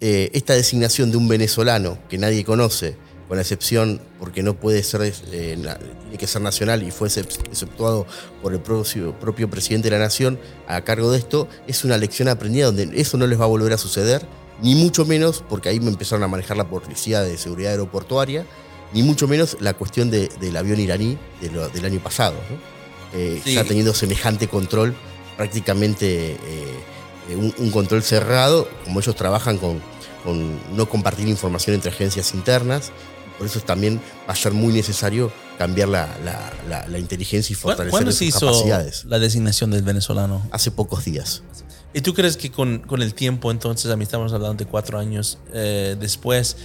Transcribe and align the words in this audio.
eh, 0.00 0.30
esta 0.32 0.54
designación 0.54 1.10
de 1.10 1.16
un 1.16 1.28
venezolano 1.28 1.98
que 2.08 2.18
nadie 2.18 2.44
conoce, 2.44 2.96
con 3.28 3.36
la 3.36 3.42
excepción 3.42 4.00
porque 4.18 4.42
no 4.42 4.54
puede 4.54 4.82
ser, 4.82 5.02
eh, 5.02 5.56
tiene 5.56 6.18
que 6.18 6.26
ser 6.26 6.42
nacional 6.42 6.82
y 6.82 6.90
fue 6.90 7.06
exceptuado 7.06 8.04
por 8.42 8.52
el 8.52 8.60
propio, 8.60 9.16
propio, 9.20 9.48
presidente 9.48 9.88
de 9.88 9.96
la 9.96 10.02
nación 10.02 10.38
a 10.66 10.80
cargo 10.82 11.12
de 11.12 11.18
esto, 11.18 11.46
es 11.68 11.84
una 11.84 11.96
lección 11.96 12.26
aprendida 12.26 12.66
donde 12.66 12.90
eso 13.00 13.16
no 13.18 13.28
les 13.28 13.38
va 13.38 13.44
a 13.44 13.48
volver 13.48 13.72
a 13.72 13.78
suceder, 13.78 14.26
ni 14.62 14.74
mucho 14.74 15.04
menos, 15.04 15.44
porque 15.48 15.68
ahí 15.68 15.78
me 15.78 15.90
empezaron 15.90 16.24
a 16.24 16.28
manejar 16.28 16.56
la 16.56 16.68
policía 16.68 17.22
de 17.22 17.38
seguridad 17.38 17.70
aeroportuaria, 17.70 18.46
ni 18.92 19.02
mucho 19.02 19.28
menos 19.28 19.56
la 19.60 19.74
cuestión 19.74 20.10
del 20.10 20.56
avión 20.56 20.80
iraní 20.80 21.16
del 21.40 21.84
año 21.84 22.00
pasado. 22.00 22.34
Eh, 23.14 23.40
Está 23.44 23.64
teniendo 23.64 23.94
semejante 23.94 24.48
control, 24.48 24.94
prácticamente 25.36 26.32
eh, 26.32 26.36
un, 27.28 27.70
control 27.70 28.02
cerrado, 28.02 28.68
como 28.84 29.00
ellos 29.00 29.14
trabajan 29.14 29.58
con, 29.58 29.80
con 30.24 30.58
no 30.76 30.88
compartir 30.88 31.28
información 31.28 31.74
entre 31.74 31.90
agencias 31.90 32.34
internas, 32.34 32.92
por 33.38 33.46
eso 33.46 33.60
también 33.60 34.00
va 34.28 34.32
a 34.32 34.36
ser 34.36 34.52
muy 34.52 34.72
necesario 34.72 35.32
cambiar 35.56 35.88
la, 35.88 36.08
la, 36.88 36.98
inteligencia 36.98 37.52
y 37.52 37.56
fortalecer 37.56 37.90
¿Cuándo 37.90 38.12
se 38.12 38.26
hizo 38.26 38.64
la 39.06 39.18
designación 39.18 39.70
del 39.70 39.82
venezolano? 39.82 40.46
Hace 40.50 40.70
pocos 40.70 41.04
días. 41.04 41.42
¿Y 41.92 42.02
tú 42.02 42.14
crees 42.14 42.36
que 42.36 42.50
con, 42.50 42.78
con 42.80 43.02
el 43.02 43.14
tiempo, 43.14 43.50
entonces, 43.50 43.90
a 43.90 43.96
mí 43.96 44.04
estamos 44.04 44.32
hablando 44.32 44.64
de 44.64 44.70
cuatro 44.70 44.98
años 44.98 45.38
eh, 45.52 45.96
después, 45.98 46.56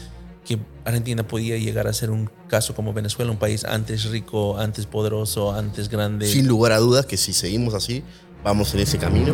que 0.45 0.59
Argentina 0.83 1.27
podía 1.27 1.57
llegar 1.57 1.87
a 1.87 1.93
ser 1.93 2.11
un 2.11 2.29
caso 2.47 2.75
como 2.75 2.93
Venezuela, 2.93 3.31
un 3.31 3.39
país 3.39 3.65
antes 3.65 4.05
rico, 4.05 4.57
antes 4.57 4.85
poderoso, 4.85 5.53
antes 5.53 5.89
grande? 5.89 6.27
Sin 6.27 6.47
lugar 6.47 6.73
a 6.73 6.77
dudas 6.77 7.05
que 7.05 7.17
si 7.17 7.33
seguimos 7.33 7.73
así, 7.73 8.03
vamos 8.43 8.73
en 8.75 8.81
ese 8.81 8.97
camino. 8.97 9.33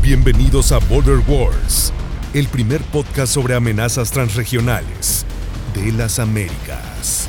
Bienvenidos 0.00 0.72
a 0.72 0.78
Border 0.78 1.18
Wars, 1.28 1.92
el 2.32 2.46
primer 2.46 2.80
podcast 2.82 3.34
sobre 3.34 3.54
amenazas 3.54 4.10
transregionales 4.10 5.26
de 5.74 5.92
las 5.92 6.18
Américas. 6.18 7.28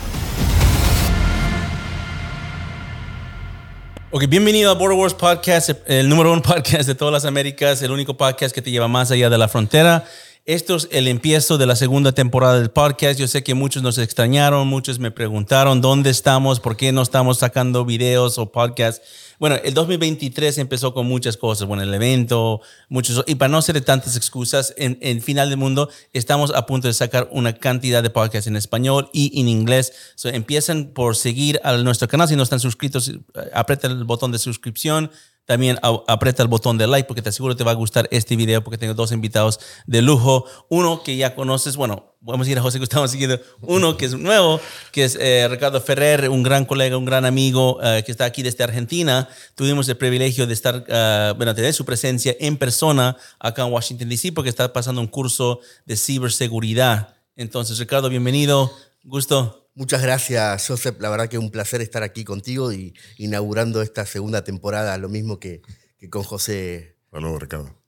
Ok, 4.11 4.27
bienvenido 4.27 4.71
a 4.71 4.75
Border 4.75 4.97
Wars 4.97 5.13
Podcast, 5.13 5.71
el 5.87 6.07
número 6.07 6.31
uno 6.31 6.41
podcast 6.41 6.87
de 6.87 6.95
todas 6.95 7.11
las 7.11 7.25
Américas, 7.25 7.81
el 7.81 7.91
único 7.91 8.15
podcast 8.15 8.55
que 8.55 8.61
te 8.61 8.71
lleva 8.71 8.87
más 8.87 9.11
allá 9.11 9.29
de 9.29 9.37
la 9.37 9.47
frontera. 9.47 10.05
Esto 10.45 10.77
es 10.77 10.87
el 10.91 11.07
empiezo 11.07 11.57
de 11.57 11.67
la 11.67 11.75
segunda 11.75 12.11
temporada 12.11 12.59
del 12.59 12.71
podcast. 12.71 13.19
Yo 13.19 13.27
sé 13.27 13.43
que 13.43 13.53
muchos 13.53 13.83
nos 13.83 13.97
extrañaron, 13.97 14.67
muchos 14.67 14.97
me 14.97 15.11
preguntaron 15.11 15.81
dónde 15.81 16.09
estamos, 16.09 16.59
por 16.59 16.75
qué 16.75 16.91
no 16.91 17.03
estamos 17.03 17.37
sacando 17.37 17.85
videos 17.85 18.37
o 18.39 18.51
podcasts. 18.51 19.01
Bueno, 19.37 19.57
el 19.63 19.73
2023 19.73 20.57
empezó 20.57 20.93
con 20.93 21.05
muchas 21.07 21.37
cosas. 21.37 21.67
Bueno, 21.67 21.83
el 21.83 21.93
evento, 21.93 22.61
muchos. 22.89 23.23
Y 23.27 23.35
para 23.35 23.49
no 23.49 23.59
hacer 23.59 23.79
tantas 23.81 24.17
excusas, 24.17 24.73
en, 24.75 24.97
el 25.01 25.21
final 25.21 25.49
del 25.49 25.59
mundo 25.59 25.89
estamos 26.13 26.51
a 26.55 26.65
punto 26.65 26.87
de 26.87 26.93
sacar 26.93 27.29
una 27.31 27.53
cantidad 27.53 28.01
de 28.01 28.09
podcasts 28.09 28.47
en 28.47 28.55
español 28.55 29.09
y 29.13 29.39
en 29.39 29.47
inglés. 29.47 29.93
So, 30.15 30.29
empiezan 30.29 30.87
por 30.93 31.15
seguir 31.15 31.59
a 31.63 31.77
nuestro 31.77 32.07
canal. 32.07 32.27
Si 32.27 32.35
no 32.35 32.43
están 32.43 32.59
suscritos, 32.59 33.11
aprieta 33.53 33.87
el 33.87 34.03
botón 34.03 34.31
de 34.31 34.39
suscripción 34.39 35.11
también 35.49 35.79
aprieta 35.81 36.43
el 36.43 36.47
botón 36.47 36.77
de 36.77 36.85
like 36.85 37.07
porque 37.07 37.23
te 37.23 37.29
aseguro 37.29 37.55
te 37.55 37.63
va 37.63 37.71
a 37.71 37.73
gustar 37.73 38.07
este 38.11 38.35
video 38.35 38.63
porque 38.63 38.77
tengo 38.77 38.93
dos 38.93 39.11
invitados 39.11 39.59
de 39.87 40.03
lujo. 40.03 40.45
Uno 40.69 41.01
que 41.01 41.17
ya 41.17 41.33
conoces, 41.33 41.75
bueno, 41.75 42.13
vamos 42.21 42.47
a 42.47 42.51
ir 42.51 42.59
a 42.59 42.61
José 42.61 42.77
Gustavo 42.77 43.07
siguiendo. 43.07 43.39
Uno 43.61 43.97
que 43.97 44.05
es 44.05 44.13
nuevo, 44.13 44.61
que 44.91 45.05
es 45.05 45.17
eh, 45.19 45.47
Ricardo 45.49 45.81
Ferrer, 45.81 46.29
un 46.29 46.43
gran 46.43 46.65
colega, 46.65 46.97
un 46.97 47.05
gran 47.05 47.25
amigo 47.25 47.79
eh, 47.81 48.03
que 48.05 48.11
está 48.11 48.25
aquí 48.25 48.43
desde 48.43 48.63
Argentina. 48.63 49.27
Tuvimos 49.55 49.89
el 49.89 49.97
privilegio 49.97 50.45
de 50.45 50.53
estar, 50.53 50.75
uh, 50.75 51.35
bueno, 51.35 51.55
tener 51.55 51.73
su 51.73 51.83
presencia 51.83 52.35
en 52.39 52.55
persona 52.55 53.17
acá 53.39 53.65
en 53.65 53.73
Washington, 53.73 54.07
D.C. 54.07 54.31
porque 54.33 54.51
está 54.51 54.71
pasando 54.71 55.01
un 55.01 55.07
curso 55.07 55.61
de 55.87 55.97
ciberseguridad. 55.97 57.15
Entonces, 57.35 57.79
Ricardo, 57.79 58.07
bienvenido. 58.09 58.71
Gusto. 59.03 59.68
Muchas 59.79 60.01
gracias, 60.01 60.67
Joseph. 60.67 60.99
La 60.99 61.09
verdad 61.09 61.29
que 61.29 61.37
un 61.37 61.51
placer 61.51 61.79
estar 61.79 62.03
aquí 62.03 62.25
contigo 62.25 62.73
y 62.73 62.93
inaugurando 63.17 63.81
esta 63.81 64.05
segunda 64.05 64.43
temporada, 64.43 64.97
lo 64.97 65.07
mismo 65.07 65.39
que, 65.39 65.61
con 66.09 66.23
José. 66.23 66.97
Bueno, 67.11 67.39
Ricardo. 67.39 67.78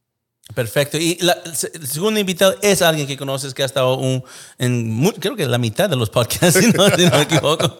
Perfecto. 0.53 0.97
Y 0.97 1.17
la, 1.21 1.37
el 1.43 1.87
segundo 1.87 2.19
invitado 2.19 2.55
es 2.61 2.81
alguien 2.81 3.07
que 3.07 3.17
conoces 3.17 3.53
que 3.53 3.63
ha 3.63 3.65
estado 3.65 3.97
un, 3.97 4.23
en, 4.57 5.11
creo 5.19 5.35
que 5.35 5.45
la 5.47 5.57
mitad 5.57 5.89
de 5.89 5.95
los 5.95 6.09
podcasts, 6.09 6.59
si 6.59 6.71
no, 6.71 6.87
me 6.87 7.21
equivoco. 7.21 7.79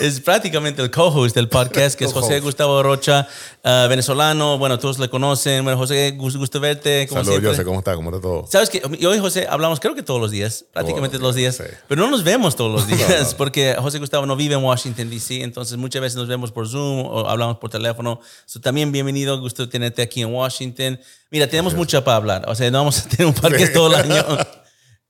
es 0.00 0.20
prácticamente 0.20 0.82
el 0.82 0.90
co-host 0.90 1.34
del 1.34 1.48
podcast, 1.48 1.98
que 1.98 2.04
es 2.04 2.12
José 2.12 2.40
Gustavo 2.40 2.82
Rocha, 2.82 3.28
uh, 3.64 3.88
venezolano. 3.88 4.58
Bueno, 4.58 4.78
todos 4.78 4.98
le 4.98 5.08
conocen. 5.08 5.64
Bueno, 5.64 5.78
José, 5.78 6.12
gusto, 6.12 6.38
gusto 6.38 6.60
verte. 6.60 7.06
Saludos, 7.08 7.40
José, 7.42 7.64
¿cómo 7.64 7.78
está? 7.78 7.94
¿Cómo 7.94 8.10
está 8.10 8.20
todo? 8.20 8.46
Sabes 8.48 8.70
que 8.70 8.82
yo 8.98 9.14
y 9.14 9.18
José 9.18 9.46
hablamos 9.48 9.80
creo 9.80 9.94
que 9.94 10.02
todos 10.02 10.20
los 10.20 10.30
días, 10.30 10.64
prácticamente 10.72 11.18
todos 11.18 11.28
los 11.28 11.36
días, 11.36 11.62
pero 11.86 12.02
no 12.02 12.10
nos 12.10 12.24
vemos 12.24 12.56
todos 12.56 12.72
los 12.72 12.86
días 12.98 13.34
porque 13.34 13.76
José 13.78 13.98
Gustavo 13.98 14.26
no 14.26 14.36
vive 14.36 14.54
en 14.54 14.64
Washington, 14.64 15.10
D.C., 15.10 15.42
entonces 15.42 15.76
muchas 15.76 16.02
veces 16.02 16.16
nos 16.16 16.28
vemos 16.28 16.52
por 16.52 16.68
Zoom 16.68 17.06
o 17.06 17.28
hablamos 17.28 17.58
por 17.58 17.70
teléfono. 17.70 18.20
también 18.62 18.92
bienvenido, 18.92 19.38
gusto 19.40 19.68
tenerte 19.68 20.02
aquí 20.02 20.22
en 20.22 20.32
Washington. 20.32 20.98
Mira, 21.30 21.46
tenemos 21.46 21.74
mucho 21.74 21.98
para 22.08 22.16
hablar. 22.16 22.44
O 22.48 22.54
sea, 22.54 22.70
no 22.70 22.78
vamos 22.78 23.04
a 23.04 23.08
tener 23.10 23.26
un 23.26 23.34
parque 23.34 23.68
todo 23.68 23.88
el 23.88 24.10
año. 24.10 24.24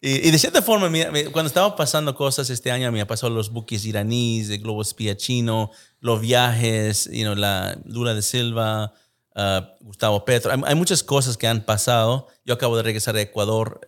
Y, 0.00 0.30
de 0.30 0.38
cierta 0.38 0.62
forma, 0.62 0.88
cuando 1.32 1.46
estaba 1.46 1.76
pasando 1.76 2.14
cosas 2.16 2.50
este 2.50 2.72
año, 2.72 2.90
me 2.90 3.06
pasó 3.06 3.30
los 3.30 3.50
buques 3.50 3.84
iraníes, 3.84 4.50
el 4.50 4.58
globo 4.58 4.82
espía 4.82 5.16
chino, 5.16 5.70
los 6.00 6.20
viajes, 6.20 7.08
you 7.12 7.22
know, 7.22 7.36
la 7.36 7.78
Lula 7.84 8.14
de 8.14 8.22
Silva, 8.22 8.92
uh, 9.36 9.60
Gustavo 9.80 10.24
Petro. 10.24 10.52
Hay, 10.64 10.74
muchas 10.74 11.04
cosas 11.04 11.36
que 11.36 11.46
han 11.46 11.64
pasado. 11.64 12.26
Yo 12.44 12.54
acabo 12.54 12.76
de 12.76 12.82
regresar 12.82 13.14
a 13.14 13.20
Ecuador. 13.20 13.80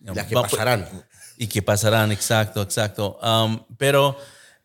Uh, 0.00 0.14
Las 0.14 0.26
que 0.26 0.34
pasarán. 0.34 0.88
Y 1.38 1.46
que 1.46 1.62
pasarán, 1.62 2.12
exacto, 2.12 2.60
exacto. 2.60 3.18
Um, 3.22 3.64
pero 3.78 4.16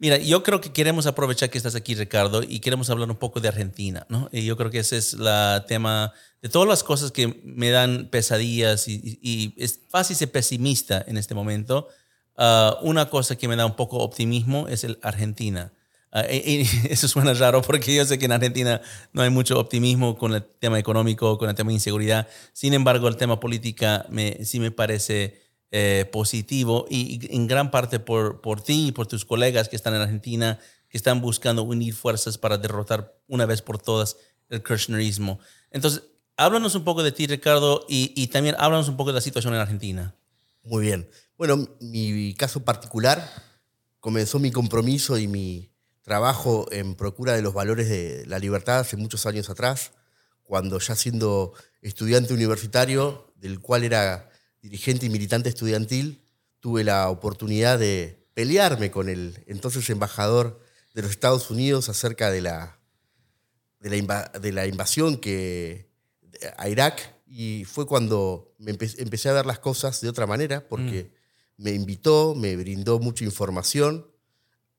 Mira, 0.04 0.18
yo 0.18 0.44
creo 0.44 0.60
que 0.60 0.74
queremos 0.74 1.08
aprovechar 1.08 1.50
que 1.50 1.58
estás 1.58 1.76
aquí, 1.76 1.96
Ricardo, 1.96 2.44
y 2.44 2.60
queremos 2.60 2.90
hablar 2.90 3.10
un 3.10 3.16
poco 3.16 3.40
de 3.40 3.48
Argentina, 3.48 4.06
¿no? 4.10 4.28
Y 4.34 4.44
yo 4.44 4.58
creo 4.58 4.70
que 4.70 4.80
ese 4.80 4.98
es 4.98 5.14
el 5.14 5.66
tema 5.66 6.12
de 6.42 6.50
todas 6.50 6.68
las 6.68 6.84
cosas 6.84 7.14
que 7.14 7.40
me 7.46 7.70
dan 7.70 8.10
pesadillas 8.12 8.86
y, 8.90 9.56
es 9.56 9.80
fácil 9.88 10.18
ser 10.18 10.30
pesimista 10.30 11.02
en 11.08 11.16
este 11.16 11.34
momento. 11.34 11.88
Ah, 12.36 12.80
una 12.82 13.10
cosa 13.10 13.38
que 13.38 13.48
me 13.48 13.56
da 13.56 13.66
un 13.66 13.78
poco 13.78 14.00
optimismo 14.00 14.68
es 14.68 14.84
el 14.84 15.00
Argentina. 15.04 15.72
Ah, 16.12 16.26
y, 16.30 16.68
eso 16.90 17.08
suena 17.08 17.34
raro 17.34 17.62
porque 17.62 17.96
yo 17.96 18.04
sé 18.04 18.20
que 18.20 18.26
en 18.26 18.34
Argentina 18.34 18.82
no 19.14 19.22
hay 19.22 19.30
mucho 19.30 19.58
optimismo 19.58 20.18
con 20.18 20.34
el 20.34 20.44
tema 20.44 20.80
económico, 20.80 21.38
con 21.38 21.48
el 21.48 21.56
tema 21.56 21.70
de 21.70 21.76
inseguridad. 21.76 22.28
Sin 22.52 22.74
embargo, 22.74 23.08
el 23.08 23.16
tema 23.16 23.40
política 23.40 24.06
me, 24.10 24.44
sí 24.44 24.60
me 24.60 24.72
parece 24.72 25.43
eh, 25.76 26.08
positivo 26.12 26.86
y, 26.88 27.36
en 27.36 27.48
gran 27.48 27.72
parte 27.72 28.00
por, 28.00 28.42
por 28.42 28.62
ti 28.62 28.90
y 28.90 28.92
por 28.92 29.08
tus 29.08 29.26
colegas 29.26 29.70
que 29.70 29.76
están 29.76 29.96
en 29.96 30.02
Argentina, 30.02 30.60
que 30.88 30.98
están 30.98 31.20
buscando 31.20 31.64
unir 31.64 31.96
fuerzas 31.96 32.38
para 32.38 32.60
derrotar 32.60 33.18
una 33.28 33.48
vez 33.48 33.64
por 33.64 33.80
todas 33.80 34.18
el 34.50 34.62
kirchnerismo. 34.62 35.40
Entonces, 35.72 36.04
háblanos 36.38 36.76
un 36.76 36.84
poco 36.84 37.02
de 37.02 37.12
ti, 37.12 37.26
Ricardo, 37.26 37.88
y, 37.90 38.14
y 38.16 38.28
también 38.28 38.54
háblanos 38.60 38.88
un 38.88 38.98
poco 38.98 39.10
de 39.10 39.16
la 39.16 39.22
situación 39.22 39.56
en 39.56 39.62
Argentina. 39.62 40.14
Muy 40.62 40.84
bien. 40.84 41.10
Bueno, 41.40 41.68
mi 41.80 42.36
caso 42.36 42.64
particular 42.64 43.28
comenzó 44.00 44.38
mi 44.38 44.52
compromiso 44.52 45.18
y 45.18 45.28
mi 45.28 45.72
trabajo 46.04 46.68
en 46.72 46.94
procura 46.94 47.34
de 47.34 47.42
los 47.42 47.56
valores 47.56 47.90
de 47.90 48.28
la 48.28 48.38
libertad 48.38 48.82
hace 48.82 48.96
muchos 48.96 49.26
años 49.26 49.50
atrás, 49.50 49.94
cuando 50.44 50.78
ya 50.78 50.96
siendo 50.96 51.54
estudiante 51.82 52.36
universitario, 52.36 53.34
del 53.38 53.60
cual 53.60 53.84
era 53.84 54.30
dirigente 54.64 55.06
y 55.06 55.10
militante 55.10 55.50
estudiantil, 55.50 56.24
tuve 56.62 56.84
la 56.86 57.10
oportunidad 57.10 57.78
de 57.78 58.26
pelearme 58.34 58.90
con 58.90 59.10
el 59.10 59.44
entonces 59.46 59.88
embajador 59.90 60.62
de 60.96 61.02
los 61.02 61.12
Estados 61.12 61.52
Unidos 61.52 61.90
acerca 61.90 62.32
de 62.32 62.42
la, 62.42 62.80
de 63.80 64.52
la, 64.52 64.66
invasión 64.66 65.18
que, 65.18 65.90
a 66.58 66.70
Irak 66.70 67.14
y 67.28 67.66
fue 67.66 67.86
cuando 67.86 68.56
me 68.58 68.72
empecé 68.72 69.30
a 69.30 69.34
ver 69.34 69.46
las 69.46 69.60
cosas 69.60 70.00
de 70.00 70.08
otra 70.08 70.26
manera 70.26 70.66
porque 70.68 71.12
mm. 71.58 71.64
me 71.64 71.72
invitó, 71.72 72.34
me 72.34 72.56
brindó 72.56 73.00
mucha 73.00 73.26
información 73.26 74.08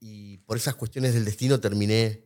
y 0.00 0.38
por 0.38 0.56
esas 0.56 0.76
cuestiones 0.76 1.12
del 1.12 1.26
destino 1.26 1.60
terminé 1.60 2.24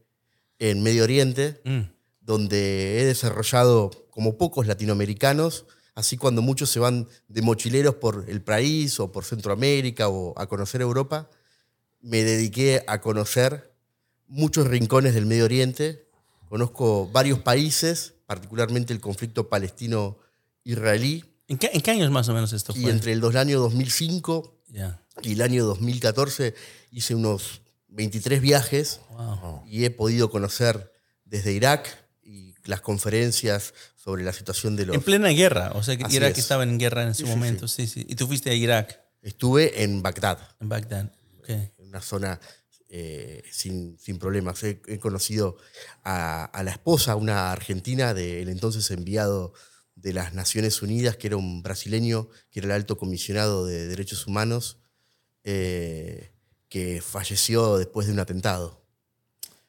en 0.60 0.82
Medio 0.82 1.02
Oriente, 1.02 1.60
mm. 1.64 1.80
donde 2.20 3.00
he 3.00 3.04
desarrollado 3.04 3.90
como 4.10 4.38
pocos 4.38 4.66
latinoamericanos 4.66 5.66
Así 5.98 6.16
cuando 6.16 6.42
muchos 6.42 6.70
se 6.70 6.78
van 6.78 7.08
de 7.26 7.42
mochileros 7.42 7.96
por 7.96 8.26
el 8.28 8.40
país 8.40 9.00
o 9.00 9.10
por 9.10 9.24
Centroamérica 9.24 10.08
o 10.08 10.32
a 10.38 10.46
conocer 10.46 10.80
Europa, 10.80 11.28
me 12.00 12.22
dediqué 12.22 12.84
a 12.86 13.00
conocer 13.00 13.74
muchos 14.28 14.68
rincones 14.68 15.12
del 15.14 15.26
Medio 15.26 15.44
Oriente. 15.44 16.06
Conozco 16.48 17.08
varios 17.08 17.40
países, 17.40 18.14
particularmente 18.26 18.92
el 18.92 19.00
conflicto 19.00 19.48
palestino-israelí. 19.48 21.24
¿En 21.48 21.58
qué, 21.58 21.90
años 21.90 22.12
más 22.12 22.28
o 22.28 22.32
menos 22.32 22.52
esto 22.52 22.72
fue? 22.72 22.82
Y 22.82 22.88
entre 22.90 23.10
el, 23.10 23.36
año 23.36 23.58
2005 23.58 24.56
y 25.22 25.32
el 25.32 25.42
año 25.42 25.64
2014 25.64 26.54
hice 26.92 27.16
unos 27.16 27.62
23 27.88 28.40
viajes 28.40 29.00
y 29.66 29.84
he 29.84 29.90
podido 29.90 30.30
conocer 30.30 30.92
desde 31.24 31.54
Irak, 31.54 32.07
las 32.68 32.80
conferencias 32.82 33.72
sobre 33.96 34.22
la 34.22 34.32
situación 34.32 34.76
de 34.76 34.86
los... 34.86 34.94
En 34.94 35.02
plena 35.02 35.28
guerra, 35.28 35.72
o 35.74 35.82
sea, 35.82 35.96
que 35.96 36.04
Irak 36.14 36.32
es. 36.32 36.38
estaba 36.38 36.62
en 36.64 36.78
guerra 36.78 37.02
en 37.02 37.08
ese 37.08 37.22
Sí, 37.22 37.24
sí, 37.24 37.30
momento, 37.30 37.66
sí. 37.66 37.86
sí, 37.86 38.04
Y 38.08 38.14
tú 38.14 38.26
fuiste 38.26 38.50
a 38.50 38.54
Irak, 38.54 39.00
Estuve 39.22 39.82
en 39.82 40.02
Bagdad, 40.02 40.38
en 40.60 40.68
Bagdad. 40.68 41.12
Ok. 41.38 41.48
en 41.48 41.72
una 41.78 42.00
zona 42.00 42.40
eh, 42.88 43.42
sin, 43.50 43.98
sin 43.98 44.18
problemas. 44.18 44.62
He, 44.62 44.80
he 44.86 44.98
conocido 44.98 45.56
a, 46.04 46.44
a 46.44 46.62
la 46.62 46.70
esposa, 46.70 47.16
una 47.16 47.50
argentina 47.50 48.14
del 48.14 48.48
entonces 48.48 48.90
enviado 48.90 49.54
de 49.96 50.12
las 50.12 50.34
Naciones 50.34 50.80
Unidas, 50.82 51.16
que 51.16 51.26
era 51.26 51.36
un 51.36 51.62
brasileño, 51.62 52.28
que 52.50 52.60
era 52.60 52.66
el 52.66 52.72
alto 52.72 52.96
comisionado 52.96 53.66
de 53.66 53.88
derechos 53.88 54.26
humanos, 54.26 54.78
eh, 55.42 56.30
que 56.68 57.00
falleció 57.00 57.76
después 57.78 58.06
de 58.06 58.12
un 58.12 58.20
atentado, 58.20 58.84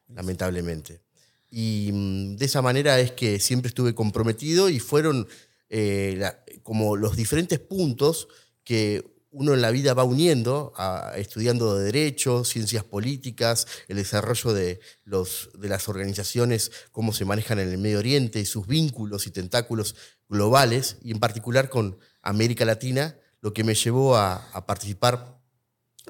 lamentablemente. 0.08 1.02
Y 1.50 1.90
mm, 1.94 2.36
de 2.38 2.46
esa 2.46 2.62
manera 2.62 3.00
es 3.00 3.12
que 3.12 3.40
siempre 3.40 3.70
estuve 3.70 3.96
comprometido 3.96 4.70
y 4.70 4.80
fueron 4.80 5.28
eh, 5.70 6.22
como 6.64 6.96
los 6.96 7.16
diferentes 7.16 7.60
puntos 7.60 8.28
que 8.64 9.04
uno 9.32 9.54
en 9.54 9.62
la 9.62 9.70
vida 9.70 9.94
va 9.94 10.04
uniendo, 10.04 10.74
a- 10.76 11.14
estudiando 11.16 11.76
de 11.78 11.86
derecho, 11.86 12.44
ciencias 12.44 12.84
políticas, 12.84 13.68
el 13.88 13.98
desarrollo 13.98 14.54
de, 14.54 14.80
los, 15.04 15.50
de 15.60 15.70
las 15.70 15.88
organizaciones, 15.88 16.72
cómo 16.92 17.14
se 17.14 17.26
manejan 17.26 17.60
en 17.60 17.70
el 17.70 17.78
Medio 17.78 18.00
Oriente 18.00 18.44
sus 18.46 18.66
vínculos 18.66 19.28
y 19.28 19.32
tentáculos 19.32 19.96
globales, 20.30 20.98
y 21.04 21.12
en 21.12 21.20
particular 21.20 21.70
con 21.70 22.00
América 22.24 22.66
Latina, 22.66 23.18
lo 23.42 23.54
que 23.54 23.64
me 23.64 23.76
llevó 23.76 24.18
a, 24.18 24.36
a 24.52 24.66
participar 24.66 25.40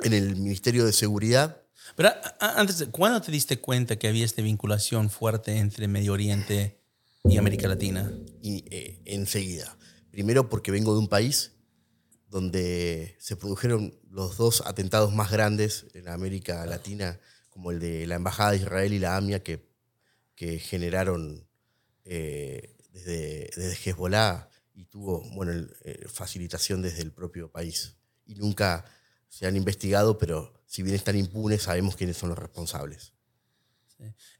en 0.03 0.13
el 0.13 0.38
Ministerio 0.38 0.86
de 0.86 0.94
Seguridad 0.94 1.58
Pero 1.95 2.12
antes, 2.39 2.88
¿cuándo 2.91 3.21
te 3.21 3.31
diste 3.31 3.59
cuenta 3.59 3.97
que 3.97 4.07
había 4.07 4.25
esta 4.25 4.41
vinculación 4.41 5.09
fuerte 5.09 5.57
entre 5.57 5.88
Medio 5.88 6.13
Oriente 6.13 6.80
y 7.24 7.38
América 7.38 7.68
Latina? 7.68 8.12
y, 8.41 8.65
eh, 8.69 9.01
enseguida. 9.06 9.77
Primero 10.12 10.50
porque 10.50 10.71
vengo 10.71 10.94
de 10.94 11.00
un 11.00 11.07
país 11.07 11.51
donde 12.30 13.15
se 13.19 13.36
produjeron 13.36 13.97
los 14.09 14.38
dos 14.38 14.63
atentados 14.65 15.13
más 15.13 15.31
grandes 15.31 15.88
en 15.94 16.07
América 16.07 16.65
Latina, 16.65 17.19
como 17.50 17.71
el 17.71 17.80
de 17.80 18.06
la 18.07 18.15
Embajada 18.15 18.51
de 18.51 18.57
Israel 18.57 18.94
y 18.94 19.00
la 19.00 19.18
AMIA, 19.18 19.44
que, 19.44 19.68
que 20.36 20.59
generaron 20.59 21.47
eh, 22.06 22.75
desde, 22.91 23.50
desde 23.56 23.89
Hezbollah 23.89 24.50
y 24.74 24.86
tuvo 24.86 25.21
bueno, 25.31 25.68
eh, 25.83 26.06
facilitación 26.07 26.81
desde 26.81 27.01
el 27.01 27.12
propio 27.12 27.51
país. 27.51 27.97
Y 28.25 28.36
nunca 28.36 28.86
se 29.27 29.47
han 29.47 29.56
investigado, 29.56 30.18
pero 30.18 30.53
si 30.69 30.83
bien 30.83 30.95
están 30.95 31.18
impunes, 31.18 31.63
sabemos 31.63 31.95
quiénes 31.95 32.16
son 32.16 32.30
los 32.30 32.38
responsables. 32.38 33.12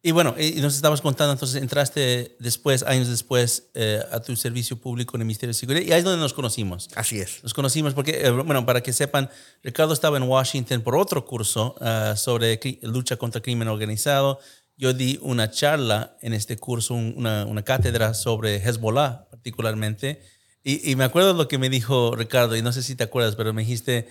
Y 0.02 0.12
bueno, 0.12 0.36
y 0.40 0.62
nos 0.62 0.76
estabas 0.76 1.02
contando, 1.02 1.34
entonces 1.34 1.62
entraste 1.62 2.38
después, 2.40 2.84
años 2.84 3.10
después, 3.10 3.64
eh, 3.74 4.00
a 4.10 4.22
tu 4.22 4.38
servicio 4.38 4.78
público 4.80 5.18
en 5.18 5.22
el 5.22 5.26
Ministerio 5.26 5.50
de 5.50 5.54
Seguridad 5.60 5.86
y 5.86 5.92
ahí 5.92 5.98
es 6.00 6.06
donde 6.06 6.22
nos 6.22 6.34
conocimos. 6.34 6.88
Así 6.96 7.20
es. 7.20 7.44
Nos 7.44 7.54
conocimos 7.54 7.94
porque, 7.94 8.22
eh, 8.26 8.30
bueno, 8.32 8.66
para 8.66 8.82
que 8.82 8.94
sepan, 8.94 9.30
Ricardo 9.62 9.92
estaba 9.92 10.16
en 10.16 10.24
Washington 10.24 10.82
por 10.82 10.96
otro 10.96 11.26
curso 11.26 11.76
ah, 11.82 12.14
sobre 12.16 12.58
lucha 12.84 13.18
contra 13.18 13.42
crimen 13.42 13.68
organizado. 13.68 14.40
Yo 14.78 14.94
di 14.94 15.20
una 15.22 15.52
charla 15.52 16.16
en 16.22 16.32
este 16.34 16.56
curso, 16.56 16.94
un- 16.94 17.14
una, 17.18 17.46
una 17.46 17.64
cátedra 17.64 18.14
sobre 18.14 18.56
Hezbollah 18.66 19.28
particularmente. 19.30 20.22
Y, 20.64 20.90
y 20.90 20.96
me 20.96 21.04
acuerdo 21.04 21.34
lo 21.34 21.50
que 21.50 21.58
me 21.58 21.70
dijo 21.70 22.16
Ricardo, 22.16 22.56
y 22.56 22.62
no 22.62 22.72
sé 22.72 22.82
si 22.82 22.96
te 22.96 23.04
acuerdas, 23.04 23.36
pero 23.36 23.52
me 23.54 23.64
dijiste, 23.64 24.08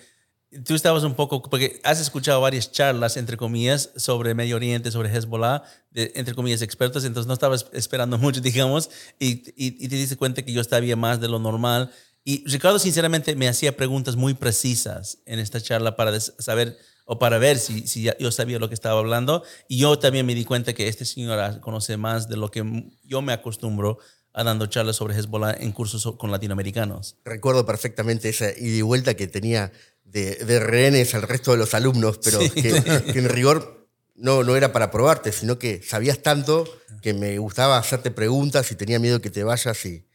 tú 0.64 0.74
estabas 0.74 1.04
un 1.04 1.14
poco, 1.14 1.42
porque 1.42 1.80
has 1.84 2.00
escuchado 2.00 2.40
varias 2.40 2.72
charlas, 2.72 3.16
entre 3.16 3.36
comillas, 3.36 3.90
sobre 3.96 4.34
Medio 4.34 4.56
Oriente, 4.56 4.90
sobre 4.90 5.10
Hezbollah, 5.14 5.62
de, 5.90 6.12
entre 6.14 6.34
comillas, 6.34 6.62
expertos, 6.62 7.04
entonces 7.04 7.26
no 7.26 7.34
estabas 7.34 7.66
esperando 7.72 8.16
mucho, 8.24 8.40
digamos, 8.40 8.90
y, 9.18 9.42
y, 9.56 9.84
y 9.84 9.88
te 9.88 9.96
diste 9.96 10.16
cuenta 10.16 10.42
que 10.42 10.52
yo 10.52 10.64
sabía 10.64 10.96
más 10.96 11.20
de 11.20 11.28
lo 11.28 11.38
normal. 11.38 11.90
Y 12.24 12.44
Ricardo, 12.46 12.78
sinceramente, 12.78 13.34
me 13.36 13.48
hacía 13.48 13.76
preguntas 13.76 14.16
muy 14.16 14.34
precisas 14.34 15.18
en 15.24 15.38
esta 15.38 15.60
charla 15.60 15.96
para 15.96 16.18
saber 16.20 16.76
o 17.06 17.18
para 17.18 17.38
ver 17.38 17.58
si, 17.58 17.86
si 17.86 18.06
yo 18.20 18.30
sabía 18.30 18.58
lo 18.58 18.68
que 18.68 18.74
estaba 18.74 18.98
hablando. 19.00 19.42
Y 19.66 19.78
yo 19.78 19.98
también 19.98 20.26
me 20.26 20.34
di 20.34 20.44
cuenta 20.44 20.74
que 20.74 20.88
este 20.88 21.06
señor 21.06 21.60
conoce 21.60 21.96
más 21.96 22.28
de 22.28 22.36
lo 22.36 22.50
que 22.50 22.90
yo 23.02 23.22
me 23.22 23.32
acostumbro 23.32 23.98
a 24.34 24.44
dando 24.44 24.66
charlas 24.66 24.96
sobre 24.96 25.16
Hezbollah 25.16 25.56
en 25.58 25.72
cursos 25.72 26.02
so- 26.02 26.18
con 26.18 26.30
latinoamericanos. 26.30 27.16
recuerdo 27.24 27.64
perfectamente 27.64 28.28
esa 28.28 28.50
ida 28.50 28.76
y 28.76 28.82
vuelta 28.82 29.14
que 29.14 29.26
tenía 29.26 29.72
de, 30.10 30.36
de 30.36 30.58
rehenes 30.60 31.14
al 31.14 31.22
resto 31.22 31.52
de 31.52 31.58
los 31.58 31.74
alumnos, 31.74 32.18
pero 32.24 32.40
Sí. 32.40 32.50
que, 32.50 32.70
que 33.12 33.18
en 33.18 33.28
rigor 33.28 33.88
no, 34.14 34.42
no 34.42 34.56
era 34.56 34.72
para 34.72 34.90
probarte, 34.90 35.30
sino 35.32 35.58
que 35.58 35.82
sabías 35.82 36.18
tanto 36.22 36.64
que 37.02 37.14
me 37.14 37.38
gustaba 37.38 37.78
hacerte 37.78 38.10
preguntas 38.10 38.70
y 38.72 38.74
tenía 38.74 38.98
miedo 38.98 39.20
que 39.20 39.30
te 39.30 39.44
vayas 39.44 39.84
y, 39.86 40.06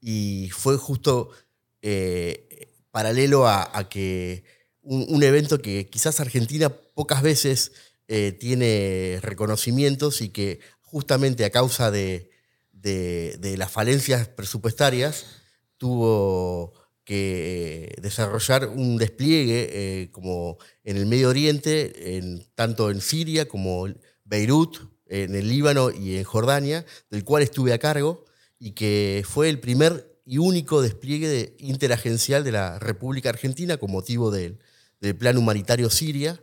y 0.00 0.50
fue 0.50 0.76
justo 0.76 1.30
eh, 1.82 2.68
paralelo 2.90 3.46
a, 3.46 3.70
a 3.78 3.88
que 3.88 4.44
un, 4.82 5.06
un 5.08 5.22
evento 5.22 5.60
que 5.62 5.88
quizás 5.88 6.18
Argentina 6.18 6.70
pocas 6.70 7.22
veces 7.22 7.72
eh, 8.08 8.32
tiene 8.32 9.18
reconocimientos 9.22 10.20
y 10.22 10.30
que 10.30 10.58
justamente 10.80 11.44
a 11.44 11.50
causa 11.50 11.90
de, 11.90 12.30
de- 12.72 13.36
de 13.38 13.56
las 13.56 13.70
falencias 13.70 14.26
presupuestarias 14.28 15.24
tuvo 15.78 16.72
que 17.04 17.94
desarrollar 18.00 18.68
un 18.68 18.96
despliegue 18.96 19.68
eh, 19.72 20.10
como 20.12 20.58
en 20.84 20.96
el 20.96 21.06
Medio 21.06 21.28
Oriente, 21.30 22.16
en, 22.16 22.46
tanto 22.54 22.90
en 22.90 23.00
Siria 23.00 23.48
como 23.48 23.86
en 23.86 24.00
Beirut, 24.24 24.78
en 25.06 25.34
el 25.34 25.48
Líbano 25.48 25.90
y 25.90 26.16
en 26.16 26.24
Jordania, 26.24 26.86
del 27.10 27.24
cual 27.24 27.42
estuve 27.42 27.72
a 27.72 27.78
cargo 27.78 28.24
y 28.58 28.70
que 28.72 29.24
fue 29.28 29.48
el 29.48 29.58
primer 29.60 30.20
y 30.24 30.38
único 30.38 30.80
despliegue 30.80 31.28
de- 31.28 31.56
interagencial 31.58 32.44
de 32.44 32.52
la 32.52 32.78
República 32.78 33.28
Argentina 33.30 33.76
con 33.76 33.90
motivo 33.90 34.30
del, 34.30 34.58
Plan 35.18 35.36
Humanitario 35.36 35.90
Siria 35.90 36.40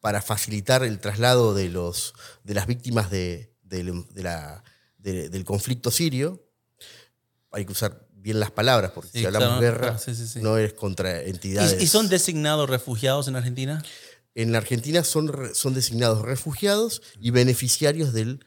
para 0.00 0.20
facilitar 0.20 0.82
el 0.82 0.98
traslado 0.98 1.54
de, 1.54 1.68
los, 1.68 2.12
de 2.42 2.54
las 2.54 2.66
víctimas 2.66 3.08
de- 3.08 3.54
del 3.62 5.44
conflicto 5.44 5.92
sirio. 5.92 6.44
Hay 7.52 7.64
que 7.64 7.72
usar 7.72 8.08
bien 8.20 8.40
las 8.40 8.50
palabras, 8.50 8.92
porque 8.92 9.10
Sí, 9.12 9.18
si 9.20 9.26
hablamos 9.26 9.48
claro, 9.48 9.60
guerra, 9.60 9.96
claro, 9.96 10.14
sí, 10.14 10.40
no 10.40 10.58
es 10.58 10.72
contra 10.74 11.22
entidades. 11.22 11.80
¿Y, 11.80 11.84
y 11.84 11.86
son 11.86 12.08
designados 12.08 12.68
refugiados 12.68 13.28
en 13.28 13.36
Argentina? 13.36 13.82
En 14.34 14.52
la 14.52 14.58
Argentina 14.58 15.02
son, 15.02 15.54
son 15.54 15.74
designados 15.74 16.22
refugiados 16.22 17.02
y 17.20 17.30
beneficiarios 17.30 18.12
del, 18.12 18.44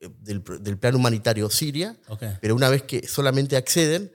eh, 0.00 0.10
del, 0.20 0.78
plan 0.78 0.94
humanitario 0.94 1.50
Siria, 1.50 1.96
pero 2.40 2.54
una 2.54 2.68
vez 2.68 2.82
que 2.82 3.06
solamente 3.08 3.56
acceden, 3.56 4.12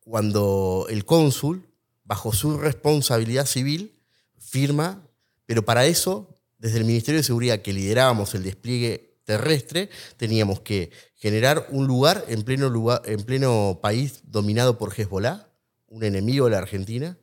cuando 0.00 0.86
el 0.88 1.04
cónsul, 1.04 1.66
bajo 2.04 2.32
su 2.32 2.58
responsabilidad 2.58 3.46
civil, 3.46 3.98
firma, 4.38 5.06
pero 5.46 5.64
para 5.64 5.86
eso, 5.86 6.28
desde 6.58 6.78
el 6.78 6.84
Ministerio 6.84 7.18
de 7.20 7.24
Seguridad 7.24 7.62
que 7.62 7.72
liderábamos 7.72 8.34
el 8.34 8.44
despliegue 8.44 9.13
terrestre, 9.24 9.90
teníamos 10.16 10.60
que 10.60 10.90
generar 11.16 11.66
un 11.70 11.86
lugar 11.86 12.24
en 12.28 12.42
pleno, 12.42 12.68
lugar, 12.68 13.02
en 13.06 13.22
pleno 13.22 13.80
país 13.82 14.20
dominado 14.24 14.78
por 14.78 14.92
Hezbollah, 14.92 15.48
un 15.88 16.04
enemigo 16.04 16.46
de 16.46 16.52
la 16.52 16.58
Argentina, 16.58 17.18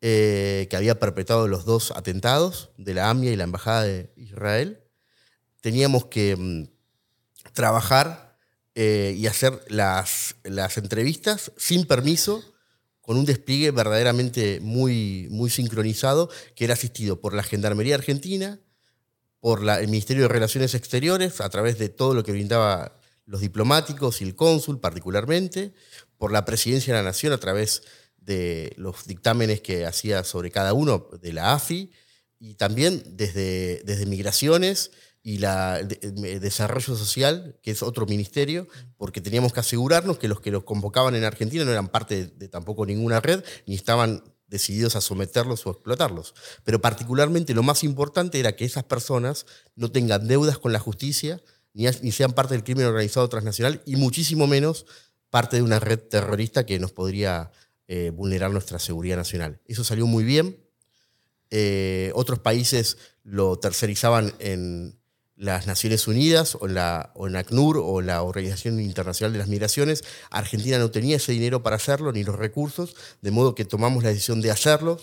eh, 0.00 0.66
que 0.68 0.76
había 0.76 0.98
perpetrado 0.98 1.48
los 1.48 1.64
dos 1.64 1.90
atentados 1.90 2.70
de 2.76 2.94
la 2.94 3.10
AMIA 3.10 3.32
y 3.32 3.36
la 3.36 3.44
Embajada 3.44 3.84
de 3.84 4.12
Israel. 4.16 4.84
Teníamos 5.60 6.06
que 6.06 6.36
mm, 6.36 6.68
trabajar 7.54 8.38
eh, 8.74 9.14
y 9.16 9.26
hacer 9.26 9.64
las, 9.68 10.36
las 10.42 10.76
entrevistas 10.78 11.52
sin 11.56 11.86
permiso, 11.86 12.44
con 13.00 13.16
un 13.16 13.24
despliegue 13.24 13.70
verdaderamente 13.70 14.60
muy, 14.60 15.28
muy 15.30 15.50
sincronizado, 15.50 16.30
que 16.54 16.64
era 16.64 16.74
asistido 16.74 17.20
por 17.20 17.34
la 17.34 17.42
Gendarmería 17.42 17.94
Argentina, 17.94 18.60
por 19.44 19.62
la- 19.62 19.78
el 19.78 19.88
Ministerio 19.88 20.22
de 20.22 20.28
Relaciones 20.30 20.74
Exteriores, 20.74 21.42
a 21.42 21.50
través 21.50 21.76
de 21.76 21.90
todo 21.90 22.14
lo 22.14 22.24
que 22.24 22.32
brindaba 22.32 22.98
los 23.26 23.42
diplomáticos 23.42 24.22
y 24.22 24.24
el 24.24 24.34
cónsul 24.34 24.80
particularmente, 24.80 25.74
por 26.16 26.32
la 26.32 26.46
Presidencia 26.46 26.94
de 26.94 27.00
la 27.00 27.04
Nación 27.10 27.34
a 27.34 27.36
través 27.36 27.82
de 28.16 28.72
los 28.78 29.06
dictámenes 29.06 29.60
que 29.60 29.84
hacía 29.84 30.24
sobre 30.24 30.50
cada 30.50 30.72
uno 30.72 31.10
de 31.20 31.34
la 31.34 31.52
AFI, 31.52 31.92
y 32.38 32.54
también 32.54 33.02
desde, 33.06 33.82
desde 33.84 34.06
Migraciones 34.06 34.92
y 35.22 35.36
la, 35.36 35.82
de- 35.82 36.10
de- 36.10 36.40
Desarrollo 36.40 36.96
Social, 36.96 37.58
que 37.62 37.70
es 37.72 37.82
otro 37.82 38.06
ministerio, 38.06 38.66
porque 38.96 39.20
teníamos 39.20 39.52
que 39.52 39.60
asegurarnos 39.60 40.16
que 40.18 40.26
los 40.28 40.40
que 40.40 40.52
los 40.52 40.64
convocaban 40.64 41.14
en 41.16 41.24
Argentina 41.24 41.66
no 41.66 41.70
eran 41.70 41.88
parte 41.88 42.14
de, 42.14 42.26
de 42.28 42.48
tampoco 42.48 42.86
ninguna 42.86 43.20
red, 43.20 43.44
ni 43.66 43.74
estaban 43.74 44.24
decididos 44.46 44.96
a 44.96 45.00
someterlos 45.00 45.66
o 45.66 45.70
explotarlos. 45.70 46.34
Pero 46.64 46.80
particularmente 46.80 47.54
lo 47.54 47.62
más 47.62 47.84
importante 47.84 48.38
era 48.40 48.56
que 48.56 48.64
esas 48.64 48.84
personas 48.84 49.46
no 49.76 49.90
tengan 49.90 50.26
deudas 50.28 50.58
con 50.58 50.72
la 50.72 50.78
justicia, 50.78 51.42
ni, 51.72 51.90
sean 52.12 52.32
parte 52.32 52.54
del 52.54 52.64
crimen 52.64 52.86
organizado 52.86 53.28
transnacional, 53.28 53.82
y 53.84 53.96
muchísimo 53.96 54.46
menos 54.46 54.86
parte 55.30 55.56
de 55.56 55.62
una 55.62 55.80
red 55.80 55.98
terrorista 55.98 56.64
que 56.64 56.78
nos 56.78 56.92
podría 56.92 57.50
eh, 57.88 58.10
vulnerar 58.14 58.50
nuestra 58.50 58.78
seguridad 58.78 59.16
nacional. 59.16 59.60
Eso 59.66 59.82
salió 59.82 60.06
muy 60.06 60.24
bien. 60.24 60.64
Eh, 61.50 62.12
otros 62.14 62.38
países 62.38 62.98
lo 63.22 63.58
tercerizaban 63.58 64.34
en, 64.38 64.98
las 65.36 65.66
Naciones 65.66 66.06
Unidas 66.06 66.56
o, 66.60 66.68
la, 66.68 67.10
o 67.14 67.26
en 67.26 67.36
ACNUR 67.36 67.78
o 67.78 68.00
la 68.00 68.22
Organización 68.22 68.80
Internacional 68.80 69.32
de 69.32 69.38
las 69.38 69.48
Migraciones. 69.48 70.04
Argentina 70.30 70.78
no 70.78 70.90
tenía 70.90 71.16
ese 71.16 71.32
dinero 71.32 71.62
para 71.62 71.76
hacerlo 71.76 72.12
ni 72.12 72.22
los 72.22 72.36
recursos, 72.36 72.94
de 73.20 73.30
modo 73.30 73.54
que 73.54 73.64
tomamos 73.64 74.04
la 74.04 74.10
decisión 74.10 74.40
de 74.40 74.50
hacerlo. 74.50 75.00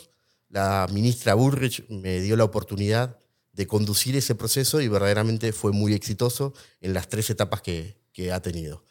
La 0.49 0.87
ministra 0.91 1.33
Bullrich 1.33 1.87
me 1.89 2.21
dio 2.21 2.35
la 2.37 2.43
oportunidad 2.43 3.17
de 3.53 3.67
conducir 3.67 4.15
ese 4.15 4.35
proceso 4.35 4.79
y 4.81 4.87
verdaderamente 4.87 5.51
fue 5.51 5.71
muy 5.73 5.93
exitoso 5.93 6.53
en 6.79 6.93
las 6.93 7.09
tres 7.09 7.29
etapas 7.29 7.61
que, 7.61 7.97
que 8.13 8.31
ha 8.31 8.41
tenido. 8.41 8.83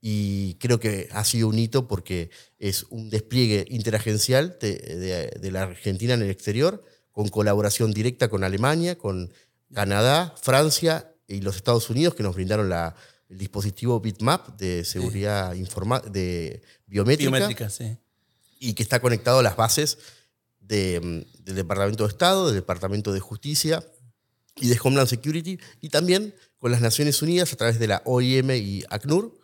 Y 0.00 0.54
creo 0.54 0.78
que 0.78 1.08
ha 1.12 1.24
sido 1.24 1.48
un 1.48 1.58
hito 1.58 1.88
porque 1.88 2.30
es 2.58 2.84
un 2.90 3.10
despliegue 3.10 3.66
interagencial 3.68 4.56
de, 4.60 4.76
de, 4.76 5.40
de 5.40 5.50
la 5.50 5.62
Argentina 5.62 6.14
en 6.14 6.22
el 6.22 6.30
exterior, 6.30 6.84
con 7.10 7.28
colaboración 7.28 7.92
directa 7.92 8.28
con 8.28 8.44
Alemania, 8.44 8.96
con 8.96 9.32
Canadá, 9.72 10.34
Francia 10.40 11.12
y 11.26 11.40
los 11.40 11.56
Estados 11.56 11.90
Unidos 11.90 12.14
que 12.14 12.22
nos 12.22 12.34
brindaron 12.34 12.68
la, 12.68 12.94
el 13.28 13.38
dispositivo 13.38 14.00
Bitmap 14.00 14.56
de 14.58 14.84
seguridad 14.84 15.54
informa 15.54 16.00
de 16.00 16.62
biométrica, 16.86 17.30
Biométrica, 17.30 17.70
sí. 17.70 17.96
y 18.58 18.72
que 18.72 18.82
está 18.82 19.00
conectado 19.00 19.40
a 19.40 19.42
las 19.42 19.56
bases 19.56 19.98
de, 20.60 21.00
mm, 21.00 21.44
del 21.44 21.54
Departamento 21.56 22.04
de 22.04 22.08
Estado, 22.08 22.46
del 22.46 22.56
Departamento 22.56 23.12
de 23.12 23.20
Justicia 23.20 23.84
y 24.56 24.68
de 24.68 24.78
Homeland 24.82 25.08
Security, 25.08 25.58
y 25.80 25.90
también 25.90 26.34
con 26.58 26.72
las 26.72 26.80
Naciones 26.80 27.22
Unidas 27.22 27.52
a 27.52 27.56
través 27.56 27.78
de 27.78 27.86
la 27.86 28.02
OIM 28.04 28.50
y 28.50 28.84
ACNUR 28.88 29.38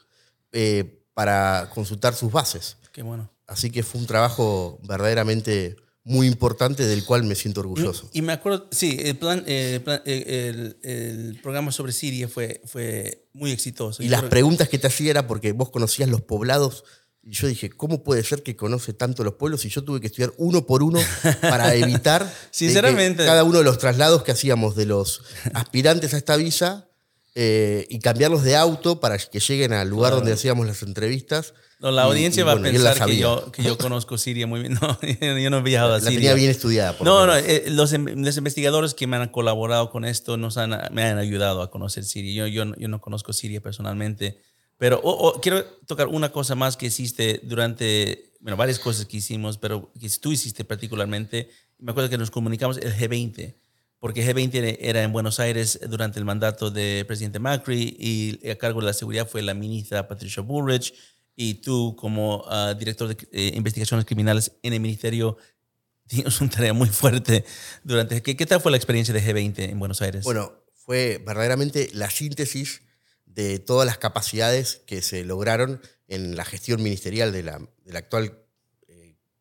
eh, 0.52 1.04
para 1.14 1.70
consultar 1.72 2.14
sus 2.14 2.32
bases. 2.32 2.76
Qué 2.92 3.02
bueno. 3.02 3.30
Así 3.46 3.70
que 3.70 3.82
fue 3.82 4.00
un 4.00 4.06
trabajo 4.06 4.80
verdaderamente 4.82 5.76
muy 6.06 6.26
importante 6.26 6.86
del 6.86 7.02
cual 7.04 7.24
me 7.24 7.34
siento 7.34 7.60
orgulloso. 7.60 8.10
Y 8.12 8.20
me 8.22 8.34
acuerdo, 8.34 8.68
sí, 8.70 8.98
el, 9.00 9.16
plan, 9.16 9.42
eh, 9.46 9.80
plan- 9.82 10.02
eh, 10.04 10.50
el, 10.82 10.90
el 10.90 11.40
programa 11.40 11.72
sobre 11.72 11.92
Siria 11.92 12.28
fue, 12.28 12.60
fue 12.66 13.26
muy 13.32 13.50
exitoso. 13.52 14.02
Y 14.02 14.06
Yo 14.06 14.10
las 14.12 14.20
creo- 14.20 14.30
preguntas 14.30 14.68
que 14.68 14.78
te 14.78 14.86
hacía 14.86 15.10
era 15.10 15.26
porque 15.26 15.52
vos 15.52 15.70
conocías 15.70 16.08
los 16.10 16.20
poblados 16.20 16.84
y 17.26 17.30
yo 17.32 17.46
dije, 17.48 17.70
¿cómo 17.70 18.02
puede 18.04 18.22
ser 18.22 18.42
que 18.42 18.54
conoce 18.54 18.92
tanto 18.92 19.24
los 19.24 19.34
pueblos? 19.36 19.64
Y 19.64 19.70
yo 19.70 19.82
tuve 19.82 19.98
que 19.98 20.08
estudiar 20.08 20.34
uno 20.36 20.66
por 20.66 20.82
uno 20.82 21.00
para 21.40 21.74
evitar 21.74 22.30
Sinceramente. 22.50 23.24
cada 23.24 23.44
uno 23.44 23.58
de 23.58 23.64
los 23.64 23.78
traslados 23.78 24.22
que 24.24 24.32
hacíamos 24.32 24.76
de 24.76 24.84
los 24.84 25.22
aspirantes 25.54 26.12
a 26.12 26.18
esta 26.18 26.36
visa 26.36 26.90
eh, 27.34 27.86
y 27.90 27.98
cambiarlos 27.98 28.42
de 28.44 28.56
auto 28.56 29.00
para 29.00 29.18
que 29.18 29.40
lleguen 29.40 29.72
al 29.72 29.88
lugar 29.88 30.12
donde 30.12 30.32
hacíamos 30.32 30.66
las 30.66 30.82
entrevistas. 30.82 31.54
No, 31.80 31.90
la 31.90 32.02
Y- 32.02 32.06
audiencia 32.06 32.40
y 32.42 32.44
va 32.44 32.52
bueno, 32.54 32.68
a 32.68 32.70
yo 32.70 32.78
la 32.78 32.90
pensar 32.90 33.08
que 33.08 33.12
sabía. 33.14 33.22
yo, 33.22 33.52
que 33.52 33.62
yo 33.62 33.76
conozco 33.76 34.16
Siria 34.16 34.46
muy 34.46 34.60
bien. 34.60 34.74
No, 34.80 34.98
yo 35.38 35.50
no 35.50 35.58
he 35.58 35.62
viajado 35.62 35.94
a 35.94 35.98
La 35.98 36.00
Siria. 36.00 36.18
tenía 36.18 36.34
bien 36.34 36.50
estudiada. 36.50 36.96
por 36.96 37.06
No, 37.06 37.26
no, 37.26 37.36
eh, 37.36 37.64
los, 37.68 37.92
em- 37.92 38.22
los 38.24 38.36
investigadores 38.36 38.94
que 38.94 39.06
me 39.06 39.16
han 39.16 39.28
colaborado 39.28 39.90
con 39.90 40.04
esto 40.04 40.36
nos 40.36 40.56
han, 40.56 40.70
me 40.92 41.02
han 41.02 41.18
ayudado 41.18 41.60
a 41.62 41.70
conocer 41.70 42.04
Siria. 42.04 42.46
Yo, 42.46 42.46
yo, 42.46 42.72
yo 42.76 42.88
no 42.88 43.00
conozco 43.00 43.32
Siria 43.32 43.60
personalmente, 43.60 44.40
pero 44.78 45.00
oh, 45.02 45.10
oh, 45.28 45.40
quiero 45.40 45.64
tocar 45.86 46.06
una 46.06 46.30
cosa 46.32 46.54
más 46.54 46.76
que 46.76 46.86
hiciste 46.86 47.40
durante, 47.42 48.32
bueno, 48.40 48.56
varias 48.56 48.78
cosas 48.78 49.06
que 49.06 49.16
hicimos, 49.18 49.58
pero 49.58 49.92
que 50.00 50.08
tú 50.20 50.32
hiciste 50.32 50.64
particularmente. 50.64 51.50
Me 51.78 51.90
acuerdo 51.90 52.08
que 52.08 52.18
nos 52.18 52.30
comunicamos 52.30 52.78
el 52.78 52.94
G20, 52.94 53.56
porque 54.04 54.22
G20 54.22 54.76
era 54.80 55.02
en 55.02 55.12
Buenos 55.12 55.40
Aires 55.40 55.80
durante 55.88 56.18
el 56.18 56.26
mandato 56.26 56.70
del 56.70 57.06
presidente 57.06 57.38
Macri 57.38 57.96
y 57.98 58.50
a 58.50 58.58
cargo 58.58 58.80
de 58.80 58.84
la 58.84 58.92
seguridad 58.92 59.26
fue 59.26 59.40
la 59.40 59.54
ministra 59.54 60.06
Patricia 60.06 60.42
Bullrich 60.42 60.92
y 61.34 61.54
tú 61.54 61.96
como 61.96 62.44
ah, 62.48 62.74
director 62.78 63.08
de 63.08 63.16
eh, 63.32 63.52
investigaciones 63.54 64.04
criminales 64.04 64.52
en 64.62 64.74
el 64.74 64.80
ministerio 64.80 65.38
tienes 66.06 66.38
una 66.38 66.50
tarea 66.50 66.74
muy 66.74 66.90
fuerte 66.90 67.46
durante... 67.82 68.22
¿Qué, 68.22 68.44
tal 68.44 68.60
fue 68.60 68.72
la 68.72 68.76
experiencia 68.76 69.14
de 69.14 69.22
G20 69.22 69.70
en 69.70 69.78
Buenos 69.78 70.02
Aires? 70.02 70.22
Bueno, 70.22 70.52
fue 70.74 71.22
verdaderamente 71.24 71.88
la 71.94 72.10
síntesis 72.10 72.82
de 73.24 73.58
todas 73.58 73.86
las 73.86 73.96
capacidades 73.96 74.82
que 74.86 75.00
se 75.00 75.24
lograron 75.24 75.80
en 76.08 76.36
la 76.36 76.44
gestión 76.44 76.82
ministerial 76.82 77.32
de 77.32 77.42
la, 77.42 77.58
actual 77.94 78.43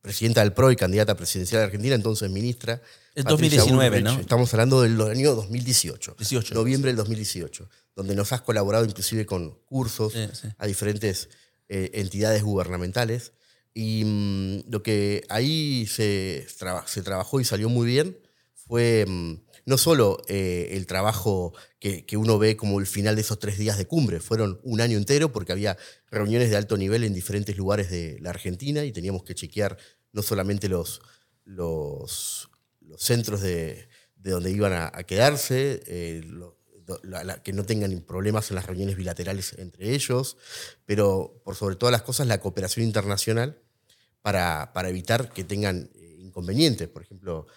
presidenta 0.04 0.42
del 0.42 0.54
PRO 0.54 0.70
y 0.72 0.76
candidata 0.76 1.16
presidencial 1.16 1.62
de 1.62 1.66
Argentina, 1.66 1.96
entonces 1.96 2.30
ministra. 2.30 2.80
Patricia 3.16 3.30
2019, 3.32 3.90
Bullrich. 4.02 4.04
¿no? 4.16 4.20
Estamos 4.22 4.54
hablando 4.54 4.82
del 4.82 5.02
año 5.02 5.34
2018. 5.34 6.16
18. 6.20 6.54
Noviembre 6.54 6.90
del 6.90 6.98
2018, 6.98 7.70
donde 7.96 8.14
nos 8.14 8.32
has 8.34 8.42
colaborado 8.42 8.84
inclusive 8.86 9.26
con 9.26 9.52
cursos 9.66 10.14
Sí, 10.14 10.28
sí. 10.34 10.48
a 10.58 10.68
diferentes 10.68 11.30
eh, 11.70 11.90
entidades 11.94 12.44
gubernamentales. 12.44 13.32
Y 13.74 14.04
mm, 14.06 14.70
lo 14.72 14.84
que 14.84 15.24
ahí 15.30 15.88
se, 15.88 16.46
traba- 16.60 16.86
se 16.86 17.02
trabajó 17.02 17.40
y 17.40 17.46
salió 17.46 17.70
muy 17.70 17.88
bien 17.88 18.18
fue 18.54 19.06
mm, 19.08 19.34
no 19.66 19.78
solo 19.78 20.22
eh, 20.28 20.70
el 20.72 20.88
trabajo 20.88 21.54
que, 21.80 22.06
que 22.06 22.18
uno 22.18 22.38
ve 22.38 22.58
como 22.58 22.80
el 22.80 22.88
final 22.88 23.16
de 23.16 23.22
esos 23.22 23.40
tres 23.40 23.58
días 23.58 23.78
de 23.78 23.88
cumbre, 23.88 24.20
fueron 24.20 24.60
un 24.64 24.82
año 24.82 24.98
entero 24.98 25.32
porque 25.32 25.52
había 25.52 25.78
reuniones 26.12 26.50
de 26.50 26.58
alto 26.58 26.78
nivel 26.78 27.04
en 27.04 27.14
diferentes 27.14 27.58
lugares 27.58 27.90
de 27.90 28.18
la 28.20 28.32
Argentina 28.32 28.84
y 28.84 28.92
teníamos 28.92 29.24
que 29.24 29.36
chequear 29.36 29.78
no 30.12 30.22
solamente 30.22 30.70
los, 30.70 31.02
los, 31.46 32.50
los 32.82 33.02
centros 33.02 33.42
de, 33.42 33.88
de 34.24 34.32
donde 34.32 34.52
iban 34.52 34.74
a, 34.74 35.04
quedarse, 35.04 35.84
eh, 35.86 36.24
que 37.44 37.54
no 37.54 37.66
tengan 37.66 38.02
problemas 38.02 38.50
en 38.50 38.56
las 38.56 38.66
reuniones 38.66 38.96
bilaterales 38.96 39.54
entre 39.58 39.94
ellos, 39.94 40.38
pero 40.86 41.42
por 41.44 41.56
sobre 41.56 41.76
todas 41.76 41.92
las 41.92 42.04
cosas 42.04 42.28
la 42.28 42.40
cooperación 42.40 42.86
internacional 42.86 43.62
para, 44.22 44.72
para 44.74 44.90
evitar 44.90 45.32
que 45.34 45.44
tengan 45.44 45.90
eh, 45.96 46.18
inconvenientes. 46.20 46.88
Por 46.88 47.02
ejemplo, 47.02 47.48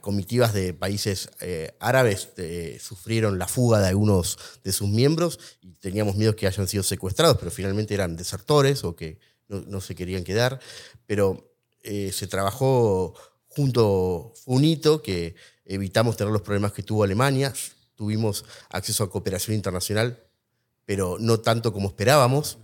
comitivas 0.00 0.52
de 0.52 0.74
países 0.74 1.30
eh, 1.40 1.76
árabes 1.78 2.30
eh, 2.36 2.78
sufrieron 2.80 3.38
la 3.38 3.46
fuga 3.46 3.80
de 3.80 3.88
algunos 3.88 4.38
de 4.64 4.72
sus 4.72 4.88
miembros 4.88 5.38
y 5.60 5.72
teníamos 5.74 6.16
miedo 6.16 6.34
que 6.34 6.46
hayan 6.46 6.66
sido 6.66 6.82
secuestrados, 6.82 7.36
pero 7.38 7.50
finalmente 7.50 7.94
eran 7.94 8.16
desertores 8.16 8.84
o 8.84 8.96
que 8.96 9.18
no, 9.48 9.80
se 9.80 9.94
querían 9.94 10.24
quedar. 10.24 10.60
Pero 11.06 11.54
eh, 11.82 12.10
se 12.12 12.26
trabajó 12.26 13.14
junto, 13.46 14.32
fue 14.44 14.56
un 14.56 14.64
hito 14.64 15.00
que 15.00 15.36
evitamos 15.64 16.16
tener 16.16 16.32
los 16.32 16.42
problemas 16.42 16.72
que 16.72 16.82
tuvo 16.82 17.04
Alemania, 17.04 17.52
tuvimos 17.94 18.44
acceso 18.70 19.04
a 19.04 19.10
cooperación 19.10 19.54
internacional, 19.54 20.24
pero 20.84 21.18
no 21.20 21.40
tanto 21.40 21.72
como 21.72 21.88
esperábamos. 21.88 22.58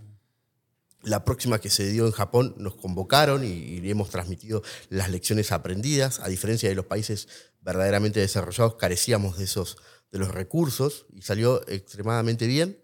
La 1.05 1.23
próxima 1.23 1.59
que 1.59 1.69
se 1.69 1.89
dio 1.91 2.05
en 2.05 2.11
Japón 2.11 2.55
nos 2.57 2.75
convocaron 2.75 3.43
y, 3.43 3.47
y 3.79 3.89
hemos 3.89 4.09
transmitido 4.09 4.63
las 4.89 5.09
lecciones 5.09 5.51
aprendidas. 5.51 6.19
A 6.19 6.27
diferencia 6.27 6.67
de 6.67 6.75
los 6.75 6.85
países 6.85 7.27
verdaderamente 7.61 8.19
desarrollados, 8.19 8.75
carecíamos 8.75 9.37
de 9.37 9.45
esos 9.45 9.77
de 10.11 10.19
los 10.19 10.29
recursos 10.29 11.05
y 11.13 11.21
salió 11.21 11.67
extremadamente 11.67 12.47
bien, 12.47 12.77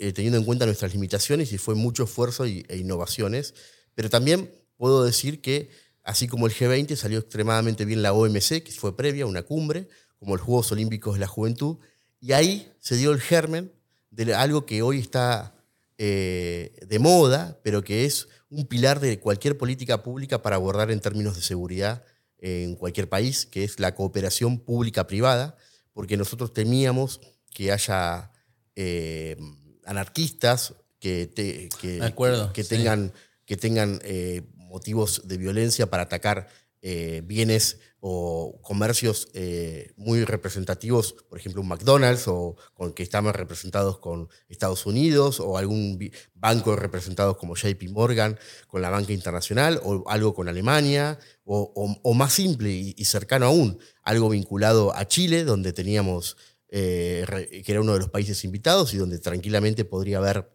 eh, 0.00 0.12
teniendo 0.12 0.38
en 0.38 0.44
cuenta 0.44 0.66
nuestras 0.66 0.92
limitaciones 0.92 1.52
y 1.52 1.58
fue 1.58 1.74
mucho 1.74 2.04
esfuerzo 2.04 2.46
y- 2.46 2.64
e 2.68 2.76
innovaciones. 2.78 3.54
Pero 3.94 4.08
también 4.10 4.50
puedo 4.76 5.04
decir 5.04 5.40
que, 5.40 5.70
así 6.04 6.26
como 6.28 6.46
el 6.46 6.52
G20, 6.54 6.96
salió 6.96 7.18
extremadamente 7.18 7.84
bien 7.84 8.02
la 8.02 8.12
OMC, 8.12 8.62
que 8.62 8.72
fue 8.72 8.96
previa, 8.96 9.26
una 9.26 9.42
cumbre, 9.42 9.88
como 10.18 10.36
los 10.36 10.44
Juegos 10.44 10.72
Olímpicos 10.72 11.14
de 11.14 11.20
la 11.20 11.26
Juventud, 11.26 11.78
y 12.20 12.32
ahí 12.32 12.72
se 12.80 12.96
dio 12.96 13.12
el 13.12 13.20
germen 13.20 13.72
de 14.10 14.34
algo 14.34 14.66
que 14.66 14.82
hoy 14.82 14.98
está 14.98 15.54
eh, 15.98 16.72
de 16.86 16.98
moda, 16.98 17.60
pero 17.62 17.82
que 17.82 18.04
es 18.04 18.28
un 18.50 18.66
pilar 18.66 19.00
de 19.00 19.18
cualquier 19.20 19.58
política 19.58 20.02
pública 20.02 20.40
para 20.42 20.56
abordar 20.56 20.90
en 20.90 21.00
términos 21.00 21.34
de 21.36 21.42
seguridad 21.42 22.04
en 22.38 22.76
cualquier 22.76 23.08
país, 23.08 23.46
que 23.46 23.64
es 23.64 23.80
la 23.80 23.94
cooperación 23.96 24.60
pública-privada, 24.60 25.56
porque 25.92 26.16
nosotros 26.16 26.52
temíamos 26.52 27.20
que 27.52 27.72
haya 27.72 28.30
eh, 28.76 29.36
anarquistas 29.84 30.74
que, 31.00 31.26
te- 31.26 31.68
que, 31.80 31.98
De 31.98 32.04
acuerdo, 32.06 32.52
que 32.52 32.62
sí. 32.62 32.68
tengan, 32.70 33.12
que 33.44 33.56
tengan 33.56 34.00
eh, 34.04 34.42
motivos 34.54 35.22
de 35.26 35.36
violencia 35.36 35.90
para 35.90 36.04
atacar 36.04 36.48
eh, 36.80 37.22
bienes 37.24 37.78
o 38.00 38.60
comercios 38.62 39.28
eh, 39.34 39.92
muy 39.96 40.24
representativos, 40.24 41.14
por 41.28 41.38
ejemplo, 41.38 41.60
un 41.60 41.68
McDonald's 41.68 42.28
o 42.28 42.56
con 42.74 42.92
que 42.92 43.02
estamos 43.02 43.34
representados 43.34 43.98
con 43.98 44.28
Estados 44.48 44.86
Unidos 44.86 45.40
o 45.40 45.58
algún 45.58 45.98
banco 46.34 46.76
representados 46.76 47.36
como 47.36 47.56
JP 47.56 47.82
Morgan 47.90 48.38
con 48.68 48.82
la 48.82 48.90
banca 48.90 49.12
internacional 49.12 49.80
o 49.82 50.08
algo 50.08 50.34
con 50.34 50.48
Alemania 50.48 51.18
o, 51.44 52.14
más 52.14 52.34
simple 52.34 52.70
y, 52.70 53.04
cercano 53.04 53.46
aún, 53.46 53.80
algo 54.02 54.28
vinculado 54.28 54.94
a 54.94 55.08
Chile, 55.08 55.44
donde 55.44 55.72
teníamos, 55.72 56.36
eh, 56.68 57.62
que 57.64 57.72
era 57.72 57.80
uno 57.80 57.94
de 57.94 58.00
los 58.00 58.10
países 58.10 58.44
invitados 58.44 58.94
y 58.94 58.98
donde 58.98 59.18
tranquilamente 59.18 59.84
podría 59.84 60.18
haber 60.18 60.48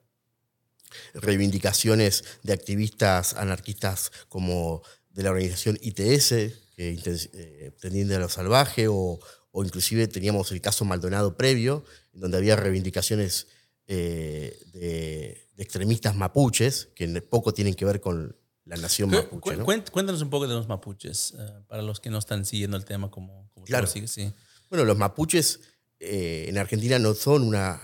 reivindicaciones 1.13 2.23
de 2.43 2.53
activistas 2.53 3.33
anarquistas 3.33 4.11
como 4.29 4.83
de 5.13 5.23
la 5.23 5.29
organización 5.31 5.77
ITS, 5.81 6.29
que 6.75 6.97
eh, 7.33 7.71
Tendiente 7.79 8.15
a 8.15 8.19
lo 8.19 8.27
Salvaje, 8.29 8.87
o, 8.87 9.19
o 9.51 9.63
inclusive 9.63 10.07
teníamos 10.07 10.51
el 10.51 10.59
caso 10.61 10.83
Maldonado 10.85 11.37
previo, 11.37 11.83
donde 12.13 12.37
había 12.37 12.55
reivindicaciones 12.55 13.47
eh, 13.87 14.59
de, 14.73 15.47
de 15.55 15.63
extremistas 15.63 16.15
mapuches, 16.15 16.89
que 16.95 17.07
poco 17.21 17.53
tienen 17.53 17.73
que 17.75 17.85
ver 17.85 18.01
con 18.01 18.35
la 18.65 18.77
nación 18.77 19.09
mapuche. 19.11 19.39
cu- 19.41 19.59
¿no? 19.59 19.65
cuént- 19.65 19.89
Cuéntanos 19.91 20.21
un 20.21 20.29
poco 20.29 20.47
de 20.47 20.53
los 20.55 20.67
mapuches, 20.67 21.33
eh, 21.37 21.45
para 21.67 21.81
los 21.83 21.99
que 21.99 22.09
no 22.09 22.17
están 22.17 22.45
siguiendo 22.45 22.75
el 22.77 22.85
tema 22.85 23.11
como, 23.11 23.49
como 23.53 23.65
tú 23.65 23.69
Claro. 23.69 23.85
lo 23.85 23.91
sigues, 23.91 24.11
sí. 24.11 24.31
Bueno, 24.69 24.85
los 24.85 24.97
mapuches 24.97 25.59
eh, 25.99 26.45
en 26.49 26.57
Argentina 26.57 26.97
no 26.97 27.13
son 27.13 27.43
una, 27.43 27.79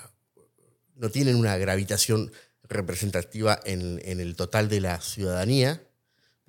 no 0.95 1.09
tienen 1.09 1.36
una 1.36 1.57
gravitación 1.57 2.31
representativa 2.63 3.59
en, 3.65 4.01
en 4.03 4.19
el 4.19 4.36
total 4.36 4.69
de 4.69 4.79
la 4.81 5.00
ciudadanía, 5.01 5.83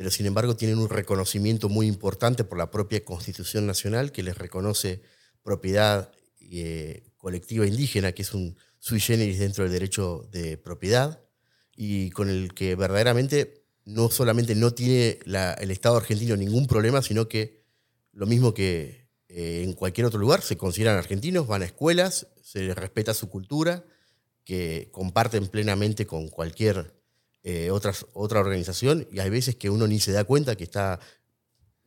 pero 0.01 0.11
sin 0.11 0.25
embargo 0.25 0.57
tienen 0.57 0.79
un 0.79 0.89
reconocimiento 0.89 1.69
muy 1.69 1.87
importante 1.87 2.43
por 2.43 2.57
la 2.57 2.71
propia 2.71 3.05
Constitución 3.05 3.67
Nacional 3.67 4.13
que 4.13 4.23
les 4.23 4.39
reconoce 4.39 5.03
propiedad 5.43 6.11
eh, 6.41 7.03
colectiva 7.19 7.67
indígena, 7.67 8.13
que 8.13 8.23
es 8.23 8.33
un 8.33 8.57
sui 8.79 8.99
generis 8.99 9.39
dentro 9.39 9.65
del 9.65 9.75
derecho 9.75 10.27
de 10.33 10.57
propiedad, 10.57 11.23
y 11.77 12.09
con 12.13 12.31
el 12.31 12.55
que 12.55 12.77
verdaderamente 12.77 13.67
no 13.85 14.09
solamente 14.09 14.55
no 14.55 14.73
tiene 14.73 15.19
el 15.27 15.71
Estado 15.71 15.99
argentino 15.99 16.35
ningún 16.35 16.67
problema, 16.67 17.03
sino 17.03 17.29
que 17.29 17.63
lo 18.15 18.25
mismo 18.25 18.55
que 18.55 19.07
eh, 19.29 19.65
en 19.65 19.75
cualquier 19.75 20.07
otro 20.07 20.19
lugar, 20.19 20.41
se 20.41 20.57
consideran 20.57 20.97
argentinos, 20.97 21.47
van 21.47 21.61
a 21.61 21.67
escuelas, 21.67 22.29
se 22.43 22.63
les 22.63 22.75
respeta 22.75 23.13
su 23.13 23.29
cultura, 23.29 23.85
que 24.45 24.89
comparten 24.93 25.49
plenamente 25.49 26.07
con 26.07 26.29
cualquier 26.29 27.00
eh, 27.43 27.71
otras- 27.71 28.07
otra 28.13 28.41
organización, 28.41 29.07
y 29.13 29.21
hay 29.21 29.31
veces 29.31 29.57
que 29.57 29.71
uno 29.71 29.87
ni 29.87 29.99
se 30.01 30.13
da 30.13 30.25
cuenta 30.25 30.57
que 30.57 30.65
está 30.65 31.01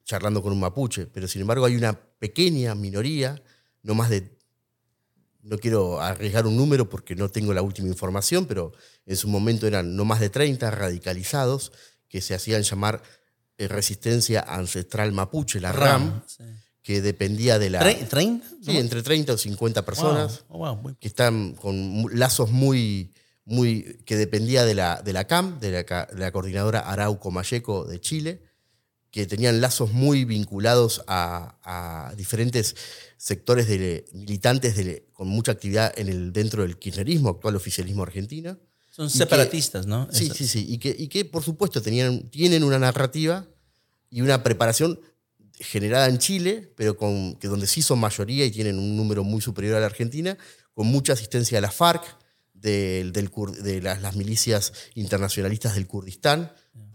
charlando 0.03 0.41
con 0.41 0.51
un 0.51 0.59
mapuche, 0.59 1.05
pero 1.07 1.27
sin 1.27 1.41
embargo 1.41 1.65
hay 1.65 1.75
una 1.75 1.93
pequeña 2.19 2.75
minoría, 2.75 3.41
no 3.83 3.95
más 3.95 4.09
de, 4.09 4.31
no 5.41 5.57
quiero 5.57 6.01
arriesgar 6.01 6.47
un 6.47 6.55
número 6.57 6.89
porque 6.89 7.15
no 7.15 7.29
tengo 7.29 7.53
la 7.53 7.61
última 7.61 7.87
información, 7.89 8.45
pero 8.45 8.71
en 9.05 9.15
su 9.17 9.27
momento 9.27 9.67
eran 9.67 9.95
no 9.95 10.05
más 10.05 10.19
de 10.19 10.29
30 10.29 10.71
radicalizados 10.71 11.71
que 12.07 12.21
se 12.21 12.33
hacían 12.33 12.63
llamar 12.63 13.01
eh, 13.57 13.67
Resistencia 13.67 14.41
Ancestral 14.41 15.11
Mapuche, 15.11 15.59
la 15.59 15.71
RAM, 15.71 16.23
sí. 16.27 16.43
que 16.81 17.01
dependía 17.01 17.59
de 17.59 17.69
la... 17.69 17.81
Tre- 17.81 18.07
¿30? 18.09 18.41
Sí, 18.63 18.77
entre 18.77 19.03
30 19.03 19.33
o 19.33 19.37
50 19.37 19.85
personas 19.85 20.43
Wow. 20.49 20.55
Oh, 20.55 20.57
wow. 20.73 20.81
Muy- 20.81 20.95
que 20.95 21.07
están 21.07 21.53
con 21.55 22.05
lazos 22.17 22.49
muy, 22.51 23.13
muy 23.45 23.97
que 24.05 24.15
dependía 24.15 24.63
de 24.65 24.73
la, 24.75 25.01
de 25.01 25.13
la 25.13 25.25
CAM, 25.25 25.59
de 25.59 25.71
la, 25.71 25.83
de 26.05 26.19
la 26.19 26.31
coordinadora 26.31 26.79
Arauco 26.79 27.29
Mayeco 27.31 27.85
de 27.85 27.99
Chile, 27.99 28.43
que 29.11 29.25
tenían 29.27 29.61
lazos 29.61 29.91
muy 29.91 30.25
vinculados 30.25 31.03
a, 31.07 31.57
a 31.63 32.15
diferentes 32.15 32.75
sectores 33.17 33.67
de 33.67 34.05
militantes 34.13 34.75
de- 34.75 35.05
con 35.13 35.27
mucha 35.27 35.51
actividad 35.51 35.93
en 35.97 36.07
el, 36.09 36.33
dentro 36.33 36.63
del 36.63 36.77
kirchnerismo, 36.79 37.29
actual 37.29 37.55
oficialismo 37.55 38.01
argentino. 38.03 38.57
Son 38.89 39.07
Y 39.07 39.11
que- 39.11 39.17
separatistas, 39.17 39.85
¿no? 39.85 40.07
Sí, 40.11 40.25
Eso- 40.25 40.33
sí, 40.35 40.47
sí. 40.47 40.65
Y 40.67 40.77
que, 40.79 40.95
y 40.97 41.07
que 41.09 41.25
por 41.25 41.43
supuesto, 41.43 41.81
tenían, 41.81 42.29
tienen 42.29 42.63
una 42.63 42.79
narrativa 42.79 43.45
y 44.09 44.21
una 44.21 44.41
preparación 44.41 44.99
generada 45.59 46.07
en 46.07 46.17
Chile, 46.17 46.71
pero 46.75 46.97
con, 46.97 47.35
que 47.35 47.47
donde 47.47 47.67
sí 47.67 47.81
son 47.81 47.99
mayoría 47.99 48.45
y 48.45 48.51
tienen 48.51 48.79
un 48.79 48.97
número 48.97 49.23
muy 49.23 49.41
superior 49.41 49.75
a 49.75 49.79
la 49.79 49.85
Argentina, 49.85 50.37
con 50.73 50.87
mucha 50.87 51.13
asistencia 51.13 51.57
de 51.57 51.61
la 51.61 51.71
FARC, 51.71 52.03
del 52.63 53.11
de 53.11 53.81
las, 53.81 54.01
las 54.01 54.15
milicias 54.15 54.73
internacionalistas 54.95 55.75
del 55.75 55.85
Kurdistán, 55.85 56.51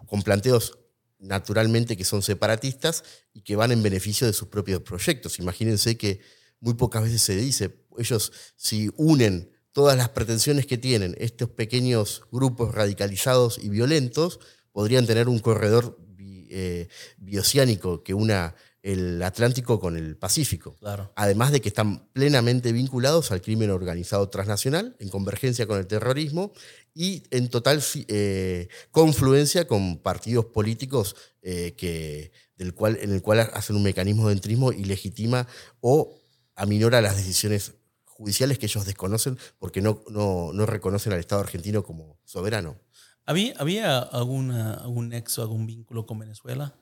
con 0.07 0.23
planteos 0.23 0.79
naturalmente 1.21 1.97
que 1.97 2.05
son 2.05 2.23
separatistas 2.23 3.05
y 3.35 3.43
que 3.43 3.57
van 3.57 3.71
en 3.73 3.83
beneficio 3.83 4.27
de 4.27 4.33
sus 4.33 4.49
propios 4.49 4.83
proyectos. 4.83 5.39
Imagínense 5.39 5.97
que 5.97 6.21
muy 6.61 6.75
pocas 6.75 7.03
veces 7.03 7.23
se 7.23 7.37
dice, 7.37 7.85
ellos 7.99 8.33
si 8.57 8.91
unen 8.97 9.51
todas 9.73 9.97
las 9.97 10.09
pretensiones 10.09 10.67
que 10.67 10.79
tienen 10.79 11.15
estos 11.19 11.51
pequeños 11.51 12.23
grupos 12.33 12.75
radicalizados 12.75 13.59
y 13.63 13.69
violentos, 13.69 14.41
podrían 14.73 15.07
tener 15.07 15.29
un 15.29 15.39
corredor 15.41 15.99
bi- 16.17 16.49
eh, 16.51 16.89
bioceánico 17.19 18.03
que 18.03 18.15
una 18.15 18.55
el 18.89 19.23
Atlántico 19.23 19.79
con 19.79 19.99
el 19.99 20.17
Pacífico. 20.17 20.75
Claro. 20.77 21.13
Además 21.15 21.53
de 21.53 21.61
que 21.61 21.69
están 21.69 22.09
plenamente 22.15 22.73
vinculados 22.73 23.31
al 23.31 23.43
crimen 23.43 23.71
organizado 23.71 24.31
transnacional, 24.31 24.97
en 24.99 25.11
convergencia 25.11 25.67
con 25.67 25.79
el 25.79 25.87
terrorismo 25.87 26.53
y 26.95 27.23
en 27.31 27.51
total 27.51 27.83
eh, 28.09 28.69
confluencia 28.91 29.67
con 29.67 29.99
partidos 29.99 30.47
políticos 30.47 31.17
eh, 31.43 31.75
que, 31.77 32.33
del 32.57 32.73
cual, 32.73 32.99
en 33.03 33.13
el 33.13 33.21
cual 33.21 33.41
hacen 33.53 33.77
un 33.77 33.83
mecanismo 33.83 34.29
de 34.29 34.33
entrismo 34.33 34.73
y 34.73 34.85
legitima 34.85 35.47
o 35.81 36.17
aminora 36.57 37.03
las 37.03 37.19
decisiones 37.19 37.75
judiciales 38.07 38.59
que 38.59 38.67
ellos 38.67 38.87
desconocen 38.87 39.39
porque 39.59 39.83
no, 39.83 40.03
no, 40.09 40.55
no 40.55 40.65
reconocen 40.65 41.13
al 41.13 41.21
Estado 41.21 41.43
argentino 41.43 41.83
como 41.83 42.19
soberano. 42.25 42.81
¿Había, 43.27 43.53
había 43.59 43.99
alguna, 43.99 44.73
algún 44.73 45.11
nexo, 45.11 45.43
algún 45.43 45.67
vínculo 45.67 46.07
con 46.07 46.19
Venezuela? 46.19 46.75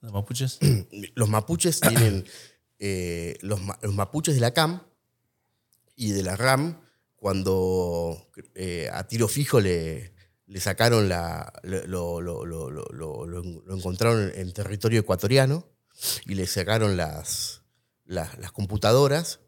¿Los 0.00 0.12
mapuches? 0.12 0.58
Los 1.14 1.28
mapuches 1.28 1.80
tienen, 1.88 2.24
eh, 2.78 3.36
los, 3.42 3.60
ma- 3.60 3.78
los 3.82 3.94
mapuches 3.94 4.34
de 4.34 4.40
la 4.40 4.52
CAM 4.52 4.82
y 5.96 6.12
de 6.12 6.22
la 6.22 6.36
RAM, 6.36 6.80
cuando 7.16 8.30
eh, 8.54 8.88
a 8.92 9.06
tiro 9.08 9.26
fijo 9.26 9.60
le, 9.60 10.14
le 10.46 10.60
sacaron 10.60 11.08
la, 11.08 11.52
lo, 11.64 12.20
encontraron 13.74 14.30
en 14.34 14.52
territorio 14.52 15.00
ecuatoriano 15.00 15.66
y 16.26 16.34
le 16.36 16.46
sacaron 16.46 16.96
las, 16.96 17.62
las, 18.04 18.38
las 18.38 18.52
computadoras, 18.52 19.40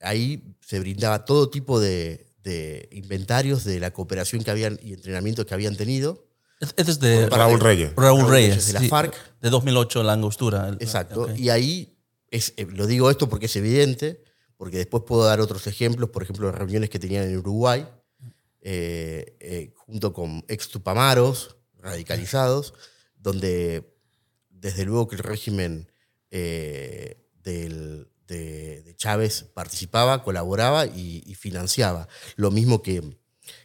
ahí 0.00 0.54
se 0.60 0.78
brindaba 0.80 1.24
todo 1.24 1.48
tipo 1.48 1.80
de, 1.80 2.26
de 2.42 2.90
inventarios 2.92 3.64
de 3.64 3.80
la 3.80 3.92
cooperación 3.92 4.44
que 4.44 4.50
habían 4.50 4.78
y 4.82 4.92
entrenamiento 4.92 5.46
que 5.46 5.54
habían 5.54 5.76
tenido. 5.76 6.26
Este 6.76 6.90
es 6.90 7.00
de 7.00 7.28
Raúl 7.28 7.60
Reyes. 7.60 7.92
Raúl 7.96 8.20
Raúl 8.20 8.30
Reyes. 8.30 8.50
Reyes, 8.50 8.66
de 8.68 8.72
la 8.74 8.80
sí, 8.80 8.88
FARC. 8.88 9.14
De 9.40 9.50
2008, 9.50 10.02
la 10.02 10.12
angostura. 10.14 10.68
el- 10.68 10.74
Exacto. 10.80 11.28
Y 11.36 11.48
ahí, 11.50 11.96
es, 12.30 12.54
eh, 12.56 12.66
lo 12.70 12.86
digo 12.86 13.10
esto 13.10 13.28
porque 13.28 13.46
es 13.46 13.56
evidente, 13.56 14.22
porque 14.56 14.78
después 14.78 15.02
puedo 15.06 15.24
dar 15.24 15.40
otros 15.40 15.66
ejemplos, 15.66 16.10
por 16.10 16.22
ejemplo, 16.22 16.46
de 16.46 16.52
reuniones 16.52 16.90
que 16.90 16.98
tenían 16.98 17.24
en 17.24 17.36
Uruguay, 17.38 17.86
eh, 18.62 19.36
eh, 19.40 19.72
junto 19.76 20.12
con 20.12 20.44
ex 20.48 20.68
tupamaros 20.68 21.56
radicalizados, 21.78 22.72
donde 23.16 23.94
desde 24.50 24.84
luego 24.84 25.06
que 25.08 25.16
el 25.16 25.22
régimen 25.22 25.90
eh, 26.30 27.28
del- 27.42 28.08
de, 28.26 28.82
de 28.82 28.96
Chávez 28.96 29.44
participaba, 29.52 30.22
colaboraba 30.24 30.86
y, 30.86 31.22
y 31.26 31.34
financiaba. 31.34 32.08
Lo 32.36 32.50
mismo 32.50 32.80
que, 32.82 33.18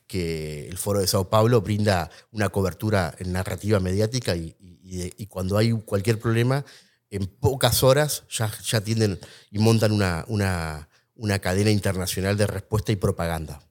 que 0.09 0.67
el 0.67 0.77
Foro 0.79 0.99
de 0.99 1.05
Sao 1.07 1.29
Paulo 1.29 1.61
brinda 1.61 2.09
una 2.31 2.49
cobertura 2.49 3.13
en 3.19 3.31
narrativa 3.31 3.79
mediática 3.79 4.35
y, 4.35 4.55
y- 4.59 5.27
cuando 5.27 5.55
hay 5.55 5.71
cualquier 5.71 6.17
problema, 6.17 6.65
en 7.11 7.27
pocas 7.27 7.83
horas 7.83 8.23
ya, 8.27 8.51
ya 8.65 8.81
tienden 8.81 9.19
y 9.51 9.59
montan 9.59 9.91
una, 9.91 10.25
una, 10.27 10.89
una 11.13 11.37
cadena 11.37 11.69
internacional 11.69 12.35
de 12.37 12.47
respuesta 12.47 12.91
y 12.91 12.95
propaganda. 12.95 13.61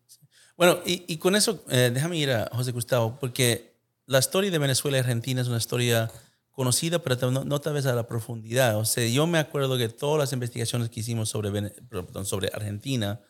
Bueno, 0.56 0.78
y, 0.86 1.04
y 1.08 1.16
con 1.18 1.34
eso, 1.34 1.64
eh, 1.70 1.90
déjame 1.92 2.16
ir 2.18 2.30
a 2.30 2.48
José 2.52 2.70
Gustavo, 2.70 3.18
porque 3.18 3.74
la 4.06 4.20
historia 4.20 4.50
de 4.52 4.58
Venezuela 4.58 4.96
y 4.96 5.00
Argentina 5.00 5.40
es 5.42 5.48
una 5.48 5.58
historia 5.58 6.08
conocida, 6.52 7.00
pero 7.00 7.32
no, 7.32 7.44
no 7.44 7.60
tal 7.60 7.74
vez 7.74 7.86
a 7.86 7.94
la 7.94 8.06
profundidad. 8.06 8.76
O 8.78 8.84
sea, 8.84 9.06
yo 9.08 9.26
me 9.26 9.38
acuerdo 9.38 9.76
que 9.76 9.88
todas 9.88 10.20
las 10.20 10.32
investigaciones 10.32 10.88
que 10.88 11.00
hicimos 11.00 11.28
sobre, 11.28 11.72
sobre 12.24 12.48
Argentina, 12.54 13.20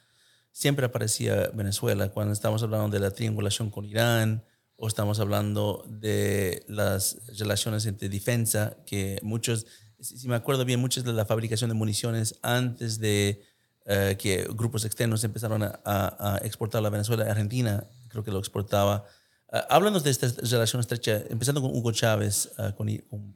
siempre 0.59 0.87
aparecía 0.87 1.53
Venezuela, 1.55 2.09
cuando 2.09 2.33
estamos 2.33 2.65
hablando 2.65 2.89
de 2.89 2.99
la 2.99 3.13
triangulación 3.13 3.71
con 3.71 3.85
Irán, 3.85 4.43
o 4.75 4.89
estamos 4.89 5.21
hablando 5.21 5.85
de 5.89 6.65
las 6.67 7.19
relaciones 7.39 7.87
entre 7.87 8.09
defensa, 8.09 8.77
que 8.85 9.21
muchos, 9.23 9.67
si 10.01 10.27
me 10.27 10.35
acuerdo 10.35 10.65
bien, 10.65 10.81
muchas 10.81 11.05
de 11.05 11.13
la 11.13 11.25
fabricación 11.25 11.71
de 11.71 11.75
municiones 11.75 12.41
antes 12.43 12.99
de 12.99 13.41
eh, 13.87 14.17
que 14.19 14.49
grupos 14.53 14.85
externos 14.85 15.23
empezaron 15.23 15.63
a, 15.63 15.81
a- 15.85 16.41
exportar 16.43 16.85
a 16.85 16.91
Venezuela, 16.91 17.31
Argentina 17.31 17.87
creo 18.09 18.25
que 18.25 18.33
lo 18.33 18.41
exportaba. 18.41 19.05
Ah, 19.53 19.65
háblanos 19.71 20.03
de 20.03 20.11
esta 20.11 20.27
relación 20.43 20.81
estrecha, 20.81 21.23
empezando 21.31 21.63
con 21.63 21.71
Hugo 21.71 21.93
Chávez 21.93 22.51
ah, 22.59 22.75
con, 22.77 22.89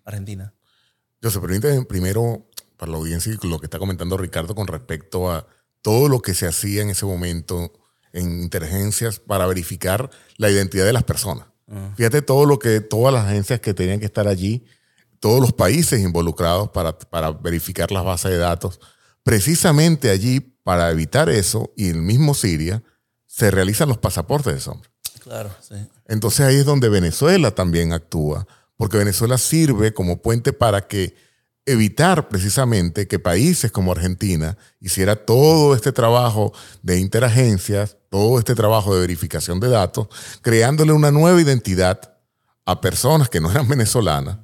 Argentina. 0.04 0.52
Yo 1.20 1.30
se 1.30 1.38
permite 1.38 1.84
primero 1.84 2.48
para 2.76 2.90
la 2.90 2.98
audiencia 2.98 3.32
lo 3.44 3.60
que 3.60 3.66
está 3.66 3.78
comentando 3.78 4.16
Ricardo 4.16 4.56
con 4.56 4.66
respecto 4.66 5.30
a 5.30 5.46
todo 5.82 6.08
lo 6.08 6.20
que 6.20 6.34
se 6.34 6.46
hacía 6.46 6.82
en 6.82 6.90
ese 6.90 7.04
momento 7.04 7.72
en 8.12 8.42
inteligencias 8.42 9.18
para 9.18 9.46
verificar 9.46 10.10
la 10.36 10.50
identidad 10.50 10.84
de 10.84 10.92
las 10.92 11.04
personas. 11.04 11.46
Fíjate 11.96 12.20
todo 12.20 12.44
lo 12.44 12.58
que 12.58 12.80
todas 12.80 13.14
las 13.14 13.26
agencias 13.26 13.60
que 13.60 13.72
tenían 13.72 13.98
que 13.98 14.04
estar 14.04 14.28
allí, 14.28 14.66
todos 15.20 15.40
los 15.40 15.52
países 15.54 16.00
involucrados 16.00 16.68
para, 16.70 16.98
para 16.98 17.30
verificar 17.30 17.90
las 17.90 18.04
bases 18.04 18.32
de 18.32 18.36
datos. 18.36 18.78
Precisamente 19.22 20.10
allí, 20.10 20.40
para 20.40 20.90
evitar 20.90 21.30
eso, 21.30 21.72
y 21.74 21.88
el 21.88 22.02
mismo 22.02 22.34
Siria, 22.34 22.82
se 23.26 23.50
realizan 23.50 23.88
los 23.88 23.96
pasaportes 23.96 24.52
de 24.52 24.60
sombra. 24.60 24.90
Claro, 25.20 25.50
sí. 25.60 25.76
Entonces 26.08 26.40
ahí 26.40 26.56
es 26.56 26.66
donde 26.66 26.90
Venezuela 26.90 27.52
también 27.52 27.94
actúa, 27.94 28.46
porque 28.76 28.98
Venezuela 28.98 29.38
sirve 29.38 29.94
como 29.94 30.20
puente 30.20 30.52
para 30.52 30.86
que 30.86 31.14
evitar 31.64 32.28
precisamente 32.28 33.06
que 33.06 33.18
países 33.18 33.70
como 33.70 33.92
Argentina 33.92 34.56
hiciera 34.80 35.16
todo 35.16 35.74
este 35.74 35.92
trabajo 35.92 36.52
de 36.82 36.98
interagencias, 36.98 37.96
todo 38.10 38.38
este 38.38 38.54
trabajo 38.54 38.94
de 38.94 39.00
verificación 39.00 39.60
de 39.60 39.68
datos, 39.68 40.08
creándole 40.40 40.92
una 40.92 41.10
nueva 41.10 41.40
identidad 41.40 42.18
a 42.64 42.80
personas 42.80 43.28
que 43.28 43.40
no 43.40 43.50
eran 43.50 43.68
venezolanas, 43.68 44.38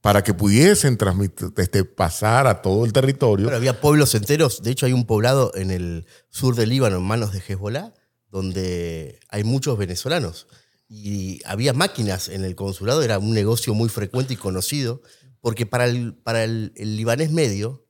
para 0.00 0.22
que 0.22 0.34
pudiesen 0.34 0.98
transmitir, 0.98 1.50
este, 1.56 1.82
pasar 1.84 2.46
a 2.46 2.60
todo 2.60 2.84
el 2.84 2.92
territorio. 2.92 3.54
Había 3.54 3.80
pueblos 3.80 4.14
enteros, 4.14 4.62
de 4.62 4.70
hecho 4.70 4.84
hay 4.84 4.92
un 4.92 5.06
poblado 5.06 5.52
en 5.54 5.70
el 5.70 6.06
sur 6.28 6.56
del 6.56 6.68
Líbano, 6.68 6.98
en 6.98 7.04
manos 7.04 7.32
de 7.32 7.38
Hezbollah, 7.40 7.94
donde 8.30 9.18
hay 9.30 9.44
muchos 9.44 9.78
venezolanos. 9.78 10.46
Y 10.88 11.40
había 11.46 11.72
máquinas 11.72 12.28
en 12.28 12.44
el 12.44 12.54
consulado, 12.54 13.02
era 13.02 13.18
un 13.18 13.32
negocio 13.32 13.72
muy 13.72 13.88
frecuente 13.88 14.34
y 14.34 14.36
conocido, 14.36 15.00
porque 15.44 15.66
para 15.66 15.84
el, 15.84 16.14
para 16.14 16.42
el, 16.42 16.72
libanés 16.74 17.30
medio 17.30 17.86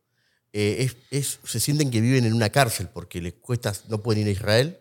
eh, 0.53 0.79
es, 0.81 0.97
es- 1.13 1.39
se 1.45 1.61
sienten 1.61 1.89
que 1.89 2.01
viven 2.01 2.25
en 2.25 2.33
una 2.35 2.51
cárcel, 2.51 2.89
porque 2.93 3.21
les 3.23 3.35
cuesta, 3.35 3.73
no 3.89 4.03
pueden 4.03 4.23
ir 4.23 4.29
a 4.29 4.33
Israel, 4.33 4.79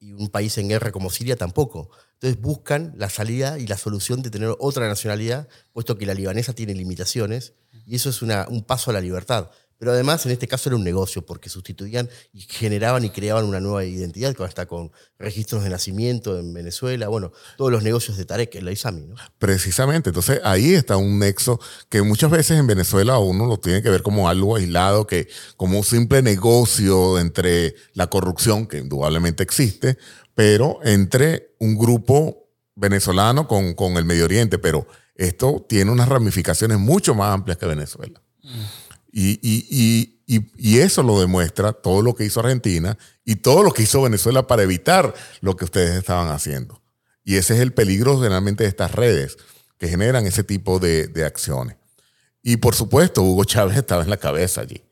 y 0.00 0.12
un 0.12 0.28
país 0.30 0.56
en 0.56 0.68
guerra 0.70 0.92
como 0.92 1.10
Siria 1.10 1.36
tampoco. 1.36 1.90
Entonces 2.14 2.40
buscan 2.40 2.94
la 2.96 3.10
salida 3.10 3.58
y 3.58 3.66
la 3.66 3.76
solución 3.76 4.22
de 4.22 4.30
tener 4.30 4.54
otra 4.58 4.88
nacionalidad, 4.88 5.46
puesto 5.74 5.98
que 5.98 6.06
la 6.06 6.14
libanesa 6.14 6.54
tiene 6.54 6.72
limitaciones, 6.72 7.52
y 7.84 7.96
eso 7.96 8.08
es 8.08 8.22
una- 8.22 8.46
un 8.48 8.62
paso 8.64 8.90
a 8.90 8.94
la 8.94 9.02
libertad. 9.02 9.50
Pero 9.78 9.92
además, 9.92 10.24
en 10.26 10.32
este 10.32 10.48
caso 10.48 10.68
era 10.68 10.76
un 10.76 10.84
negocio, 10.84 11.24
porque 11.24 11.48
sustituían 11.48 12.08
y 12.32 12.40
generaban 12.40 13.04
y 13.04 13.10
creaban 13.10 13.44
una 13.44 13.60
nueva 13.60 13.84
identidad, 13.84 14.34
hasta 14.42 14.66
con 14.66 14.90
registros 15.18 15.62
de 15.64 15.70
nacimiento 15.70 16.38
en 16.38 16.52
Venezuela, 16.52 17.08
bueno, 17.08 17.32
todos 17.56 17.70
los 17.70 17.82
negocios 17.82 18.16
de 18.16 18.24
Tarek, 18.24 18.54
el 18.54 18.70
Isami, 18.70 19.06
¿no? 19.06 19.16
Precisamente, 19.38 20.10
entonces 20.10 20.40
ahí 20.44 20.74
está 20.74 20.96
un 20.96 21.18
nexo 21.18 21.60
que 21.88 22.02
muchas 22.02 22.30
veces 22.30 22.58
en 22.58 22.66
Venezuela 22.66 23.18
uno 23.18 23.46
lo 23.46 23.58
tiene 23.58 23.82
que 23.82 23.90
ver 23.90 24.02
como 24.02 24.28
algo 24.28 24.56
aislado, 24.56 25.06
que 25.06 25.28
como 25.56 25.78
un 25.78 25.84
simple 25.84 26.22
negocio 26.22 27.18
entre 27.18 27.74
la 27.92 28.08
corrupción, 28.08 28.66
que 28.66 28.78
indudablemente 28.78 29.42
existe, 29.42 29.98
pero 30.34 30.78
entre 30.84 31.54
un 31.58 31.76
grupo 31.76 32.50
venezolano 32.74 33.48
con, 33.48 33.74
con 33.74 33.96
el 33.96 34.04
Medio 34.04 34.24
Oriente, 34.24 34.58
pero 34.58 34.86
esto 35.14 35.64
tiene 35.68 35.90
unas 35.90 36.08
ramificaciones 36.08 36.78
mucho 36.78 37.14
más 37.14 37.32
amplias 37.32 37.58
que 37.58 37.66
Venezuela. 37.66 38.20
Y, 38.42 38.50
y- 39.22 39.38
y- 39.42 40.20
y- 40.26 40.46
y 40.56 40.78
eso 40.78 41.02
lo 41.02 41.20
demuestra 41.20 41.72
todo 41.72 42.02
lo 42.02 42.14
que 42.14 42.24
hizo 42.24 42.40
Argentina 42.40 42.98
y 43.24 43.36
todo 43.36 43.62
lo 43.62 43.72
que 43.72 43.82
hizo 43.84 44.02
Venezuela 44.02 44.46
para 44.46 44.62
evitar 44.62 45.14
lo 45.40 45.56
que 45.56 45.64
ustedes 45.64 45.96
estaban 45.96 46.28
haciendo. 46.28 46.82
Y 47.24 47.36
ese 47.36 47.54
es 47.54 47.60
el 47.60 47.72
peligro 47.72 48.16
generalmente 48.16 48.64
de 48.64 48.68
estas 48.70 48.92
redes 48.92 49.36
que 49.78 49.88
generan 49.88 50.26
ese 50.26 50.44
tipo 50.44 50.78
de, 50.78 51.06
de 51.08 51.24
acciones. 51.24 51.76
Y 52.42 52.58
por 52.58 52.74
supuesto, 52.74 53.22
Hugo 53.22 53.44
Chávez 53.44 53.76
estaba 53.78 54.02
en 54.02 54.10
la 54.10 54.16
cabeza 54.16 54.60
allí. 54.62 54.82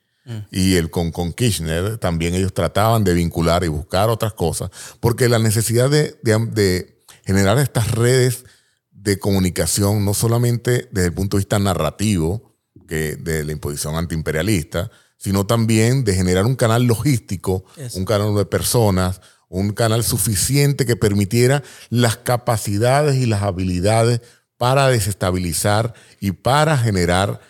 Y 0.50 0.76
el, 0.76 0.88
con, 0.90 1.10
con 1.12 1.34
Kirchner 1.34 1.98
también 1.98 2.34
ellos 2.34 2.54
trataban 2.54 3.04
de 3.04 3.12
vincular 3.12 3.62
y 3.62 3.68
buscar 3.68 4.08
otras 4.08 4.32
cosas, 4.32 4.70
porque 4.98 5.28
la 5.28 5.38
necesidad 5.38 5.90
de, 5.90 6.18
de- 6.22 6.46
de 6.46 7.04
generar 7.26 7.58
estas 7.58 7.90
redes 7.90 8.44
de 8.90 9.18
comunicación, 9.18 10.02
no 10.02 10.14
solamente 10.14 10.88
desde 10.92 11.08
el 11.08 11.12
punto 11.12 11.36
de 11.36 11.40
vista 11.42 11.58
narrativo, 11.58 12.53
que 12.86 13.16
de 13.16 13.44
la 13.44 13.52
imposición 13.52 13.96
antiimperialista, 13.96 14.90
sino 15.16 15.46
también 15.46 16.04
de 16.04 16.14
generar 16.14 16.44
un 16.44 16.56
canal 16.56 16.84
logístico, 16.84 17.64
Eso. 17.76 17.98
un 17.98 18.04
canal 18.04 18.34
de 18.34 18.44
personas, 18.44 19.20
un 19.48 19.72
canal 19.72 20.04
suficiente 20.04 20.86
que 20.86 20.96
permitiera 20.96 21.62
las 21.88 22.16
capacidades 22.16 23.16
y 23.16 23.26
las 23.26 23.42
habilidades 23.42 24.20
para 24.56 24.88
desestabilizar 24.88 25.94
y 26.20 26.32
para 26.32 26.76
generar 26.76 27.40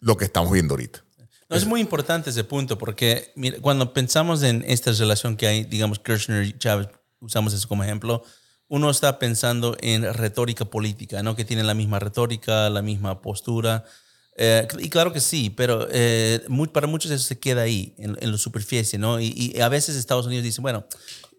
lo 0.00 0.16
que 0.16 0.24
estamos 0.24 0.52
viendo 0.52 0.74
ahorita. 0.74 1.04
No, 1.48 1.56
es 1.56 1.66
muy 1.66 1.80
importante 1.80 2.30
ese 2.30 2.44
punto 2.44 2.76
porque 2.76 3.32
mira, 3.34 3.58
cuando 3.60 3.94
pensamos 3.94 4.42
en 4.42 4.64
esta 4.66 4.92
relación 4.92 5.36
que 5.36 5.46
hay, 5.46 5.64
digamos, 5.64 5.98
Kirchner 5.98 6.44
y 6.44 6.58
Chávez, 6.58 6.88
usamos 7.20 7.54
eso 7.54 7.66
como 7.68 7.84
ejemplo, 7.84 8.22
uno 8.68 8.90
está 8.90 9.18
pensando 9.18 9.76
en 9.80 10.12
retórica 10.12 10.66
política, 10.66 11.22
¿no? 11.22 11.34
Que 11.36 11.46
tienen 11.46 11.66
la 11.66 11.72
misma 11.72 11.98
retórica, 11.98 12.68
la 12.68 12.82
misma 12.82 13.22
postura. 13.22 13.84
Eh, 14.40 14.68
y 14.78 14.88
claro 14.88 15.12
que 15.12 15.20
sí, 15.20 15.50
pero 15.50 15.88
eh, 15.90 16.42
mu- 16.48 16.66
para 16.68 16.86
muchos 16.86 17.10
eso 17.10 17.24
se 17.24 17.38
queda 17.40 17.62
ahí, 17.62 17.92
en, 17.98 18.16
en 18.20 18.30
la 18.32 18.38
superficie, 18.38 18.96
¿no? 18.98 19.18
Y, 19.20 19.52
y 19.54 19.60
a 19.60 19.68
veces 19.68 19.96
Estados 19.96 20.26
Unidos 20.26 20.44
dice, 20.44 20.60
bueno, 20.60 20.86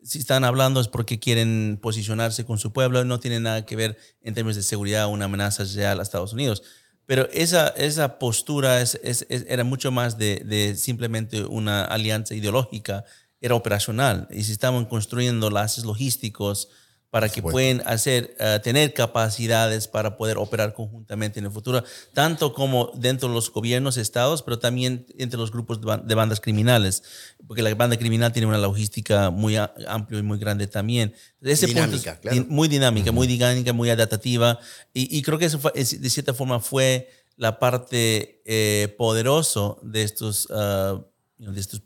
si 0.04 0.20
están 0.20 0.44
hablando 0.44 0.82
es 0.82 0.90
porque 0.90 1.18
quieren 1.20 1.80
posicionarse 1.82 2.44
con 2.46 2.58
su 2.60 2.74
pueblo, 2.74 3.06
no 3.06 3.20
tiene 3.22 3.40
nada 3.40 3.66
que 3.66 3.76
ver 3.78 3.98
en 4.22 4.34
términos 4.34 4.58
de 4.58 4.64
seguridad, 4.64 5.08
una 5.08 5.26
amenaza 5.26 5.64
real 5.64 6.00
a 6.00 6.04
Estados 6.04 6.34
Unidos. 6.34 6.62
Pero 7.06 7.30
esa, 7.32 7.70
esa 7.70 8.20
postura 8.20 8.82
es- 8.82 9.00
es- 9.04 9.26
es- 9.30 9.46
era 9.48 9.64
mucho 9.64 9.92
más 9.92 10.18
de, 10.18 10.44
de 10.46 10.76
simplemente 10.76 11.44
una 11.46 11.86
alianza 11.86 12.36
ideológica, 12.36 13.06
era 13.42 13.56
operacional. 13.56 14.28
Y 14.30 14.44
se 14.44 14.52
estaban 14.52 14.86
construyendo 14.86 15.50
lazos 15.50 15.86
logísticos 15.86 16.68
para 17.10 17.28
que 17.28 17.42
puedan 17.42 17.82
hacer, 17.88 18.36
eh, 18.40 18.60
tener 18.62 18.94
capacidades 18.94 19.88
para 19.88 20.16
poder 20.16 20.38
operar 20.38 20.74
conjuntamente 20.74 21.40
en 21.40 21.46
el 21.46 21.52
futuro, 21.52 21.84
tanto 22.14 22.54
como 22.54 22.92
dentro 22.96 23.30
de 23.30 23.34
los 23.36 23.52
gobiernos, 23.52 23.98
estados, 23.98 24.44
pero 24.44 24.60
también 24.60 25.08
entre 25.18 25.40
los 25.40 25.52
grupos 25.52 25.82
de, 25.82 25.88
ban- 25.88 26.04
de 26.06 26.14
bandas 26.16 26.40
criminales, 26.40 27.02
porque 27.48 27.64
la 27.64 27.74
banda 27.74 27.98
criminal 27.98 28.32
tiene 28.32 28.48
una 28.48 28.60
logística 28.60 29.32
muy 29.32 29.56
amplia 29.56 30.20
y 30.20 30.24
muy 30.24 30.38
grande 30.38 30.68
también. 30.68 31.14
Ese 31.42 31.66
punto 31.68 31.82
es 31.82 32.04
Dinámica, 32.04 32.20
claro. 32.20 32.46
muy 32.48 32.68
dinámica, 32.68 33.12
muy 33.12 33.26
dinámica, 33.26 33.74
muy 33.74 33.90
adaptativa, 33.90 34.60
y, 34.94 35.18
y 35.18 35.22
creo 35.24 35.40
que 35.40 35.46
eso 35.46 35.58
fue- 35.58 35.72
de 35.74 36.10
cierta 36.10 36.34
forma 36.36 36.60
fue 36.60 37.10
la 37.38 37.58
parte 37.58 38.42
eh, 38.46 38.94
poderoso 39.00 39.80
de 39.82 40.04
estos, 40.04 40.46
know, 40.46 41.06
de 41.38 41.60
estos 41.60 41.82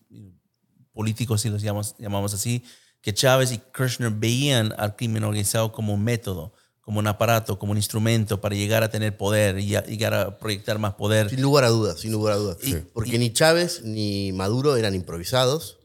políticos, 0.94 1.42
si 1.42 1.50
los 1.50 1.62
llamamos, 1.62 1.96
llamamos 1.98 2.34
así, 2.34 2.64
que 3.04 3.14
Chávez 3.14 3.52
y 3.52 3.60
Kirchner 3.76 4.10
veían 4.12 4.74
al 4.78 4.96
crimen 4.96 5.24
organizado 5.24 5.72
como 5.72 5.94
un 5.94 6.04
método, 6.04 6.54
como 6.82 7.00
un 7.00 7.08
aparato, 7.08 7.60
como 7.60 7.74
un 7.74 7.78
instrumento 7.78 8.42
para 8.42 8.56
llegar 8.56 8.82
a 8.82 8.90
tener 8.90 9.16
poder 9.18 9.60
y 9.60 9.76
a- 9.76 9.84
llegar 9.84 10.14
a 10.14 10.40
proyectar 10.40 10.80
más 10.80 10.94
poder. 10.96 11.30
Sin 11.30 11.42
lugar 11.42 11.66
a 11.66 11.70
dudas, 11.70 12.00
sin 12.00 12.12
lugar 12.14 12.34
a 12.34 12.38
dudas. 12.38 12.58
Y- 12.64 12.74
Porque 12.94 13.20
ni 13.20 13.32
Chávez 13.32 13.82
ni 13.84 14.32
Maduro 14.34 14.76
eran 14.78 14.96
improvisados 14.96 15.78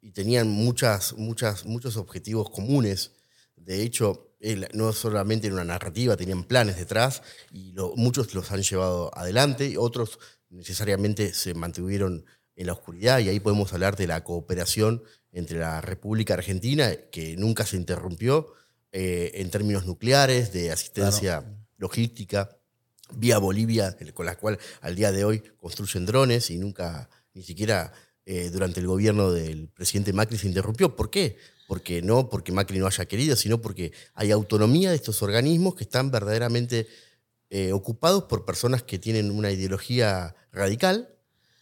y 0.00 0.12
tenían 0.12 0.48
muchas, 0.48 1.12
muchas, 1.18 1.66
muchos 1.66 1.96
objetivos 1.96 2.48
comunes. 2.50 3.12
De 3.56 3.82
hecho, 3.82 4.28
no 4.72 4.92
solamente 4.92 5.48
en 5.48 5.52
una 5.54 5.64
narrativa, 5.64 6.16
tenían 6.16 6.44
planes 6.44 6.76
detrás 6.76 7.22
y 7.52 7.72
lo- 7.72 7.94
muchos 7.96 8.32
los 8.32 8.50
han 8.52 8.62
llevado 8.62 9.10
adelante 9.16 9.68
y 9.68 9.76
otros 9.76 10.18
necesariamente 10.48 11.34
se 11.34 11.52
mantuvieron 11.54 12.24
en 12.56 12.66
la 12.66 12.72
oscuridad 12.74 13.18
y 13.20 13.28
ahí 13.28 13.40
podemos 13.40 13.72
hablar 13.72 13.96
de 13.96 14.06
la 14.06 14.22
cooperación 14.24 15.02
entre 15.32 15.58
la 15.58 15.80
República 15.80 16.34
Argentina, 16.34 16.94
que 17.10 17.36
nunca 17.36 17.64
se 17.64 17.76
interrumpió 17.76 18.52
eh, 18.92 19.32
en 19.34 19.50
términos 19.50 19.86
nucleares, 19.86 20.52
de 20.52 20.72
asistencia 20.72 21.44
logística, 21.78 22.56
vía 23.14 23.38
Bolivia, 23.38 23.96
con 24.14 24.26
la 24.26 24.36
cual 24.36 24.58
al 24.80 24.96
día 24.96 25.12
de 25.12 25.24
hoy 25.24 25.42
construyen 25.58 26.06
drones 26.06 26.50
y 26.50 26.58
nunca, 26.58 27.08
ni 27.34 27.42
siquiera 27.42 27.92
eh, 28.26 28.50
durante 28.50 28.80
el 28.80 28.86
gobierno 28.86 29.32
del 29.32 29.68
presidente 29.68 30.12
Macri 30.12 30.38
se 30.38 30.46
interrumpió. 30.46 30.94
¿Por 30.94 31.10
qué? 31.10 31.36
Porque 31.66 32.02
no 32.02 32.28
porque 32.28 32.52
Macri 32.52 32.78
no 32.78 32.86
haya 32.86 33.06
querido, 33.06 33.36
sino 33.36 33.60
porque 33.60 33.92
hay 34.14 34.30
autonomía 34.30 34.90
de 34.90 34.96
estos 34.96 35.22
organismos 35.22 35.74
que 35.74 35.84
están 35.84 36.10
verdaderamente 36.10 36.88
eh, 37.48 37.72
ocupados 37.72 38.24
por 38.24 38.44
personas 38.44 38.82
que 38.82 38.98
tienen 38.98 39.30
una 39.30 39.50
ideología 39.50 40.34
radical 40.52 41.08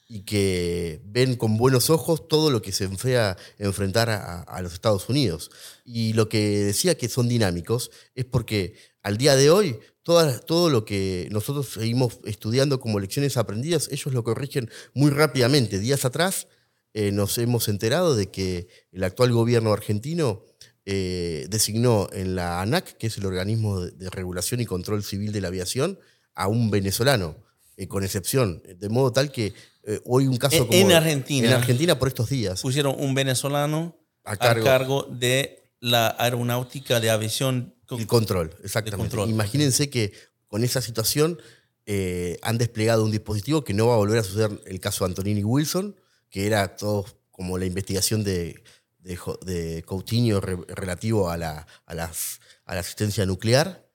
y 0.09 0.23
que 0.23 1.03
ven 1.05 1.37
con 1.37 1.59
buenos 1.59 1.91
ojos 1.91 2.27
todo 2.29 2.51
lo 2.51 2.63
que 2.63 2.73
se 2.73 2.85
enfrea 2.85 3.37
enfrentar 3.59 4.09
a, 4.09 4.63
los 4.63 4.73
Estados 4.73 5.09
Unidos. 5.11 5.51
Y 5.85 6.15
lo 6.15 6.31
que 6.31 6.65
decía 6.65 6.97
que 6.97 7.11
son 7.11 7.29
dinámicos 7.29 7.91
es 8.15 8.25
porque 8.25 8.75
al 9.03 9.19
día 9.19 9.37
de 9.37 9.51
hoy 9.51 9.79
todo 10.03 10.71
lo 10.71 10.87
que 10.87 11.29
nosotros 11.31 11.69
seguimos 11.69 12.21
estudiando 12.25 12.81
como 12.81 12.99
lecciones 12.99 13.37
aprendidas, 13.37 13.89
ellos 13.93 14.15
lo 14.15 14.25
corrigen 14.25 14.71
muy 14.95 15.11
rápidamente. 15.11 15.79
Días 15.79 16.07
atrás 16.07 16.49
eh, 16.95 17.13
nos 17.13 17.37
hemos 17.37 17.69
enterado 17.69 18.17
de 18.17 18.31
que 18.31 18.69
el 18.91 19.05
actual 19.05 19.33
gobierno 19.33 19.75
argentino 19.75 20.47
eh, 20.87 21.47
designó 21.51 22.09
en 22.15 22.35
la 22.35 22.63
ANAC, 22.63 22.97
que 22.97 23.09
es 23.09 23.19
el 23.19 23.27
organismo 23.27 23.83
de 23.83 24.09
regulación 24.09 24.63
y 24.63 24.65
control 24.65 25.05
civil 25.05 25.33
de 25.33 25.43
la 25.43 25.49
aviación, 25.49 25.99
a 26.35 26.49
un 26.49 26.71
venezolano, 26.71 27.37
eh, 27.79 27.89
con 27.89 28.05
excepción, 28.05 28.63
de 28.77 28.89
modo 28.91 29.11
tal 29.13 29.33
que 29.33 29.55
eh, 29.85 30.01
hoy 30.05 30.27
un 30.27 30.37
caso 30.37 30.57
En- 30.57 30.67
como... 30.67 30.79
en 30.79 30.93
Argentina. 30.93 31.49
En 31.49 31.55
Argentina 31.55 31.99
por 31.99 32.09
estos 32.09 32.29
días. 32.29 32.61
Pusieron 32.61 32.95
un 32.99 33.15
venezolano 33.15 33.97
A 34.25 34.33
a 34.33 34.37
cargo. 34.37 34.65
cargo, 34.65 35.03
de 35.11 35.73
la 35.81 36.15
aeronáutica 36.19 37.01
de 37.01 37.09
aviación. 37.09 37.75
El 37.91 38.07
control, 38.07 38.55
exactamente. 38.63 38.99
control. 39.17 39.31
Imagínense 39.31 39.89
que 39.89 40.13
con 40.47 40.63
esa 40.65 40.83
situación 40.83 41.39
eh, 41.87 42.39
han 42.43 42.59
desplegado 42.59 43.03
un 43.05 43.11
dispositivo 43.11 43.65
que 43.65 43.73
no 43.73 43.87
va 43.87 43.95
a 43.95 43.99
volver 43.99 44.19
a 44.19 44.23
suceder 44.25 44.61
el 44.67 44.79
caso 44.81 45.05
de 45.05 45.11
Antonini 45.13 45.43
Wilson, 45.45 45.97
que 46.29 46.47
era 46.47 46.77
todo 46.77 47.07
como 47.31 47.57
la 47.57 47.65
investigación 47.65 48.25
de, 48.25 48.63
de, 48.99 49.19
de 49.47 49.83
Coutinho 49.85 50.41
re- 50.41 50.59
relativo 50.69 51.31
a 51.31 51.37
la, 51.39 51.67
a, 51.87 51.95
las, 51.95 52.41
a 52.67 52.75
la 52.75 52.81
asistencia 52.81 53.25
nuclear 53.25 53.88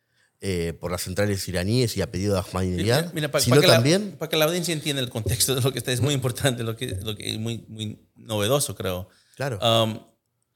eh, 0.45 0.73
por 0.73 0.91
las 0.91 1.03
centrales 1.03 1.47
iraníes 1.47 1.95
y 1.95 2.01
a 2.01 2.11
pedido 2.11 2.33
de 2.33 2.41
Ahmadinejad, 2.41 3.13
Mira, 3.13 3.31
para, 3.31 3.41
sino 3.41 3.61
que 3.61 3.67
la, 3.67 3.75
también 3.75 4.17
para 4.19 4.29
que 4.29 4.35
la 4.35 4.43
audiencia 4.43 4.73
entienda 4.73 5.01
el 5.01 5.09
contexto 5.09 5.55
de 5.55 5.61
lo 5.61 5.71
que 5.71 5.77
está, 5.77 5.93
es 5.93 6.01
muy 6.01 6.13
importante, 6.13 6.63
lo 6.63 6.75
que, 6.75 6.97
lo 7.01 7.15
que 7.15 7.31
es 7.31 7.39
muy, 7.39 7.63
muy 7.69 7.97
novedoso, 8.17 8.75
creo. 8.75 9.07
Claro. 9.37 9.57
Um, 9.61 9.99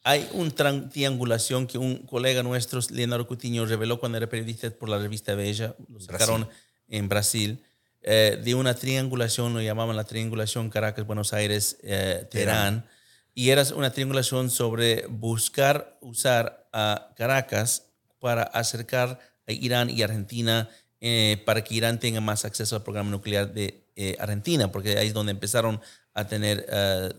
hay 0.03 0.27
una 0.33 0.89
triangulación 0.89 1.67
que 1.67 1.77
un 1.77 2.05
colega 2.05 2.43
nuestro, 2.43 2.81
Leonardo 2.89 3.27
Coutinho, 3.27 3.65
reveló 3.65 3.97
cuando 3.97 4.17
era 4.17 4.27
periodista 4.27 4.69
por 4.71 4.89
la 4.89 4.97
revista 4.97 5.35
Bella, 5.35 5.73
lo 5.87 6.01
sacaron 6.01 6.49
en 6.89 7.07
Brasil, 7.07 7.63
eh, 8.01 8.41
de 8.43 8.55
una 8.55 8.73
triangulación, 8.73 9.53
lo 9.53 9.61
llamaban 9.61 9.95
la 9.95 10.03
triangulación 10.03 10.69
Caracas, 10.69 11.07
Buenos 11.07 11.31
Aires, 11.31 11.77
eh, 11.81 12.27
Teherán, 12.29 12.85
y 13.33 13.51
era 13.51 13.63
una 13.73 13.93
triangulación 13.93 14.49
sobre 14.49 15.05
buscar 15.07 15.97
usar 16.01 16.67
a 16.73 17.13
Caracas 17.15 17.83
para 18.19 18.43
acercar 18.43 19.36
Irán 19.53 19.89
y 19.89 20.01
Argentina 20.01 20.69
eh, 20.99 21.41
para 21.45 21.63
que 21.63 21.75
Irán 21.75 21.99
tenga 21.99 22.21
más 22.21 22.45
acceso 22.45 22.75
al 22.75 22.83
programa 22.83 23.09
nuclear 23.09 23.53
de 23.53 23.83
Argentina, 24.19 24.71
porque 24.71 24.97
ahí 24.99 25.07
es 25.07 25.13
donde 25.15 25.31
empezaron 25.31 25.81
a 26.13 26.27
tener 26.27 26.67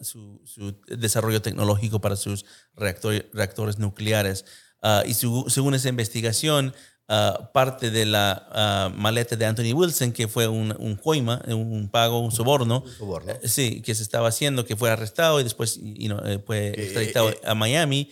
su, 0.01 0.41
su, 0.45 0.81
desarrollo 0.87 1.43
tecnológico 1.43 2.01
para 2.01 2.14
sus 2.14 2.45
reactor, 2.77 3.27
reactores 3.33 3.81
nucleares. 3.81 4.45
Ah, 4.81 5.03
y 5.05 5.14
según 5.14 5.75
esa 5.75 5.88
investigación, 5.88 6.73
uh, 7.09 7.51
parte 7.53 7.91
de 7.91 8.07
la 8.07 8.91
uh, 8.95 8.97
maleta 8.97 9.37
de 9.37 9.47
Anthony 9.47 9.73
Wilson, 9.75 10.12
que 10.12 10.29
fue 10.29 10.47
un, 10.47 10.75
un 10.79 10.97
coima, 10.97 11.43
un 11.49 11.88
pago, 11.88 12.21
un 12.21 12.31
soborno. 12.31 12.83
Un 12.85 12.93
soborno. 12.93 13.33
Sí, 13.45 13.83
que 13.83 13.95
se 13.95 14.03
estaba 14.03 14.29
haciendo, 14.29 14.64
que 14.64 14.77
fue 14.77 14.91
arrestado 14.91 15.41
y 15.41 15.45
después 15.45 15.81
you 15.83 16.09
know, 16.09 16.21
fue 16.47 16.69
Eh, 16.69 16.75
extraditado 16.85 17.31
eh, 17.31 17.41
a 17.45 17.55
Miami. 17.55 18.11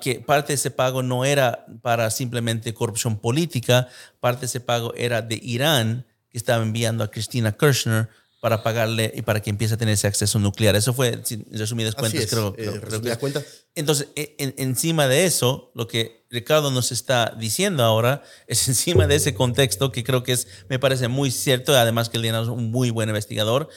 Que 0.00 0.20
parte 0.20 0.48
de 0.48 0.54
ese 0.54 0.70
pago 0.70 1.02
no 1.02 1.24
era 1.24 1.66
para 1.82 2.10
simplemente 2.10 2.72
corrupción 2.74 3.18
política, 3.18 3.88
parte 4.20 4.40
de 4.40 4.46
ese 4.46 4.60
pago 4.60 4.94
era 4.94 5.22
de 5.22 5.38
Irán, 5.42 6.06
que 6.30 6.38
estaba 6.38 6.62
enviando 6.62 7.04
a 7.04 7.10
Christina 7.10 7.52
Kirchner 7.52 8.08
para 8.40 8.62
pagarle 8.62 9.12
y 9.14 9.20
para 9.20 9.40
que 9.42 9.50
empiece 9.50 9.74
a 9.74 9.76
tener 9.76 9.92
ese 9.92 10.06
acceso 10.06 10.38
nuclear. 10.38 10.74
Eso 10.74 10.94
fue, 10.94 11.08
en 11.28 11.44
resumidas 11.52 11.94
cuentas, 11.94 12.22
es, 12.24 12.30
creo, 12.30 12.48
eh, 12.48 12.54
creo- 12.56 12.80
creo 12.80 13.02
que- 13.02 13.16
cuentas, 13.18 13.44
entonces, 13.74 14.08
e- 14.16 14.34
en- 14.38 14.54
encima 14.56 15.06
de 15.08 15.26
eso, 15.26 15.70
lo 15.74 15.86
que 15.86 16.24
Ricardo 16.30 16.70
nos 16.70 16.90
está 16.90 17.34
diciendo 17.38 17.82
ahora 17.84 18.22
es 18.46 18.66
encima 18.68 19.06
de 19.06 19.16
ese 19.16 19.34
contexto 19.34 19.92
que 19.92 20.04
creo 20.04 20.22
que 20.22 20.32
es, 20.32 20.46
me 20.70 20.78
parece 20.78 21.08
muy 21.08 21.30
cierto, 21.30 21.76
además 21.76 22.08
que 22.08 22.16
él 22.16 22.24
es 22.24 22.48
un 22.48 22.70
muy 22.70 22.88
buen 22.88 23.10
investigador. 23.10 23.68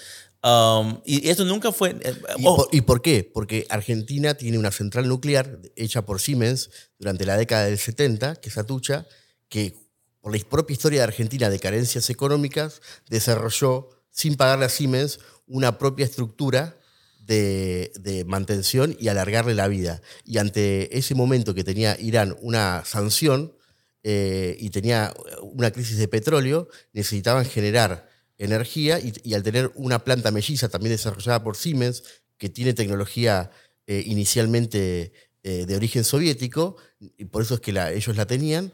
Um, 0.44 1.00
y 1.06 1.30
esto 1.30 1.46
nunca 1.46 1.72
fue... 1.72 1.92
eh, 2.02 2.14
¿Y, 2.38 2.44
oh, 2.46 2.58
por, 2.58 2.68
y 2.72 2.82
por 2.82 3.02
qué? 3.02 3.30
Porque 3.34 3.66
Argentina 3.70 4.34
tiene 4.34 4.58
una 4.58 4.72
central 4.72 5.08
nuclear 5.08 5.60
hecha 5.78 6.06
por 6.06 6.20
Siemens 6.20 6.70
durante 7.00 7.26
la 7.26 7.38
década 7.38 7.66
del 7.66 7.78
70, 7.78 8.36
que 8.36 8.50
es 8.50 8.58
Atucha, 8.58 9.08
que 9.48 9.76
por 10.20 10.36
la 10.36 10.44
propia 10.44 10.74
historia 10.74 11.00
de 11.00 11.04
Argentina 11.06 11.50
de 11.50 11.60
carencias 11.60 12.10
económicas, 12.10 12.82
desarrolló, 13.10 13.90
sin 14.10 14.36
pagarle 14.36 14.66
a 14.66 14.70
Siemens, 14.70 15.20
una 15.48 15.78
propia 15.78 16.06
estructura 16.06 16.78
de, 17.20 17.92
de 18.00 18.26
mantención 18.26 18.96
y 19.00 19.08
alargarle 19.08 19.56
la 19.56 19.68
vida. 19.68 20.02
Y 20.26 20.38
ante 20.40 20.98
ese 20.98 21.16
momento 21.16 21.54
que 21.54 21.64
tenía 21.64 21.98
Irán 22.00 22.36
una 22.42 22.84
sanción 22.86 23.56
eh, 24.04 24.58
y 24.60 24.70
tenía 24.72 25.14
una 25.42 25.72
crisis 25.72 25.98
de 25.98 26.10
petróleo, 26.10 26.68
necesitaban 26.92 27.46
generar 27.46 28.10
energía 28.38 29.00
y, 29.00 29.14
y 29.24 29.34
al 29.34 29.44
tener 29.44 29.72
una 29.76 30.04
planta 30.04 30.32
melliza 30.32 30.70
también 30.70 30.92
desarrollada 30.94 31.44
por 31.44 31.56
Siemens, 31.58 32.04
que 32.38 32.50
tiene 32.50 32.74
tecnología 32.74 33.52
eh, 33.88 34.04
inicialmente 34.06 35.14
eh, 35.44 35.66
de 35.66 35.76
origen 35.76 36.04
soviético, 36.04 36.78
y 37.00 37.26
por 37.26 37.42
eso 37.44 37.56
es 37.56 37.60
que 37.60 37.74
la- 37.74 37.92
ellos 37.92 38.16
la 38.16 38.26
tenían, 38.26 38.72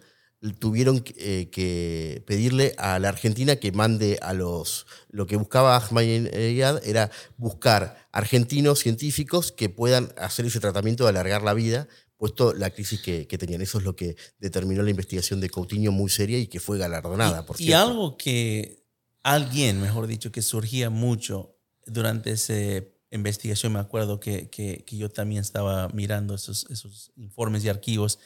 tuvieron 0.60 1.02
que, 1.02 1.14
eh, 1.18 1.50
que 1.50 2.24
pedirle 2.26 2.74
a 2.78 2.98
la 3.00 3.10
Argentina 3.10 3.58
que 3.58 3.72
mande 3.74 4.18
a 4.22 4.34
los... 4.34 4.86
Lo 5.10 5.26
que 5.28 5.36
buscaba 5.36 5.76
Ahmadinejad 5.76 6.82
era 6.88 7.12
buscar 7.38 8.08
argentinos 8.14 8.80
científicos 8.80 9.52
que 9.52 9.68
puedan 9.70 10.14
hacer 10.18 10.46
ese 10.46 10.60
tratamiento 10.62 11.04
de 11.04 11.10
alargar 11.10 11.42
la 11.42 11.54
vida, 11.54 11.88
puesto 12.16 12.54
la 12.54 12.70
crisis 12.70 13.02
que, 13.02 13.28
que 13.28 13.38
tenían. 13.38 13.62
Eso 13.62 13.80
es 13.80 13.84
lo 13.84 13.96
que 13.96 14.16
determinó 14.40 14.82
la 14.82 14.92
investigación 14.92 15.42
de 15.42 15.50
Coutinho 15.50 15.92
muy 15.92 16.10
seria 16.10 16.38
y 16.38 16.48
que 16.48 16.60
fue 16.62 16.78
galardonada, 16.78 17.46
por 17.46 17.60
y, 17.60 17.74
algo 17.74 18.16
que 18.16 18.79
alguien, 19.24 19.82
mejor 19.82 20.08
dicho, 20.08 20.32
que 20.32 20.42
surgía 20.42 20.90
mucho 20.90 21.56
durante 21.86 22.32
esa 22.32 22.54
investigación, 23.12 23.74
me 23.74 23.80
acuerdo 23.80 24.20
que, 24.20 24.50
que, 24.50 24.84
que 24.86 24.98
yo 24.98 25.10
también 25.10 25.42
estaba 25.42 25.90
mirando 25.90 26.36
esos, 26.36 26.68
esos 26.70 27.12
informes 27.16 27.64
y 27.64 27.70
archivos, 27.70 28.20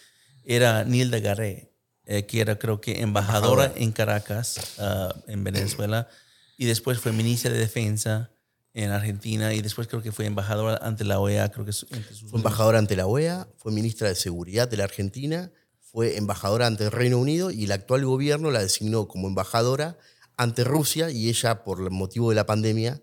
era 0.43 0.83
Nilda 0.83 1.19
Garré, 1.19 1.71
eh, 2.05 2.25
que 2.25 2.41
era 2.41 2.59
creo 2.59 2.81
que 2.81 3.01
embajadora, 3.01 3.71
en 3.75 3.91
Caracas, 3.91 4.75
ah, 4.79 5.15
en 5.27 5.43
Venezuela, 5.43 6.09
y 6.57 6.65
después 6.65 6.99
fue 6.99 7.13
ministra 7.13 7.51
de 7.51 7.59
Defensa 7.59 8.31
en 8.73 8.91
Argentina, 8.91 9.53
y 9.53 9.61
después 9.61 9.87
creo 9.87 10.01
que 10.01 10.11
fue 10.11 10.25
embajadora 10.25 10.79
ante 10.81 11.05
la 11.05 11.19
OEA, 11.19 11.49
creo 11.51 11.65
que 11.65 11.71
Fue 11.71 12.39
embajadora 12.39 12.79
ante 12.79 12.95
la 12.95 13.07
OEA, 13.07 13.47
fue 13.57 13.71
ministra 13.71 14.09
de 14.09 14.15
Seguridad 14.15 14.67
de 14.67 14.77
la 14.77 14.83
Argentina, 14.83 15.51
fue 15.79 16.17
embajadora 16.17 16.67
ante 16.67 16.85
el 16.85 16.91
Reino 16.91 17.19
Unido 17.19 17.51
y 17.51 17.65
el 17.65 17.71
actual 17.71 18.03
gobierno 18.03 18.49
la 18.49 18.61
designó 18.61 19.07
como 19.07 19.27
embajadora 19.27 19.97
ante 20.43 20.63
Rusia 20.63 21.09
y 21.09 21.29
ella, 21.29 21.63
por 21.63 21.81
el 21.81 21.89
motivo 21.89 22.29
de 22.29 22.35
la 22.35 22.45
pandemia, 22.45 23.01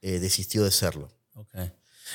eh, 0.00 0.18
desistió 0.18 0.64
de 0.64 0.70
serlo. 0.70 1.10
Ok. 1.34 1.54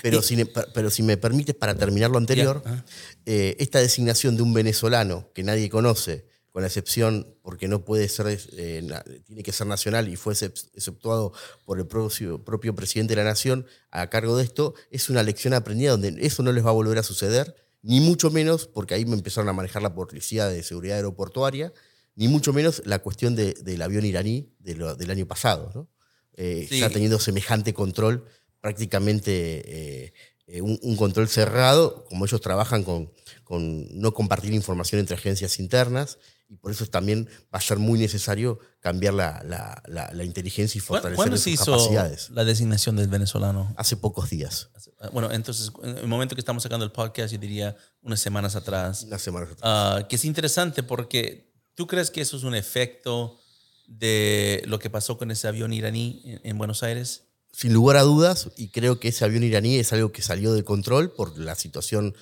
Pero, 0.04 0.20
Y- 0.20 0.24
si, 0.24 0.46
pero 0.74 0.90
si 0.92 1.02
me 1.04 1.18
permites, 1.18 1.56
para 1.56 1.74
terminar 1.76 2.12
lo 2.12 2.18
anterior, 2.20 2.62
ajá. 2.66 2.86
eh, 3.26 3.56
esta 3.60 3.80
designación 3.80 4.36
de 4.36 4.44
un 4.44 4.54
venezolano 4.54 5.30
que 5.34 5.44
nadie 5.44 5.70
conoce, 5.70 6.28
con 6.52 6.62
la 6.64 6.68
excepción 6.68 7.36
porque 7.44 7.68
no 7.68 7.86
puede 7.86 8.08
ser, 8.10 8.40
eh, 8.54 8.82
na- 8.84 9.04
tiene 9.26 9.44
que 9.44 9.52
ser 9.52 9.68
nacional 9.68 10.08
y 10.08 10.16
fue 10.16 10.34
excep- 10.34 10.70
exceptuado 10.74 11.32
por 11.66 11.78
el 11.80 11.86
propio, 11.88 12.44
propio 12.44 12.74
presidente 12.76 13.14
de 13.16 13.24
la 13.24 13.30
nación 13.30 13.66
a 13.92 14.10
cargo 14.10 14.38
de 14.38 14.44
esto, 14.44 14.74
es 14.92 15.10
una 15.10 15.22
lección 15.24 15.54
aprendida 15.54 15.92
donde 15.92 16.16
eso 16.26 16.42
no 16.44 16.52
les 16.52 16.66
va 16.66 16.70
a 16.70 16.74
volver 16.74 16.98
a 16.98 17.04
suceder, 17.04 17.56
ni 17.84 18.00
mucho 18.00 18.32
menos, 18.32 18.68
porque 18.68 18.96
ahí 18.96 19.06
me 19.06 19.14
empezaron 19.16 19.50
a 19.50 19.54
manejar 19.54 19.82
la 19.84 19.94
policía 19.94 20.48
de 20.48 20.62
seguridad 20.64 20.98
aeroportuaria, 20.98 21.74
ni 22.18 22.28
mucho 22.28 22.52
menos 22.52 22.82
la 22.86 23.00
cuestión 23.00 23.36
de- 23.36 23.54
del 23.64 23.82
avión 23.82 24.04
iraní 24.06 24.52
de 24.60 24.76
lo- 24.76 24.96
del 24.96 25.10
año 25.12 25.26
pasado. 25.26 25.72
¿no? 25.74 25.88
Eh, 26.34 26.66
Sí. 26.68 26.76
Está 26.76 26.90
teniendo 26.90 27.20
semejante 27.20 27.74
control, 27.74 28.26
prácticamente 28.60 30.06
eh, 30.06 30.14
eh, 30.48 30.62
un, 30.62 30.80
un 30.82 30.96
control 30.96 31.28
cerrado, 31.28 32.06
como 32.06 32.26
ellos 32.26 32.40
trabajan 32.42 32.84
con, 32.84 33.12
con 33.44 33.88
no 34.00 34.14
compartir 34.14 34.54
información 34.54 35.00
entre 35.00 35.16
agencias 35.16 35.60
internas, 35.60 36.18
y 36.50 36.56
por 36.56 36.72
eso 36.72 36.86
también 36.86 37.28
va 37.54 37.60
a 37.60 37.62
ser 37.62 37.78
muy 37.78 38.00
necesario 38.00 38.60
cambiar 38.80 39.14
la, 39.14 39.42
la- 39.46 39.82
la- 39.88 40.10
la 40.14 40.24
inteligencia 40.24 40.80
y 40.80 40.82
¿Cuándo 40.82 41.02
fortalecer 41.10 41.16
¿cuándo 41.18 41.36
sus 41.38 41.44
se 41.44 41.50
hizo 41.52 41.66
capacidades. 41.74 42.30
la 42.30 42.46
designación 42.46 42.96
del 42.96 43.10
venezolano? 43.10 43.74
Hace 43.78 43.98
pocos 43.98 44.30
días, 44.30 44.70
Bueno, 45.12 45.32
entonces, 45.32 45.72
en 45.84 45.98
el 45.98 46.08
momento 46.08 46.36
que 46.36 46.42
estamos 46.42 46.64
sacando 46.64 46.86
el 46.86 46.92
podcast, 46.92 47.34
yo 47.34 47.40
diría 47.40 47.76
unas 48.02 48.20
semanas 48.22 48.56
atrás, 48.56 49.04
unas 49.04 49.22
semanas 49.22 49.50
atrás. 49.52 49.62
ah, 49.64 50.08
que 50.08 50.16
es 50.16 50.24
interesante 50.26 50.84
porque 50.84 51.47
tú 51.78 51.86
crees 51.86 52.10
que 52.10 52.22
eso 52.22 52.36
es 52.36 52.44
un 52.44 52.56
efecto 52.56 53.40
de 53.86 54.64
lo 54.66 54.80
que 54.80 54.90
pasó 54.90 55.18
con 55.18 55.30
ese 55.30 55.48
avión 55.48 55.72
iraní 55.74 56.22
en, 56.26 56.42
en 56.44 56.58
Buenos 56.58 56.82
Aires. 56.82 57.26
Sin 57.52 57.72
lugar 57.72 57.98
a 57.98 58.02
dudas, 58.02 58.50
y 58.58 58.70
creo 58.70 59.00
que 59.00 59.10
ese 59.10 59.24
avión 59.24 59.44
iraní 59.44 59.78
es 59.78 59.94
algo 59.94 60.12
que 60.12 60.24
salió 60.24 60.54
de 60.54 60.64
control 60.64 61.14
por 61.14 61.38
la 61.38 61.54
situación 61.54 62.16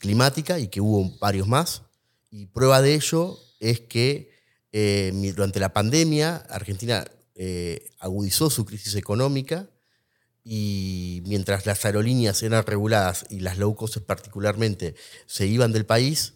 climática 0.00 0.58
y 0.58 0.66
que 0.66 0.80
hubo 0.80 1.16
varios 1.20 1.46
más. 1.46 1.82
Y 2.32 2.46
prueba 2.46 2.82
de 2.82 2.94
ello 2.94 3.38
es 3.60 3.78
que 3.80 4.32
eh, 4.72 5.12
durante 5.36 5.60
la 5.60 5.72
pandemia 5.72 6.38
Argentina 6.50 7.06
eh, 7.36 7.92
agudizó 8.00 8.50
su 8.50 8.64
crisis 8.64 8.96
económica 8.96 9.70
y 10.42 11.22
mientras 11.26 11.64
las 11.64 11.84
aerolíneas 11.84 12.42
eran 12.42 12.66
reguladas 12.66 13.24
y 13.30 13.38
las 13.38 13.56
low 13.56 13.76
cost 13.76 13.98
particularmente 13.98 14.96
se 15.26 15.46
iban 15.46 15.72
del 15.72 15.86
país, 15.86 16.34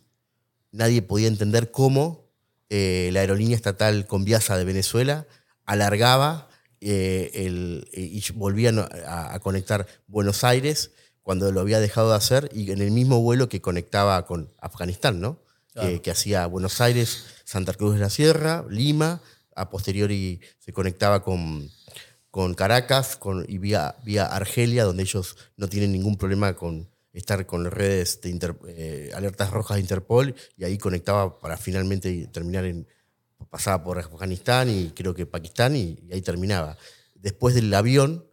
nadie 0.71 1.03
podía 1.03 1.27
entender 1.27 1.73
cómo 1.73 2.30
eh, 2.71 3.11
la 3.13 3.21
aerolínea 3.21 3.57
estatal 3.57 4.07
Conviasa 4.07 4.57
de 4.57 4.65
Venezuela 4.65 5.27
alargaba 5.67 6.49
eh, 6.81 7.31
el- 7.35 7.89
y 7.93 8.23
volvían 8.33 8.79
a, 8.79 9.35
a 9.35 9.39
conectar 9.41 9.87
Buenos 10.07 10.45
Aires 10.45 10.93
cuando 11.23 11.53
lo 11.53 11.61
había 11.61 11.79
dejado 11.81 12.11
de 12.11 12.17
hacer 12.17 12.49
y 12.55 12.71
en 12.73 12.81
el 12.81 12.91
mismo 12.91 13.21
vuelo 13.21 13.49
que 13.49 13.61
conectaba 13.61 14.25
con 14.27 14.53
Afganistán, 14.59 15.21
¿no? 15.21 15.43
Que, 15.75 16.01
que 16.03 16.11
hacía 16.11 16.47
Buenos 16.47 16.81
Aires, 16.81 17.27
Santa 17.45 17.75
Cruz 17.75 17.95
de 17.95 18.01
la 18.01 18.11
Sierra, 18.11 18.65
Lima, 18.69 19.21
a 19.55 19.71
posteriori 19.71 20.41
se 20.59 20.73
conectaba 20.73 21.23
con, 21.23 21.71
con 22.31 22.55
Caracas 22.55 23.17
con, 23.17 23.45
y 23.49 23.59
vía, 23.59 23.95
vía 24.05 24.27
Argelia, 24.27 24.85
donde 24.85 25.03
ellos 25.05 25.37
no 25.57 25.69
tienen 25.69 25.93
ningún 25.93 26.17
problema 26.17 26.55
con 26.57 26.90
estar 27.13 27.45
con 27.47 27.65
redes 27.71 28.21
de 28.21 28.31
Inter- 28.31 28.57
eh, 28.69 29.11
alertas 29.15 29.51
rojas 29.51 29.77
de 29.77 29.81
Interpol 29.81 30.35
y 30.57 30.65
ahí 30.65 30.79
conectaba 30.79 31.39
para 31.39 31.57
finalmente 31.57 32.29
terminar 32.33 32.65
en, 32.65 32.87
pasaba 33.49 33.83
por 33.83 33.99
Afganistán 33.99 34.71
y 34.71 34.91
creo 34.91 35.15
que 35.15 35.27
Pakistán 35.27 35.75
y, 35.77 35.99
y 36.07 36.13
ahí 36.13 36.23
terminaba. 36.23 36.77
Después 37.15 37.55
del 37.55 37.73
avión 37.75 38.25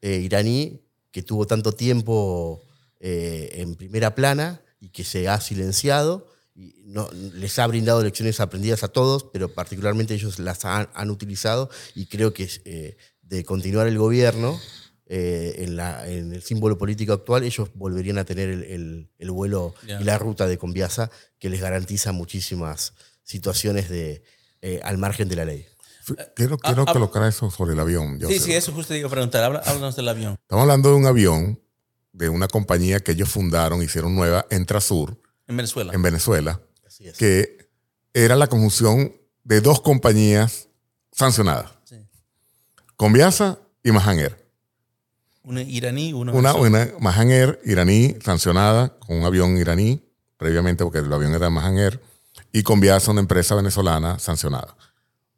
eh, 0.00 0.20
iraní 0.20 0.82
que 1.10 1.22
tuvo 1.22 1.46
tanto 1.46 1.72
tiempo 1.72 2.62
eh, 3.00 3.50
en 3.54 3.74
primera 3.74 4.14
plana 4.14 4.62
y 4.78 4.90
que 4.90 5.04
se 5.04 5.28
ha 5.28 5.40
silenciado, 5.40 6.26
y 6.54 6.74
no, 6.84 7.10
les 7.12 7.58
ha 7.58 7.66
brindado 7.66 8.02
lecciones 8.02 8.40
aprendidas 8.40 8.82
a 8.84 8.88
todos, 8.88 9.24
pero 9.24 9.52
particularmente 9.52 10.14
ellos 10.14 10.38
las 10.38 10.64
han, 10.64 10.88
han 10.94 11.10
utilizado 11.10 11.68
y 11.94 12.06
creo 12.06 12.32
que 12.32 12.48
eh, 12.64 12.96
de 13.22 13.44
continuar 13.44 13.86
el 13.88 13.98
gobierno 13.98 14.60
eh, 15.12 15.64
en, 15.64 15.74
la- 15.76 16.06
en 16.08 16.32
el 16.32 16.40
símbolo 16.42 16.78
político 16.78 17.12
actual, 17.12 17.42
ellos 17.42 17.68
volverían 17.74 18.18
a 18.18 18.24
tener 18.24 18.48
el, 18.48 18.62
el- 18.62 19.10
el 19.18 19.30
vuelo 19.32 19.74
Ya. 19.84 20.00
y 20.00 20.04
la 20.04 20.16
ruta 20.18 20.46
de 20.46 20.56
Conviasa 20.56 21.10
que 21.40 21.50
les 21.50 21.60
garantiza 21.60 22.12
muchísimas 22.12 22.94
situaciones 23.24 23.88
de, 23.88 24.22
eh, 24.62 24.80
al 24.84 24.98
margen 24.98 25.28
de 25.28 25.34
la 25.36 25.44
ley. 25.44 25.66
Quiero, 26.36 26.58
quiero 26.58 26.84
ah, 26.86 26.92
colocar 26.92 27.24
eso 27.28 27.50
sobre 27.50 27.72
el 27.74 27.80
avión. 27.80 28.18
yo 28.20 28.28
Sí, 28.28 28.38
sé. 28.38 28.44
sí, 28.46 28.52
eso 28.52 28.72
justo 28.72 28.94
te 28.94 28.98
iba 29.00 29.08
a 29.08 29.10
preguntar. 29.10 29.42
Habla- 29.42 29.62
Háblanos 29.66 29.96
del 29.96 30.08
avión. 30.08 30.36
Estamos 30.40 30.62
hablando 30.62 30.90
de 30.90 30.94
un 30.94 31.06
avión 31.06 31.60
de 32.12 32.28
una 32.28 32.46
compañía 32.48 33.00
que 33.00 33.12
ellos 33.12 33.28
fundaron, 33.30 33.82
hicieron 33.82 34.14
nueva, 34.14 34.46
Entrasur, 34.50 35.20
En 35.48 35.56
Venezuela. 35.56 35.92
en 35.92 36.02
Venezuela, 36.02 36.60
Así 36.86 37.08
es. 37.08 37.16
que 37.16 37.68
era 38.14 38.36
la 38.36 38.46
conjunción 38.46 39.14
de 39.44 39.60
dos 39.60 39.80
compañías 39.80 40.68
sancionadas, 41.12 41.72
Sí. 41.84 41.96
Conviasa 42.96 43.58
y 43.82 43.92
Mahan 43.92 44.18
Air. 44.18 44.49
Una 45.42 45.62
iraní, 45.62 46.12
una, 46.12 46.32
Una, 46.32 46.54
una 46.54 46.88
Mahan 47.00 47.30
Air 47.30 47.60
iraní 47.64 48.16
sancionada 48.22 48.98
con 48.98 49.16
un 49.18 49.24
avión 49.24 49.56
iraní, 49.56 50.02
previamente 50.36 50.84
porque 50.84 50.98
el 50.98 51.12
avión 51.12 51.34
era 51.34 51.48
Mahan 51.50 51.78
Air, 51.78 52.00
y 52.52 52.62
Conviasa, 52.62 53.10
una 53.10 53.20
empresa 53.20 53.54
venezolana 53.54 54.18
sancionada. 54.18 54.76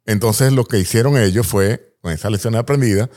Entonces 0.05 0.51
lo 0.51 0.65
que 0.65 0.79
hicieron 0.79 1.17
ellos 1.17 1.47
fue, 1.47 1.95
con 2.01 2.11
esa 2.11 2.29
lección 2.29 2.55
aprendida, 2.55 3.09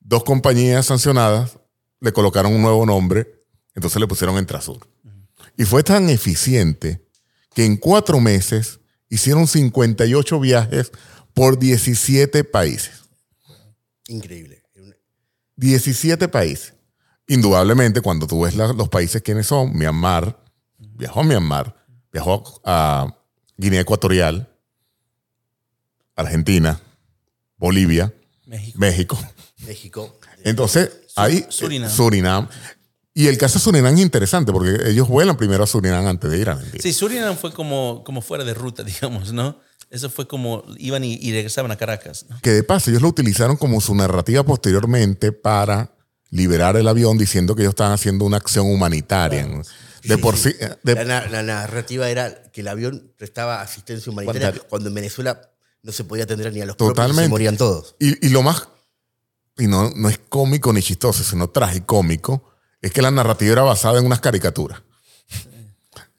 dos 0.00 0.24
compañías 0.24 0.86
sancionadas 0.86 1.58
le 2.00 2.12
colocaron 2.12 2.54
un 2.54 2.62
nuevo 2.62 2.86
nombre, 2.86 3.44
entonces 3.74 4.00
le 4.00 4.06
pusieron 4.06 4.38
Entrasur. 4.38 4.86
Y 5.56 5.64
fue 5.64 5.82
tan 5.82 6.08
eficiente 6.08 7.04
que 7.54 7.64
en 7.64 7.76
cuatro 7.76 8.20
meses 8.20 8.78
hicieron 9.08 9.46
58 9.46 10.38
viajes 10.40 10.92
por 11.34 11.58
17 11.58 12.44
países. 12.44 13.02
Increíble. 14.06 14.57
Una- 15.58 15.66
17 15.66 16.28
países. 16.28 16.74
Indudablemente, 17.26 18.00
cuando 18.00 18.26
tú 18.26 18.42
ves 18.42 18.54
la- 18.56 18.72
los 18.72 18.88
países 18.88 19.20
quiénes 19.22 19.46
son, 19.46 19.76
Myanmar, 19.76 20.42
viajó 20.78 21.20
a 21.20 21.24
Myanmar, 21.24 21.74
viajó 22.12 22.60
a 22.64 23.06
Guinea 23.56 23.80
Ecuatorial, 23.80 24.48
Argentina, 26.16 26.80
Bolivia, 27.56 28.12
México. 28.46 28.78
México. 28.78 29.18
México. 29.66 30.18
Entonces, 30.44 30.90
ahí 31.16 31.44
Surinam. 31.48 31.88
eh, 31.90 31.92
Surinam. 31.94 32.48
Y 33.14 33.26
el 33.26 33.36
caso 33.36 33.58
de 33.58 33.64
Surinam 33.64 33.94
es 33.94 34.00
interesante 34.00 34.52
porque 34.52 34.88
ellos 34.90 35.08
vuelan 35.08 35.36
primero 35.36 35.64
a 35.64 35.66
Surinam 35.66 36.06
antes 36.06 36.30
de 36.30 36.38
ir 36.38 36.48
a 36.48 36.52
Argentina. 36.52 36.80
Sí, 36.82 36.92
Surinam 36.92 37.36
fue 37.36 37.52
como, 37.52 38.02
como 38.04 38.20
fuera 38.22 38.44
de 38.44 38.54
ruta, 38.54 38.82
digamos, 38.84 39.32
¿no? 39.32 39.58
Eso 39.90 40.10
fue 40.10 40.28
como 40.28 40.64
iban 40.78 41.02
y, 41.04 41.14
y 41.14 41.32
regresaban 41.32 41.70
a 41.70 41.76
Caracas. 41.76 42.26
¿no? 42.28 42.38
Que 42.42 42.50
de 42.52 42.62
paso, 42.62 42.90
ellos 42.90 43.02
lo 43.02 43.08
utilizaron 43.08 43.56
como 43.56 43.80
su 43.80 43.94
narrativa 43.94 44.42
posteriormente 44.44 45.32
para 45.32 45.92
liberar 46.30 46.76
el 46.76 46.86
avión 46.88 47.16
diciendo 47.16 47.54
que 47.56 47.62
ellos 47.62 47.72
estaban 47.72 47.92
haciendo 47.92 48.24
una 48.26 48.36
acción 48.36 48.70
humanitaria. 48.70 49.46
¿no? 49.46 49.62
De 50.02 50.14
Sí, 50.16 50.20
por 50.20 50.36
sí. 50.36 50.50
sí. 50.50 50.56
eh, 50.60 50.74
de- 50.82 50.94
La, 50.94 51.04
na- 51.04 51.26
la 51.28 51.42
narrativa 51.42 52.08
era 52.10 52.42
que 52.52 52.60
el 52.60 52.68
avión 52.68 53.12
prestaba 53.16 53.62
asistencia 53.62 54.12
humanitaria 54.12 54.52
cuando 54.68 54.88
en 54.90 54.94
Venezuela 54.94 55.40
no 55.82 55.92
se 55.92 56.04
podía 56.04 56.24
atender 56.24 56.52
ni 56.52 56.60
a 56.60 56.66
los 56.66 56.76
Totalmente. 56.76 57.22
se 57.22 57.28
morían 57.28 57.56
todos. 57.56 57.96
Y, 57.98 58.26
y 58.26 58.30
lo 58.30 58.42
más, 58.42 58.68
y 59.56 59.66
no, 59.68 59.90
no 59.96 60.08
es 60.08 60.18
cómico 60.28 60.72
ni 60.72 60.82
chistoso, 60.82 61.24
sino 61.24 61.48
tragicómico, 61.48 62.44
es 62.82 62.92
que 62.92 63.00
la 63.02 63.10
narrativa 63.10 63.52
era 63.52 63.62
basada 63.62 63.98
en 63.98 64.04
unas 64.06 64.20
caricaturas. 64.20 64.82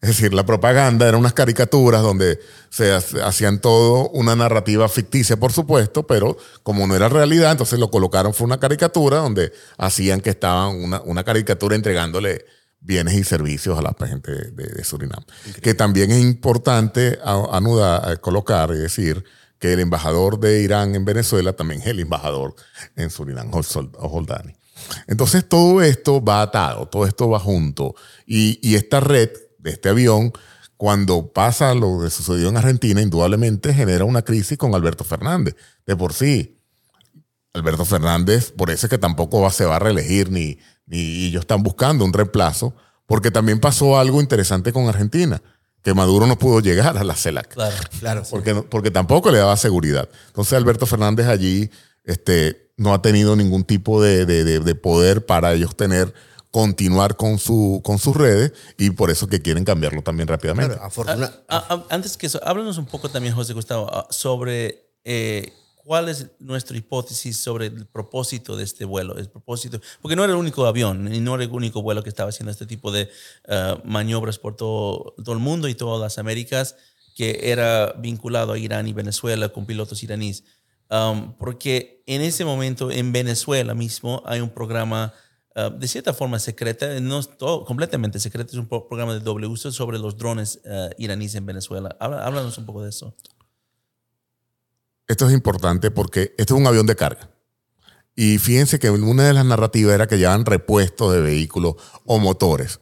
Es 0.02 0.10
decir, 0.10 0.34
la 0.34 0.46
propaganda 0.46 1.08
eran 1.08 1.20
unas 1.20 1.34
caricaturas 1.34 2.02
donde 2.02 2.40
se 2.70 2.92
ha- 2.94 3.02
hacían 3.28 3.60
todo 3.60 4.10
una 4.12 4.34
narrativa 4.36 4.88
ficticia, 4.88 5.38
por 5.38 5.52
supuesto, 5.52 6.08
pero 6.08 6.38
como 6.64 6.88
no 6.88 6.96
era 6.96 7.10
realidad, 7.10 7.52
entonces 7.52 7.80
lo 7.80 7.92
colocaron, 7.92 8.34
fue 8.34 8.46
una 8.46 8.60
caricatura 8.62 9.18
donde 9.18 9.52
hacían 9.78 10.22
que 10.22 10.30
estaban 10.30 10.76
una, 10.82 11.02
una 11.02 11.26
caricatura 11.26 11.76
entregándole 11.76 12.46
bienes 12.80 13.16
y 13.16 13.26
servicios 13.26 13.78
a 13.78 13.82
la 13.82 13.94
gente 14.08 14.32
de, 14.32 14.68
de 14.68 14.84
Surinam. 14.86 15.22
Que 15.62 15.74
también 15.74 16.12
es 16.12 16.22
importante 16.22 17.20
anudar, 17.24 18.10
a 18.10 18.16
colocar 18.16 18.72
y 18.72 18.78
decir 18.78 19.26
que 19.60 19.74
el 19.74 19.82
embajador 19.82 20.40
de 20.40 20.62
Irán 20.62 20.96
en 20.96 21.04
Venezuela 21.04 21.52
también 21.52 21.82
es 21.82 21.88
el 21.88 22.00
embajador 22.00 22.56
en 22.96 23.10
Surinam, 23.10 23.52
Hol- 23.52 23.92
Holdani. 24.00 24.56
Entonces 25.08 25.44
todo 25.48 25.82
esto 25.82 26.24
va 26.24 26.42
atado, 26.42 26.88
todo 26.88 27.06
esto 27.06 27.28
va 27.30 27.40
junto. 27.40 27.96
Y, 28.26 28.60
y 28.62 28.76
esta 28.76 29.02
red 29.02 29.30
de 29.60 29.72
este 29.72 29.90
avión, 29.90 30.32
cuando 30.78 31.28
pasa 31.34 31.74
lo 31.76 32.00
que 32.02 32.10
sucedió 32.10 32.50
en 32.50 32.58
Argentina, 32.58 33.02
indudablemente 33.02 33.74
genera 33.74 34.06
una 34.06 34.22
crisis 34.22 34.58
con 34.58 34.74
Alberto 34.74 35.04
Fernández. 35.04 35.56
De 35.86 35.96
por 35.96 36.14
sí, 36.14 36.58
Alberto 37.54 37.84
Fernández, 37.86 38.52
por 38.52 38.70
eso 38.70 38.86
es 38.86 38.90
que 38.90 38.98
tampoco 38.98 39.42
va- 39.42 39.52
se 39.52 39.66
va 39.66 39.76
a 39.78 39.80
reelegir, 39.80 40.32
ni, 40.32 40.58
ni 40.86 41.26
ellos 41.26 41.42
están 41.42 41.64
buscando 41.64 42.06
un 42.06 42.14
reemplazo, 42.14 42.74
porque 43.06 43.32
también 43.32 43.60
pasó 43.60 44.00
algo 44.00 44.22
interesante 44.22 44.72
con 44.72 44.88
Argentina, 44.88 45.42
que 45.84 45.94
Maduro 45.94 46.28
no 46.28 46.38
pudo 46.38 46.60
llegar 46.62 46.98
a 46.98 47.04
la 47.04 47.16
CELAC. 47.16 47.48
Claro. 47.54 47.76
Claro. 48.00 48.24
Porque, 48.30 48.54
porque 48.56 48.92
tampoco 48.92 49.32
le 49.32 49.40
daba 49.40 49.58
seguridad. 49.58 50.08
Entonces 50.28 50.54
Alberto 50.54 50.86
Fernández 50.86 51.28
allí 51.28 51.70
este, 52.04 52.72
no 52.78 52.94
ha 52.94 53.02
tenido 53.02 53.36
ningún 53.36 53.64
tipo 53.64 54.02
de, 54.02 54.26
de- 54.26 54.44
de- 54.44 54.60
de 54.60 54.76
poder 54.76 55.26
para 55.26 55.54
ellos 55.54 55.76
tener, 55.76 56.14
continuar 56.52 57.16
con, 57.16 57.38
su, 57.38 57.82
con 57.84 58.00
sus 58.00 58.16
redes 58.16 58.54
y 58.78 58.90
por 58.92 59.12
eso 59.12 59.28
que 59.28 59.42
quieren 59.42 59.64
cambiarlo 59.66 60.02
también 60.02 60.28
rápidamente. 60.28 60.76
Claro, 60.76 60.88
afortuna- 60.88 61.32
Ah, 61.48 61.66
ah, 61.70 61.86
antes 61.90 62.18
que 62.18 62.26
eso, 62.28 62.40
háblanos 62.44 62.78
un 62.78 62.86
poco 62.86 63.10
también, 63.10 63.36
José 63.36 63.54
Gustavo, 63.54 63.88
ah, 63.94 64.08
sobre 64.10 64.90
eh, 65.04 65.54
cuál 65.76 66.10
es 66.10 66.28
nuestra 66.40 66.76
hipótesis 66.78 67.38
sobre 67.38 67.68
el 67.68 67.86
propósito 67.86 68.56
de 68.58 68.64
este 68.64 68.84
vuelo. 68.86 69.18
El 69.18 69.30
propósito, 69.30 69.80
porque 70.02 70.16
no 70.16 70.24
era 70.24 70.34
el 70.34 70.40
único 70.40 70.66
avión 70.66 71.14
y 71.14 71.20
no 71.20 71.36
era 71.36 71.44
el 71.44 71.52
único 71.52 71.82
vuelo 71.82 72.04
que 72.04 72.10
estaba 72.10 72.30
haciendo 72.30 72.52
este 72.52 72.66
tipo 72.66 72.92
de 72.92 73.10
ah, 73.48 73.80
maniobras 73.86 74.40
por 74.40 74.56
todo, 74.56 75.14
todo 75.24 75.34
el 75.34 75.40
mundo 75.40 75.68
y 75.68 75.76
todas 75.76 76.02
las 76.02 76.18
Américas, 76.18 76.76
que 77.16 77.40
era 77.52 77.94
vinculado 78.00 78.54
a 78.54 78.58
Irán 78.58 78.88
y 78.88 78.94
Venezuela 78.94 79.50
con 79.50 79.66
pilotos 79.66 80.02
iraníes. 80.04 80.44
Um, 80.92 81.34
porque 81.38 82.02
en 82.08 82.22
ese 82.22 82.46
momento 82.46 82.90
en 82.90 83.12
Venezuela 83.12 83.76
mismo 83.76 84.24
hay 84.26 84.40
un 84.42 84.50
programa 84.50 85.14
uh, 85.56 85.70
de 85.78 85.88
cierta 85.88 86.14
forma 86.14 86.40
secreta, 86.40 87.00
no 87.00 87.22
completamente 87.66 88.20
secreto, 88.20 88.52
es 88.52 88.58
un 88.58 88.68
pro- 88.68 88.88
programa 88.88 89.14
de 89.14 89.20
doble 89.20 89.48
uso 89.48 89.72
sobre 89.72 90.00
los 90.00 90.18
drones 90.18 90.60
uh, 90.66 90.90
iraníes 90.98 91.36
en 91.36 91.46
Venezuela. 91.46 91.96
Habla- 92.00 92.26
Háblanos 92.26 92.58
un 92.58 92.66
poco 92.66 92.84
de 92.84 92.90
eso. 92.90 93.16
Esto 95.08 95.28
es 95.28 95.34
importante 95.34 95.90
porque 95.92 96.36
esto 96.38 96.56
es 96.56 96.60
un 96.62 96.68
avión 96.68 96.86
de 96.86 96.96
carga. 96.96 97.32
Y 98.16 98.38
fíjense 98.38 98.80
que 98.80 98.90
una 98.90 99.24
de 99.24 99.34
las 99.34 99.46
narrativas 99.46 99.96
era 99.96 100.08
que 100.08 100.18
llevan 100.18 100.46
repuestos 100.46 101.14
de 101.14 101.22
vehículos 101.22 101.76
o 102.06 102.20
motores. 102.20 102.80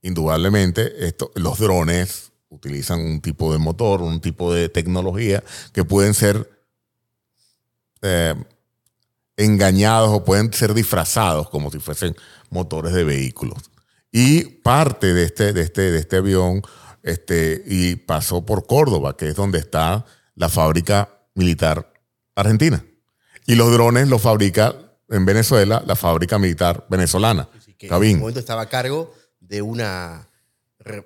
Indudablemente, 0.00 1.06
esto, 1.06 1.32
los 1.34 1.58
drones 1.58 2.30
utilizan 2.48 3.00
un 3.00 3.20
tipo 3.20 3.52
de 3.52 3.58
motor, 3.58 4.00
un 4.00 4.20
tipo 4.20 4.54
de 4.54 4.68
tecnología 4.68 5.42
que 5.72 5.84
pueden 5.84 6.14
ser 6.14 6.48
eh, 8.02 8.34
engañados 9.36 10.10
o 10.10 10.24
pueden 10.24 10.52
ser 10.52 10.74
disfrazados 10.74 11.48
como 11.50 11.70
si 11.70 11.78
fuesen 11.78 12.16
motores 12.50 12.92
de 12.92 13.04
vehículos. 13.04 13.58
Y 14.10 14.44
parte 14.44 15.12
de 15.12 15.24
este, 15.24 15.52
de 15.52 15.62
este, 15.62 15.90
de 15.90 15.98
este 15.98 16.16
avión 16.16 16.62
este, 17.02 17.62
y 17.66 17.96
pasó 17.96 18.44
por 18.44 18.66
Córdoba, 18.66 19.16
que 19.16 19.28
es 19.28 19.36
donde 19.36 19.58
está 19.58 20.04
la 20.34 20.48
fábrica 20.48 21.08
militar 21.34 21.92
argentina. 22.34 22.84
Y 23.46 23.54
los 23.54 23.72
drones 23.72 24.08
los 24.08 24.22
fabrica 24.22 24.74
en 25.08 25.24
Venezuela 25.24 25.82
la 25.86 25.96
fábrica 25.96 26.38
militar 26.38 26.86
venezolana, 26.88 27.48
que 27.78 27.86
en 27.86 28.02
ese 28.02 28.16
momento 28.16 28.40
estaba 28.40 28.62
a 28.62 28.68
cargo 28.68 29.14
de 29.38 29.62
una, 29.62 30.28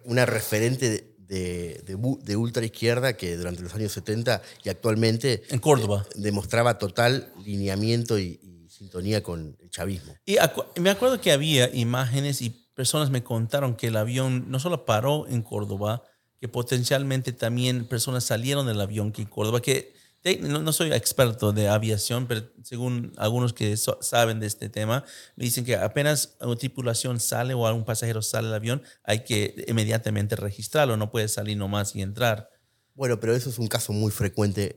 una 0.04 0.24
referente 0.24 0.88
de, 0.88 1.09
de, 1.36 1.96
de 2.24 2.36
ultra 2.36 2.64
izquierda 2.64 3.12
que 3.16 3.36
durante 3.36 3.62
los 3.62 3.74
años 3.74 3.92
70 3.92 4.42
y 4.64 4.68
actualmente 4.68 5.42
En 5.50 5.60
Córdoba. 5.60 6.04
eh, 6.10 6.14
demostraba 6.16 6.78
total 6.78 7.32
lineamiento 7.44 8.18
y, 8.18 8.40
y 8.42 8.68
sintonía 8.68 9.22
con 9.22 9.56
el 9.60 9.70
chavismo. 9.70 10.14
Y 10.26 10.36
acu- 10.36 10.66
me 10.80 10.90
acuerdo 10.90 11.20
que 11.20 11.30
había 11.32 11.74
imágenes 11.74 12.42
y 12.42 12.50
personas 12.74 13.10
me 13.10 13.22
contaron 13.22 13.76
que 13.76 13.88
el 13.88 13.96
avión 13.96 14.50
no 14.50 14.58
solo 14.58 14.84
paró 14.84 15.26
en 15.28 15.42
Córdoba, 15.42 16.02
que 16.40 16.48
potencialmente 16.48 17.32
también 17.32 17.84
personas 17.86 18.24
salieron 18.24 18.66
del 18.66 18.80
avión 18.80 19.12
que 19.12 19.22
en 19.22 19.28
Córdoba, 19.28 19.60
que 19.60 19.92
no, 20.40 20.72
soy 20.72 20.92
experto 20.92 21.52
de 21.52 21.68
aviación, 21.68 22.26
pero 22.26 22.42
según 22.62 23.12
algunos 23.16 23.54
que 23.54 23.76
saben 23.76 24.38
de 24.38 24.46
este 24.46 24.68
tema, 24.68 25.04
me 25.36 25.44
dicen 25.44 25.64
que 25.64 25.76
apenas 25.76 26.36
una 26.40 26.56
tripulación 26.56 27.20
sale 27.20 27.54
o 27.54 27.66
algún 27.66 27.84
pasajero 27.84 28.20
sale 28.20 28.48
del 28.48 28.56
avión, 28.56 28.82
hay 29.02 29.24
que 29.24 29.64
inmediatamente 29.66 30.36
registrarlo, 30.36 30.96
no 30.96 31.10
puede 31.10 31.28
salir 31.28 31.56
nomás 31.56 31.96
y 31.96 32.02
entrar. 32.02 32.50
Bueno, 32.94 33.18
pero 33.18 33.34
eso 33.34 33.48
es 33.48 33.58
un 33.58 33.68
caso 33.68 33.92
muy 33.92 34.10
frecuente 34.10 34.76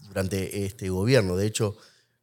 durante 0.00 0.64
este 0.64 0.88
gobierno. 0.88 1.36
De 1.36 1.46
hecho, 1.46 1.76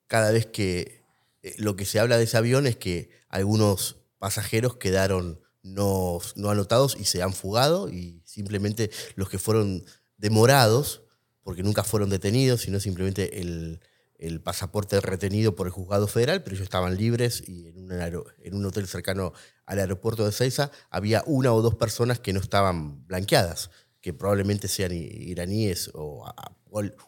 cada 0.07 0.31
vez 0.31 0.45
que 0.47 1.05
eh, 1.43 1.55
lo 1.57 1.77
que 1.77 1.85
se 1.85 1.99
habla 1.99 2.17
de 2.17 2.25
ese 2.25 2.35
avión 2.35 2.67
es 2.67 2.75
que 2.75 3.09
algunos 3.29 3.97
pasajeros 4.19 4.75
quedaron 4.75 5.39
no 5.63 6.19
anotados 6.37 6.95
y 6.99 7.05
se 7.05 7.23
han 7.23 7.33
fugado 7.33 7.89
y 7.89 8.21
simplemente 8.23 8.91
los 9.15 9.29
que 9.29 9.39
fueron 9.39 9.83
demorados, 10.17 11.04
porque 11.45 11.61
nunca 11.61 11.83
fueron 11.83 12.09
detenidos, 12.09 12.61
sino 12.61 12.79
simplemente 12.79 13.39
el, 13.39 13.79
el 14.17 14.41
pasaporte 14.41 14.99
retenido 14.99 15.55
por 15.55 15.67
el 15.67 15.71
juzgado 15.71 16.07
federal, 16.07 16.41
pero 16.41 16.55
ellos 16.55 16.63
estaban 16.63 16.97
libres 16.97 17.43
y 17.47 17.67
en 17.67 17.77
un, 17.77 17.91
en 17.91 18.55
un 18.55 18.65
hotel 18.65 18.87
cercano 18.87 19.31
al 19.67 19.77
aeropuerto 19.77 20.25
de 20.25 20.31
Ceiza 20.31 20.71
había 20.89 21.21
una 21.27 21.53
o 21.53 21.61
dos 21.61 21.75
personas 21.75 22.19
que 22.19 22.33
no 22.33 22.39
estaban 22.39 23.05
blanqueadas, 23.05 23.69
que 24.01 24.11
probablemente 24.11 24.67
sean 24.67 24.91
iraníes 24.91 25.91
o, 25.93 26.25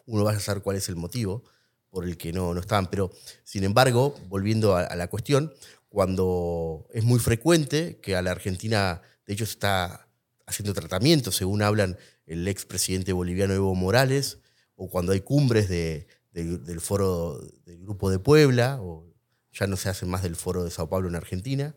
uno 0.06 0.22
vaya 0.22 0.38
a 0.38 0.40
saber 0.40 0.62
cuál 0.62 0.76
es 0.76 0.88
el 0.88 0.94
motivo 0.94 1.42
por 1.90 2.04
el 2.04 2.16
que 2.16 2.32
no, 2.32 2.54
no 2.54 2.60
estaban. 2.60 2.86
Pero, 2.86 3.10
sin 3.42 3.64
embargo, 3.64 4.14
volviendo 4.28 4.76
a, 4.76 4.84
a 4.84 4.94
la 4.94 5.08
cuestión, 5.08 5.52
cuando 5.88 6.86
es 6.94 7.02
muy 7.02 7.18
frecuente 7.18 7.98
que 8.00 8.14
a 8.14 8.22
la 8.22 8.30
Argentina, 8.30 9.02
de 9.26 9.34
hecho, 9.34 9.42
está 9.42 10.08
haciendo 10.46 10.74
tratamiento, 10.74 11.32
según 11.32 11.60
hablan 11.60 11.98
el 12.28 12.46
expresidente 12.48 13.12
boliviano 13.12 13.54
Evo 13.54 13.74
Morales, 13.74 14.38
o 14.76 14.88
cuando 14.88 15.12
hay 15.12 15.20
cumbres 15.20 15.68
de- 15.68 16.06
de- 16.32 16.58
del 16.58 16.80
foro 16.80 17.40
del 17.64 17.80
Grupo 17.80 18.10
de 18.10 18.18
Puebla, 18.18 18.78
o 18.80 19.12
ya 19.52 19.66
no 19.66 19.76
se 19.76 19.88
hace 19.88 20.06
más 20.06 20.22
del 20.22 20.36
foro 20.36 20.62
de 20.64 20.70
Sao 20.70 20.88
Paulo 20.88 21.08
en 21.08 21.16
Argentina, 21.16 21.74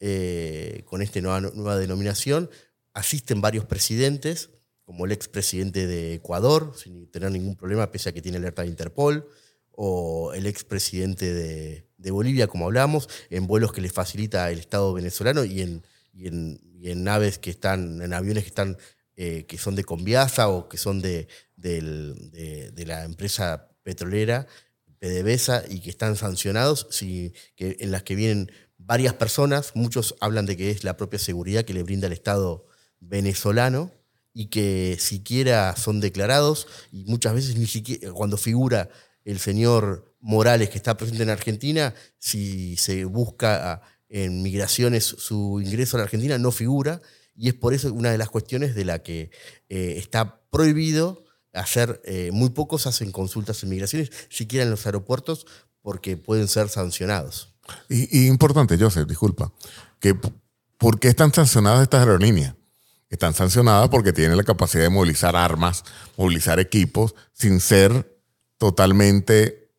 eh, 0.00 0.82
con 0.86 1.02
esta 1.02 1.20
nueva, 1.20 1.76
denominación, 1.76 2.50
asisten 2.94 3.40
varios 3.40 3.64
presidentes, 3.64 4.50
como 4.84 5.04
el 5.06 5.12
expresidente 5.12 5.86
de 5.86 6.14
Ecuador, 6.14 6.72
sin 6.76 7.10
tener 7.10 7.30
ningún 7.30 7.56
problema, 7.56 7.90
pese 7.90 8.08
a 8.08 8.12
que 8.12 8.22
tiene 8.22 8.38
alerta 8.38 8.62
de 8.62 8.68
Interpol, 8.68 9.28
o 9.72 10.32
el 10.34 10.46
expresidente 10.46 11.32
de, 11.32 11.86
de 11.96 12.10
Bolivia, 12.10 12.48
como 12.48 12.66
hablamos, 12.66 13.08
en 13.30 13.46
vuelos 13.46 13.72
que 13.72 13.80
les 13.80 13.92
facilita 13.92 14.50
el 14.50 14.58
Estado 14.58 14.92
venezolano 14.92 15.44
y 15.44 15.60
y 16.12 16.26
en, 16.26 16.60
y 16.74 16.90
en 16.90 17.04
naves 17.04 17.38
que 17.38 17.50
están, 17.50 18.02
en 18.02 18.12
aviones 18.12 18.42
que 18.42 18.48
están, 18.48 18.76
eh, 19.22 19.44
que 19.44 19.58
son 19.58 19.74
de 19.74 19.84
Conviasa 19.84 20.48
o 20.48 20.66
que 20.66 20.78
son 20.78 21.02
de, 21.02 21.28
de- 21.54 22.72
la 22.86 23.04
empresa 23.04 23.68
petrolera 23.82 24.46
PDVSA 24.98 25.64
y 25.68 25.80
que 25.80 25.90
están 25.90 26.16
sancionados, 26.16 26.86
que, 26.98 27.34
en 27.80 27.90
las 27.90 28.02
que 28.02 28.14
vienen 28.14 28.50
varias 28.78 29.12
personas, 29.12 29.72
muchos 29.74 30.14
hablan 30.22 30.46
de 30.46 30.56
que 30.56 30.70
es 30.70 30.84
la 30.84 30.96
propia 30.96 31.18
seguridad 31.18 31.66
que 31.66 31.74
le 31.74 31.82
brinda 31.82 32.06
el 32.06 32.14
Estado 32.14 32.64
venezolano 32.98 33.92
y 34.32 34.46
que 34.46 34.96
siquiera 34.98 35.76
son 35.76 36.00
declarados 36.00 36.66
y 36.90 37.04
muchas 37.04 37.34
veces 37.34 37.56
ni 37.56 37.66
siquiera 37.66 38.12
cuando 38.12 38.38
figura 38.38 38.88
el 39.26 39.38
señor 39.38 40.14
Morales 40.20 40.70
que 40.70 40.78
está 40.78 40.96
presente 40.96 41.24
en 41.24 41.28
Argentina, 41.30 41.94
si 42.18 42.78
se 42.78 43.04
busca 43.04 43.72
ah, 43.72 43.82
en 44.08 44.42
migraciones 44.42 45.04
su 45.04 45.60
ingreso 45.62 45.96
a 45.96 45.98
la 45.98 46.04
Argentina 46.04 46.38
no 46.38 46.52
figura 46.52 47.02
y 47.40 47.48
es 47.48 47.54
por 47.54 47.72
eso 47.72 47.92
una 47.92 48.10
de 48.10 48.18
las 48.18 48.28
cuestiones 48.28 48.74
de 48.74 48.84
la 48.84 49.02
que 49.02 49.30
eh, 49.70 49.94
está 49.96 50.40
prohibido 50.50 51.24
hacer, 51.54 52.00
eh, 52.04 52.30
muy 52.32 52.50
pocos 52.50 52.86
hacen 52.86 53.10
consultas 53.12 53.62
en 53.62 53.70
migraciones, 53.70 54.10
siquiera 54.28 54.64
en 54.64 54.70
los 54.70 54.84
aeropuertos, 54.84 55.46
porque 55.80 56.18
pueden 56.18 56.48
ser 56.48 56.68
sancionados. 56.68 57.54
Y, 57.88 58.24
y 58.24 58.26
importante, 58.26 58.76
Joseph, 58.78 59.08
disculpa, 59.08 59.52
que 60.00 60.14
¿por 60.76 61.00
qué 61.00 61.08
están 61.08 61.32
sancionadas 61.32 61.82
estas 61.82 62.00
aerolíneas? 62.00 62.54
Están 63.08 63.32
sancionadas 63.34 63.88
porque 63.88 64.12
tienen 64.12 64.36
la 64.36 64.44
capacidad 64.44 64.82
de 64.84 64.90
movilizar 64.90 65.34
armas, 65.34 65.82
movilizar 66.18 66.60
equipos, 66.60 67.14
sin 67.32 67.58
ser 67.60 68.20
totalmente 68.58 69.70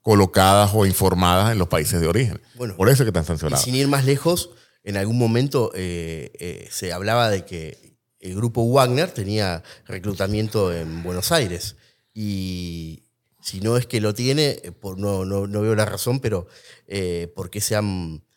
colocadas 0.00 0.70
o 0.74 0.86
informadas 0.86 1.50
en 1.50 1.58
los 1.58 1.68
países 1.68 2.00
de 2.00 2.06
origen. 2.06 2.40
Bueno, 2.54 2.76
Por 2.76 2.88
eso 2.88 3.02
es 3.02 3.06
que 3.06 3.08
están 3.18 3.24
Y 3.24 3.26
sancionadas. 3.26 3.64
sin 3.64 3.74
ir 3.74 3.88
más 3.88 4.04
lejos, 4.04 4.50
en 4.84 4.96
algún 4.96 5.18
momento 5.18 5.72
eh, 5.74 6.30
eh, 6.38 6.68
se 6.70 6.92
hablaba 6.92 7.30
de 7.30 7.44
que 7.44 7.96
el 8.20 8.34
grupo 8.36 8.64
Wagner 8.64 9.10
tenía 9.10 9.62
reclutamiento 9.86 10.72
en 10.72 11.02
Buenos 11.02 11.32
Aires. 11.32 11.76
Y 12.14 13.04
si 13.44 13.60
no 13.60 13.76
es 13.76 13.86
que 13.86 14.00
lo 14.00 14.14
tiene, 14.14 14.60
eh, 14.62 14.72
no, 14.96 15.46
veo 15.46 15.74
la 15.74 15.84
razón, 15.84 16.20
pero 16.20 16.46
eh, 16.86 17.30
¿por 17.36 17.50
qué 17.50 17.60
se 17.60 17.76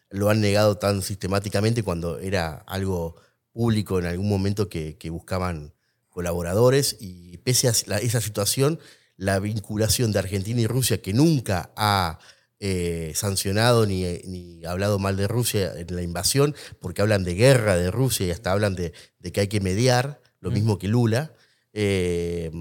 lo 0.10 0.30
han 0.30 0.41
negado 0.41 0.78
tan 0.78 1.02
sistemáticamente 1.02 1.84
cuando 1.84 2.20
era 2.20 2.64
algo 2.68 3.16
público 3.54 4.00
en 4.00 4.06
algún 4.06 4.28
momento 4.28 4.68
que, 4.68 4.98
buscaban 5.10 5.74
colaboradores? 6.10 6.98
Y 7.00 7.38
pese 7.38 7.70
a 7.70 7.98
esa 8.00 8.20
situación, 8.20 8.80
la 9.16 9.39
vinculación 9.39 10.12
de 10.12 10.20
Argentina 10.20 10.60
y 10.60 10.68
Rusia, 10.68 11.02
que 11.02 11.14
nunca 11.14 11.72
ha 11.78 12.20
eh, 12.60 13.12
sancionado 13.16 13.86
ni, 13.86 14.03
ni 14.26 14.66
hablado 14.66 14.99
mal 14.99 15.16
de 15.18 15.28
Rusia 15.28 15.74
en 15.78 15.95
la 15.95 16.01
invasión, 16.01 16.55
porque 16.80 17.01
hablan 17.01 17.24
de 17.24 17.36
guerra 17.36 17.76
de 17.78 17.91
Rusia 17.91 18.26
y 18.28 18.32
hasta 18.32 18.51
hablan 18.51 18.76
de, 18.76 18.93
de 19.20 19.32
que 19.32 19.41
hay 19.41 19.47
que 19.47 19.60
mediar, 19.60 20.22
lo 20.39 20.51
mismo 20.51 20.78
que 20.78 20.88
Lula, 20.88 21.34
eh, 21.74 22.51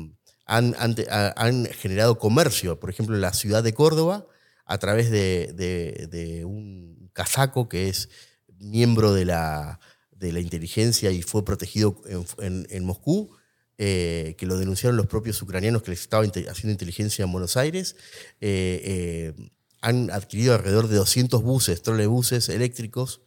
han, 0.46 0.74
han 0.78 0.94
han 1.36 1.64
generado 1.66 2.18
comercio, 2.18 2.78
por 2.78 2.90
ejemplo, 2.90 3.14
en 3.16 3.20
la 3.22 3.32
ciudad 3.32 3.62
de 3.62 3.72
Córdoba, 3.74 4.26
a 4.64 4.78
través 4.78 5.10
de, 5.10 5.52
de- 5.54 6.08
de 6.10 6.44
un 6.44 7.10
casaco 7.12 7.68
que 7.68 7.88
es 7.88 8.08
miembro 8.58 9.12
de 9.12 9.24
la, 9.24 9.80
de 10.10 10.32
la 10.32 10.40
inteligencia 10.40 11.10
y 11.10 11.22
fue 11.22 11.44
protegido 11.44 12.00
en, 12.06 12.24
en- 12.44 12.66
en 12.70 12.84
Moscú, 12.84 13.30
eh, 13.78 14.34
que 14.38 14.46
lo 14.46 14.56
denunciaron 14.56 14.96
los 14.96 15.06
propios 15.06 15.40
ucranianos 15.42 15.82
que 15.82 15.90
les 15.90 16.00
estaba 16.00 16.24
haciendo 16.24 16.70
inteligencia 16.72 17.24
en 17.24 17.32
Buenos 17.32 17.56
Aires. 17.56 17.96
Eh, 18.40 19.34
eh, 19.36 19.50
han 19.80 20.10
adquirido 20.10 20.54
alrededor 20.54 20.88
de 20.88 20.96
200 20.96 21.42
buses, 21.42 21.82
trolebuses 21.82 22.48
eléctricos 22.48 23.20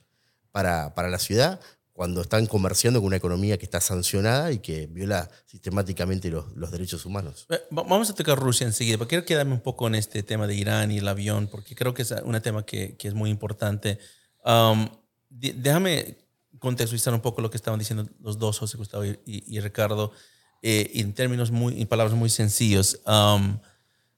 para, 0.52 0.94
para 0.96 1.10
la 1.10 1.20
ciudad, 1.20 1.60
cuando 1.94 2.22
están 2.22 2.46
comerciando 2.48 3.00
con 3.02 3.08
una 3.08 3.18
economía 3.18 3.58
que 3.58 3.66
está 3.66 3.82
sancionada 3.82 4.52
y 4.54 4.60
que 4.60 4.88
viola 4.88 5.30
sistemáticamente 5.46 6.30
los, 6.30 6.46
los 6.56 6.72
derechos 6.72 7.06
humanos. 7.06 7.46
Eh, 7.50 7.60
va- 7.78 7.84
Vamos 7.84 8.10
a 8.10 8.16
tocar 8.16 8.40
Rusia 8.40 8.66
enseguida, 8.66 8.98
pero 8.98 9.08
quiero 9.10 9.26
quedarme 9.26 9.54
un 9.54 9.60
poco 9.62 9.86
en 9.88 9.96
este 9.96 10.24
tema 10.24 10.48
de 10.48 10.56
Irán 10.56 10.92
y 10.92 11.00
el 11.00 11.08
avión, 11.08 11.48
porque 11.52 11.76
creo 11.76 11.94
que 11.94 12.04
es 12.04 12.12
un 12.24 12.40
tema 12.42 12.66
que, 12.66 12.96
que 12.96 13.10
es 13.10 13.14
muy 13.14 13.30
importante. 13.30 14.00
Um, 14.46 14.88
déjame 15.30 16.18
contextualizar 16.58 17.14
un 17.14 17.22
poco 17.22 17.42
lo 17.42 17.50
que 17.50 17.58
estaban 17.58 17.80
diciendo 17.80 18.08
los 18.22 18.40
dos, 18.40 18.60
José 18.60 18.78
Gustavo 18.78 19.04
y 19.06 19.60
Ricardo, 19.60 20.12
eh, 20.62 20.92
en 20.96 21.14
términos 21.14 21.52
muy, 21.52 21.82
en 21.82 21.88
palabras 21.88 22.16
muy 22.18 22.30
sencillos. 22.30 23.00
Um, 23.06 23.60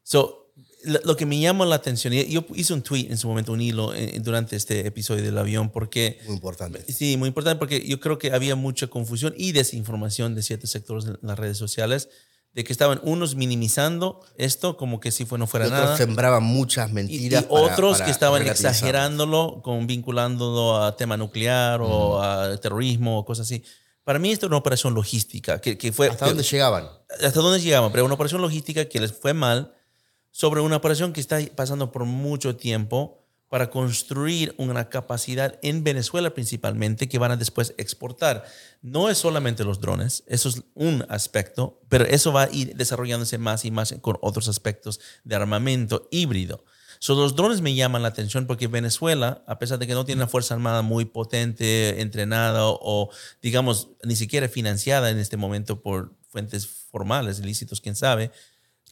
so, 0.04 0.41
lo, 0.84 1.16
que 1.16 1.26
me 1.26 1.40
llama 1.40 1.66
la 1.66 1.76
atención, 1.76 2.14
y 2.14 2.26
yo 2.28 2.46
hice 2.56 2.74
un 2.74 2.82
tweet 2.82 3.08
en 3.10 3.18
su 3.18 3.28
momento, 3.28 3.52
un 3.52 3.62
hilo 3.62 3.94
eh, 3.94 4.20
durante 4.22 4.56
este 4.56 4.88
episodio 4.88 5.24
del 5.24 5.38
avión, 5.38 5.70
porque 5.70 6.20
Muy 6.26 6.36
importante. 6.36 6.84
Sí, 6.92 7.18
muy 7.18 7.28
importante 7.28 7.60
porque 7.60 7.86
yo 7.88 8.00
creo 8.00 8.18
que 8.18 8.32
había 8.34 8.56
mucha 8.56 8.88
confusión 8.88 9.34
y 9.38 9.52
desinformación 9.52 10.34
de 10.36 10.44
ciertos 10.44 10.70
sectores 10.72 11.06
en 11.06 11.18
las 11.22 11.38
redes 11.38 11.58
sociales 11.58 12.10
de 12.54 12.66
que 12.66 12.74
estaban 12.74 13.00
unos 13.04 13.36
minimizando 13.36 14.20
esto 14.38 14.76
como 14.76 15.00
que 15.00 15.12
si 15.12 15.24
fue, 15.26 15.38
no 15.40 15.48
fuera 15.48 15.68
Y 15.68 15.70
otros 15.70 15.84
nada. 15.86 15.98
sembraban 15.98 16.44
muchas 16.44 16.90
Y, 16.90 16.92
y 16.92 16.94
mentiras. 16.96 17.44
para- 17.44 17.62
otros 17.62 17.94
para 17.94 18.06
que 18.06 18.12
estaban 18.12 18.42
exagerándolo, 18.46 19.62
con, 19.64 19.88
vinculándolo 19.88 20.84
a 20.84 20.96
tema 20.98 21.16
nuclear 21.18 21.80
o 21.82 22.22
a 22.22 22.58
terrorismo 22.58 23.20
o 23.20 23.26
cosas 23.26 23.48
así. 23.48 23.64
Para 24.04 24.20
mí 24.20 24.32
esto 24.32 24.48
era 24.48 24.52
una 24.56 24.58
operación 24.58 24.94
logística 24.94 25.62
que, 25.62 25.78
que 25.78 25.94
fue... 25.94 26.10
¿Hasta 26.10 26.26
dónde 26.28 26.44
llegaban? 26.44 26.90
hasta 27.24 27.40
dónde 27.40 27.60
llegaban, 27.62 27.92
pero 27.92 28.04
una 28.06 28.16
operación 28.16 28.42
logística 28.42 28.86
que 28.86 29.00
les 29.00 29.12
fue 29.14 29.34
mal 29.34 29.74
sobre 30.32 30.62
una 30.62 30.78
operación 30.78 31.14
que 31.14 31.22
está 31.22 31.40
pasando 31.56 31.92
por 31.92 32.06
mucho 32.06 32.56
tiempo 32.56 33.22
para 33.52 33.70
construir 33.70 34.56
una 34.58 34.88
capacidad 34.88 35.60
en 35.62 35.84
Venezuela 35.84 36.34
principalmente 36.34 37.10
que 37.10 37.18
van 37.18 37.32
a 37.32 37.36
después 37.36 37.74
exportar. 37.78 38.46
No 38.82 39.10
es 39.10 39.18
solamente 39.18 39.66
los 39.66 39.82
drones, 39.82 40.24
eso 40.28 40.48
es 40.48 40.64
un 40.74 41.06
aspecto, 41.10 41.82
pero 41.90 42.06
eso 42.06 42.32
va 42.32 42.44
a 42.44 42.52
ir 42.52 42.78
desarrollándose 42.78 43.38
más 43.38 43.66
y 43.66 43.72
más 43.72 43.94
con 44.00 44.18
otros 44.22 44.48
aspectos 44.48 45.02
de 45.26 45.36
armamento 45.36 46.08
híbrido. 46.12 46.64
So, 47.00 47.16
los 47.16 47.36
drones 47.36 47.62
me 47.62 47.74
llaman 47.74 48.04
la 48.04 48.10
atención 48.10 48.46
porque 48.46 48.68
Venezuela, 48.68 49.44
a 49.48 49.60
pesar 49.60 49.80
de 49.80 49.88
que 49.88 49.96
no 49.96 50.06
tiene 50.06 50.22
una 50.22 50.30
fuerza 50.30 50.54
armada 50.54 50.82
muy 50.82 51.04
potente, 51.04 52.00
entrenada 52.00 52.62
o, 52.64 53.10
digamos, 53.42 53.90
ni 54.04 54.16
siquiera 54.16 54.48
financiada 54.48 55.10
en 55.10 55.18
este 55.18 55.36
momento 55.36 55.82
por 55.82 56.14
fuentes 56.30 56.68
formales, 56.68 57.40
ilícitos, 57.40 57.82
quién 57.82 57.96
sabe, 57.96 58.32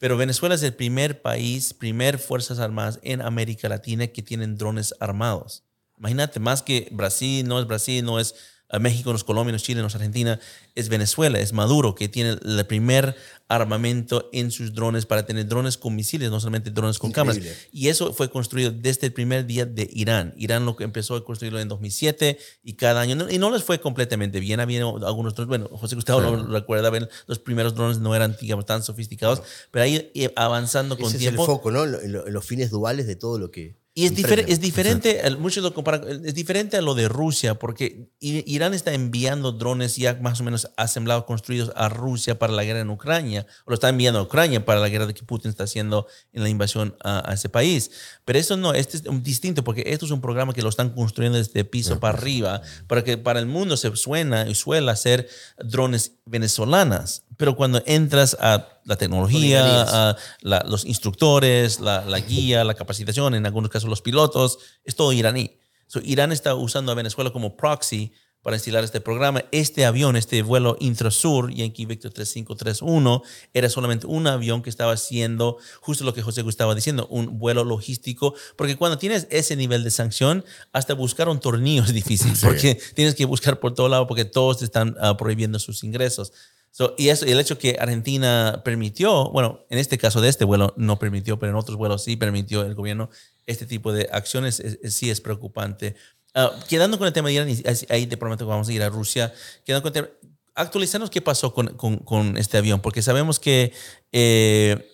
pero 0.00 0.16
Venezuela 0.16 0.54
es 0.54 0.62
el 0.62 0.74
primer 0.74 1.20
país, 1.20 1.74
primer 1.74 2.18
Fuerzas 2.18 2.58
Armadas 2.58 2.98
en 3.02 3.20
América 3.20 3.68
Latina 3.68 4.06
que 4.06 4.22
tienen 4.22 4.56
drones 4.56 4.94
armados. 4.98 5.62
Imagínate, 5.98 6.40
más 6.40 6.62
que 6.62 6.88
Brasil, 6.90 7.46
no 7.46 7.60
es 7.60 7.66
Brasil, 7.66 8.02
no 8.02 8.18
es 8.18 8.34
México, 8.78 9.10
no 9.10 9.16
es 9.16 9.24
Colombia, 9.24 9.52
no 9.52 9.56
es 9.56 9.62
Chile, 9.62 9.80
no 9.80 9.88
es 9.88 9.94
Argentina, 9.94 10.38
es 10.74 10.88
Venezuela, 10.88 11.40
es 11.40 11.52
Maduro, 11.52 11.94
que 11.94 12.08
tiene 12.08 12.38
el 12.42 12.66
primer 12.66 13.16
armamento 13.48 14.30
en 14.32 14.52
sus 14.52 14.72
drones 14.74 15.06
para 15.06 15.26
tener 15.26 15.48
drones 15.48 15.76
con 15.76 15.96
misiles, 15.96 16.30
no 16.30 16.38
solamente 16.38 16.70
drones 16.70 16.98
con 16.98 17.10
cámaras. 17.10 17.40
Y 17.72 17.88
eso 17.88 18.12
fue 18.12 18.30
construido 18.30 18.70
desde 18.70 19.08
el 19.08 19.12
primer 19.12 19.44
día 19.44 19.66
de 19.66 19.90
Irán. 19.92 20.32
Irán 20.36 20.64
lo 20.64 20.76
que 20.76 20.84
empezó 20.84 21.16
a 21.16 21.24
construirlo 21.24 21.58
en 21.58 21.66
2007 21.66 22.38
y 22.62 22.74
cada 22.74 23.00
año, 23.00 23.28
y 23.28 23.38
no 23.38 23.50
les 23.50 23.64
fue 23.64 23.80
completamente 23.80 24.38
bien. 24.38 24.60
Había 24.60 24.82
algunos 24.82 25.34
drones, 25.34 25.48
bueno, 25.48 25.68
José 25.72 25.96
Gustavo 25.96 26.20
lo 26.20 26.46
recuerda, 26.46 26.92
los 27.26 27.38
primeros 27.40 27.74
drones 27.74 27.98
no 27.98 28.14
eran, 28.14 28.36
digamos, 28.40 28.66
tan 28.66 28.84
sofisticados, 28.84 29.42
pero 29.72 29.84
ahí 29.84 30.10
eh, 30.14 30.32
avanzando 30.36 30.96
con 30.96 31.08
Ese 31.08 31.18
tiempo. 31.18 31.42
es 31.42 31.48
el 31.48 31.54
foco, 31.54 31.70
¿no? 31.72 31.86
Los 31.86 32.44
fines 32.44 32.70
duales 32.70 33.06
de 33.08 33.16
todo 33.16 33.38
lo 33.38 33.50
que. 33.50 33.80
Y 34.00 34.06
es, 34.06 34.14
diferente 34.14 34.52
es 34.52 34.60
diferente, 34.60 35.26
el- 35.26 35.38
muchos 35.38 35.62
lo 35.62 35.74
comparan, 35.74 36.24
es 36.26 36.34
diferente 36.34 36.76
a 36.76 36.80
lo 36.80 36.94
de 36.94 37.08
Rusia, 37.08 37.54
porque 37.58 38.08
Irán 38.20 38.74
está 38.74 38.92
enviando 38.94 39.52
drones 39.52 39.96
ya 39.96 40.14
más 40.20 40.40
o 40.40 40.44
menos 40.44 40.70
asemblados, 40.76 41.24
construidos 41.24 41.70
a 41.76 41.88
Rusia 41.88 42.38
para 42.38 42.52
la 42.52 42.64
guerra 42.64 42.80
en 42.80 42.90
Ucrania, 42.90 43.46
o 43.64 43.70
lo 43.70 43.74
está 43.74 43.88
enviando 43.88 44.20
a 44.20 44.22
Ucrania 44.22 44.64
para 44.64 44.80
la 44.80 44.88
guerra 44.88 45.12
que 45.12 45.22
Putin 45.22 45.50
está 45.50 45.64
haciendo 45.64 46.06
en 46.32 46.42
la 46.42 46.48
invasión 46.48 46.96
a, 47.02 47.30
a 47.30 47.34
ese 47.34 47.48
país. 47.48 47.90
Pero 48.24 48.38
eso 48.38 48.56
no, 48.56 48.72
este 48.74 48.96
es 48.96 49.06
un 49.06 49.22
distinto, 49.22 49.62
porque 49.64 49.82
esto 49.86 50.06
es 50.06 50.10
un 50.12 50.20
programa 50.20 50.52
que 50.52 50.62
lo 50.62 50.68
están 50.68 50.90
construyendo 50.90 51.38
desde 51.38 51.64
piso 51.64 52.00
para 52.00 52.16
arriba, 52.16 52.62
para 52.86 53.04
que 53.04 53.18
para 53.18 53.38
el 53.40 53.46
mundo 53.46 53.76
se 53.76 53.94
suena 53.96 54.48
y 54.48 54.54
suele 54.54 54.90
hacer 54.90 55.28
drones 55.58 56.12
venezolanas, 56.26 57.24
pero 57.40 57.56
cuando 57.56 57.82
entras 57.86 58.36
a 58.38 58.68
la 58.84 58.96
tecnología, 58.96 59.82
a 60.10 60.16
la- 60.42 60.62
los 60.68 60.84
instructores, 60.84 61.80
la, 61.80 62.04
la 62.04 62.20
guía, 62.20 62.64
la 62.64 62.74
capacitación, 62.74 63.34
en 63.34 63.46
algunos 63.46 63.70
casos 63.70 63.88
los 63.88 64.02
pilotos, 64.02 64.58
es 64.84 64.94
todo 64.94 65.12
iraní. 65.12 65.56
So, 65.86 66.00
Irán 66.04 66.32
está 66.32 66.54
usando 66.54 66.92
a 66.92 66.94
Venezuela 66.94 67.30
como 67.32 67.56
proxy 67.56 68.12
para 68.42 68.56
instalar 68.56 68.84
este 68.84 69.00
programa. 69.00 69.42
Este 69.52 69.84
avión, 69.84 70.16
este 70.16 70.42
vuelo 70.42 70.76
Intrasur, 70.80 71.52
Yankee 71.52 71.84
Victor 71.86 72.12
3531, 72.12 73.22
era 73.54 73.68
solamente 73.68 74.06
un 74.06 74.26
avión 74.26 74.62
que 74.62 74.70
estaba 74.70 74.92
haciendo 74.92 75.56
justo 75.80 76.04
lo 76.04 76.14
que 76.14 76.22
José 76.22 76.42
Gustavo 76.42 76.70
estaba 76.70 76.74
diciendo, 76.74 77.06
un 77.10 77.38
vuelo 77.38 77.64
logístico, 77.64 78.34
porque 78.56 78.76
cuando 78.76 78.98
tienes 78.98 79.26
ese 79.30 79.56
nivel 79.56 79.82
de 79.82 79.90
sanción, 79.90 80.44
hasta 80.72 80.94
buscar 80.94 81.28
un 81.28 81.40
tornillo 81.40 81.84
es 81.84 81.92
difícil, 81.92 82.32
porque 82.42 82.78
tienes 82.94 83.14
que 83.14 83.24
buscar 83.24 83.60
por 83.60 83.74
todo 83.74 83.88
lado 83.88 84.06
porque 84.06 84.24
todos 84.24 84.58
te 84.58 84.64
están 84.66 84.94
ah, 85.00 85.16
prohibiendo 85.16 85.58
sus 85.58 85.84
ingresos. 85.84 86.32
So, 86.72 86.94
y 86.96 87.08
eso, 87.08 87.26
y 87.26 87.32
el 87.32 87.40
hecho 87.40 87.58
que 87.58 87.76
Argentina 87.80 88.62
permitió, 88.64 89.30
bueno, 89.30 89.66
en 89.70 89.78
este 89.78 89.98
caso 89.98 90.20
de 90.20 90.28
este 90.28 90.44
vuelo 90.44 90.72
no 90.76 90.98
permitió, 90.98 91.38
pero 91.38 91.50
en 91.50 91.56
otros 91.58 91.76
vuelos 91.76 92.04
sí 92.04 92.16
permitió 92.16 92.62
el 92.64 92.74
gobierno 92.74 93.10
este 93.46 93.66
tipo 93.66 93.92
de 93.92 94.08
acciones, 94.12 94.60
es- 94.60 94.78
es- 94.82 94.94
sí 94.94 95.10
es 95.10 95.20
preocupante. 95.20 95.96
Ah, 96.34 96.52
quedando 96.68 96.96
con 96.96 97.08
el 97.08 97.12
tema 97.12 97.28
de 97.28 97.34
Irán, 97.34 97.50
y 97.50 97.62
ahí 97.88 98.06
te 98.06 98.16
prometo 98.16 98.44
que 98.44 98.50
vamos 98.50 98.68
a 98.68 98.72
ir 98.72 98.82
a 98.82 98.88
Rusia, 98.88 99.32
quedando 99.64 99.82
con 99.82 99.88
el 99.96 100.04
tema, 100.04 100.08
actualizarnos 100.54 101.10
qué 101.10 101.20
pasó 101.20 101.52
con, 101.52 101.68
con- 101.76 101.98
con 101.98 102.36
este 102.36 102.56
avión, 102.58 102.80
porque 102.80 103.02
sabemos 103.02 103.40
que 103.40 103.72
eh, 104.12 104.86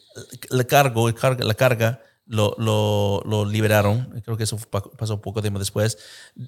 la, 0.48 0.64
cargo, 0.64 1.08
el 1.08 1.14
carga, 1.14 1.44
la 1.44 1.54
carga 1.54 2.00
lo, 2.28 2.54
lo- 2.58 3.22
lo 3.24 3.44
liberaron, 3.44 4.20
creo 4.24 4.36
que 4.36 4.42
eso 4.44 4.56
pa- 4.70 4.82
pasó 4.82 5.20
poco 5.20 5.40
tiempo 5.42 5.58
después. 5.60 5.96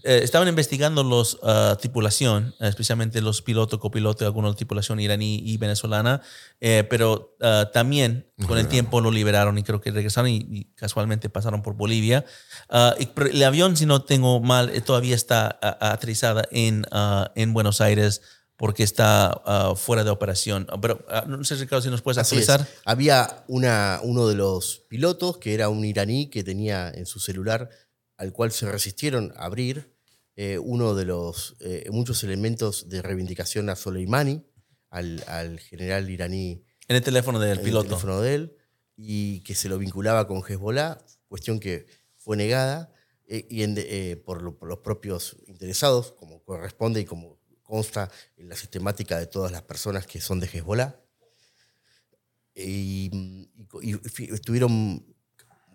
Eh, 0.03 0.21
estaban 0.25 0.49
investigando 0.49 1.05
los 1.05 1.39
ah, 1.45 1.77
tripulación, 1.81 2.55
especialmente 2.61 3.21
los 3.21 3.43
pilotos, 3.43 3.79
copilotos, 3.79 4.27
algunos 4.27 4.53
de 4.53 4.57
tripulación 4.57 4.99
iraní 4.99 5.37
y 5.45 5.57
venezolana, 5.57 6.21
eh, 6.61 6.85
pero 6.91 7.37
ah, 7.41 7.71
también 7.73 8.27
con 8.47 8.59
el 8.59 8.67
tiempo 8.69 9.01
lo 9.01 9.11
liberaron 9.11 9.57
y 9.59 9.63
creo 9.63 9.81
que 9.81 9.91
regresaron 9.93 10.31
y, 10.31 10.37
y 10.51 10.65
casualmente 10.75 11.29
pasaron 11.31 11.63
por 11.63 11.75
Bolivia. 11.75 12.25
Ah, 12.69 12.95
y- 12.99 13.09
el 13.31 13.43
avión, 13.45 13.77
si 13.77 13.87
no 13.87 14.03
tengo 14.03 14.41
mal, 14.41 14.71
eh, 14.71 14.81
todavía 14.81 15.15
está 15.15 15.59
aterrizada 15.81 16.45
en, 16.51 16.87
en 17.37 17.53
Buenos 17.55 17.81
Aires 17.81 18.21
porque 18.59 18.83
está 18.83 19.31
ah, 19.47 19.75
fuera 19.77 20.05
de 20.05 20.11
operación. 20.11 20.67
Ah, 20.69 20.79
Pero 20.81 21.03
ah, 21.09 21.25
no 21.27 21.43
sé, 21.45 21.55
Ricardo, 21.55 21.81
si 21.81 21.89
nos 21.89 22.03
puedes 22.03 22.19
actualizar. 22.19 22.67
Había 22.85 23.45
una, 23.49 24.01
uno 24.03 24.27
de 24.29 24.35
los 24.35 24.81
pilotos 24.91 25.39
que 25.39 25.55
era 25.55 25.71
un 25.71 25.85
iraní 25.85 26.29
que 26.29 26.45
tenía 26.45 26.91
en 26.91 27.07
su 27.07 27.21
celular, 27.21 27.71
al 28.17 28.33
cual 28.33 28.53
se 28.53 28.71
resistieron 28.71 29.33
a 29.37 29.45
abrir, 29.47 29.95
eh, 30.37 30.59
uno 30.59 30.95
de 30.95 31.05
los 31.05 31.57
eh, 31.61 31.87
muchos 31.91 32.23
elementos 32.25 32.89
de 32.89 33.01
reivindicación 33.01 33.71
a 33.71 33.77
Soleimani, 33.77 34.45
al, 34.91 35.23
al 35.29 35.59
general 35.61 36.11
iraní 36.11 36.65
En 36.89 36.97
el 36.97 37.03
teléfono 37.03 37.39
del 37.39 37.59
el 37.59 37.65
piloto. 37.65 37.89
teléfono 37.89 38.21
de 38.21 38.35
él, 38.35 38.57
y 38.97 39.41
que 39.45 39.55
se 39.55 39.69
lo 39.69 39.79
vinculaba 39.79 40.27
con 40.27 40.43
Hezbollah, 40.47 40.99
cuestión 41.29 41.61
que 41.61 41.87
fue 42.17 42.37
negada 42.37 42.93
eh, 43.29 43.47
y 43.49 43.63
en 43.63 43.75
de- 43.77 44.21
por, 44.27 44.43
lo- 44.43 44.59
por 44.59 44.69
los 44.69 44.79
propios 44.79 45.37
interesados, 45.47 46.11
como 46.13 46.43
corresponde 46.43 47.01
y 47.01 47.05
como 47.05 47.38
consta 47.69 48.11
en 48.37 48.49
la 48.49 48.57
sistemática 48.57 49.19
de 49.19 49.27
todas 49.27 49.53
las 49.53 49.63
personas 49.63 50.07
que 50.07 50.21
son 50.21 50.41
de 50.41 50.47
Hezbollah. 50.47 50.97
Y, 52.55 53.11
estuvieron 54.33 55.07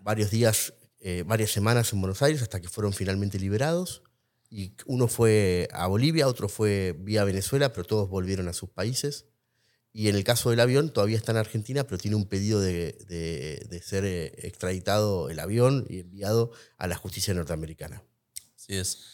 varios 0.02 0.30
días, 0.30 0.74
eh, 0.98 1.22
varias 1.26 1.50
semanas 1.50 1.92
en 1.92 2.00
Buenos 2.00 2.20
Aires 2.22 2.42
hasta 2.42 2.60
que 2.60 2.68
fueron 2.68 2.92
finalmente 2.92 3.38
liberados. 3.38 4.02
Y 4.50 4.74
uno 4.86 5.08
fue 5.08 5.68
a 5.72 5.86
Bolivia, 5.86 6.28
otro 6.28 6.48
fue 6.48 6.94
vía 6.98 7.24
Venezuela, 7.24 7.72
pero 7.72 7.84
todos 7.86 8.08
volvieron 8.08 8.48
a 8.48 8.52
sus 8.52 8.68
países. 8.70 9.26
Y 9.92 10.08
en 10.08 10.16
el 10.16 10.24
caso 10.24 10.50
del 10.50 10.60
avión, 10.60 10.92
todavía 10.92 11.16
está 11.16 11.32
en 11.32 11.38
Argentina, 11.38 11.84
pero 11.84 11.98
tiene 11.98 12.16
un 12.16 12.26
pedido 12.28 12.60
de, 12.60 12.98
de- 13.08 13.64
de 13.70 13.82
ser 13.82 14.04
eh, 14.04 14.32
extraditado 14.46 15.30
el 15.30 15.38
avión 15.38 15.86
y 15.88 16.00
enviado 16.00 16.50
a 16.78 16.86
la 16.88 16.96
justicia 16.96 17.32
norteamericana. 17.32 18.02
Así 18.56 18.74
es. 18.74 19.13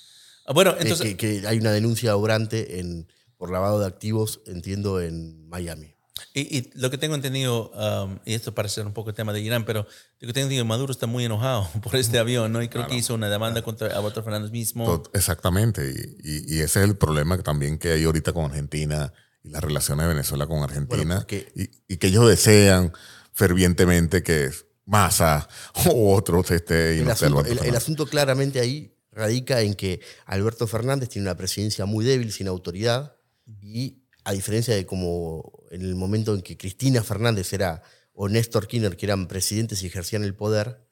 Ah, 0.51 0.53
Bueno, 0.53 0.73
Eh, 0.73 0.77
entonces, 0.81 1.15
que, 1.15 1.41
que 1.41 1.47
hay 1.47 1.59
una 1.59 1.71
denuncia 1.71 2.17
obrante 2.17 2.81
en, 2.81 3.07
por 3.37 3.51
lavado 3.53 3.79
de 3.79 3.87
activos, 3.87 4.41
entiendo, 4.47 5.01
en 5.01 5.49
Miami. 5.49 5.95
y, 6.35 6.41
y 6.59 6.71
lo 6.75 6.91
que 6.91 6.99
tengo 6.99 7.15
entendido, 7.15 7.71
um, 7.71 8.19
y 8.27 8.35
esto 8.35 8.53
parece 8.55 8.75
ser 8.77 8.87
un 8.87 8.93
poco 8.93 9.11
el 9.11 9.17
tema 9.17 9.33
de 9.33 9.41
Irán, 9.41 9.65
pero 9.65 9.83
lo 10.19 10.27
que 10.27 10.33
tengo 10.33 10.47
entendido, 10.47 10.65
Maduro 10.65 10.91
está 10.93 11.07
muy 11.07 11.25
enojado 11.25 11.69
por 11.83 11.95
este 11.95 12.19
avión, 12.19 12.53
¿no? 12.53 12.63
Y 12.63 12.69
creo 12.69 12.87
que 12.89 12.97
hizo 12.97 13.15
una 13.15 13.29
demanda 13.31 13.63
contra 13.63 13.97
Alberto 13.97 14.23
Fernández 14.25 14.51
mismo. 14.51 14.87
Tot- 14.87 15.11
Exactamente, 15.17 15.89
y, 15.89 16.29
y- 16.29 16.57
y 16.57 16.61
ese 16.61 16.81
es 16.83 16.85
el 16.89 16.97
problema 16.97 17.39
también 17.43 17.79
que 17.79 17.93
hay 17.93 18.03
ahorita 18.05 18.33
con 18.33 18.45
Argentina 18.47 19.13
y 19.45 19.51
las 19.51 19.63
relaciones 19.63 20.05
de 20.05 20.09
Venezuela 20.15 20.47
con 20.49 20.63
Argentina, 20.65 21.25
Bueno, 21.29 21.45
y, 21.55 21.71
y 21.95 21.97
que 21.97 22.09
ellos 22.09 22.29
desean 22.29 22.93
fervientemente 23.33 24.23
que 24.23 24.51
Massa 24.85 25.49
o 25.87 26.15
otros 26.15 26.51
esté 26.51 26.99
El 26.99 27.05
no 27.07 27.13
asunto, 27.13 27.41
el- 27.47 27.59
el 27.65 27.77
asunto 27.77 28.07
claramente 28.07 28.61
ahí 28.61 28.93
radica 29.21 29.61
en 29.61 29.75
que 29.75 30.01
Alberto 30.27 30.67
Fernández 30.67 31.09
tiene 31.11 31.29
una 31.29 31.37
presidencia 31.37 31.85
muy 31.87 32.05
débil, 32.05 32.33
sin 32.33 32.49
autoridad, 32.49 33.17
y 33.63 34.03
a 34.25 34.33
diferencia 34.33 34.75
de 34.75 34.85
como 34.87 35.63
en 35.71 35.83
el 35.83 35.95
momento 35.95 36.35
en 36.35 36.43
que 36.43 36.57
Cristina 36.57 37.03
Fernández 37.03 37.53
era 37.53 37.83
o 38.13 38.29
Néstor 38.29 38.67
Kirchner, 38.67 38.97
que 38.97 39.07
eran 39.07 39.29
presidentes 39.29 39.83
y 39.83 39.87
ejercían 39.87 40.25
el 40.25 40.35
poder, 40.35 40.87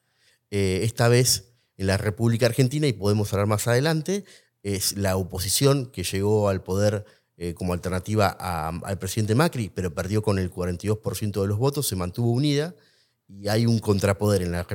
eh, 0.50 0.80
esta 0.82 1.08
vez 1.08 1.52
en 1.76 1.86
la 1.86 1.96
República 1.96 2.46
Argentina, 2.46 2.86
y 2.86 2.92
podemos 2.92 3.32
hablar 3.32 3.46
más 3.48 3.66
adelante, 3.68 4.24
es 4.62 4.96
la 4.96 5.16
oposición 5.16 5.86
que 5.92 6.02
llegó 6.04 6.48
al 6.48 6.62
poder 6.62 7.04
eh, 7.40 7.54
como 7.54 7.72
alternativa 7.72 8.36
a- 8.40 8.68
al 8.82 8.98
presidente 8.98 9.34
Macri, 9.36 9.68
pero 9.68 9.94
perdió 9.94 10.22
con 10.22 10.38
el 10.40 10.50
42% 10.50 11.42
de 11.42 11.46
los 11.48 11.56
votos, 11.58 11.86
se 11.86 11.94
mantuvo 11.94 12.32
unida 12.32 12.74
y 13.28 13.48
hay 13.48 13.66
un 13.66 13.78
contrapoder 13.78 14.42
en 14.42 14.52
la, 14.52 14.66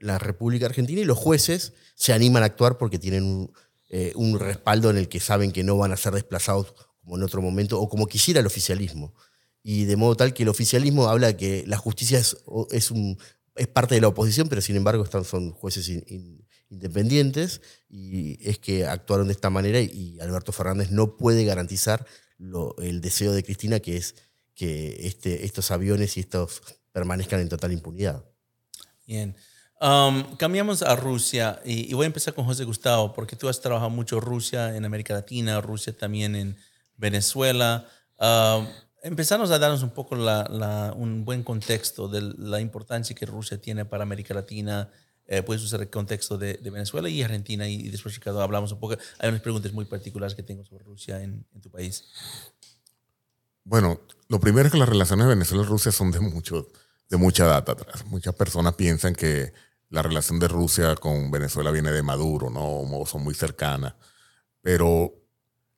la 0.00 0.18
República 0.18 0.66
Argentina 0.66 1.00
y 1.00 1.04
los 1.04 1.18
jueces 1.18 1.72
se 1.94 2.12
animan 2.12 2.42
a 2.42 2.46
actuar 2.46 2.76
porque 2.78 2.98
tienen 2.98 3.24
un, 3.24 3.52
eh, 3.88 4.12
respaldo 4.38 4.90
en 4.90 4.98
el 4.98 5.08
que 5.08 5.18
saben 5.20 5.50
que 5.52 5.64
no 5.64 5.76
van 5.78 5.92
a 5.92 5.96
ser 5.96 6.12
desplazados 6.14 6.74
como 7.00 7.16
en 7.16 7.22
otro 7.22 7.42
momento 7.42 7.80
o 7.80 7.88
como 7.88 8.06
quisiera 8.06 8.40
el 8.40 8.46
oficialismo. 8.46 9.14
Y 9.62 9.84
de 9.84 9.96
modo 9.96 10.16
tal 10.16 10.34
que 10.34 10.42
el 10.42 10.48
oficialismo 10.48 11.08
habla 11.08 11.36
que 11.36 11.64
la 11.66 11.76
justicia 11.78 12.18
es, 12.18 12.36
es, 12.70 12.90
un, 12.90 13.16
es 13.56 13.66
parte 13.68 13.94
de 13.94 14.00
la 14.00 14.08
oposición, 14.08 14.48
pero 14.48 14.60
sin 14.60 14.76
embargo 14.76 15.04
están, 15.04 15.24
son 15.24 15.52
jueces 15.52 15.88
in- 15.88 16.04
in- 16.08 16.46
independientes 16.68 17.60
y 17.88 18.38
es 18.48 18.58
que 18.58 18.86
actuaron 18.86 19.28
de 19.28 19.32
esta 19.32 19.50
manera 19.50 19.80
y 19.80 20.18
Alberto 20.20 20.52
Fernández 20.52 20.90
no 20.90 21.16
puede 21.16 21.44
garantizar 21.44 22.06
lo- 22.38 22.74
el 22.78 23.00
deseo 23.00 23.32
de 23.32 23.42
Cristina 23.42 23.80
que 23.80 23.96
es 23.96 24.14
que 24.54 25.06
este, 25.06 25.44
estos 25.46 25.70
aviones 25.70 26.16
y 26.16 26.20
estos 26.20 26.62
permanezcan 26.92 27.40
en 27.40 27.48
total 27.48 27.72
impunidad. 27.72 28.24
Bien. 29.06 29.34
Um, 29.80 30.36
cambiamos 30.36 30.82
a 30.82 30.94
Rusia 30.94 31.60
y, 31.64 31.90
y 31.90 31.94
voy 31.94 32.04
a 32.04 32.06
empezar 32.06 32.34
con 32.34 32.44
José 32.44 32.64
Gustavo, 32.64 33.12
porque 33.12 33.34
tú 33.34 33.48
has 33.48 33.60
trabajado 33.60 33.90
mucho 33.90 34.20
Rusia 34.20 34.76
en 34.76 34.84
América 34.84 35.14
Latina, 35.14 35.60
Rusia 35.60 35.96
también 35.96 36.36
en 36.36 36.56
Venezuela. 36.96 37.88
Um, 38.20 38.68
empezarnos 39.02 39.50
a 39.50 39.58
darnos 39.58 39.82
un 39.82 39.90
poco 39.90 40.14
la- 40.14 40.46
la- 40.48 40.92
un 40.96 41.24
buen 41.24 41.42
contexto 41.42 42.06
de 42.06 42.20
la 42.38 42.60
importancia 42.60 43.16
que 43.16 43.26
Rusia 43.26 43.60
tiene 43.60 43.84
para 43.84 44.04
América 44.04 44.34
Latina. 44.34 44.88
Eh, 45.26 45.42
puedes 45.42 45.62
usar 45.64 45.80
el 45.80 45.90
contexto 45.90 46.38
de, 46.38 46.54
de 46.54 46.70
Venezuela 46.70 47.08
y 47.08 47.22
Argentina 47.22 47.66
y, 47.66 47.74
y 47.74 47.88
después, 47.88 48.14
Ricardo, 48.14 48.40
hablamos 48.42 48.70
un 48.70 48.78
poco. 48.78 48.96
Hay 49.18 49.28
unas 49.28 49.40
preguntas 49.40 49.72
muy 49.72 49.84
particulares 49.86 50.36
que 50.36 50.44
tengo 50.44 50.64
sobre 50.64 50.84
Rusia 50.84 51.20
en, 51.20 51.44
en 51.54 51.60
tu 51.60 51.70
país. 51.70 52.04
Bueno, 53.64 54.00
lo 54.28 54.38
primero 54.38 54.66
es 54.66 54.72
que 54.72 54.78
las 54.78 54.88
relaciones 54.88 55.26
de 55.26 55.34
Venezuela 55.34 55.64
y 55.64 55.66
Rusia 55.66 55.90
son 55.90 56.10
de 56.10 56.20
mucho, 56.20 56.68
de 57.12 57.18
mucha 57.18 57.44
data 57.44 57.72
atrás. 57.72 58.06
Muchas 58.06 58.34
personas 58.34 58.72
piensan 58.74 59.14
que 59.14 59.52
la 59.90 60.00
relación 60.00 60.38
de 60.38 60.48
Rusia 60.48 60.94
con 60.96 61.30
Venezuela 61.30 61.70
viene 61.70 61.92
de 61.92 62.02
Maduro, 62.02 62.48
¿no? 62.48 62.64
O 62.64 63.04
son 63.04 63.22
muy 63.22 63.34
cercanas. 63.34 63.94
Pero 64.62 65.12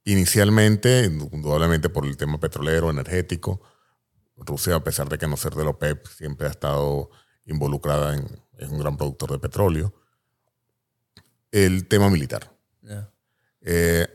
inicialmente, 0.05 1.07
indudablemente 1.07 1.89
por 1.89 2.07
el 2.07 2.17
tema 2.17 2.39
petrolero, 2.39 2.89
energético, 2.89 3.61
Rusia, 4.37 4.77
a 4.77 4.85
pesar 4.85 5.09
de 5.09 5.19
que 5.19 5.27
no 5.27 5.37
ser 5.37 5.57
de 5.57 5.65
la 5.65 5.71
OPEP, 5.71 6.07
siempre 6.07 6.47
ha 6.47 6.51
estado 6.51 7.11
involucrada 7.47 8.15
en, 8.15 8.27
es 8.57 8.69
un 8.69 8.79
gran 8.79 8.97
productor 8.97 9.33
de 9.33 9.41
petróleo. 9.41 9.93
El 11.51 11.89
tema 11.89 12.11
militar. 12.11 12.57
Eh, 13.61 14.07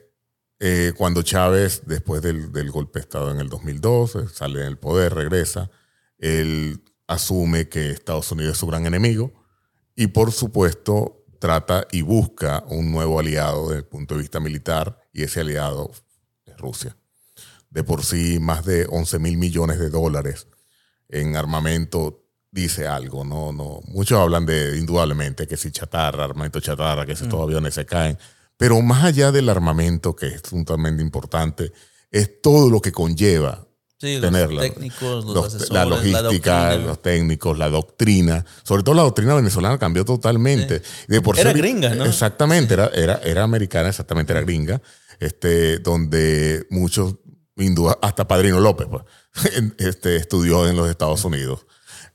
eh, 0.58 0.94
cuando 0.96 1.22
Chávez, 1.24 1.82
después 1.86 2.22
del, 2.22 2.54
del 2.54 2.72
golpe 2.72 3.00
de 3.00 3.04
Estado 3.04 3.32
en 3.32 3.42
el 3.42 3.50
2012, 3.50 4.30
sale 4.30 4.62
del 4.62 4.78
poder, 4.78 5.16
regresa, 5.16 5.70
él 6.18 6.82
asume 7.10 7.68
que 7.68 7.92
Estados 7.92 8.32
Unidos 8.32 8.54
es 8.54 8.58
su 8.60 8.68
gran 8.68 8.86
enemigo 8.86 9.34
y 9.96 10.08
por 10.08 10.32
supuesto 10.32 11.26
trata 11.40 11.88
y 11.92 12.04
busca 12.04 12.64
un 12.68 12.92
nuevo 12.92 13.20
aliado 13.20 13.70
desde 13.70 13.80
el 13.80 13.86
punto 13.86 14.14
de 14.14 14.22
vista 14.22 14.40
militar 14.40 15.02
y 15.12 15.24
ese 15.24 15.42
aliado 15.42 15.92
es 16.46 16.56
Rusia. 16.58 16.96
De 17.70 17.84
por 17.84 18.06
sí, 18.06 18.40
más 18.40 18.64
de 18.64 18.86
11 18.90 19.20
mil 19.20 19.38
millones 19.38 19.80
de 19.80 19.90
dólares 19.90 20.48
en 21.08 21.36
armamento 21.36 22.26
dice 22.52 22.88
algo, 22.88 23.26
no, 23.26 23.52
no. 23.52 23.82
Muchos 23.88 24.20
hablan 24.20 24.46
de, 24.46 24.78
indudablemente, 24.78 25.48
que 25.48 25.58
si 25.58 25.72
chatarra, 25.72 26.26
armamento 26.26 26.60
chatarra, 26.60 27.06
que 27.06 27.16
si 27.16 27.24
estos 27.24 27.42
aviones 27.42 27.74
se 27.74 27.86
caen. 27.86 28.18
Pero 28.58 28.82
más 28.82 29.04
allá 29.04 29.32
del 29.32 29.50
armamento, 29.50 30.16
que 30.16 30.28
es 30.28 30.42
sumamente 30.48 31.02
importante, 31.02 31.72
es 32.12 32.42
todo 32.42 32.70
lo 32.70 32.82
que 32.82 32.92
conlleva 32.92 33.69
Sí, 34.00 34.14
los 34.18 34.22
tenerla. 34.32 34.62
técnicos, 34.62 35.26
los 35.26 35.34
Los- 35.36 35.46
asesores, 35.48 35.72
la 35.72 35.86
logística, 35.86 36.76
los 36.78 37.02
técnicos, 37.02 37.58
la 37.58 37.70
doctrina. 37.70 38.46
Sobre 38.64 38.82
todo 38.84 38.96
la 38.96 39.02
doctrina 39.04 39.34
venezolana 39.36 39.78
cambió 39.78 40.06
totalmente. 40.06 40.82
De 41.08 41.22
por 41.22 41.38
Era 41.38 41.52
ser- 41.52 41.58
gringa, 41.62 41.94
¿no? 41.96 42.06
Exactamente, 42.06 42.76
era, 42.76 42.88
era, 42.94 43.20
era 43.24 43.44
americana, 43.44 43.90
exactamente, 43.90 44.32
era 44.32 44.42
gringa. 44.42 44.82
Este, 45.20 45.80
donde 45.80 46.66
muchos, 46.70 47.16
duda, 47.56 47.98
hasta 48.02 48.26
Padrino 48.26 48.62
López, 48.62 48.88
pues, 48.90 49.04
este, 49.80 50.16
estudió 50.16 50.66
en 50.70 50.78
los 50.78 50.90
Estados 50.90 51.26
Unidos. 51.26 51.66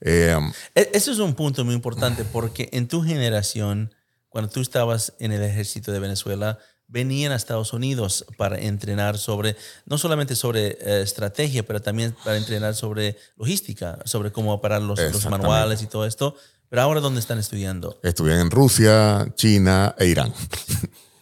Eh, 0.00 0.34
E- 0.74 0.90
Eso 0.94 1.12
es 1.12 1.18
un 1.18 1.34
punto 1.34 1.64
muy 1.66 1.74
importante 1.74 2.24
porque 2.24 2.70
en 2.72 2.88
tu 2.88 3.02
generación, 3.02 3.94
cuando 4.30 4.50
tú 4.50 4.60
estabas 4.62 5.12
en 5.18 5.32
el 5.32 5.42
ejército 5.42 5.92
de 5.92 5.98
Venezuela, 5.98 6.58
venían 6.88 7.32
a 7.32 7.36
Estados 7.36 7.72
Unidos 7.72 8.24
para 8.36 8.58
entrenar 8.60 9.18
sobre, 9.18 9.56
no 9.86 9.98
solamente 9.98 10.36
sobre 10.36 10.78
eh, 10.80 11.02
estrategia, 11.02 11.64
pero 11.66 11.80
también 11.82 12.14
para 12.24 12.36
entrenar 12.36 12.74
sobre 12.74 13.16
logística, 13.36 13.98
sobre 14.04 14.30
cómo 14.32 14.52
operar 14.52 14.82
los, 14.82 14.98
los 15.00 15.24
manuales 15.30 15.82
y 15.82 15.86
todo 15.86 16.06
esto. 16.06 16.36
Pero 16.68 16.82
ahora, 16.82 17.00
¿dónde 17.00 17.20
están 17.20 17.38
estudiando? 17.38 17.98
estudié 18.02 18.38
en 18.40 18.50
Rusia, 18.50 19.26
China 19.36 19.94
e 19.98 20.06
Irán. 20.06 20.32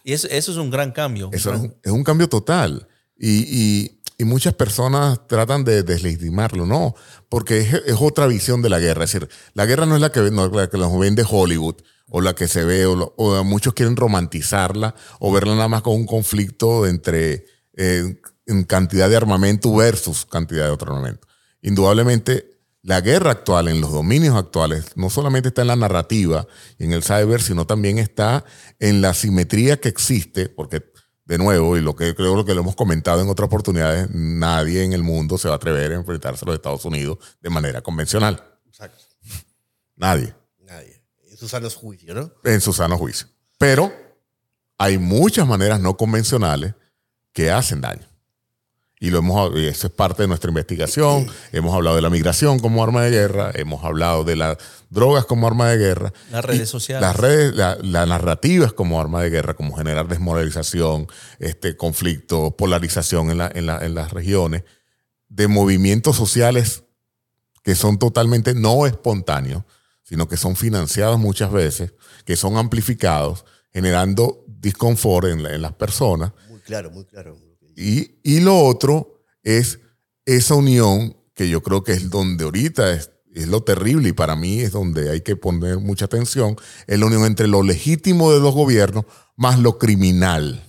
Y 0.03 0.13
eso, 0.13 0.27
eso 0.29 0.51
es 0.51 0.57
un 0.57 0.69
gran 0.69 0.91
cambio. 0.91 1.29
Eso 1.31 1.53
es 1.53 1.59
un, 1.61 1.75
es 1.83 1.91
un 1.91 2.03
cambio 2.03 2.27
total. 2.27 2.87
Y, 3.17 3.29
y- 3.47 3.99
y 4.15 4.25
muchas 4.25 4.53
personas 4.53 5.27
tratan 5.27 5.63
de 5.63 5.81
deslegitimarlo, 5.81 6.67
no, 6.67 6.93
porque 7.29 7.59
es, 7.61 7.73
es 7.73 7.95
otra 7.99 8.27
visión 8.27 8.61
de 8.61 8.69
la 8.69 8.79
guerra. 8.79 9.05
Es 9.05 9.11
decir, 9.11 9.27
la 9.55 9.65
guerra 9.65 9.87
no 9.87 9.95
es 9.95 10.01
la 10.01 10.11
que, 10.11 10.19
no 10.29 10.47
la 10.49 10.69
que 10.69 10.77
nos 10.77 10.97
vende 10.99 11.25
Hollywood 11.27 11.75
o 12.09 12.21
la 12.21 12.33
que 12.35 12.47
se 12.47 12.63
ve, 12.63 12.85
o, 12.85 12.95
lo- 12.95 13.13
o 13.17 13.43
muchos 13.43 13.73
quieren 13.73 13.95
romantizarla 13.95 14.95
o 15.19 15.31
verla 15.31 15.55
nada 15.55 15.67
más 15.67 15.81
como 15.81 15.95
un 15.95 16.05
conflicto 16.05 16.85
entre 16.85 17.45
eh, 17.75 18.21
en 18.45 18.63
cantidad 18.65 19.09
de 19.09 19.15
armamento 19.15 19.73
versus 19.73 20.25
cantidad 20.25 20.65
de 20.65 20.71
otro 20.71 20.93
armamento. 20.93 21.27
Indudablemente, 21.61 22.59
la 22.81 22.99
guerra 22.99 23.31
actual, 23.31 23.69
en 23.69 23.79
los 23.79 23.91
dominios 23.93 24.35
actuales, 24.35 24.97
no 24.97 25.09
solamente 25.09 25.47
está 25.47 25.61
en 25.61 25.69
la 25.69 25.77
narrativa 25.77 26.45
y 26.77 26.83
en 26.83 26.91
el 26.91 27.01
cyber, 27.03 27.41
sino 27.41 27.65
también 27.65 27.97
está 27.97 28.43
en 28.79 29.01
la 29.01 29.13
simetría 29.13 29.79
que 29.79 29.87
existe, 29.87 30.49
porque 30.49 30.83
de 31.25 31.37
nuevo, 31.37 31.77
y 31.77 31.81
lo 31.81 31.95
que 31.95 32.13
creo 32.13 32.35
lo 32.35 32.43
que 32.43 32.53
lo 32.53 32.59
hemos 32.59 32.75
comentado 32.75 33.21
en 33.21 33.29
otras 33.29 33.47
oportunidades, 33.47 34.09
nadie 34.11 34.83
en 34.83 34.91
el 34.91 35.03
mundo 35.03 35.37
se 35.37 35.47
va 35.47 35.53
a 35.53 35.57
atrever 35.57 35.93
a 35.93 35.95
enfrentarse 35.95 36.43
a 36.43 36.47
los 36.47 36.55
Estados 36.55 36.83
Unidos 36.83 37.17
de 37.41 37.49
manera 37.49 37.81
convencional. 37.81 38.43
Exacto. 38.67 38.97
Nadie, 39.95 40.35
Sus 41.43 41.51
sanos 41.51 41.75
juicios, 41.75 42.15
¿no? 42.15 42.31
en 42.49 42.61
su 42.61 42.71
sano 42.71 42.97
juicio. 42.97 43.27
Pero 43.57 43.91
hay 44.77 44.97
muchas 44.97 45.45
maneras 45.45 45.81
no 45.81 45.97
convencionales 45.97 46.73
que 47.33 47.51
hacen 47.51 47.81
daño. 47.81 48.07
Y 48.97 49.09
lo 49.09 49.17
hemos, 49.17 49.51
y 49.59 49.67
eso 49.67 49.87
es 49.87 49.93
parte 49.93 50.21
de 50.23 50.29
nuestra 50.29 50.47
investigación. 50.49 51.27
Hemos 51.51 51.75
hablado 51.75 51.97
de 51.97 52.01
la 52.01 52.09
migración 52.09 52.59
como 52.59 52.81
arma 52.81 53.03
de 53.03 53.09
guerra, 53.11 53.51
hemos 53.53 53.83
hablado 53.83 54.23
de 54.23 54.37
las 54.37 54.57
drogas 54.89 55.25
como 55.25 55.45
arma 55.45 55.69
de 55.69 55.77
guerra. 55.77 56.13
Las 56.31 56.45
redes 56.45 56.69
sociales. 56.69 57.01
Las 57.01 57.17
redes, 57.17 57.53
la, 57.53 57.77
la 57.81 58.05
narrativa 58.05 58.65
es 58.65 58.71
como 58.71 59.01
arma 59.01 59.21
de 59.21 59.29
guerra, 59.29 59.55
como 59.55 59.75
generar 59.75 60.07
desmoralización, 60.07 61.07
este 61.39 61.75
conflicto, 61.75 62.51
polarización 62.55 63.29
en, 63.31 63.39
la- 63.39 63.51
en 63.53 63.65
la- 63.65 63.83
en 63.85 63.93
las 63.95 64.13
regiones, 64.13 64.63
de 65.27 65.49
movimientos 65.49 66.15
sociales 66.15 66.83
que 67.63 67.75
son 67.75 67.99
totalmente 67.99 68.53
no 68.53 68.85
espontáneos, 68.85 69.63
sino 70.03 70.27
que 70.27 70.37
son 70.37 70.55
financiados 70.55 71.17
muchas 71.19 71.51
veces, 71.51 71.93
que 72.25 72.35
son 72.35 72.57
amplificados, 72.57 73.45
generando 73.71 74.43
disconfort 74.47 75.27
en, 75.27 75.43
la- 75.43 75.53
en 75.55 75.61
las 75.61 75.73
personas. 75.73 76.31
Muy 76.49 76.59
claro, 76.59 76.91
muy 76.91 77.05
claro. 77.05 77.37
Y, 77.75 78.19
y 78.23 78.39
lo 78.41 78.57
otro 78.59 79.23
es 79.43 79.79
esa 80.25 80.55
unión 80.55 81.17
que 81.33 81.49
yo 81.49 81.63
creo 81.63 81.83
que 81.83 81.93
es 81.93 82.09
donde 82.09 82.43
ahorita 82.43 82.93
es, 82.93 83.09
es 83.33 83.47
lo 83.47 83.63
terrible 83.63 84.09
y 84.09 84.13
para 84.13 84.35
mí 84.35 84.59
es 84.59 84.71
donde 84.71 85.09
hay 85.09 85.21
que 85.21 85.35
poner 85.35 85.79
mucha 85.79 86.05
atención, 86.05 86.55
es 86.85 86.99
la 86.99 87.07
unión 87.07 87.25
entre 87.25 87.47
lo 87.47 87.63
legítimo 87.63 88.31
de 88.31 88.39
los 88.39 88.53
gobiernos 88.53 89.05
más 89.35 89.57
lo 89.59 89.79
criminal. 89.79 90.63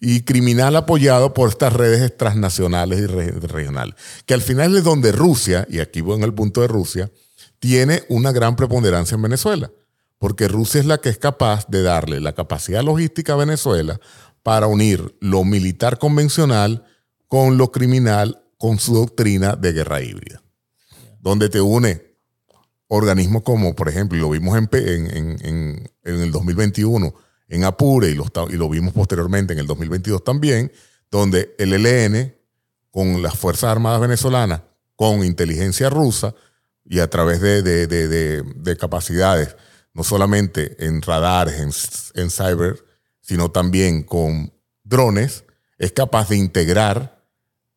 Y 0.00 0.22
criminal 0.22 0.74
apoyado 0.74 1.32
por 1.32 1.50
estas 1.50 1.72
redes 1.74 2.16
transnacionales 2.16 2.98
y 3.00 3.06
re- 3.06 3.30
regionales. 3.32 3.94
Que 4.26 4.34
al 4.34 4.42
final 4.42 4.76
es 4.76 4.82
donde 4.82 5.12
Rusia, 5.12 5.64
y 5.70 5.78
aquí 5.78 6.00
voy 6.00 6.16
en 6.16 6.24
el 6.24 6.34
punto 6.34 6.60
de 6.60 6.66
Rusia, 6.66 7.08
tiene 7.62 8.02
una 8.08 8.32
gran 8.32 8.56
preponderancia 8.56 9.14
en 9.14 9.22
Venezuela. 9.22 9.70
Porque 10.18 10.48
Rusia 10.48 10.80
es 10.80 10.86
la 10.86 10.98
que 10.98 11.10
es 11.10 11.18
capaz 11.18 11.68
de 11.68 11.82
darle 11.82 12.18
la 12.20 12.32
capacidad 12.32 12.82
logística 12.82 13.34
a 13.34 13.36
Venezuela 13.36 14.00
para 14.42 14.66
unir 14.66 15.16
lo 15.20 15.44
militar 15.44 15.98
convencional 16.00 16.84
con 17.28 17.56
lo 17.58 17.70
criminal, 17.70 18.42
con 18.58 18.80
su 18.80 18.94
doctrina 18.96 19.54
de 19.54 19.72
guerra 19.72 20.02
híbrida. 20.02 20.42
Donde 21.20 21.48
te 21.48 21.60
une 21.60 22.16
organismos 22.88 23.42
como, 23.42 23.76
por 23.76 23.88
ejemplo, 23.88 24.18
lo 24.18 24.30
vimos 24.30 24.58
en, 24.58 24.68
en, 24.72 25.16
en- 25.16 25.90
en- 26.04 26.20
el 26.22 26.32
2021 26.32 27.14
en 27.48 27.62
Apure 27.64 28.10
y 28.10 28.14
lo, 28.14 28.26
y 28.50 28.54
lo 28.56 28.68
vimos 28.68 28.92
posteriormente 28.92 29.52
en 29.52 29.60
el 29.60 29.66
2022 29.68 30.24
también, 30.24 30.72
donde 31.12 31.54
el 31.58 31.72
ELN 31.74 32.34
con 32.90 33.22
las 33.22 33.38
Fuerzas 33.38 33.70
Armadas 33.70 34.00
venezolanas, 34.00 34.62
con 34.96 35.24
inteligencia 35.24 35.88
rusa 35.90 36.34
y 36.84 36.98
a 37.00 37.08
través 37.10 37.40
de, 37.40 37.62
de- 37.62 37.86
de- 37.86 38.08
de- 38.08 38.42
de 38.42 38.76
capacidades, 38.76 39.56
no 39.94 40.04
solamente 40.04 40.76
en 40.84 41.02
radares, 41.02 41.60
en, 42.14 42.22
en 42.22 42.30
cyber, 42.30 42.84
sino 43.20 43.50
también 43.50 44.02
con 44.02 44.52
drones, 44.82 45.44
es 45.78 45.92
capaz 45.92 46.28
de 46.28 46.36
integrar 46.36 47.24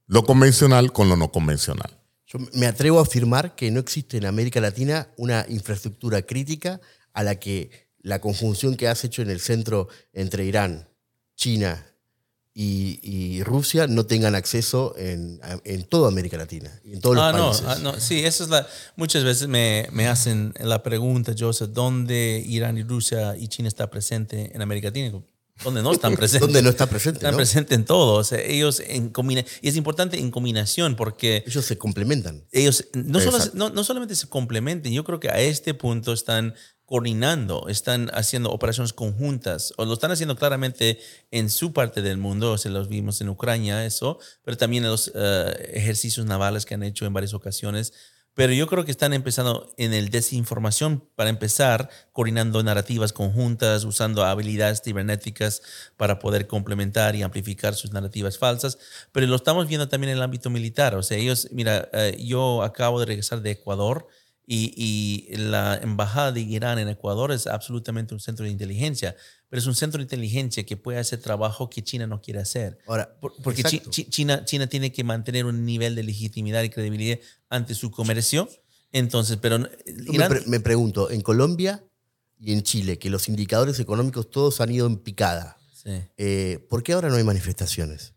lo 0.07 0.23
convencional 0.23 0.91
con 0.93 1.09
lo 1.09 1.15
no 1.17 1.31
convencional. 1.31 1.99
Yo 2.27 2.39
me 2.53 2.65
atrevo 2.67 2.99
a 2.99 3.03
afirmar 3.03 3.55
que 3.55 3.69
no 3.71 3.79
existe 3.79 4.17
en 4.17 4.25
América 4.25 4.59
Latina 4.59 5.07
una 5.17 5.45
infraestructura 5.49 6.21
crítica 6.23 6.81
a 7.13 7.23
la 7.23 7.35
que 7.35 7.89
la 7.99 8.19
conjunción 8.19 8.75
que 8.75 8.87
has 8.87 9.03
hecho 9.03 9.21
en 9.21 9.29
el 9.29 9.39
centro 9.39 9.87
entre 10.13 10.45
Irán, 10.45 10.89
China 11.35 11.85
y, 12.57 12.99
y 13.03 13.43
Rusia 13.43 13.85
no 13.85 14.05
tengan 14.05 14.33
acceso 14.33 14.95
en, 14.97 15.41
en 15.65 15.83
toda 15.83 16.07
América 16.07 16.37
Latina 16.37 16.71
en 16.85 17.01
todos 17.01 17.17
los 17.17 17.23
Ah, 17.25 17.33
no, 17.33 17.47
países. 17.49 17.65
ah, 17.67 17.79
no, 17.83 17.99
sí, 17.99 18.19
esa 18.23 18.45
es 18.45 18.49
la. 18.49 18.65
Muchas 18.95 19.25
veces 19.25 19.49
me, 19.49 19.87
me 19.91 20.07
hacen 20.07 20.53
la 20.61 20.81
pregunta, 20.81 21.33
Joseph, 21.37 21.71
¿dónde 21.73 22.41
Irán 22.47 22.77
y 22.77 22.83
Rusia 22.83 23.35
y 23.37 23.49
China 23.49 23.67
está 23.67 23.89
presente 23.89 24.51
en 24.55 24.61
América 24.61 24.87
Latina? 24.87 25.21
¿Dónde 25.65 25.81
no 25.81 25.91
están 25.91 26.15
presentes? 26.17 26.39
¿Dónde 26.47 26.61
no 26.61 26.69
está 26.69 26.85
presente? 26.87 27.17
Están 27.19 27.31
no? 27.31 27.37
presentes 27.37 27.77
en 27.77 27.83
todo. 27.83 28.13
O 28.15 28.23
sea, 28.23 28.39
ellos 28.39 28.81
en 28.85 29.11
y 29.61 29.67
es 29.67 29.75
importante 29.75 30.17
en 30.17 30.31
combinación 30.31 30.95
porque 30.95 31.43
Ellos 31.45 31.65
se 31.65 31.77
complementan. 31.77 32.45
ellos 32.53 32.85
no, 32.93 33.19
solo- 33.19 33.37
no, 33.53 33.69
no 33.69 33.83
solamente 33.83 34.15
se 34.15 34.27
complementen, 34.27 34.93
yo 34.93 35.03
creo 35.03 35.19
que 35.19 35.29
a 35.29 35.39
este 35.41 35.73
punto 35.73 36.13
están 36.13 36.55
coordinando, 36.85 37.67
están 37.67 38.09
haciendo 38.13 38.51
operaciones 38.51 38.93
conjuntas, 38.93 39.73
o 39.77 39.85
lo 39.85 39.93
están 39.93 40.11
haciendo 40.11 40.35
claramente 40.35 40.99
en 41.31 41.49
su 41.49 41.73
parte 41.73 42.01
del 42.01 42.17
mundo, 42.17 42.51
o 42.51 42.57
sea, 42.57 42.71
los 42.71 42.87
vimos 42.87 43.21
en 43.21 43.29
Ucrania, 43.29 43.85
eso, 43.85 44.19
pero 44.43 44.57
también 44.57 44.83
en 44.83 44.91
los 44.91 45.11
eh, 45.15 45.71
ejercicios 45.73 46.25
navales 46.25 46.65
que 46.65 46.75
han 46.75 46.83
hecho 46.83 47.05
en 47.05 47.13
varias 47.13 47.33
ocasiones. 47.33 47.93
Pero 48.35 48.51
yo 48.51 48.67
creo 48.67 48.83
que 48.83 48.91
están 48.91 49.13
empezando 49.13 49.73
en 49.77 49.93
el 49.93 50.09
desinformación 50.09 51.07
para 51.15 51.29
empezar, 51.29 51.89
coordinando 52.11 52.61
narrativas 52.61 53.13
conjuntas, 53.13 53.85
usando 53.85 54.25
habilidades 54.25 54.81
cibernéticas 54.83 55.61
para 55.95 56.19
poder 56.19 56.45
complementar 56.45 57.15
y 57.15 57.23
amplificar 57.23 57.75
sus 57.75 57.93
narrativas 57.93 58.37
falsas. 58.37 58.77
Pero 59.13 59.25
lo 59.27 59.37
estamos 59.37 59.69
viendo 59.69 59.87
también 59.87 60.11
en 60.11 60.17
el 60.17 60.23
ámbito 60.23 60.49
militar. 60.49 60.95
O 60.95 61.03
sea, 61.03 61.17
ellos, 61.17 61.47
mira, 61.51 61.87
eh, 61.93 62.17
yo 62.19 62.61
acabo 62.61 62.99
de 62.99 63.05
regresar 63.05 63.41
de 63.41 63.51
Ecuador 63.51 64.09
y, 64.47 64.73
y 65.31 65.35
la 65.37 65.75
embajada 65.81 66.31
de 66.31 66.41
Irán 66.41 66.77
en 66.79 66.87
Ecuador 66.89 67.31
es 67.31 67.47
absolutamente 67.47 68.13
un 68.13 68.19
centro 68.19 68.45
de 68.45 68.51
inteligencia, 68.51 69.15
pero 69.49 69.59
es 69.59 69.65
un 69.67 69.75
centro 69.75 69.97
de 69.99 70.03
inteligencia 70.03 70.65
que 70.65 70.77
puede 70.77 70.99
hacer 70.99 71.19
trabajo 71.19 71.69
que 71.69 71.83
China 71.83 72.05
no 72.07 72.21
quiere 72.21 72.39
hacer. 72.41 72.77
Ahora, 72.87 73.17
Por- 73.19 73.33
Porque 73.41 73.63
Chi-. 73.63 73.79
Chi- 73.89 74.05
China, 74.09 74.45
China 74.45 74.67
tiene 74.67 74.91
que 74.91 75.03
mantener 75.03 75.45
un 75.45 75.65
nivel 75.65 75.95
de 75.95 76.03
legitimidad 76.03 76.63
y 76.63 76.69
credibilidad 76.69 77.19
ante 77.49 77.73
su 77.75 77.91
comercio. 77.91 78.49
Entonces, 78.91 79.37
pero 79.41 79.57
Yo 79.57 79.67
me, 79.85 80.15
Irán, 80.15 80.29
pre- 80.29 80.43
me 80.47 80.59
pregunto, 80.59 81.09
en 81.11 81.21
Colombia 81.21 81.83
y 82.39 82.53
en 82.53 82.63
Chile, 82.63 82.97
que 82.99 83.09
los 83.09 83.27
indicadores 83.29 83.79
económicos 83.79 84.29
todos 84.29 84.61
han 84.61 84.71
ido 84.71 84.87
en 84.87 84.97
picada, 84.97 85.57
sí, 85.73 85.89
eh, 86.17 86.65
¿por 86.69 86.81
qué 86.83 86.93
ahora 86.93 87.09
no 87.09 87.15
hay 87.15 87.23
manifestaciones? 87.23 88.13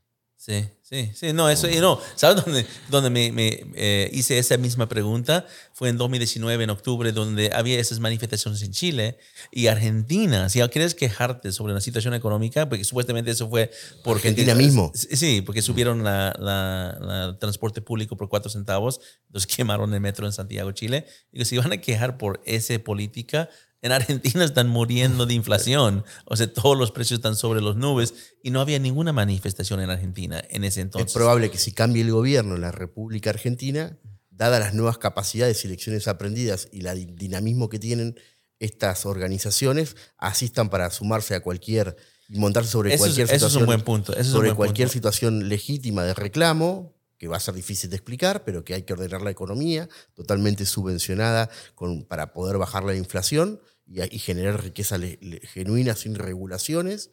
Sí, 0.49 0.65
sí, 0.83 1.11
sí, 1.15 1.33
no, 1.35 1.51
eso, 1.51 1.69
y 1.69 1.77
no, 1.77 2.01
¿sabes 2.17 2.43
dónde, 2.45 2.65
dónde 2.89 3.11
me, 3.11 3.31
me, 3.31 3.67
eh, 3.75 4.09
hice 4.13 4.39
esa 4.39 4.57
misma 4.57 4.89
pregunta? 4.89 5.47
Fue 5.75 5.91
en 5.91 5.99
2019, 5.99 6.65
en 6.65 6.71
octubre, 6.71 7.13
donde 7.13 7.53
había 7.55 7.79
esas 7.79 8.01
manifestaciones 8.01 8.63
en 8.63 8.73
Chile 8.73 9.19
y 9.53 9.67
Argentina. 9.67 10.49
Si 10.49 10.61
quieres 10.71 10.95
quejarte 10.95 11.53
sobre 11.53 11.75
la 11.75 11.81
situación 11.81 12.15
económica, 12.15 12.69
porque 12.69 12.83
supuestamente 12.85 13.31
eso 13.31 13.49
fue 13.49 13.71
porque... 14.03 14.29
Argentina 14.29 14.55
mismo. 14.55 14.91
Sí, 14.95 15.43
porque 15.43 15.61
subieron 15.63 16.03
la, 16.03 16.35
la- 16.39 16.99
la 17.01 17.39
transporte 17.39 17.81
público 17.83 18.17
por 18.17 18.29
cuatro 18.29 18.51
centavos, 18.51 19.01
entonces 19.27 19.47
quemaron 19.55 19.93
el 19.93 20.01
metro 20.01 20.27
en 20.27 20.33
Santiago, 20.33 20.73
Chile. 20.73 21.05
Digo, 21.31 21.45
si 21.45 21.59
van 21.59 21.73
a 21.73 21.77
quejar 21.81 22.17
por 22.17 22.41
esa 22.47 22.79
política, 22.79 23.49
En 23.81 23.93
Argentina 23.93 24.45
están 24.45 24.68
muriendo 24.68 25.24
de 25.26 25.35
inflación, 25.35 26.05
o 26.24 26.37
sea, 26.37 26.53
todos 26.53 26.76
los 26.76 26.91
precios 26.91 27.18
están 27.18 27.37
sobre 27.37 27.61
las 27.62 27.76
nubes 27.76 28.12
y 28.43 28.51
no 28.51 28.61
había 28.61 28.79
ninguna 28.81 29.12
manifestación 29.12 29.81
en 29.81 29.89
Argentina 29.91 30.43
en 30.51 30.64
ese 30.64 30.81
entonces. 30.81 31.09
Es 31.11 31.14
probable 31.14 31.51
que 31.51 31.59
si 31.59 31.70
cambie 31.72 32.03
el 32.03 32.11
gobierno 32.11 32.57
en 32.57 32.61
la 32.62 32.72
República 32.72 33.31
Argentina, 33.31 33.97
dadas 34.31 34.59
las 34.61 34.74
nuevas 34.74 34.99
capacidades 34.99 35.64
y 35.64 35.68
lecciones 35.68 36.09
aprendidas 36.09 36.68
y 36.72 36.85
el 36.87 37.14
dinamismo 37.14 37.68
que 37.68 37.79
tienen 37.79 38.18
estas 38.59 39.07
organizaciones, 39.07 39.95
asistan 40.16 40.68
para 40.70 40.91
sumarse 40.91 41.37
a 41.37 41.41
cualquier 41.41 41.97
y 42.29 42.39
montarse 42.41 42.70
sobre 42.72 42.93
Eso 42.93 43.05
es- 43.07 43.12
cualquier 43.14 43.26
eso 43.26 43.35
es 43.37 43.43
un 43.43 43.49
situación, 43.61 43.66
buen 43.66 43.81
punto, 43.83 44.12
eso 44.12 44.20
es 44.22 44.26
un 44.26 44.33
sobre 44.33 44.49
buen 44.49 44.57
cualquier 44.57 44.89
punto. 44.89 44.93
situación 44.95 45.49
legítima 45.49 46.03
de 46.03 46.14
reclamo 46.14 46.98
que 47.19 47.29
va 47.29 47.37
a 47.37 47.41
ser 47.41 47.55
difícil 47.55 47.91
de 47.91 47.97
explicar, 47.97 48.45
pero 48.45 48.64
que 48.64 48.75
hay 48.75 48.83
que 48.83 48.93
ordenar 48.93 49.23
la 49.23 49.31
economía, 49.31 49.89
totalmente 50.14 50.64
subvencionada 50.64 51.51
con, 51.75 52.05
para 52.05 52.33
poder 52.33 52.59
bajar 52.59 52.85
la 52.85 52.95
inflación 52.95 53.61
y, 53.87 54.01
y 54.14 54.19
generar 54.19 54.62
riqueza 54.62 54.99
le- 54.99 55.19
le- 55.21 55.41
genuina 55.41 55.95
sin 55.97 56.14
regulaciones. 56.14 57.11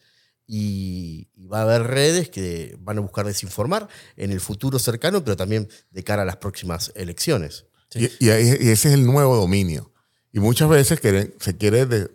Y, 0.48 1.28
y 1.34 1.48
va 1.48 1.62
a 1.62 1.64
haber 1.64 1.84
redes 1.88 2.30
que 2.30 2.78
van 2.80 3.00
a 3.00 3.02
buscar 3.02 3.26
desinformar 3.26 3.88
en 4.16 4.32
el 4.32 4.40
futuro 4.40 4.78
cercano, 4.78 5.24
pero 5.24 5.36
también 5.36 5.68
de 5.90 6.04
cara 6.04 6.22
a 6.22 6.26
las 6.26 6.38
próximas 6.38 6.92
elecciones. 6.96 7.66
Y, 7.96 8.06
y 8.06 8.30
y 8.30 8.70
ese 8.70 8.90
es 8.90 8.94
el 8.94 9.06
nuevo 9.08 9.36
dominio. 9.36 9.92
Y 10.32 10.40
muchas 10.40 10.70
veces 10.70 11.00
se 11.40 11.58
quiere 11.58 11.86
de- 11.88 12.12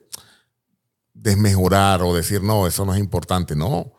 desmejorar 1.14 2.02
o 2.02 2.14
decir, 2.14 2.42
no, 2.42 2.66
eso 2.66 2.84
no 2.84 2.94
es 2.94 3.00
importante. 3.00 3.56
No. 3.56 3.92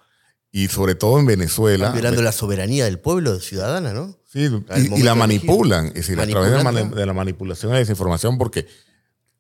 Y 0.52 0.68
sobre 0.68 0.96
todo 0.96 1.18
en 1.20 1.26
Venezuela. 1.26 1.86
Están 1.88 1.94
violando 2.02 2.22
la 2.22 2.32
soberanía 2.34 2.86
del 2.86 3.00
pueblo 3.00 3.40
ciudadana, 3.40 3.94
¿no? 3.94 4.18
Sí, 4.32 4.50
y, 4.98 5.04
la 5.04 5.14
de 5.14 5.20
manipulan, 5.20 5.88
es 5.88 5.94
decir, 5.94 6.20
a 6.20 6.28
través 6.28 6.52
de, 6.52 6.64
la 6.64 6.72
de 7.06 7.14
manipulación 7.14 7.72
la 7.72 7.80
desinformación, 7.80 8.38
porque 8.38 8.68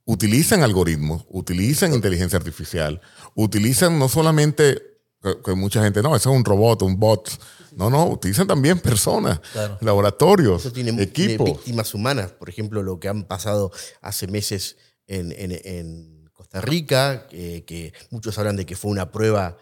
utilizan 0.05 0.63
algoritmos, 0.63 1.25
utilizan 1.29 1.93
inteligencia 1.93 2.37
artificial, 2.37 3.01
utilizan 3.35 3.97
no 3.99 4.09
solamente 4.09 4.81
que, 5.21 5.37
que 5.43 5.53
mucha 5.53 5.83
gente, 5.83 6.01
no, 6.01 6.15
eso 6.15 6.31
es 6.31 6.35
un 6.35 6.43
robot, 6.45 6.81
un 6.83 6.99
bot. 6.99 7.29
No, 7.75 7.89
no, 7.89 8.05
utilizan 8.07 8.47
también 8.47 8.79
personas, 8.79 9.39
Claro. 9.53 9.77
laboratorios, 9.81 10.61
Eso 10.61 10.73
tiene, 10.73 10.91
tiene 10.91 11.03
equipos. 11.03 11.45
víctimas 11.45 11.93
humanas. 11.93 12.31
Por 12.31 12.49
ejemplo, 12.49 12.83
lo 12.83 12.99
que 12.99 13.07
han 13.07 13.23
pasado 13.23 13.71
hace 14.01 14.27
meses 14.27 14.75
en, 15.07 15.31
en- 15.31 15.59
en 15.63 16.29
Costa 16.33 16.59
Rica, 16.59 17.27
que 17.29 17.93
muchos 18.09 18.37
hablan 18.37 18.57
de 18.57 18.65
que 18.65 18.75
fue 18.75 18.91
una 18.91 19.11
prueba. 19.11 19.57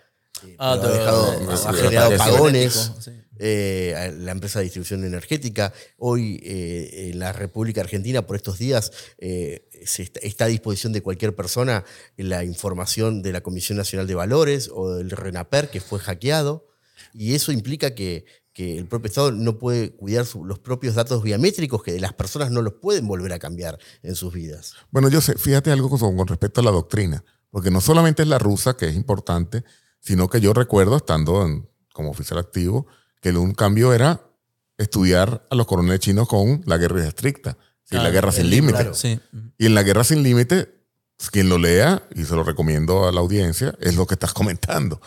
Eh, 0.45 0.55
Ah, 0.57 0.73
ha, 0.73 0.77
de- 0.77 0.87
dejado- 0.93 1.31
de- 1.31 1.53
ha 1.53 1.71
de- 1.71 1.77
generado 1.81 2.09
sí. 2.99 3.11
eh, 3.39 3.95
a 3.97 4.07
la 4.11 4.31
empresa 4.31 4.59
de 4.59 4.63
distribución 4.65 5.03
energética. 5.03 5.73
Hoy 5.97 6.39
eh, 6.43 7.09
en 7.11 7.19
la 7.19 7.33
República 7.33 7.81
Argentina, 7.81 8.25
por 8.25 8.35
estos 8.35 8.57
días, 8.57 8.91
eh, 9.17 9.67
se 9.85 10.03
está, 10.03 10.19
está 10.21 10.45
a 10.45 10.47
disposición 10.47 10.93
de 10.93 11.01
cualquier 11.01 11.35
persona 11.35 11.83
la 12.17 12.43
información 12.43 13.21
de 13.21 13.31
la 13.33 13.41
Comisión 13.41 13.77
Nacional 13.77 14.07
de 14.07 14.15
Valores 14.15 14.69
o 14.73 14.91
del 14.95 15.09
RENAPER 15.11 15.69
que 15.69 15.81
fue 15.81 15.99
hackeado. 15.99 16.67
Y 17.13 17.33
eso 17.33 17.51
implica 17.51 17.95
que, 17.95 18.25
que 18.53 18.77
el 18.77 18.85
propio 18.85 19.07
Estado 19.07 19.31
no 19.31 19.57
puede 19.57 19.91
cuidar 19.91 20.25
su- 20.25 20.43
los 20.45 20.59
propios 20.59 20.95
datos 20.95 21.23
biométricos, 21.23 21.81
que 21.81 21.99
las 21.99 22.13
personas 22.13 22.51
no 22.51 22.61
los 22.61 22.73
pueden 22.81 23.07
volver 23.07 23.31
a 23.33 23.39
cambiar 23.39 23.79
en 24.03 24.15
sus 24.15 24.33
vidas. 24.33 24.73
Bueno, 24.91 25.09
yo 25.09 25.21
sé, 25.21 25.37
fíjate 25.37 25.71
algo 25.71 25.89
con, 25.89 26.15
con 26.17 26.27
respecto 26.27 26.59
a 26.61 26.63
la 26.63 26.71
doctrina, 26.71 27.23
porque 27.51 27.71
no 27.71 27.79
solamente 27.81 28.21
es 28.23 28.27
la 28.27 28.37
rusa, 28.37 28.75
que 28.75 28.87
es 28.89 28.95
importante, 28.95 29.63
sino 29.99 30.29
que 30.29 30.41
yo 30.41 30.53
recuerdo, 30.53 30.97
estando 30.97 31.45
en- 31.45 31.67
como 31.93 32.11
oficial 32.11 32.39
activo, 32.39 32.87
que 33.21 33.31
un 33.31 33.53
cambio 33.53 33.93
era 33.93 34.21
estudiar 34.77 35.45
a 35.49 35.55
los 35.55 35.65
coroneles 35.67 35.99
chinos 35.99 36.27
con 36.27 36.61
la 36.65 36.77
guerra 36.77 37.05
estricta, 37.05 37.57
sí, 37.83 37.95
la 37.97 38.09
guerra 38.09 38.31
sin 38.31 38.45
el 38.45 38.49
libro, 38.51 38.67
límite. 38.67 38.83
claro. 38.83 38.95
Sí. 38.95 39.19
Y 39.57 39.65
en 39.65 39.75
la 39.75 39.83
guerra 39.83 40.03
sin 40.05 40.23
límite, 40.23 40.73
quien 41.31 41.49
lo 41.49 41.57
lea, 41.57 42.01
y 42.15 42.23
se 42.23 42.33
lo 42.35 42.43
recomiendo 42.43 43.05
a 43.05 43.11
la 43.11 43.19
audiencia, 43.19 43.75
es 43.81 43.97
lo 43.97 44.07
que 44.07 44.13
estás 44.13 44.31
comentando. 44.33 45.01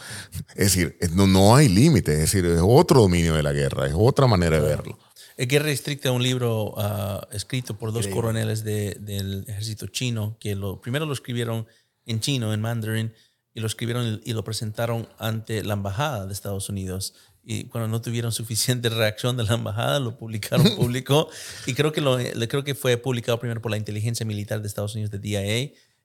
Es 0.50 0.66
decir, 0.74 0.98
es- 1.00 1.12
no, 1.12 1.26
no 1.26 1.56
hay 1.56 1.68
límite, 1.70 2.12
es 2.12 2.18
decir, 2.20 2.44
es 2.44 2.60
otro 2.62 3.00
dominio 3.00 3.34
de 3.34 3.42
la 3.42 3.52
guerra, 3.52 3.86
es 3.86 3.94
otra 3.96 4.26
manera 4.26 4.60
de 4.60 4.68
verlo. 4.68 4.98
El 5.38 5.46
Guerra 5.48 5.70
Estricta, 5.70 6.12
un 6.12 6.22
libro 6.22 6.74
ah, 6.76 7.26
escrito 7.32 7.78
por 7.78 7.88
dos 7.92 8.00
Increíble. 8.04 8.14
coroneles 8.20 8.62
de- 8.64 8.98
del 9.00 9.44
ejército 9.48 9.86
chino, 9.86 10.36
que 10.38 10.54
lo, 10.54 10.78
primero 10.82 11.06
lo 11.06 11.14
escribieron 11.14 11.66
en 12.04 12.20
chino, 12.20 12.52
en 12.52 12.60
mandarín, 12.60 13.14
y 13.54 13.60
lo 13.60 13.66
escribieron 13.66 14.20
y 14.24 14.32
lo 14.32 14.44
presentaron 14.44 15.08
ante 15.18 15.62
la 15.62 15.74
embajada 15.74 16.26
de 16.26 16.32
Estados 16.32 16.68
Unidos. 16.68 17.14
Y 17.44 17.64
cuando 17.64 17.88
no 17.88 18.00
tuvieron 18.00 18.32
suficiente 18.32 18.88
reacción 18.88 19.36
de 19.36 19.44
la 19.44 19.54
embajada, 19.54 19.98
lo 20.00 20.16
publicaron 20.16 20.64
público. 20.76 21.28
y 21.66 21.74
creo 21.74 21.92
que, 21.92 22.00
lo, 22.00 22.16
creo 22.48 22.64
que 22.64 22.74
fue 22.74 22.96
publicado 22.96 23.38
primero 23.40 23.60
por 23.60 23.70
la 23.70 23.76
inteligencia 23.76 24.24
militar 24.24 24.62
de 24.62 24.68
Estados 24.68 24.94
Unidos, 24.94 25.10
de 25.10 25.18
DIA, 25.18 25.56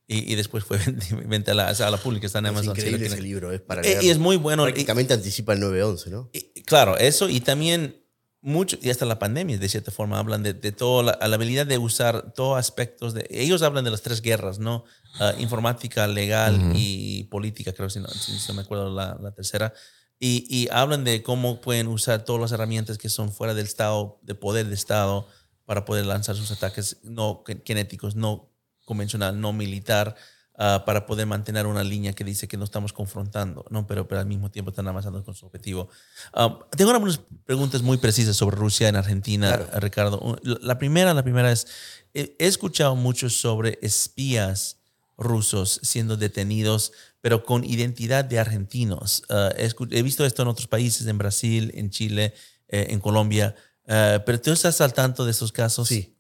y, 0.10 0.32
y 0.32 0.36
después 0.36 0.64
fue 0.64 0.80
venta 1.28 1.52
a 1.52 1.56
la, 1.56 1.68
a 1.70 1.90
la 1.92 1.98
pública. 1.98 2.26
Está 2.28 2.40
en 2.40 2.46
Es 2.46 2.50
Amazon. 2.52 2.68
lo 2.68 2.72
increíble 2.74 3.00
quieren. 3.00 3.14
ese 3.14 3.22
libro, 3.22 3.52
es 3.52 3.62
para 3.62 3.82
Eh, 3.82 3.86
y 3.86 3.90
leerlo. 3.90 4.12
es 4.12 4.18
muy 4.18 4.38
bueno. 4.38 4.64
Y- 4.64 4.72
Prácticamente 4.72 5.14
anticipa 5.14 5.54
el 5.54 5.62
9-11, 5.62 6.08
¿no? 6.08 6.30
y- 6.34 6.62
claro, 6.64 6.98
eso 6.98 7.30
y 7.30 7.40
también 7.42 8.04
mucho, 8.42 8.78
y 8.82 8.90
hasta 8.90 9.06
la 9.06 9.20
pandemia, 9.20 9.58
de 9.58 9.68
cierta 9.68 9.92
forma, 9.92 10.20
hablan 10.20 10.44
de, 10.44 10.54
de 10.54 10.72
toda 10.72 11.04
la, 11.04 11.28
la 11.28 11.36
habilidad 11.36 11.66
de 11.66 11.78
usar 11.78 12.34
todos 12.34 12.58
aspectos 12.58 13.14
de. 13.14 13.28
Ellos 13.30 13.62
hablan 13.64 13.84
de 13.84 13.92
las 13.92 14.02
tres 14.02 14.22
guerras, 14.22 14.60
¿no? 14.60 14.86
Ah, 15.20 15.34
informática, 15.40 16.06
legal 16.08 16.72
y 16.76 17.24
política, 17.26 17.74
creo, 17.74 17.90
si 17.90 18.00
no, 18.00 18.08
si 18.10 18.32
no 18.50 18.54
me 18.54 18.62
acuerdo 18.62 18.94
la, 18.94 19.18
la 19.20 19.32
tercera. 19.32 19.74
Y, 20.20 20.46
y 20.50 20.68
hablan 20.72 21.04
de 21.04 21.22
cómo 21.24 21.60
pueden 21.62 21.88
usar 21.88 22.24
todas 22.26 22.42
las 22.42 22.52
herramientas 22.52 22.98
que 22.98 23.10
son 23.10 23.32
fuera 23.32 23.54
del 23.54 23.66
Estado, 23.66 24.20
de 24.24 24.36
poder 24.36 24.68
de 24.68 24.74
Estado, 24.76 25.28
para 25.66 25.86
poder 25.86 26.06
lanzar 26.06 26.36
sus 26.36 26.52
ataques 26.52 26.98
no 27.04 27.44
ki- 27.46 27.56
kinéticos, 27.64 28.16
no 28.16 28.50
convencional, 28.86 29.40
no 29.40 29.54
militar, 29.54 30.16
ah, 30.58 30.84
para 30.86 31.06
poder 31.06 31.26
mantener 31.28 31.66
una 31.68 31.84
línea 31.84 32.14
que 32.14 32.24
dice 32.24 32.48
que 32.48 32.58
no 32.58 32.64
estamos 32.64 32.94
confrontando, 32.94 33.66
¿no? 33.70 33.86
Pero, 33.86 34.08
pero 34.08 34.22
al 34.22 34.28
mismo 34.28 34.50
tiempo 34.50 34.72
están 34.72 34.88
avanzando 34.88 35.24
con 35.24 35.36
su 35.36 35.46
objetivo. 35.46 35.90
Ah, 36.34 36.58
tengo 36.76 36.92
algunas 36.92 37.20
preguntas 37.46 37.82
muy 37.82 37.98
precisas 37.98 38.36
sobre 38.38 38.56
Rusia 38.56 38.88
en 38.88 38.96
Argentina, 38.96 39.56
Claro. 39.58 39.80
Ricardo. 39.80 40.38
La 40.44 40.78
primera, 40.80 41.14
la 41.14 41.24
primera 41.24 41.52
es, 41.52 41.68
he 42.14 42.36
escuchado 42.40 42.96
mucho 42.96 43.30
sobre 43.30 43.78
espías 43.84 44.77
rusos 45.18 45.80
siendo 45.84 46.16
detenidos, 46.18 46.94
pero 47.22 47.44
con 47.44 47.64
identidad 47.64 48.24
de 48.24 48.40
argentinos. 48.40 49.24
Ah, 49.30 49.52
he, 49.58 50.02
visto 50.02 50.26
esto 50.26 50.44
en 50.44 50.48
otros 50.48 50.68
países, 50.68 51.08
en 51.08 51.18
Brasil, 51.18 51.72
en 51.76 51.90
Chile, 51.90 52.34
eh, 52.68 52.88
en 52.90 53.00
Colombia. 53.00 53.56
Ah, 53.88 54.22
pero 54.26 54.40
tú 54.40 54.52
estás 54.52 54.80
al 54.82 54.94
tanto 54.94 55.26
de 55.26 55.32
estos 55.32 55.52
casos. 55.52 55.88
Sí. 55.88 56.16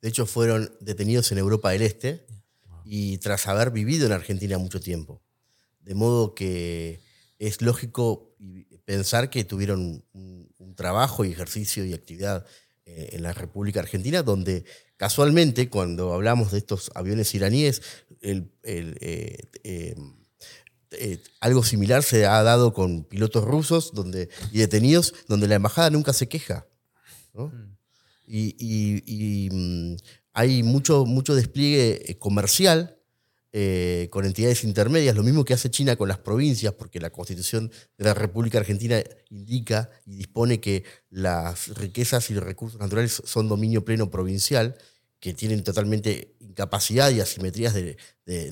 De 0.00 0.08
hecho, 0.08 0.26
fueron 0.26 0.72
detenidos 0.80 1.30
en 1.32 1.38
Europa 1.38 1.70
del 1.70 1.82
Este 1.82 2.26
y 2.84 3.18
tras 3.18 3.46
haber 3.46 3.70
vivido 3.70 4.06
en 4.06 4.12
Argentina 4.12 4.58
mucho 4.58 4.80
tiempo. 4.80 5.22
De 5.80 5.94
modo 5.94 6.34
que 6.34 7.00
es 7.38 7.62
lógico 7.62 8.34
pensar 8.84 9.30
que 9.30 9.44
tuvieron 9.44 10.04
un, 10.12 10.48
un 10.58 10.74
trabajo 10.74 11.24
y 11.24 11.32
ejercicio 11.32 11.84
y 11.84 11.94
actividad 11.94 12.44
eh, 12.90 13.10
en 13.12 13.22
la 13.22 13.34
República 13.34 13.80
Argentina, 13.80 14.22
donde 14.22 14.64
casualmente 14.98 15.70
cuando 15.70 16.12
hablamos 16.12 16.52
de 16.52 16.58
estos 16.58 16.90
aviones 16.94 17.34
iraníes, 17.34 17.80
el- 18.20 18.52
el, 18.64 18.98
eh, 19.00 19.38
eh, 19.64 19.94
eh, 20.90 21.18
algo 21.40 21.62
similar 21.62 22.02
se 22.02 22.26
ha 22.26 22.42
dado 22.42 22.72
con 22.74 23.04
pilotos 23.04 23.44
rusos 23.44 23.92
donde, 23.94 24.28
y 24.52 24.58
detenidos, 24.58 25.14
donde 25.28 25.48
la 25.48 25.54
embajada 25.54 25.88
nunca 25.90 26.12
se 26.12 26.28
queja. 26.28 26.66
¿no? 27.32 27.52
Y, 28.26 28.54
y- 28.58 29.02
y, 29.06 29.48
mm, 29.50 29.96
hay 30.34 30.62
mucho, 30.62 31.06
mucho 31.06 31.34
despliegue 31.34 32.16
comercial 32.18 32.97
eh, 33.52 34.08
con 34.10 34.26
entidades 34.26 34.62
intermedias, 34.62 35.16
lo 35.16 35.22
mismo 35.22 35.44
que 35.44 35.54
hace 35.54 35.70
China 35.70 35.96
con 35.96 36.08
las 36.08 36.18
provincias, 36.18 36.74
porque 36.74 37.00
la 37.00 37.10
constitución 37.10 37.70
de 37.96 38.04
la 38.04 38.12
República 38.12 38.58
Argentina 38.58 39.02
indica 39.30 39.88
y 40.04 40.16
dispone 40.16 40.60
que 40.60 40.84
las 41.08 41.68
riquezas 41.68 42.28
y 42.28 42.34
los 42.34 42.44
recursos 42.44 42.78
naturales 42.78 43.22
son 43.24 43.48
dominio 43.48 43.84
pleno 43.86 44.10
provincial, 44.10 44.76
que 45.18 45.32
tienen 45.34 45.64
totalmente 45.64 46.36
incapacidad 46.40 47.10
y 47.10 47.20
asimetrías 47.20 47.74
de, 47.74 47.96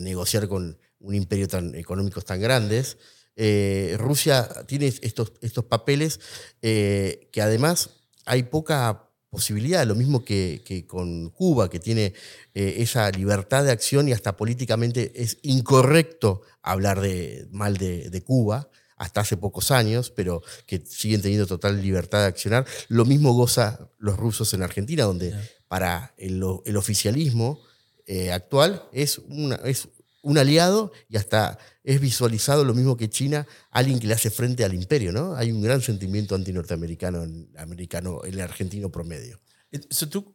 negociar 0.00 0.48
con 0.48 0.78
un 0.98 1.14
imperio 1.14 1.46
tan 1.46 1.74
económicos 1.74 2.24
tan 2.24 2.40
grandes. 2.40 2.96
Eh, 3.36 3.96
Rusia 3.98 4.48
tiene 4.66 4.86
estos, 5.02 5.34
estos 5.42 5.66
papeles 5.66 6.20
eh, 6.62 7.28
que 7.32 7.42
además 7.42 7.90
hay 8.24 8.44
poca 8.44 9.05
posibilidad, 9.30 9.86
lo 9.86 9.94
mismo 9.94 10.24
que, 10.24 10.62
que 10.64 10.86
con 10.86 11.30
Cuba, 11.30 11.68
que 11.68 11.80
tiene 11.80 12.14
eh, 12.54 12.76
esa 12.78 13.10
libertad 13.10 13.64
de 13.64 13.72
acción 13.72 14.08
y 14.08 14.12
hasta 14.12 14.36
políticamente 14.36 15.12
es 15.14 15.38
incorrecto 15.42 16.42
hablar 16.62 17.00
de, 17.00 17.46
mal 17.50 17.76
de, 17.76 18.10
de 18.10 18.22
Cuba, 18.22 18.68
hasta 18.96 19.20
hace 19.20 19.36
pocos 19.36 19.70
años, 19.70 20.10
pero 20.10 20.42
que 20.66 20.82
siguen 20.86 21.20
teniendo 21.20 21.46
total 21.46 21.82
libertad 21.82 22.20
de 22.20 22.26
accionar. 22.26 22.66
Lo 22.88 23.04
mismo 23.04 23.32
goza 23.32 23.90
los 23.98 24.16
rusos 24.16 24.54
en 24.54 24.62
Argentina, 24.62 25.04
donde 25.04 25.34
para 25.68 26.14
el, 26.16 26.42
el 26.64 26.76
oficialismo 26.76 27.60
eh, 28.06 28.32
actual 28.32 28.88
es, 28.92 29.18
una, 29.18 29.56
es 29.56 29.88
un 30.26 30.38
aliado 30.38 30.90
y 31.08 31.16
hasta 31.16 31.56
es 31.84 32.00
visualizado 32.00 32.64
lo 32.64 32.74
mismo 32.74 32.96
que 32.96 33.08
China, 33.08 33.46
alguien 33.70 34.00
que 34.00 34.08
le 34.08 34.14
hace 34.14 34.28
frente 34.28 34.64
al 34.64 34.74
imperio, 34.74 35.12
¿no? 35.12 35.36
Hay 35.36 35.52
un 35.52 35.62
gran 35.62 35.80
sentimiento 35.80 36.34
antinorteamericano 36.34 37.22
en, 37.22 37.48
americano, 37.56 38.22
el 38.24 38.40
argentino 38.40 38.90
promedio. 38.90 39.38
So, 39.88 40.08
tú, 40.08 40.34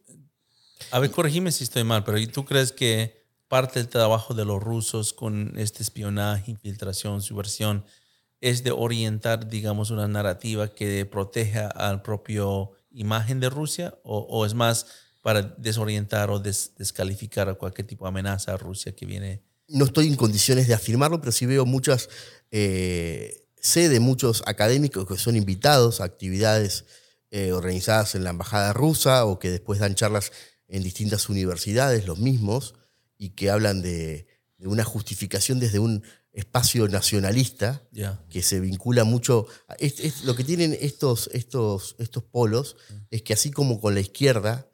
a 0.90 0.98
ver, 0.98 1.10
corregime 1.10 1.52
si 1.52 1.64
estoy 1.64 1.84
mal, 1.84 2.04
pero 2.04 2.16
¿tú 2.28 2.46
crees 2.46 2.72
que 2.72 3.22
parte 3.48 3.80
del 3.80 3.88
trabajo 3.88 4.32
de 4.32 4.46
los 4.46 4.62
rusos 4.62 5.12
con 5.12 5.52
este 5.58 5.82
espionaje, 5.82 6.50
infiltración, 6.50 7.20
subversión, 7.20 7.84
es 8.40 8.64
de 8.64 8.70
orientar, 8.70 9.46
digamos, 9.46 9.90
una 9.90 10.08
narrativa 10.08 10.72
que 10.72 11.04
proteja 11.04 11.66
al 11.66 12.00
propio 12.00 12.72
imagen 12.90 13.40
de 13.40 13.50
Rusia 13.50 13.94
o, 14.04 14.46
es 14.46 14.54
más 14.54 14.86
para 15.20 15.42
desorientar 15.42 16.30
o 16.30 16.38
des- 16.38 16.72
descalificar 16.78 17.50
a 17.50 17.54
cualquier 17.54 17.86
tipo 17.86 18.06
de 18.06 18.08
amenaza 18.08 18.54
a 18.54 18.56
Rusia 18.56 18.96
que 18.96 19.04
viene? 19.04 19.42
No 19.72 19.84
estoy 19.86 20.06
en 20.08 20.16
condiciones 20.16 20.68
de 20.68 20.74
afirmarlo, 20.74 21.20
pero 21.20 21.32
sí 21.32 21.46
veo 21.46 21.64
muchas, 21.66 22.08
eh, 22.50 23.46
sé 23.60 23.88
de 23.88 24.00
muchos 24.00 24.42
académicos 24.46 25.06
que 25.06 25.16
son 25.16 25.36
invitados 25.36 26.00
a 26.00 26.04
actividades 26.04 26.84
eh, 27.30 27.52
organizadas 27.52 28.14
en 28.14 28.24
la 28.24 28.30
embajada 28.30 28.72
rusa 28.72 29.24
o 29.24 29.38
que 29.38 29.50
después 29.50 29.80
dan 29.80 29.94
charlas 29.94 30.32
en 30.68 30.82
distintas 30.82 31.28
universidades, 31.28 32.06
los 32.06 32.18
mismos, 32.18 32.74
y 33.18 33.30
que 33.30 33.50
hablan 33.50 33.82
de, 33.82 34.26
de 34.58 34.66
una 34.68 34.84
justificación 34.84 35.58
desde 35.60 35.78
un 35.78 36.02
espacio 36.32 36.88
nacionalista 36.88 37.82
que 38.30 38.42
se 38.42 38.58
vincula 38.60 39.04
mucho. 39.04 39.46
a- 39.68 39.74
es- 39.74 40.00
es- 40.00 40.24
lo 40.24 40.34
que 40.34 40.44
tienen 40.44 40.76
estos, 40.80 41.28
estos, 41.32 41.94
estos 41.98 42.22
polos 42.24 42.76
es 43.10 43.22
que 43.22 43.32
así 43.34 43.50
como 43.50 43.80
con 43.80 43.94
la 43.94 44.00
izquierda 44.00 44.68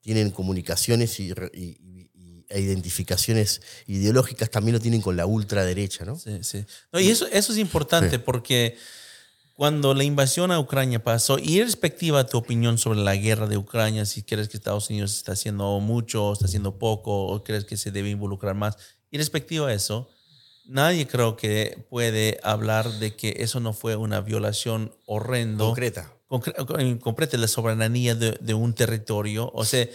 tienen 0.00 0.30
comunicaciones 0.30 1.18
y, 1.20 1.30
y- 1.54 1.78
identificaciones 2.50 3.60
ideológicas, 3.86 4.50
también 4.50 4.74
lo 4.74 4.80
tienen 4.80 5.00
con 5.00 5.16
la 5.16 5.26
ultraderecha, 5.26 6.04
¿no? 6.04 6.16
Sí, 6.18 6.38
sí. 6.42 6.64
No, 6.92 7.00
y 7.00 7.10
eso, 7.10 7.26
eso 7.26 7.52
es 7.52 7.58
importante 7.58 8.16
Sí. 8.16 8.22
porque 8.24 8.76
cuando 9.54 9.92
la 9.92 10.04
invasión 10.04 10.52
a 10.52 10.60
Ucrania 10.60 11.02
pasó, 11.02 11.36
y 11.38 11.60
respectiva 11.62 12.20
a 12.20 12.26
tu 12.26 12.38
opinión 12.38 12.78
sobre 12.78 13.00
la 13.00 13.16
guerra 13.16 13.46
de 13.48 13.56
Ucrania, 13.56 14.06
si 14.06 14.22
crees 14.22 14.48
que 14.48 14.56
Estados 14.56 14.88
Unidos 14.88 15.16
está 15.16 15.32
haciendo 15.32 15.80
mucho, 15.80 16.32
está 16.32 16.46
haciendo 16.46 16.78
poco, 16.78 17.26
o 17.26 17.42
crees 17.42 17.64
que 17.64 17.76
se 17.76 17.90
debe 17.90 18.08
involucrar 18.10 18.54
más, 18.54 18.76
y 19.10 19.18
respectiva 19.18 19.68
a 19.68 19.74
eso, 19.74 20.08
nadie 20.64 21.06
creo 21.08 21.36
que 21.36 21.84
puede 21.90 22.38
hablar 22.44 22.88
de 23.00 23.16
que 23.16 23.36
eso 23.38 23.58
no 23.58 23.72
fue 23.72 23.96
una 23.96 24.20
violación 24.20 24.94
horrendo 25.06 25.66
Concreta. 25.66 26.14
concre- 26.28 27.00
completa 27.00 27.36
la 27.36 27.48
soberanía 27.48 28.14
de, 28.14 28.38
de 28.40 28.54
un 28.54 28.74
territorio, 28.74 29.50
o 29.52 29.64
sea, 29.64 29.88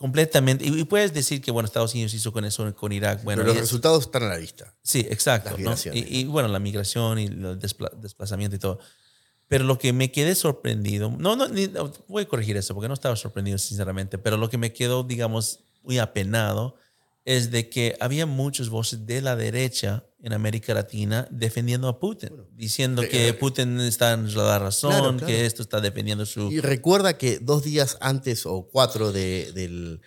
completamente, 0.00 0.64
y, 0.64 0.80
y 0.80 0.84
puedes 0.84 1.12
decir 1.12 1.42
que, 1.42 1.50
bueno, 1.50 1.66
Estados 1.66 1.92
Unidos 1.92 2.14
hizo 2.14 2.32
con 2.32 2.46
eso 2.46 2.74
con 2.74 2.90
Irak, 2.90 3.22
bueno, 3.22 3.42
Pero 3.42 3.48
los 3.48 3.56
es- 3.56 3.60
resultados 3.68 4.04
están 4.06 4.22
a 4.22 4.28
la 4.30 4.38
vista. 4.38 4.74
Sí, 4.82 5.00
exacto. 5.10 5.54
¿no? 5.58 5.74
Y, 5.92 6.20
y, 6.20 6.24
bueno, 6.24 6.48
la 6.48 6.58
migración 6.58 7.18
y 7.18 7.26
el 7.26 7.58
despla- 7.60 7.90
desplazamiento 8.00 8.56
y 8.56 8.58
todo. 8.58 8.78
Pero 9.46 9.64
lo 9.64 9.78
que 9.78 9.92
me 9.92 10.10
quedé 10.10 10.34
sorprendido, 10.34 11.14
no, 11.18 11.36
no, 11.36 11.48
ni- 11.48 11.66
no, 11.66 11.92
voy 12.08 12.22
a 12.22 12.28
corregir 12.28 12.56
eso 12.56 12.72
porque 12.74 12.88
no 12.88 12.94
estaba 12.94 13.14
sorprendido 13.14 13.58
sinceramente, 13.58 14.16
pero 14.16 14.38
lo 14.38 14.48
que 14.48 14.56
me 14.56 14.72
quedó, 14.72 15.02
digamos, 15.04 15.60
muy 15.82 15.98
apenado 15.98 16.76
es 17.36 17.50
de 17.50 17.68
que 17.68 17.96
había 18.00 18.26
muchas 18.26 18.68
voces 18.68 19.06
de 19.06 19.20
la 19.20 19.36
derecha 19.36 20.04
en 20.22 20.32
América 20.32 20.74
Latina 20.74 21.26
defendiendo 21.30 21.88
a 21.88 21.98
Putin, 21.98 22.30
diciendo 22.52 23.02
que 23.08 23.32
Putin 23.34 23.80
está 23.80 24.12
en 24.12 24.34
la 24.34 24.58
razón, 24.58 24.90
Claro, 24.90 25.10
claro. 25.12 25.26
que 25.26 25.46
esto 25.46 25.62
está 25.62 25.80
defendiendo 25.80 26.26
su... 26.26 26.50
Y 26.52 26.60
recuerda 26.60 27.16
que 27.16 27.38
dos 27.38 27.62
días 27.64 27.96
antes 28.00 28.44
o 28.46 28.68
cuatro 28.70 29.12
de, 29.12 29.98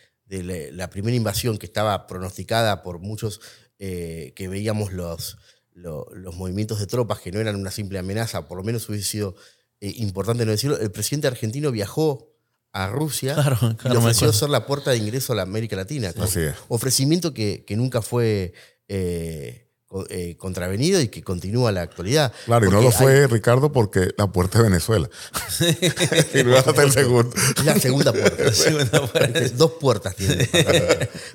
la- 0.74 0.90
primera 0.90 1.16
invasión 1.16 1.58
que 1.58 1.66
estaba 1.66 2.08
pronosticada 2.08 2.82
por 2.84 3.00
muchos 3.00 3.42
eh, 3.80 4.34
que 4.36 4.48
veíamos 4.48 4.94
los, 4.94 5.38
lo- 5.74 6.08
los 6.14 6.36
movimientos 6.36 6.80
de 6.80 6.88
tropas 6.88 7.20
que 7.20 7.32
no 7.32 7.40
eran 7.40 7.56
una 7.56 7.72
simple 7.72 8.00
amenaza, 8.00 8.48
por 8.48 8.58
lo 8.58 8.64
menos 8.64 8.88
hubiese 8.90 9.08
sido 9.10 9.36
eh, 9.82 9.94
importante 9.98 10.46
no 10.46 10.52
decirlo, 10.52 10.78
el 10.80 10.92
presidente 10.92 11.28
argentino 11.28 11.72
viajó 11.72 12.33
a 12.74 12.88
Rusia 12.90 13.34
Claro, 13.36 13.58
y 13.72 13.76
claro, 13.76 13.94
le 13.94 13.98
ofreció 14.00 14.34
ser 14.34 14.50
la 14.50 14.66
puerta 14.66 14.92
de 14.92 14.98
ingreso 14.98 15.32
a 15.34 15.36
la 15.38 15.44
América 15.44 15.76
Latina. 15.76 16.12
Así 16.20 16.42
es. 16.42 16.56
Ofrecimiento 16.68 17.34
que, 17.34 17.64
que 17.66 17.76
nunca 17.76 18.02
fue 18.02 18.54
eh, 18.88 19.70
eh, 20.10 20.36
contravenido 20.38 21.00
y 21.00 21.08
que 21.08 21.22
continúa 21.24 21.70
en 21.70 21.76
la 21.76 21.84
actualidad. 21.84 22.34
Claro, 22.46 22.66
y 22.66 22.70
no 22.72 22.82
lo 22.82 22.88
hay- 22.88 22.94
fue 22.94 23.28
Ricardo 23.28 23.72
porque 23.72 24.10
la 24.18 24.26
puerta 24.32 24.58
de 24.58 24.64
Venezuela. 24.66 25.08
y 26.34 26.44
luego 26.44 26.58
hasta 26.68 26.84
el 26.84 26.92
segundo. 26.92 27.32
Es 27.58 27.64
la 27.66 27.80
segunda 27.80 28.12
puerta. 28.12 28.52
segunda 28.54 29.08
puerta. 29.08 29.40
Viste, 29.40 29.56
Dos 29.56 29.72
puertas 29.80 30.16
tiene. 30.16 30.50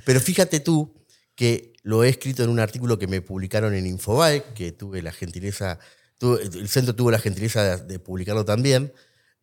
Pero 0.04 0.20
fíjate 0.20 0.60
tú 0.60 0.92
que 1.36 1.72
lo 1.84 2.02
he 2.02 2.08
escrito 2.08 2.42
en 2.42 2.50
un 2.50 2.58
artículo 2.58 2.98
que 2.98 3.06
me 3.06 3.22
publicaron 3.22 3.72
en 3.74 3.86
Infobae, 3.86 4.42
que 4.56 4.72
tuve 4.72 5.02
la 5.02 5.12
gentileza, 5.12 5.78
tuve- 6.18 6.42
el 6.42 6.68
centro 6.68 6.96
tuvo 6.96 7.12
la 7.12 7.20
gentileza 7.20 7.76
de, 7.76 7.84
de 7.84 7.98
publicarlo 8.00 8.44
también. 8.44 8.92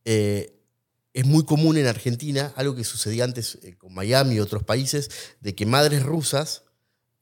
Eh, 0.03 0.54
es 1.15 1.25
muy 1.25 1.43
común 1.45 1.77
en 1.77 1.87
Argentina, 1.87 2.53
algo 2.55 2.75
que 2.75 2.83
sucedía 2.83 3.23
antes 3.23 3.57
eh, 3.63 3.75
con 3.77 3.93
Miami 3.93 4.35
y 4.35 4.39
otros 4.39 4.63
países, 4.63 5.09
de 5.41 5.55
que 5.55 5.65
madres 5.65 6.03
rusas 6.03 6.63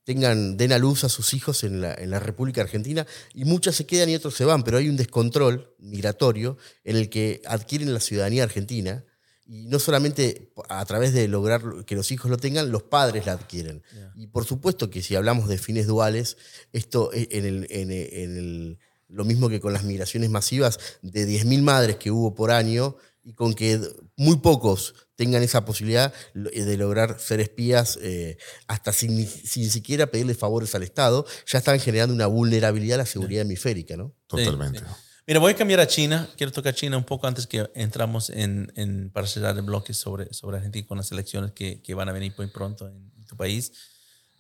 tengan, 0.04 0.58
den 0.58 0.74
a 0.74 0.78
luz 0.80 1.04
a 1.06 1.10
sus 1.10 1.34
hijos 1.34 1.64
en 1.64 1.80
la, 1.80 1.94
en 1.94 2.10
la 2.10 2.20
República 2.20 2.62
Argentina 2.62 3.06
y 3.34 3.46
muchas 3.46 3.76
se 3.76 3.86
quedan 3.86 4.10
y 4.10 4.16
otros 4.16 4.34
se 4.36 4.44
van, 4.46 4.64
pero 4.64 4.78
hay 4.78 4.90
un 4.90 4.98
descontrol 4.98 5.74
migratorio 5.80 6.58
en 6.84 6.98
el 6.98 7.10
que 7.10 7.42
adquieren 7.46 7.94
la 7.94 8.02
ciudadanía 8.02 8.44
argentina 8.44 9.06
y 9.46 9.68
no 9.68 9.78
solamente 9.80 10.52
a 10.70 10.84
través 10.86 11.14
de 11.14 11.28
lograr 11.28 11.86
que 11.86 11.96
los 11.96 12.12
hijos 12.12 12.30
lo 12.32 12.38
tengan, 12.38 12.72
los 12.72 12.84
padres 12.84 13.26
la 13.26 13.34
adquieren. 13.34 13.84
Y 14.16 14.28
por 14.28 14.46
supuesto 14.46 14.90
que 14.90 15.02
si 15.02 15.16
hablamos 15.16 15.48
de 15.48 15.58
fines 15.58 15.86
duales, 15.88 16.36
esto 16.74 17.12
eh, 17.14 17.28
en, 17.32 17.46
el, 17.46 17.68
en, 17.70 17.92
el- 17.92 18.14
en 18.14 18.38
el- 18.38 18.80
lo 19.10 19.26
mismo 19.26 19.48
que 19.48 19.60
con 19.60 19.74
las 19.74 19.84
migraciones 19.84 20.30
masivas 20.32 20.80
de 21.04 21.28
10.000 21.28 21.62
madres 21.62 21.98
que 21.98 22.10
hubo 22.10 22.34
por 22.34 22.50
año 22.52 22.96
y 23.24 23.34
con 23.34 23.54
que 23.54 23.80
muy 24.18 24.38
pocos 24.38 24.94
tengan 25.16 25.44
esa 25.44 25.64
posibilidad 25.66 26.14
eh, 26.52 26.64
de 26.64 26.78
lograr 26.78 27.20
ser 27.20 27.40
espías 27.40 27.98
eh, 28.02 28.38
hasta 28.68 28.92
sin, 28.92 29.28
sin 29.28 29.70
siquiera 29.70 30.08
pedirle 30.08 30.36
favores 30.36 30.76
al 30.76 30.84
Estado, 30.84 31.26
ya 31.48 31.60
están 31.60 31.80
generando 31.80 32.14
una 32.14 32.28
vulnerabilidad 32.28 32.96
a 32.96 33.04
la 33.04 33.06
seguridad 33.06 33.44
hemisférica, 33.44 33.96
¿no? 33.96 34.14
Totalmente. 34.28 34.80
Sí, 34.80 34.86
sí. 34.86 34.92
Mira, 35.26 35.40
voy 35.40 35.54
a 35.54 35.56
cambiar 35.56 35.80
a 35.80 35.88
China. 35.88 36.30
Quiero 36.36 36.52
tocar 36.52 36.76
China 36.76 36.98
un 36.98 37.06
poco 37.06 37.28
antes 37.28 37.48
que 37.48 37.70
entramos 37.76 38.30
en, 38.30 38.74
en- 38.76 39.10
para 39.10 39.26
cerrar 39.26 39.56
el 39.56 39.62
bloque 39.62 39.94
sobre, 39.94 40.34
sobre 40.34 40.58
Argentina 40.58 40.86
con 40.86 40.98
las 40.98 41.10
elecciones 41.14 41.54
que, 41.54 41.82
que 41.82 41.94
van 41.94 42.10
a 42.10 42.12
venir 42.12 42.34
muy 42.38 42.48
pronto 42.48 42.88
en, 42.88 43.12
tu 43.26 43.38
país. 43.38 43.72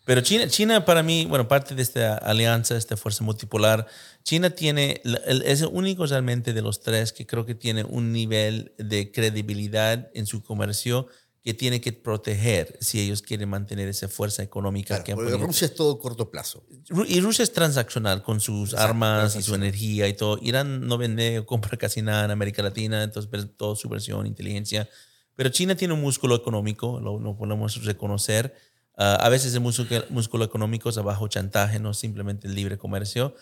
Pero 0.05 0.21
China, 0.21 0.47
China 0.47 0.85
para 0.85 1.01
mí, 1.01 1.25
bueno, 1.25 1.47
parte 1.47 1.75
de 1.75 1.81
esta 1.81 2.17
alianza, 2.17 2.75
esta 2.75 2.97
fuerza 2.97 3.23
multipolar, 3.23 3.87
China 4.23 4.49
tiene, 4.49 5.01
es 5.45 5.61
el 5.61 5.69
único 5.71 6.05
realmente 6.05 6.53
de 6.53 6.61
los 6.61 6.81
tres 6.81 7.13
que 7.13 7.25
creo 7.25 7.45
que 7.45 7.55
tiene 7.55 7.83
un 7.83 8.11
nivel 8.11 8.73
de 8.77 9.11
credibilidad 9.11 10.09
en 10.13 10.25
su 10.25 10.43
comercio 10.43 11.07
que 11.43 11.53
tiene 11.53 11.81
que 11.81 11.91
proteger 11.91 12.77
si 12.79 13.01
ellos 13.01 13.21
quieren 13.21 13.49
mantener 13.49 13.89
esa 13.89 14.07
fuerza 14.07 14.43
económica 14.43 15.03
Claro, 15.03 15.27
que 15.27 15.33
han 15.33 15.41
Rusia 15.41 15.65
es 15.65 15.75
todo 15.75 15.99
corto 15.99 16.31
plazo. 16.31 16.65
Y 17.05 17.19
Rusia 17.19 17.43
es 17.43 17.51
transaccional 17.51 18.23
con 18.23 18.39
sus 18.39 18.71
Exacto, 18.71 18.89
armas 18.89 19.35
y 19.35 19.41
su 19.41 19.53
energía 19.53 20.07
y 20.07 20.13
todo. 20.13 20.39
Irán 20.41 20.87
no 20.87 20.97
vende 20.97 21.39
o 21.39 21.45
compra 21.45 21.77
casi 21.77 22.01
nada 22.01 22.23
en 22.23 22.31
América 22.31 22.63
Latina, 22.63 23.03
entonces 23.03 23.29
todo 23.57 23.75
su 23.75 23.89
versión, 23.89 24.25
inteligencia. 24.25 24.89
Pero 25.35 25.49
China 25.49 25.75
tiene 25.75 25.93
un 25.93 26.01
músculo 26.01 26.35
económico, 26.35 27.01
lo, 27.01 27.19
lo 27.19 27.35
podemos 27.35 27.83
reconocer. 27.83 28.55
Ah, 28.95 29.15
a 29.15 29.29
veces 29.29 29.53
el 29.53 29.61
músculo, 29.61 30.03
músculo 30.09 30.45
económico 30.45 30.89
es 30.89 30.95
bajo 30.97 31.27
chantaje, 31.27 31.79
no 31.79 31.93
simplemente 31.93 32.47
el 32.47 32.55
libre 32.55 32.77
comercio. 32.77 33.35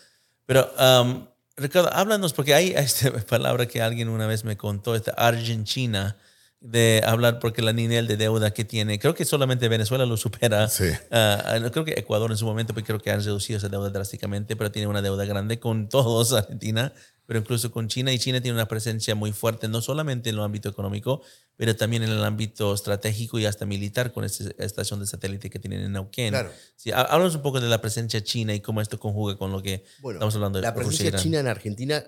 Pero, 0.45 0.69
um, 0.79 1.27
Ricardo, 1.57 1.89
háblanos, 1.93 2.33
porque 2.33 2.53
hay 2.55 2.69
esta 2.75 3.11
palabra 3.25 3.65
que 3.65 3.81
alguien 3.81 4.09
una 4.09 4.27
vez 4.27 4.43
me 4.43 4.57
contó, 4.57 4.95
esta 4.95 5.11
Argentina, 5.11 6.17
de 6.61 7.01
hablar 7.05 7.39
porque 7.39 7.63
la 7.63 7.73
nivel 7.73 8.05
de 8.07 8.17
deuda 8.17 8.51
que 8.51 8.63
tiene, 8.63 8.99
creo 8.99 9.15
que 9.15 9.25
solamente 9.25 9.67
Venezuela 9.67 10.05
lo 10.05 10.15
supera. 10.15 10.67
Sí. 10.69 10.91
No 11.09 11.71
creo 11.71 11.83
que 11.83 11.93
Ecuador 11.93 12.29
en 12.29 12.37
su 12.37 12.45
momento, 12.45 12.73
pero 12.75 12.85
creo 12.85 12.99
que 12.99 13.09
han 13.09 13.23
reducido 13.23 13.57
esa 13.57 13.67
deuda 13.67 13.89
drásticamente, 13.89 14.55
pero 14.55 14.71
tiene 14.71 14.87
una 14.87 15.01
deuda 15.01 15.25
grande 15.25 15.59
con 15.59 15.89
todos, 15.89 16.33
Argentina, 16.33 16.93
pero 17.31 17.39
incluso 17.39 17.71
con 17.71 17.87
China. 17.87 18.11
Y 18.11 18.19
China 18.19 18.41
tiene 18.41 18.55
una 18.55 18.67
presencia 18.67 19.15
muy 19.15 19.31
fuerte, 19.31 19.69
no 19.69 19.81
solamente 19.81 20.29
en 20.29 20.35
el 20.35 20.41
ámbito 20.41 20.67
económico, 20.67 21.21
pero 21.55 21.73
también 21.77 22.03
en 22.03 22.09
el 22.09 22.21
ámbito 22.25 22.73
estratégico 22.73 23.39
y 23.39 23.45
hasta 23.45 23.65
militar 23.65 24.11
con 24.11 24.25
esta 24.25 24.49
estación 24.57 24.99
de 24.99 25.07
satélite 25.07 25.49
que 25.49 25.57
tienen 25.57 25.79
en 25.79 25.93
Neuquén. 25.93 26.31
Claro. 26.31 26.51
Sí, 26.75 26.91
há- 26.91 27.03
háblanos 27.03 27.35
un 27.35 27.41
poco 27.41 27.61
de 27.61 27.69
la 27.69 27.79
presencia 27.79 28.21
china 28.21 28.53
y 28.53 28.59
cómo 28.59 28.81
esto 28.81 28.99
conjuga 28.99 29.37
con 29.37 29.53
lo 29.53 29.61
que 29.63 29.85
Bueno, 30.01 30.17
estamos 30.17 30.35
hablando 30.35 30.59
de 30.59 30.63
la 30.63 30.75
presencia 30.75 31.13
china 31.13 31.39
en 31.39 31.47
Argentina 31.47 32.03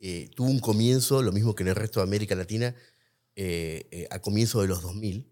eh, 0.00 0.28
tuvo 0.34 0.48
un 0.50 0.58
comienzo, 0.58 1.22
lo 1.22 1.30
mismo 1.30 1.54
que 1.54 1.62
en 1.62 1.68
el 1.68 1.76
resto 1.76 2.00
de 2.00 2.04
América 2.04 2.34
Latina, 2.34 2.74
eh, 3.36 3.86
eh, 3.92 4.08
a 4.10 4.18
comienzo 4.18 4.60
de 4.62 4.66
los 4.66 4.82
2000, 4.82 5.30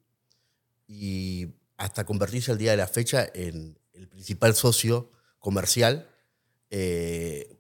y 0.87 1.49
hasta 1.77 2.05
convertirse 2.07 2.53
al 2.53 2.59
día 2.59 2.71
de 2.71 2.77
la 2.77 2.87
fecha 2.87 3.29
en 3.35 3.77
el 3.95 4.07
principal 4.07 4.55
socio 4.55 5.11
comercial, 5.41 6.09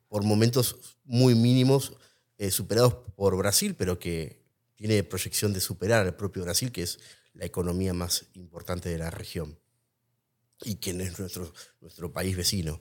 por 0.08 0.24
momentos 0.24 0.76
muy 1.12 1.34
mínimos, 1.34 1.92
eh, 2.38 2.50
superados 2.50 2.94
por 3.14 3.36
Brasil, 3.36 3.74
pero 3.76 3.98
que 3.98 4.46
tiene 4.76 5.04
proyección 5.04 5.52
de 5.52 5.60
superar 5.60 6.06
al 6.06 6.16
propio 6.16 6.42
Brasil, 6.42 6.72
que 6.72 6.82
es 6.82 7.00
la 7.34 7.44
economía 7.44 7.92
más 7.92 8.24
importante 8.32 8.88
de 8.88 8.96
la 8.96 9.10
región 9.10 9.58
y 10.64 10.76
que 10.76 10.90
es 10.90 11.18
nuestro, 11.18 11.52
nuestro 11.82 12.10
país 12.10 12.34
vecino. 12.34 12.80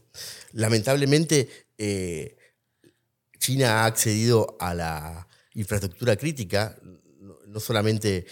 Lamentablemente, 0.54 1.50
eh, 1.78 2.38
China 3.38 3.82
ha 3.84 3.86
accedido 3.86 4.56
a 4.62 4.74
la 4.76 5.28
infraestructura 5.54 6.16
crítica, 6.16 6.80
no, 7.48 7.60
solamente 7.60 8.28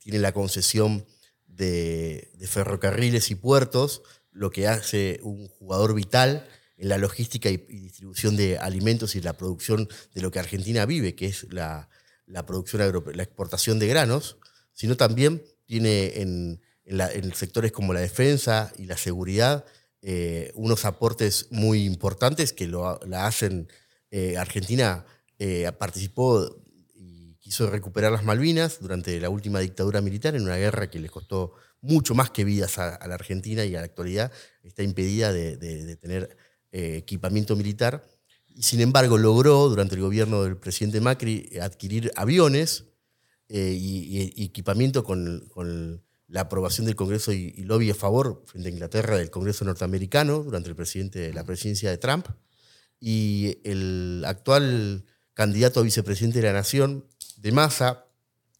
tiene 0.00 0.18
la 0.18 0.32
concesión 0.32 1.06
de 1.46 2.30
ferrocarriles 2.46 3.30
y 3.30 3.36
puertos, 3.36 4.02
lo 4.32 4.50
que 4.50 4.68
hace 4.68 5.18
un 5.22 5.48
jugador 5.48 5.94
vital 5.94 6.46
en 6.82 6.88
la 6.88 6.98
logística 6.98 7.48
y, 7.48 7.58
distribución 7.58 8.36
de 8.36 8.58
alimentos 8.58 9.14
y 9.14 9.20
la 9.20 9.34
producción 9.34 9.88
de 10.14 10.20
lo 10.20 10.30
que 10.32 10.40
Argentina 10.40 10.84
vive, 10.84 11.14
que 11.14 11.26
es 11.26 11.46
la, 11.52 11.88
la 12.26 12.44
producción 12.44 12.82
agro- 12.82 13.04
la 13.14 13.22
exportación 13.22 13.78
de 13.78 13.86
granos, 13.86 14.36
sino 14.72 14.96
también 14.96 15.42
tiene 15.64 16.20
en, 16.20 16.60
en 16.84 17.34
sectores 17.34 17.70
como 17.70 17.92
la 17.94 18.00
defensa 18.00 18.72
y 18.76 18.86
la 18.86 18.96
seguridad 18.96 19.64
eh, 20.02 20.50
unos 20.54 20.84
aportes 20.84 21.46
muy 21.50 21.84
importantes 21.84 22.52
que 22.52 22.66
lo, 22.66 22.98
la 23.06 23.26
hacen. 23.26 23.68
eh, 24.10 24.36
Argentina 24.36 25.06
eh, 25.38 25.70
participó 25.78 26.64
y 26.96 27.36
quiso 27.36 27.70
recuperar 27.70 28.10
las 28.10 28.24
Malvinas 28.24 28.80
durante 28.80 29.20
la 29.20 29.30
última 29.30 29.60
dictadura 29.60 30.00
militar 30.00 30.34
en 30.34 30.42
una 30.42 30.56
guerra 30.56 30.90
que 30.90 30.98
les 30.98 31.10
costó 31.12 31.54
mucho 31.80 32.14
más 32.16 32.30
que 32.30 32.44
vidas 32.44 32.78
a, 32.78 32.98
la 33.06 33.14
Argentina 33.14 33.64
y 33.64 33.76
a 33.76 33.80
la 33.80 33.86
actualidad 33.86 34.32
está 34.64 34.82
impedida 34.82 35.32
de- 35.32 35.56
de 35.56 35.96
tener 35.96 36.36
eh, 36.72 36.96
equipamiento 36.96 37.54
militar. 37.56 38.08
Y 38.54 38.62
sin 38.62 38.80
embargo 38.80 39.16
logró 39.16 39.68
durante 39.68 39.94
el 39.94 40.02
gobierno 40.02 40.42
del 40.42 40.56
presidente 40.56 41.00
Macri 41.00 41.50
adquirir 41.60 42.10
aviones 42.16 42.84
eh, 43.48 43.76
y, 43.78 44.32
y 44.34 44.44
equipamiento 44.44 45.04
con, 45.04 45.48
con 45.52 46.02
la 46.28 46.42
aprobación 46.42 46.86
del 46.86 46.96
Congreso 46.96 47.32
y, 47.32 47.54
y 47.56 47.64
lobby 47.64 47.90
a 47.90 47.94
favor 47.94 48.42
frente 48.46 48.68
a 48.68 48.72
Inglaterra 48.72 49.16
del 49.16 49.30
Congreso 49.30 49.64
norteamericano 49.64 50.42
durante 50.42 50.68
el 50.68 50.76
presidente, 50.76 51.32
la 51.32 51.44
presidencia 51.44 51.90
de 51.90 51.98
Trump. 51.98 52.26
Y 53.00 53.58
el 53.64 54.22
actual 54.26 55.04
candidato 55.34 55.80
a 55.80 55.82
vicepresidente 55.82 56.40
de 56.40 56.46
la 56.46 56.52
Nación, 56.52 57.06
de 57.36 57.52
Massa, 57.52 58.06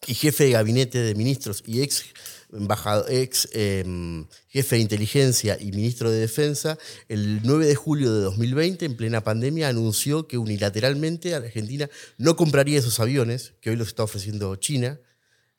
y 0.06 0.14
jefe 0.14 0.44
de 0.44 0.50
gabinete 0.50 0.98
de 0.98 1.14
ministros 1.14 1.62
y 1.66 1.82
ex, 1.82 2.04
embajado- 2.52 3.06
ex 3.08 3.48
em, 3.52 4.26
jefe 4.48 4.76
de 4.76 4.82
inteligencia 4.82 5.58
y 5.60 5.72
ministro 5.72 6.10
de 6.10 6.18
defensa, 6.20 6.78
el 7.08 7.40
9 7.42 7.66
de 7.66 7.74
julio 7.74 8.12
de 8.12 8.20
2020, 8.20 8.84
en 8.84 8.96
plena 8.96 9.24
pandemia, 9.24 9.68
anunció 9.68 10.28
que 10.28 10.38
unilateralmente 10.38 11.34
Argentina 11.34 11.88
no 12.18 12.36
compraría 12.36 12.78
esos 12.78 13.00
aviones, 13.00 13.54
que 13.60 13.70
hoy 13.70 13.76
los 13.76 13.88
está 13.88 14.02
ofreciendo 14.04 14.54
China, 14.56 15.00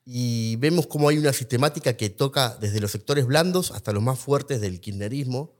y 0.06 0.56
vemos 0.56 0.86
cómo 0.86 1.08
hay 1.08 1.18
una 1.18 1.32
sistemática 1.32 1.96
que 1.96 2.10
toca 2.10 2.56
desde 2.60 2.80
los 2.80 2.90
sectores 2.90 3.26
blandos 3.26 3.70
hasta 3.70 3.92
los 3.92 4.02
más 4.02 4.18
fuertes 4.18 4.60
del 4.60 4.80
kirchnerismo, 4.80 5.54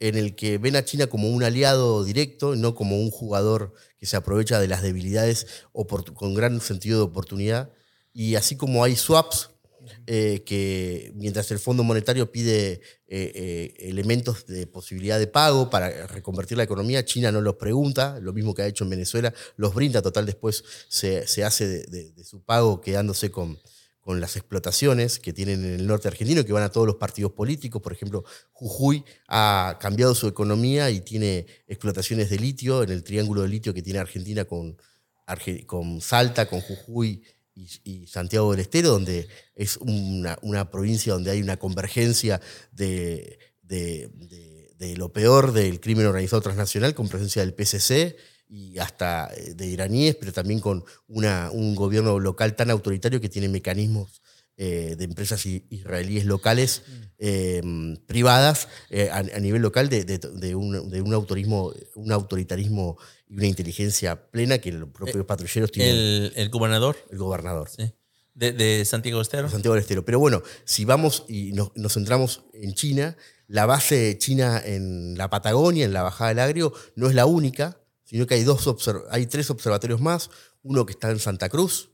en 0.00 0.16
el 0.16 0.36
que 0.36 0.58
ven 0.58 0.76
a 0.76 0.84
China 0.84 1.08
como 1.08 1.28
un 1.28 1.42
aliado 1.42 2.04
directo, 2.04 2.54
no 2.54 2.74
como 2.74 3.00
un 3.00 3.10
jugador 3.10 3.72
que 3.98 4.06
se 4.06 4.16
aprovecha 4.16 4.60
de 4.60 4.68
las 4.68 4.82
debilidades 4.82 5.46
con 6.14 6.34
gran 6.34 6.60
sentido 6.60 6.98
de 6.98 7.04
oportunidad. 7.04 7.72
Y 8.12 8.36
así 8.36 8.56
como 8.56 8.84
hay 8.84 8.94
swaps, 8.94 9.50
eh, 10.06 10.42
que 10.44 11.12
mientras 11.14 11.50
el 11.50 11.58
Fondo 11.58 11.82
Monetario 11.84 12.30
pide 12.30 12.72
eh, 12.72 12.80
eh, 13.08 13.74
elementos 13.78 14.46
de 14.46 14.66
posibilidad 14.66 15.18
de 15.18 15.26
pago 15.26 15.70
para 15.70 16.06
reconvertir 16.06 16.56
la 16.58 16.64
economía, 16.64 17.04
China 17.04 17.32
no 17.32 17.40
los 17.40 17.56
pregunta, 17.56 18.18
lo 18.20 18.32
mismo 18.32 18.54
que 18.54 18.62
ha 18.62 18.66
hecho 18.66 18.84
en 18.84 18.90
Venezuela, 18.90 19.32
los 19.56 19.74
brinda, 19.74 20.02
total 20.02 20.26
después 20.26 20.64
se, 20.88 21.26
se 21.26 21.44
hace 21.44 21.66
de, 21.66 22.12
de- 22.12 22.24
su 22.24 22.42
pago 22.42 22.80
quedándose 22.80 23.30
con, 23.30 23.58
con 24.00 24.20
las 24.20 24.36
explotaciones 24.36 25.18
que 25.18 25.32
tienen 25.32 25.64
en 25.64 25.74
el 25.80 25.86
norte 25.86 26.08
argentino, 26.08 26.44
que 26.44 26.52
van 26.52 26.62
a 26.62 26.72
todos 26.72 26.86
los 26.86 26.96
partidos 26.96 27.32
políticos. 27.32 27.80
Por 27.82 27.92
ejemplo, 27.92 28.24
Jujuy 28.52 29.04
ha 29.28 29.78
cambiado 29.80 30.14
su 30.14 30.26
economía 30.26 30.90
y 30.90 31.00
tiene 31.00 31.46
explotaciones 31.66 32.28
de 32.30 32.38
litio 32.38 32.82
en 32.82 32.90
el 32.90 33.04
triángulo 33.04 33.42
de 33.42 33.48
litio 33.48 33.72
que 33.74 33.82
tiene 33.82 33.98
Argentina 33.98 34.44
con, 34.44 34.76
con 35.66 36.00
Salta, 36.00 36.48
con 36.48 36.60
Jujuy 36.60 37.22
y, 37.58 37.68
y 38.02 38.06
Santiago 38.06 38.50
del 38.52 38.60
Estero, 38.60 38.90
donde 38.90 39.28
es 39.54 39.76
una, 39.78 40.38
una 40.42 40.70
provincia 40.70 41.12
donde 41.12 41.30
hay 41.32 41.42
una 41.42 41.56
convergencia 41.56 42.40
de, 42.72 43.38
de- 43.62 44.08
de- 44.78 44.96
lo 44.96 45.12
peor 45.12 45.52
del 45.52 45.80
crimen 45.80 46.06
organizado 46.06 46.40
transnacional, 46.40 46.94
con 46.94 47.08
presencia 47.08 47.42
del 47.42 47.52
PCC 47.52 48.16
y 48.48 48.78
hasta 48.78 49.28
eh, 49.34 49.54
de 49.54 49.66
iraníes, 49.66 50.14
pero 50.14 50.32
también 50.32 50.60
con 50.60 50.84
una, 51.08 51.50
un 51.52 51.74
gobierno 51.74 52.20
local 52.20 52.54
tan 52.54 52.70
autoritario 52.70 53.20
que 53.20 53.28
tiene 53.28 53.48
mecanismos 53.48 54.22
eh, 54.58 54.96
de 54.98 55.04
empresas 55.04 55.46
israelíes 55.46 56.26
locales 56.26 56.82
eh, 57.18 57.62
privadas 58.06 58.68
eh, 58.90 59.08
a, 59.10 59.18
a 59.18 59.40
nivel 59.40 59.62
local 59.62 59.88
de, 59.88 60.04
de- 60.04 60.18
de 60.18 60.54
un, 60.54 60.90
de 60.90 61.00
un 61.00 61.14
autorismo, 61.14 61.72
un 61.94 62.12
autoritarismo 62.12 62.98
y 63.28 63.36
una 63.36 63.46
inteligencia 63.46 64.30
plena 64.30 64.58
que 64.58 64.72
los 64.72 64.90
propios 64.90 65.24
patrulleros 65.24 65.72
tienen 65.72 65.94
el, 65.96 66.32
El, 66.34 66.42
el 66.42 66.48
gobernador 66.50 66.96
gobernador. 67.12 67.68
sí, 67.70 67.90
de, 68.34 68.84
Santiago 68.84 69.20
Estero. 69.20 69.48
Santiago 69.48 69.74
del 69.74 69.82
Estero. 69.82 70.04
Pero 70.04 70.18
bueno, 70.20 70.42
si 70.64 70.84
vamos 70.84 71.24
y 71.28 71.52
nos, 71.52 71.70
nos 71.76 71.94
centramos 71.94 72.42
en 72.52 72.74
China, 72.74 73.16
la 73.48 73.64
base 73.66 74.16
china 74.18 74.60
en 74.64 75.16
la 75.16 75.28
Patagonia, 75.30 75.84
en 75.84 75.92
la 75.92 76.02
Bajada 76.02 76.28
del 76.28 76.38
Agrio, 76.40 76.72
no 76.94 77.08
es 77.08 77.14
la 77.14 77.26
única, 77.26 77.80
sino 78.04 78.26
que 78.26 78.34
hay, 78.34 78.44
dos 78.44 78.68
hay 79.10 79.26
tres 79.26 79.50
observatorios 79.50 80.00
más, 80.00 80.30
uno 80.62 80.84
que 80.86 80.92
está 80.92 81.10
en 81.10 81.18
Santa 81.18 81.48
Cruz, 81.48 81.90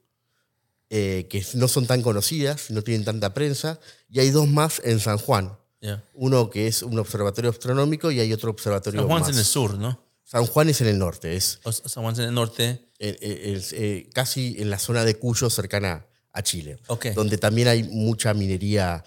eh, 0.90 1.26
que 1.30 1.44
no 1.54 1.68
son 1.68 1.86
tan 1.86 2.02
conocidas, 2.02 2.70
no 2.70 2.82
tienen 2.82 3.04
tanta 3.04 3.34
prensa, 3.34 3.80
y 4.08 4.20
hay 4.20 4.30
dos 4.30 4.48
más 4.48 4.80
en 4.84 5.00
San 5.00 5.18
Juan. 5.18 5.56
Yeah. 5.80 6.02
Uno 6.14 6.48
que 6.50 6.66
es 6.66 6.82
un 6.82 6.98
observatorio 6.98 7.50
astronómico 7.50 8.10
y 8.10 8.18
hay 8.20 8.32
otro 8.32 8.50
observatorio 8.50 9.00
San 9.02 9.08
Juan 9.08 9.22
es 9.22 9.28
más. 9.28 9.34
en 9.36 9.38
el 9.40 9.44
sur, 9.44 9.78
¿no? 9.78 10.00
San 10.24 10.46
Juan 10.46 10.68
es 10.70 10.80
en 10.80 10.86
el 10.86 10.98
norte, 10.98 11.36
es 11.36 11.60
O 11.64 11.70
San 11.72 12.02
Juan 12.02 12.14
es 12.14 12.18
en 12.20 12.24
el 12.26 12.34
norte. 12.34 12.88
eh, 12.98 13.18
eh, 13.20 13.54
es, 14.08 14.14
casi 14.14 14.56
en 14.58 14.70
la 14.70 14.78
zona 14.78 15.04
de 15.04 15.16
Cuyo, 15.16 15.50
cercana 15.50 16.06
a 16.32 16.42
Chile, 16.42 16.78
Ok. 16.86 17.08
donde 17.14 17.36
también 17.38 17.68
hay 17.68 17.82
mucha 17.84 18.32
minería 18.34 19.04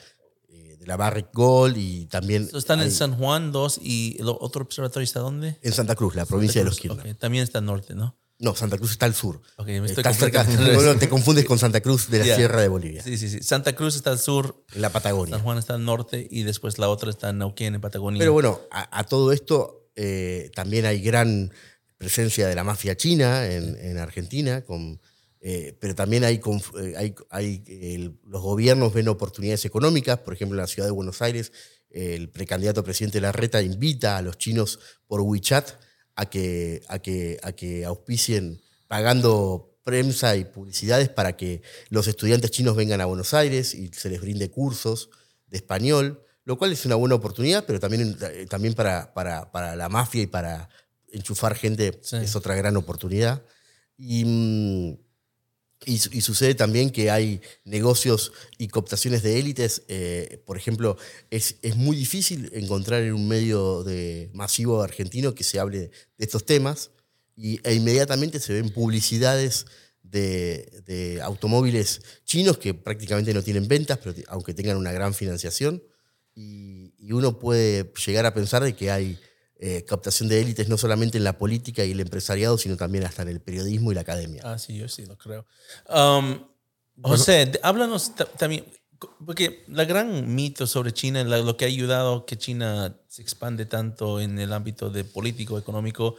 eh, 0.49 0.78
de 0.80 0.86
la 0.86 0.95
Barrick 0.97 1.30
Gold 1.34 1.75
y 1.78 2.05
también 2.05 2.47
So, 2.47 2.57
están 2.59 2.80
hay- 2.80 2.86
en 2.88 2.91
San 2.91 3.15
Juan, 3.17 3.51
dos, 3.51 3.80
y 3.82 4.15
el 4.19 4.30
otro 4.30 4.61
observatorio 4.61 5.03
está 5.03 5.19
dónde? 5.21 5.57
en 5.61 5.73
Santa 5.73 5.95
Cruz, 5.95 6.13
la 6.15 6.25
provincia 6.28 6.61
de 6.61 6.65
los 6.65 6.80
Cruz, 6.80 6.93
Quirnos. 6.95 7.13
ok. 7.13 7.19
También 7.19 7.43
está 7.43 7.57
al 7.59 7.65
norte, 7.65 7.95
¿no? 7.95 8.15
No, 8.40 8.56
Santa 8.56 8.78
Cruz 8.78 8.92
está 8.92 9.08
al 9.08 9.16
sur. 9.16 9.42
Me 9.66 9.78
estoy 9.78 9.90
está 9.98 10.14
cerca, 10.14 10.46
completamente- 10.46 10.86
no, 10.94 10.96
te 11.00 11.10
confundes 11.10 11.46
con 11.46 11.58
Santa 11.58 11.82
Cruz 11.82 12.10
de 12.10 12.20
la 12.20 12.26
Yeah. 12.26 12.36
Sierra 12.36 12.62
de 12.62 12.68
Bolivia, 12.68 13.02
Sí, 13.04 13.18
sí, 13.18 13.30
sí. 13.30 13.42
Santa 13.42 13.74
Cruz 13.76 13.96
está 13.96 14.12
al 14.12 14.20
sur, 14.20 14.64
la 14.76 14.92
Patagonia. 14.92 15.36
San 15.36 15.44
Juan 15.44 15.58
está 15.58 15.74
al 15.74 15.84
norte 15.86 16.28
y 16.30 16.44
después 16.44 16.78
la 16.78 16.90
otra 16.90 17.10
está 17.10 17.30
en 17.30 17.40
Neuquén, 17.40 17.74
en 17.76 17.82
Patagonia. 17.82 18.20
Pero 18.20 18.34
bueno, 18.34 18.62
a, 18.70 19.00
a 19.00 19.04
todo 19.06 19.32
esto 19.32 19.90
eh, 19.96 20.52
también 20.54 20.86
hay 20.86 21.02
gran 21.02 21.52
presencia 21.98 22.48
de 22.48 22.54
la 22.54 22.64
mafia 22.64 22.96
china 22.96 23.48
en, 23.48 23.76
en 23.76 23.98
Argentina, 23.98 24.62
con, 24.62 25.02
eh, 25.42 25.76
pero 25.82 25.96
también 25.96 26.24
hay, 26.24 26.36
eh, 26.80 26.94
hay, 26.96 27.16
hay, 27.32 27.64
el- 27.68 28.20
los 28.24 28.44
gobiernos 28.44 28.94
ven 28.94 29.08
oportunidades 29.08 29.66
económicas, 29.66 30.20
por 30.20 30.36
ejemplo 30.36 30.56
en 30.56 30.62
la 30.62 30.68
ciudad 30.68 30.88
de 30.88 30.92
Buenos 30.92 31.24
Aires, 31.24 31.52
el 31.90 32.30
precandidato 32.30 32.84
presidente 32.84 33.20
Larreta 33.20 33.64
invita 33.64 34.18
a 34.18 34.22
los 34.22 34.38
chinos 34.38 34.78
por 35.08 35.22
WeChat 35.22 35.72
a 36.18 36.26
que, 36.26 36.82
a 36.89 36.99
que, 36.99 37.39
a 37.43 37.53
que 37.53 37.86
auspicien 37.86 38.61
pagando 38.88 39.80
prensa 39.84 40.36
y 40.36 40.43
publicidades 40.43 41.07
para 41.07 41.38
que 41.38 41.61
los 41.89 42.07
estudiantes 42.07 42.51
chinos 42.51 42.76
vengan 42.76 42.99
a 42.99 43.05
Buenos 43.05 43.34
Aires 43.34 43.74
y 43.74 43.88
se 43.93 44.09
les 44.09 44.20
brinde 44.20 44.51
cursos 44.51 45.09
de 45.47 45.57
español, 45.57 46.22
lo 46.43 46.57
cual 46.57 46.74
es 46.74 46.86
una 46.86 46.95
buena 46.95 47.15
oportunidad, 47.15 47.63
pero 47.65 47.80
también, 47.80 48.18
eh, 48.22 48.45
también 48.49 48.74
para, 48.74 49.13
para, 49.13 49.51
para 49.51 49.76
la 49.78 49.88
mafia 49.88 50.24
y 50.24 50.28
para 50.28 50.68
enchufar 51.09 51.55
gente 51.55 51.99
Sí. 52.01 52.18
es 52.18 52.36
otra 52.36 52.55
gran 52.55 52.76
oportunidad. 52.76 53.43
Y, 53.97 54.26
mm, 54.26 55.07
y, 55.86 55.99
su- 55.99 56.09
y 56.11 56.21
sucede 56.21 56.55
también 56.55 56.89
que 56.89 57.11
hay 57.11 57.41
negocios 57.65 58.32
y 58.57 58.67
cooptaciones 58.67 59.23
de 59.23 59.39
élites. 59.39 59.84
eh, 59.88 60.41
por 60.45 60.57
ejemplo, 60.57 60.97
es, 61.30 61.55
es 61.61 61.75
muy 61.75 61.95
difícil 61.97 62.49
encontrar 62.53 63.03
en 63.03 63.13
un 63.13 63.28
medio 63.28 63.84
de, 63.84 64.30
masivo 64.34 64.82
argentino 64.82 65.34
que 65.36 65.43
se 65.43 65.59
hable 65.59 65.80
de 65.80 65.91
estos 66.17 66.45
temas 66.45 66.91
y, 67.36 67.59
e 67.67 67.73
inmediatamente 67.75 68.39
se 68.39 68.53
ven 68.53 68.69
publicidades 68.71 69.65
de, 70.03 70.82
de 70.86 71.21
automóviles 71.21 72.01
chinos 72.25 72.57
que 72.57 72.73
prácticamente 72.73 73.34
no 73.34 73.43
tienen 73.43 73.67
ventas, 73.67 73.99
pero 74.03 74.15
aunque 74.30 74.53
tengan 74.53 74.78
una 74.78 74.91
gran 74.91 75.13
financiación. 75.13 75.84
Y, 76.36 76.93
y 76.99 77.11
uno 77.13 77.39
puede 77.39 77.91
llegar 78.05 78.25
a 78.28 78.34
pensar 78.34 78.63
de 78.63 78.75
que 78.75 78.91
hay 78.91 79.19
eh, 79.60 79.84
captación 79.86 80.30
de 80.30 80.39
élites 80.41 80.70
no 80.70 80.78
solamente 80.78 81.18
en 81.18 81.24
la 81.24 81.38
política 81.38 81.84
y 81.84 81.91
el 81.91 81.99
empresariado, 81.99 82.58
sino 82.58 82.78
también 82.78 83.03
hasta 83.05 83.24
en 83.24 83.30
el 83.30 83.39
periodismo 83.39 83.91
y 83.91 83.95
la 83.95 84.01
academia. 84.01 84.41
Ah, 84.45 84.58
sí, 84.60 84.78
yo 84.78 84.88
sí 84.88 85.05
lo 85.05 85.18
creo. 85.18 85.45
Um, 85.89 86.39
José, 87.01 87.45
de- 87.47 87.60
háblanos 87.64 88.16
ta- 88.16 88.26
también, 88.26 88.66
porque 89.26 89.64
la 89.68 89.86
gran 89.86 90.34
mito 90.36 90.66
sobre 90.68 90.91
China, 90.93 91.24
la- 91.24 91.38
lo 91.39 91.58
que 91.58 91.66
ha 91.66 91.68
ayudado 91.68 92.16
a 92.16 92.26
que 92.26 92.38
China 92.38 92.95
se 93.08 93.22
expande 93.22 93.66
tanto 93.66 94.20
en 94.20 94.38
el 94.39 94.53
ámbito 94.53 94.89
de 94.89 95.03
político, 95.03 95.58
económico, 95.58 96.16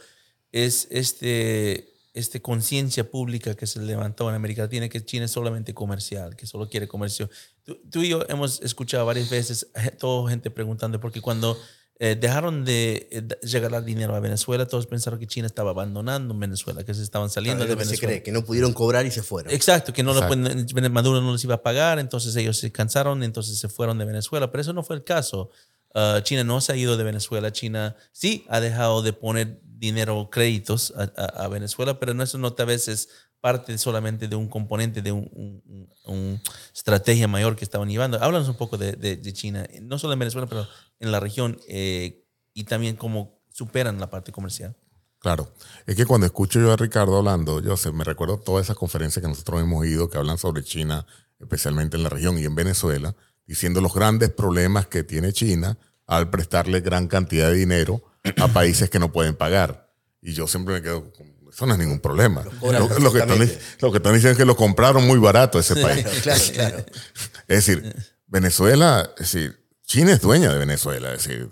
es 0.51 0.87
este, 0.89 1.93
este 2.13 2.41
conciencia 2.41 3.09
pública 3.09 3.55
que 3.55 3.67
se 3.67 3.79
levantó 3.81 4.29
en 4.29 4.35
América 4.35 4.63
Latina, 4.63 4.89
que 4.89 5.03
China 5.05 5.25
es 5.25 5.31
solamente 5.31 5.73
comercial, 5.73 6.35
que 6.35 6.45
solo 6.47 6.69
quiere 6.69 6.87
comercio. 6.87 7.29
Tú, 7.63 7.79
tú 7.91 8.01
y 8.01 8.09
yo 8.09 8.25
hemos 8.29 8.61
escuchado 8.61 9.05
varias 9.05 9.29
veces, 9.29 9.67
toda 9.99 10.29
gente 10.29 10.49
preguntando, 10.49 10.99
porque 10.99 11.21
cuando 11.21 11.57
eh, 11.99 12.15
dejaron 12.19 12.63
de 12.65 13.07
eh, 13.11 13.21
d- 13.21 13.37
regalar 13.43 13.83
dinero 13.83 14.15
a 14.15 14.19
Venezuela. 14.21 14.65
Todos 14.65 14.87
pensaron 14.87 15.19
que 15.19 15.27
China 15.27 15.47
estaba 15.47 15.71
abandonando 15.71 16.33
Venezuela, 16.37 16.83
que 16.83 16.93
se 16.93 17.03
estaban 17.03 17.29
saliendo 17.29 17.63
Es 17.65 17.69
de 17.69 17.75
lo 17.75 17.79
que 17.79 17.83
se 17.85 17.89
Venezuela. 17.91 18.11
cree, 18.13 18.23
que 18.23 18.31
no 18.31 18.45
pudieron 18.45 18.73
cobrar 18.73 19.05
y 19.05 19.11
se 19.11 19.21
fueron. 19.21 19.53
Exacto, 19.53 19.91
que 19.93 20.01
no 20.01 20.13
lo 20.13 20.21
Exacto. 20.23 20.41
pueden, 20.73 20.91
Maduro 20.93 21.21
no 21.21 21.33
les 21.33 21.43
iba 21.43 21.55
a 21.55 21.61
pagar, 21.61 21.99
entonces 21.99 22.35
ellos 22.37 22.57
se 22.57 22.71
cansaron, 22.71 23.21
entonces 23.23 23.59
se 23.59 23.67
fueron 23.69 23.97
de 23.97 24.05
Venezuela, 24.05 24.49
pero 24.51 24.61
eso 24.61 24.73
no 24.73 24.83
fue 24.83 24.95
el 24.95 25.03
caso. 25.03 25.49
Ah, 25.93 26.21
China 26.23 26.43
no 26.43 26.61
se 26.61 26.71
ha 26.71 26.75
ido 26.75 26.95
de 26.97 27.03
Venezuela, 27.03 27.51
China 27.51 27.95
sí 28.11 28.45
ha 28.47 28.59
dejado 28.59 29.01
de 29.01 29.11
poner 29.11 29.59
dinero, 29.63 30.29
créditos 30.31 30.93
a, 30.95 31.11
a- 31.21 31.45
a 31.45 31.47
Venezuela, 31.47 31.99
pero 31.99 32.13
no 32.13 32.23
eso 32.23 32.37
no 32.37 32.53
tal 32.53 32.67
vez 32.67 32.87
es 32.87 33.09
parte 33.41 33.77
solamente 33.77 34.27
de 34.27 34.35
un 34.35 34.47
componente 34.49 35.01
de 35.01 35.11
un, 35.13 35.29
un- 35.33 35.63
un- 35.65 36.13
un 36.13 36.41
estrategia 36.75 37.27
mayor 37.27 37.55
que 37.55 37.63
estaban 37.63 37.89
llevando. 37.89 38.21
Háblanos 38.21 38.49
un 38.49 38.55
poco 38.57 38.77
de, 38.77 38.91
de- 38.93 39.15
de 39.17 39.33
China, 39.33 39.65
no 39.81 39.97
solo 39.97 40.13
en 40.13 40.19
Venezuela, 40.19 40.45
pero 40.47 40.67
en 40.99 41.11
la 41.11 41.19
región 41.19 41.59
eh, 41.67 42.25
y 42.53 42.65
también 42.65 42.95
cómo 42.95 43.41
superan 43.51 43.99
la 43.99 44.09
parte 44.09 44.31
comercial. 44.31 44.75
Claro. 45.19 45.53
Es 45.85 45.95
que 45.95 46.05
cuando 46.05 46.25
escucho 46.25 46.59
yo 46.59 46.71
a 46.71 46.77
Ricardo 46.77 47.17
hablando, 47.17 47.61
yo 47.61 47.75
sé, 47.75 47.91
me 47.91 48.03
recuerdo 48.03 48.39
todas 48.39 48.65
esas 48.65 48.77
conferencias 48.77 49.21
que 49.21 49.27
nosotros 49.27 49.61
hemos 49.61 49.85
ido 49.85 50.09
que 50.09 50.17
hablan 50.17 50.37
sobre 50.37 50.63
China, 50.63 51.05
especialmente 51.39 51.97
en 51.97 52.03
la 52.03 52.09
región 52.09 52.37
y 52.39 52.45
en 52.45 52.55
Venezuela, 52.55 53.15
diciendo 53.45 53.81
los 53.81 53.93
grandes 53.93 54.29
problemas 54.29 54.87
que 54.87 55.03
tiene 55.03 55.33
China 55.33 55.77
al 56.07 56.29
prestarle 56.29 56.79
gran 56.81 57.07
cantidad 57.07 57.49
de 57.49 57.57
dinero 57.57 58.01
a 58.37 58.47
países 58.53 58.89
que 58.89 58.99
no 58.99 59.11
pueden 59.11 59.35
pagar. 59.35 59.91
Y 60.21 60.33
yo 60.33 60.47
siempre 60.47 60.75
me 60.75 60.81
quedo, 60.81 61.11
eso 61.51 61.65
no 61.65 61.73
es 61.73 61.79
ningún 61.79 61.99
problema. 61.99 62.43
Lo, 62.61 62.71
lo 62.71 63.11
que 63.11 63.19
están, 63.19 63.37
perfectamente. 63.37 63.59
lo 63.81 63.91
que 63.91 63.97
están 63.97 64.13
diciendo 64.13 64.31
es 64.31 64.37
que 64.37 64.45
lo 64.45 64.55
compraron 64.55 65.05
muy 65.05 65.19
barato 65.19 65.59
ese 65.59 65.75
país. 65.75 66.05
Claro, 66.23 66.43
claro. 66.53 66.77
Es 67.47 67.65
decir, 67.65 67.95
Venezuela, 68.27 69.09
es 69.17 69.31
decir, 69.31 69.58
China 69.89 70.11
es 70.11 70.21
dueña 70.21 70.53
de 70.53 70.59
Venezuela. 70.59 71.11
Es 71.13 71.23
decir, 71.23 71.49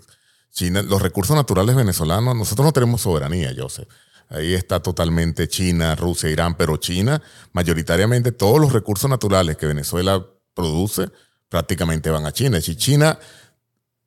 China, 0.52 0.82
los 0.82 1.02
recursos 1.02 1.34
naturales 1.34 1.74
venezolanos, 1.74 2.36
nosotros 2.36 2.66
no 2.66 2.72
tenemos 2.72 3.00
soberanía, 3.00 3.52
Joseph. 3.56 3.88
Ahí 4.28 4.54
está 4.54 4.80
totalmente 4.80 5.48
China, 5.48 5.96
Rusia, 5.96 6.30
Irán, 6.30 6.56
pero 6.56 6.76
China, 6.76 7.20
mayoritariamente 7.52 8.30
todos 8.30 8.60
los 8.60 8.72
recursos 8.72 9.10
naturales 9.10 9.56
que 9.56 9.66
Venezuela 9.66 10.24
produce 10.54 11.10
prácticamente 11.48 12.10
van 12.10 12.26
a 12.26 12.32
China. 12.32 12.60
Si 12.60 12.76
China 12.76 13.18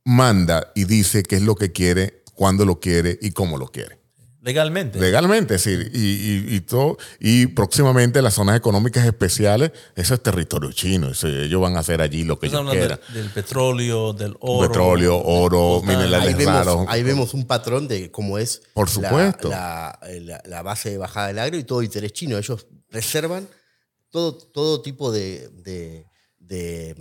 manda 0.05 0.71
y 0.75 0.85
dice 0.85 1.23
qué 1.23 1.35
es 1.35 1.41
lo 1.41 1.55
que 1.55 1.73
quiere, 1.73 2.23
cuándo 2.33 2.63
lo 2.63 2.79
quiere 2.79 3.19
y 3.21 3.31
cómo 3.31 3.57
lo 3.57 3.67
quiere. 3.67 4.00
Legalmente. 4.43 4.99
Legalmente, 4.99 5.53
decir, 5.53 5.91
y, 5.93 5.99
y, 5.99 6.55
y 6.55 6.61
todo, 6.61 6.97
y 7.19 7.45
próximamente 7.45 8.23
las 8.23 8.33
zonas 8.33 8.57
económicas 8.57 9.05
especiales, 9.05 9.71
eso 9.95 10.15
es 10.15 10.23
territorio 10.23 10.71
chino, 10.71 11.09
eso- 11.11 11.27
ellos 11.27 11.61
van 11.61 11.75
a 11.77 11.81
hacer 11.81 12.01
allí 12.01 12.23
lo 12.23 12.39
que 12.39 12.47
ellos 12.47 12.67
quieran. 12.71 12.99
de- 13.13 13.19
del 13.21 13.29
petróleo, 13.29 14.13
del 14.13 14.35
oro. 14.39 14.67
Petróleo, 14.67 15.21
oro, 15.23 15.81
minerales 15.83 16.29
Ahí 16.29 16.33
vemos, 16.33 16.53
raros. 16.55 16.85
ahí 16.87 17.03
vemos 17.03 17.33
un 17.35 17.45
patrón 17.45 17.87
de 17.87 18.09
cómo 18.09 18.39
es 18.39 18.63
Por 18.73 18.87
la- 18.87 18.93
supuesto. 19.09 19.49
La, 19.49 19.99
la- 20.21 20.41
la 20.45 20.61
base 20.63 20.89
de 20.89 20.97
bajada 20.97 21.27
del 21.27 21.37
agro 21.37 21.57
y 21.57 21.63
todo 21.63 21.83
interés 21.83 22.11
chino. 22.13 22.35
Ellos 22.39 22.65
reservan 22.89 23.47
todo, 24.09 24.33
todo 24.35 24.81
tipo 24.81 25.11
de, 25.11 25.49
de, 25.53 26.07
de, 26.39 26.95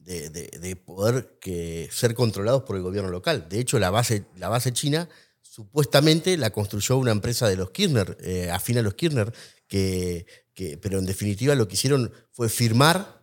de- 0.00 0.28
de- 0.28 0.58
de 0.60 0.76
poder 0.76 1.38
que 1.40 1.88
ser 1.90 2.14
controlados 2.14 2.64
por 2.64 2.76
el 2.76 2.82
gobierno 2.82 3.08
local. 3.10 3.46
De 3.48 3.58
hecho, 3.58 3.78
la 3.78 3.88
base, 3.88 4.26
la 4.36 4.50
base 4.50 4.72
china 4.74 5.08
supuestamente 5.56 6.38
la 6.38 6.48
construyó 6.48 6.96
una 6.96 7.10
empresa 7.10 7.46
de 7.46 7.56
los 7.56 7.70
Kirchner, 7.72 8.16
eh, 8.22 8.50
afín 8.50 8.78
a 8.78 8.82
los 8.82 8.94
Kirchner, 8.94 9.30
que, 9.68 10.24
que- 10.54 10.78
pero 10.78 10.98
en 10.98 11.04
definitiva 11.04 11.54
lo 11.54 11.68
que 11.68 11.74
hicieron 11.74 12.10
fue 12.30 12.48
firmar 12.48 13.20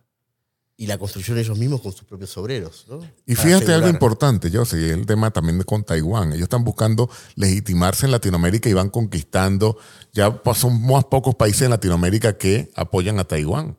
y 0.76 0.86
la 0.86 0.96
construyeron 0.96 1.38
ellos 1.38 1.58
mismos 1.58 1.80
con 1.80 1.90
sus 1.92 2.04
propios 2.04 2.36
obreros. 2.38 2.86
¿no? 2.88 3.00
Y 3.26 3.34
Para 3.34 3.48
fíjate 3.48 3.72
algo 3.74 3.88
importante, 3.88 4.48
yo 4.48 4.64
sé, 4.64 4.92
el 4.92 5.06
tema 5.06 5.32
también 5.32 5.58
de 5.58 5.64
con 5.64 5.82
Taiwán. 5.82 6.28
Ellos 6.32 6.44
están 6.44 6.62
buscando 6.62 7.10
legitimarse 7.34 8.06
en 8.06 8.12
Latinoamérica 8.12 8.68
y 8.68 8.74
van 8.74 8.90
conquistando. 8.90 9.76
Ya 10.12 10.40
pa- 10.42 10.54
son 10.54 10.80
más 10.86 11.04
pocos 11.06 11.34
países 11.34 11.62
en 11.62 11.70
Latinoamérica 11.70 12.38
que 12.38 12.70
apoyan 12.76 13.18
a 13.18 13.24
Taiwán. 13.24 13.76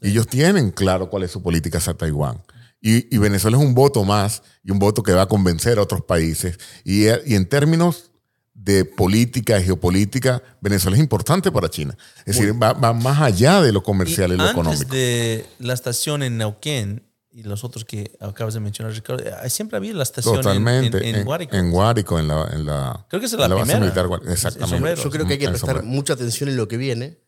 Y 0.00 0.08
ellos 0.08 0.26
tienen 0.28 0.70
claro 0.70 1.10
cuál 1.10 1.24
es 1.24 1.30
su 1.30 1.42
política 1.42 1.76
hacia 1.78 1.92
Taiwán. 1.92 2.42
Y, 2.80 3.14
y 3.14 3.18
Venezuela 3.18 3.56
es 3.56 3.62
un 3.62 3.74
voto 3.74 4.04
más 4.04 4.42
y 4.62 4.70
un 4.70 4.78
voto 4.78 5.02
que 5.02 5.12
va 5.12 5.22
a 5.22 5.26
convencer 5.28 5.78
a 5.78 5.82
otros 5.82 6.02
países. 6.02 6.58
Y, 6.84 7.04
y 7.06 7.34
en 7.34 7.48
términos 7.48 8.10
de 8.54 8.84
política 8.84 9.58
y 9.60 9.64
geopolítica, 9.64 10.42
Venezuela 10.60 10.96
es 10.96 11.02
importante 11.02 11.50
para 11.52 11.68
China. 11.68 11.96
Es 12.24 12.36
decir, 12.36 12.60
va, 12.60 12.72
va 12.72 12.92
más 12.92 13.20
allá 13.20 13.60
de 13.60 13.72
lo 13.72 13.82
comercial 13.82 14.32
y, 14.32 14.36
lo 14.36 14.42
antes 14.42 14.52
económico. 14.54 14.94
de 14.94 15.46
la 15.58 15.74
estación 15.74 16.22
en 16.22 16.38
Neuquén 16.38 17.02
y 17.30 17.42
los 17.42 17.64
otros 17.64 17.84
que 17.84 18.16
acabas 18.18 18.54
de 18.54 18.60
mencionar, 18.60 18.94
Ricardo, 18.94 19.22
siempre 19.50 19.76
había 19.76 19.92
la 19.92 20.02
estación 20.04 20.36
en- 20.36 20.42
Totalmente. 20.42 21.06
en, 21.08 21.16
en, 21.16 21.24
Guárico. 21.24 21.54
En 21.54 21.70
Guárico, 21.70 22.18
en 22.18 22.28
la, 22.28 22.48
en 22.52 22.64
la, 22.66 23.06
Creo 23.10 23.20
que 23.20 23.26
es 23.26 23.32
en 23.34 23.40
la 23.40 23.48
base 23.48 23.60
primera. 23.62 23.80
militar. 23.80 24.06
Guárico. 24.06 24.28
El 24.28 24.32
Exactamente. 24.34 25.02
Yo 25.02 25.10
creo 25.10 25.26
que 25.26 25.32
hay 25.34 25.38
que 25.38 25.48
prestar 25.48 25.82
mucha 25.82 26.14
atención 26.14 26.48
en 26.48 26.56
lo 26.56 26.66
que 26.66 26.76
viene, 26.78 27.18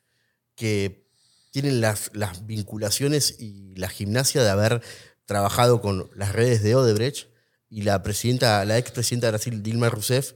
que 0.55 1.07
tienen 1.51 1.81
las, 1.83 2.11
las 2.15 2.47
vinculaciones 2.47 3.37
y 3.39 3.75
la 3.77 3.89
gimnasia 3.91 4.43
de 4.43 4.49
haber 4.49 4.83
trabajado 5.29 5.83
con 5.83 6.11
las 6.15 6.33
redes 6.33 6.63
de 6.63 6.75
Odebrecht 6.75 7.29
y 7.69 7.83
la 7.83 8.03
presidenta, 8.03 8.65
la 8.65 8.79
expresidenta 8.79 9.27
de 9.27 9.33
Brasil, 9.33 9.63
Dilma 9.63 9.91
Rousseff, 9.91 10.33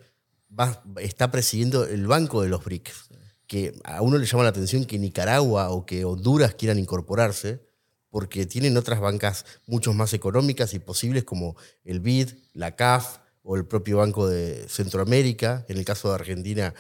está 1.01 1.30
presidiendo 1.30 1.86
el 1.86 2.07
banco 2.07 2.43
de 2.43 2.51
los 2.51 2.62
BRICS. 2.62 3.09
Que 3.47 3.74
a 3.84 4.03
uno 4.03 4.18
le 4.18 4.26
llama 4.26 4.43
la 4.43 4.51
atención 4.51 4.84
que 4.84 4.99
Nicaragua 4.99 5.70
o 5.70 5.86
que 5.86 6.05
Honduras 6.05 6.55
quieran 6.55 6.78
incorporarse, 6.78 7.66
porque 8.11 8.45
tienen 8.45 8.76
otras 8.76 9.01
bancas 9.01 9.47
mucho 9.66 9.95
más 9.95 10.12
económicas 10.12 10.74
y 10.74 10.78
posibles 10.78 11.24
como 11.24 11.57
el 11.84 12.01
BID, 12.01 12.28
la 12.53 12.76
CAF 12.76 13.20
o 13.43 13.57
el 13.57 13.64
propio 13.64 13.97
Banco 13.97 14.28
de 14.28 14.66
Centroamérica, 14.68 15.64
en 15.68 15.78
el 15.78 15.86
caso 15.86 16.11
de 16.11 16.16
Argentina. 16.16 16.74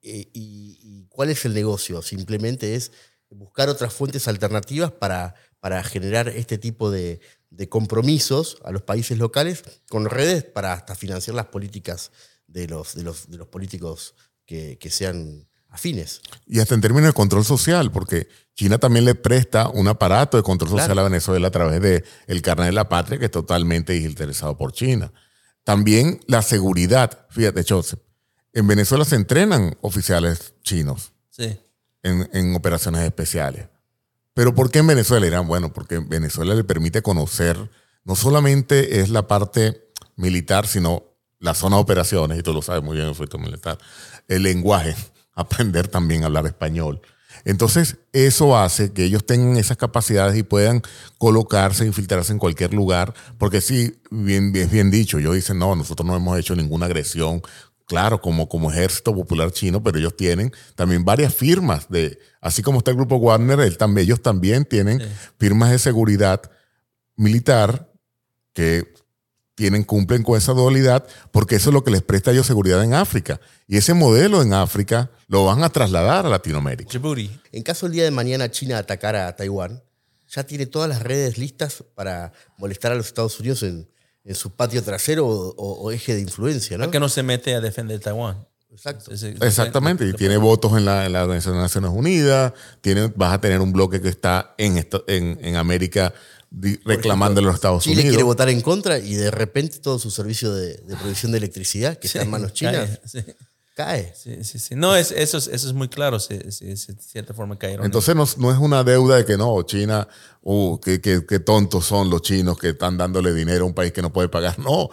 Eh, 0.00 0.30
y, 0.32 0.78
y 0.82 1.06
cuál 1.10 1.28
es 1.28 1.44
el 1.44 1.52
negocio? 1.52 2.00
Simplemente 2.00 2.76
es 2.76 2.92
buscar 3.28 3.68
otras 3.68 3.92
fuentes 3.92 4.26
alternativas 4.26 4.90
para, 4.90 5.34
para 5.60 5.84
generar 5.84 6.28
este 6.28 6.56
tipo 6.56 6.90
de, 6.90 7.20
de 7.52 7.68
compromisos 7.68 8.56
a 8.64 8.70
los 8.72 8.82
países 8.82 9.18
locales 9.18 9.62
con 9.88 10.06
redes 10.06 10.42
para 10.44 10.72
hasta 10.72 10.94
financiar 10.94 11.36
las 11.36 11.46
políticas 11.46 12.10
de 12.46 12.66
los, 12.66 12.94
de 12.94 13.02
los, 13.02 13.30
de 13.30 13.36
los 13.36 13.48
políticos 13.48 14.14
que, 14.46 14.78
que 14.78 14.90
sean 14.90 15.46
afines. 15.68 16.20
Y 16.46 16.60
hasta 16.60 16.74
en 16.74 16.80
términos 16.80 17.08
de 17.08 17.12
control 17.14 17.44
social, 17.44 17.90
porque 17.92 18.28
China 18.54 18.78
también 18.78 19.04
le 19.04 19.14
presta 19.14 19.68
un 19.68 19.86
aparato 19.88 20.36
de 20.36 20.42
control 20.42 20.70
social 20.70 20.88
Claro. 20.88 21.00
a 21.02 21.04
Venezuela 21.10 21.48
a 21.48 21.50
través 21.50 21.80
del 21.80 22.04
el 22.26 22.42
carnet 22.42 22.66
de 22.66 22.72
la 22.72 22.88
patria, 22.88 23.18
que 23.18 23.26
es 23.26 23.30
totalmente 23.30 23.92
digitalizado 23.94 24.56
por 24.56 24.72
China. 24.72 25.12
También 25.64 26.20
la 26.26 26.42
seguridad. 26.42 27.26
Fíjate, 27.30 27.64
Joseph, 27.68 28.00
en 28.52 28.66
Venezuela 28.66 29.04
se 29.04 29.16
entrenan 29.16 29.76
oficiales 29.80 30.54
chinos 30.62 31.12
Sí. 31.30 31.58
en, 32.02 32.28
en 32.34 32.54
operaciones 32.54 33.02
especiales. 33.04 33.68
Pero 34.34 34.54
¿por 34.54 34.70
qué 34.70 34.78
en 34.78 34.86
Venezuela? 34.86 35.26
Dirán, 35.26 35.46
bueno, 35.46 35.72
porque 35.72 35.96
en 35.96 36.08
Venezuela 36.08 36.54
le 36.54 36.64
permite 36.64 37.02
conocer, 37.02 37.70
no 38.04 38.16
solamente 38.16 39.00
es 39.00 39.10
la 39.10 39.26
parte 39.28 39.88
militar, 40.16 40.66
sino 40.66 41.04
la 41.38 41.54
zona 41.54 41.76
de 41.76 41.82
operaciones, 41.82 42.38
y 42.38 42.42
tú 42.42 42.52
lo 42.52 42.62
sabes 42.62 42.82
muy 42.82 42.96
bien, 42.96 43.14
fuiste 43.14 43.36
militar, 43.36 43.78
el 44.28 44.44
lenguaje, 44.44 44.94
aprender 45.34 45.88
también 45.88 46.22
a 46.22 46.26
hablar 46.26 46.46
español. 46.46 47.02
Entonces, 47.44 47.96
eso 48.12 48.56
hace 48.56 48.92
que 48.92 49.04
ellos 49.04 49.26
tengan 49.26 49.56
esas 49.56 49.76
capacidades 49.76 50.36
y 50.36 50.42
puedan 50.42 50.82
colocarse, 51.18 51.84
infiltrarse 51.84 52.32
en 52.32 52.38
cualquier 52.38 52.72
lugar, 52.72 53.14
porque 53.38 53.60
sí, 53.60 53.98
bien, 54.10 54.52
bien, 54.52 54.70
bien 54.70 54.90
dicho, 54.90 55.18
ellos 55.18 55.34
dicen, 55.34 55.58
no, 55.58 55.74
nosotros 55.74 56.06
no 56.06 56.14
hemos 56.14 56.38
hecho 56.38 56.54
ninguna 56.54 56.86
agresión, 56.86 57.42
claro, 57.86 58.20
como, 58.20 58.48
como 58.48 58.70
ejército 58.70 59.14
popular 59.14 59.50
chino, 59.50 59.82
pero 59.82 59.98
ellos 59.98 60.16
tienen 60.16 60.52
también 60.76 61.04
varias 61.04 61.34
firmas 61.34 61.88
de, 61.88 62.18
así 62.42 62.60
como 62.62 62.78
está 62.78 62.90
el 62.90 62.98
grupo 62.98 63.18
Wagner, 63.18 63.58
él 63.60 63.78
también, 63.78 64.04
ellos 64.06 64.20
también 64.20 64.66
tienen 64.66 65.00
firmas 65.38 65.70
de 65.70 65.78
seguridad 65.78 66.42
militar 67.16 67.90
que 68.52 68.92
tienen, 69.54 69.84
cumplen 69.84 70.22
con 70.22 70.36
esa 70.36 70.52
dualidad, 70.52 71.06
porque 71.30 71.56
eso 71.56 71.70
es 71.70 71.74
lo 71.74 71.84
que 71.84 71.90
les 71.90 72.02
presta 72.02 72.30
a 72.30 72.32
ellos 72.34 72.46
seguridad 72.46 72.82
en 72.82 72.94
África. 72.94 73.40
Y 73.66 73.76
ese 73.76 73.94
modelo 73.94 74.42
en 74.42 74.54
África 74.54 75.10
lo 75.28 75.44
van 75.44 75.62
a 75.62 75.68
trasladar 75.70 76.26
a 76.26 76.28
Latinoamérica. 76.28 76.90
Djibouti. 76.90 77.30
En 77.52 77.62
caso 77.62 77.86
el 77.86 77.92
día 77.92 78.04
de 78.04 78.10
mañana 78.10 78.50
China 78.50 78.78
atacara 78.78 79.28
a 79.28 79.36
Taiwán, 79.36 79.82
ya 80.28 80.44
tiene 80.44 80.66
todas 80.66 80.88
las 80.88 81.02
redes 81.02 81.36
listas 81.36 81.84
para 81.94 82.32
molestar 82.56 82.92
a 82.92 82.94
los 82.94 83.06
Estados 83.06 83.38
Unidos 83.38 83.62
en, 83.62 83.88
en 84.24 84.34
su 84.34 84.50
patio 84.56 84.82
trasero 84.82 85.26
o, 85.26 85.54
o- 85.54 85.82
o 85.82 85.90
eje 85.92 86.14
de 86.14 86.22
influencia, 86.22 86.78
¿no? 86.78 86.90
Que 86.90 86.98
no 86.98 87.08
se 87.10 87.22
mete 87.22 87.54
a 87.54 87.60
defender 87.60 88.00
Taiwán. 88.00 88.46
Exacto. 88.72 89.12
Ese- 89.12 89.36
Exactamente, 89.40 90.06
y 90.08 90.12
tiene 90.14 90.36
votos 90.38 90.76
en 90.76 90.84
la, 90.84 91.06
en 91.06 91.12
la 91.12 91.22
Organización 91.22 91.56
de 91.56 91.62
Naciones 91.62 91.90
Unidas, 91.94 92.52
tiene, 92.80 93.12
vas 93.14 93.34
a 93.34 93.40
tener 93.40 93.60
un 93.60 93.72
bloque 93.72 94.00
que 94.00 94.08
está 94.08 94.54
en, 94.58 94.76
esto- 94.78 95.04
en, 95.06 95.38
en 95.42 95.56
América 95.56 96.12
reclamando 96.84 97.40
a 97.40 97.44
los 97.44 97.54
Estados 97.54 97.82
Chile 97.84 97.96
Unidos. 97.96 98.10
quiere 98.10 98.22
votar 98.24 98.48
en 98.50 98.60
contra 98.60 98.98
y 98.98 99.14
de 99.14 99.30
repente 99.30 99.78
todo 99.78 99.98
su 99.98 100.10
servicio 100.10 100.52
de, 100.54 100.74
de 100.76 100.96
provisión 100.96 101.32
de 101.32 101.38
electricidad, 101.38 101.96
que 101.98 102.06
está 102.08 102.22
en 102.22 102.30
manos 102.30 102.52
chinas, 102.52 103.00
Sí. 103.04 103.20
Cae. 103.74 104.12
Sí, 104.14 104.44
sí, 104.44 104.58
sí. 104.58 104.74
No, 104.74 104.94
es, 104.96 105.10
eso, 105.10 105.38
es, 105.38 105.46
eso 105.48 105.66
es 105.68 105.72
muy 105.74 105.88
claro. 105.88 106.18
De 106.18 106.50
cierta 106.52 107.34
forma 107.34 107.58
cayeron. 107.58 107.84
Entonces 107.86 108.14
no, 108.14 108.26
no 108.38 108.52
es 108.52 108.58
una 108.58 108.84
deuda 108.84 109.16
de 109.16 109.24
que 109.24 109.36
no, 109.36 109.62
China, 109.62 110.06
uh, 110.42 110.78
qué, 110.80 111.00
qué- 111.00 111.24
qué 111.26 111.38
tontos 111.40 111.84
son 111.86 112.10
los 112.10 112.22
chinos 112.22 112.58
que 112.58 112.70
están 112.70 112.96
dándole 112.98 113.32
dinero 113.32 113.64
a 113.64 113.66
un 113.68 113.74
país 113.74 113.92
que 113.92 114.02
no 114.02 114.12
puede 114.12 114.28
pagar. 114.28 114.58
No, 114.58 114.88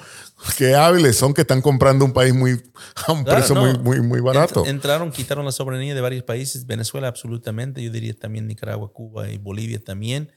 qué 0.57 0.75
hábiles 0.75 1.15
son 1.17 1.33
que 1.33 1.41
están 1.41 1.61
comprando 1.61 2.05
un 2.05 2.13
país 2.13 2.33
muy 2.33 2.51
a 3.07 3.11
un 3.11 3.23
Claro, 3.23 3.37
precio 3.39 3.55
no. 3.55 3.61
muy, 3.61 3.77
muy, 3.77 4.01
muy 4.01 4.19
barato. 4.21 4.63
Ent- 4.63 4.69
entraron, 4.69 5.11
quitaron 5.11 5.45
la 5.45 5.51
soberanía 5.51 5.93
de 5.95 6.01
varios 6.01 6.23
países, 6.23 6.65
Venezuela 6.65 7.07
absolutamente, 7.07 7.83
yo 7.83 7.91
diría 7.91 8.13
también 8.13 8.47
Nicaragua, 8.47 8.91
Cuba 8.93 9.29
y 9.29 9.37
Bolivia 9.37 9.79
también, 9.83 10.31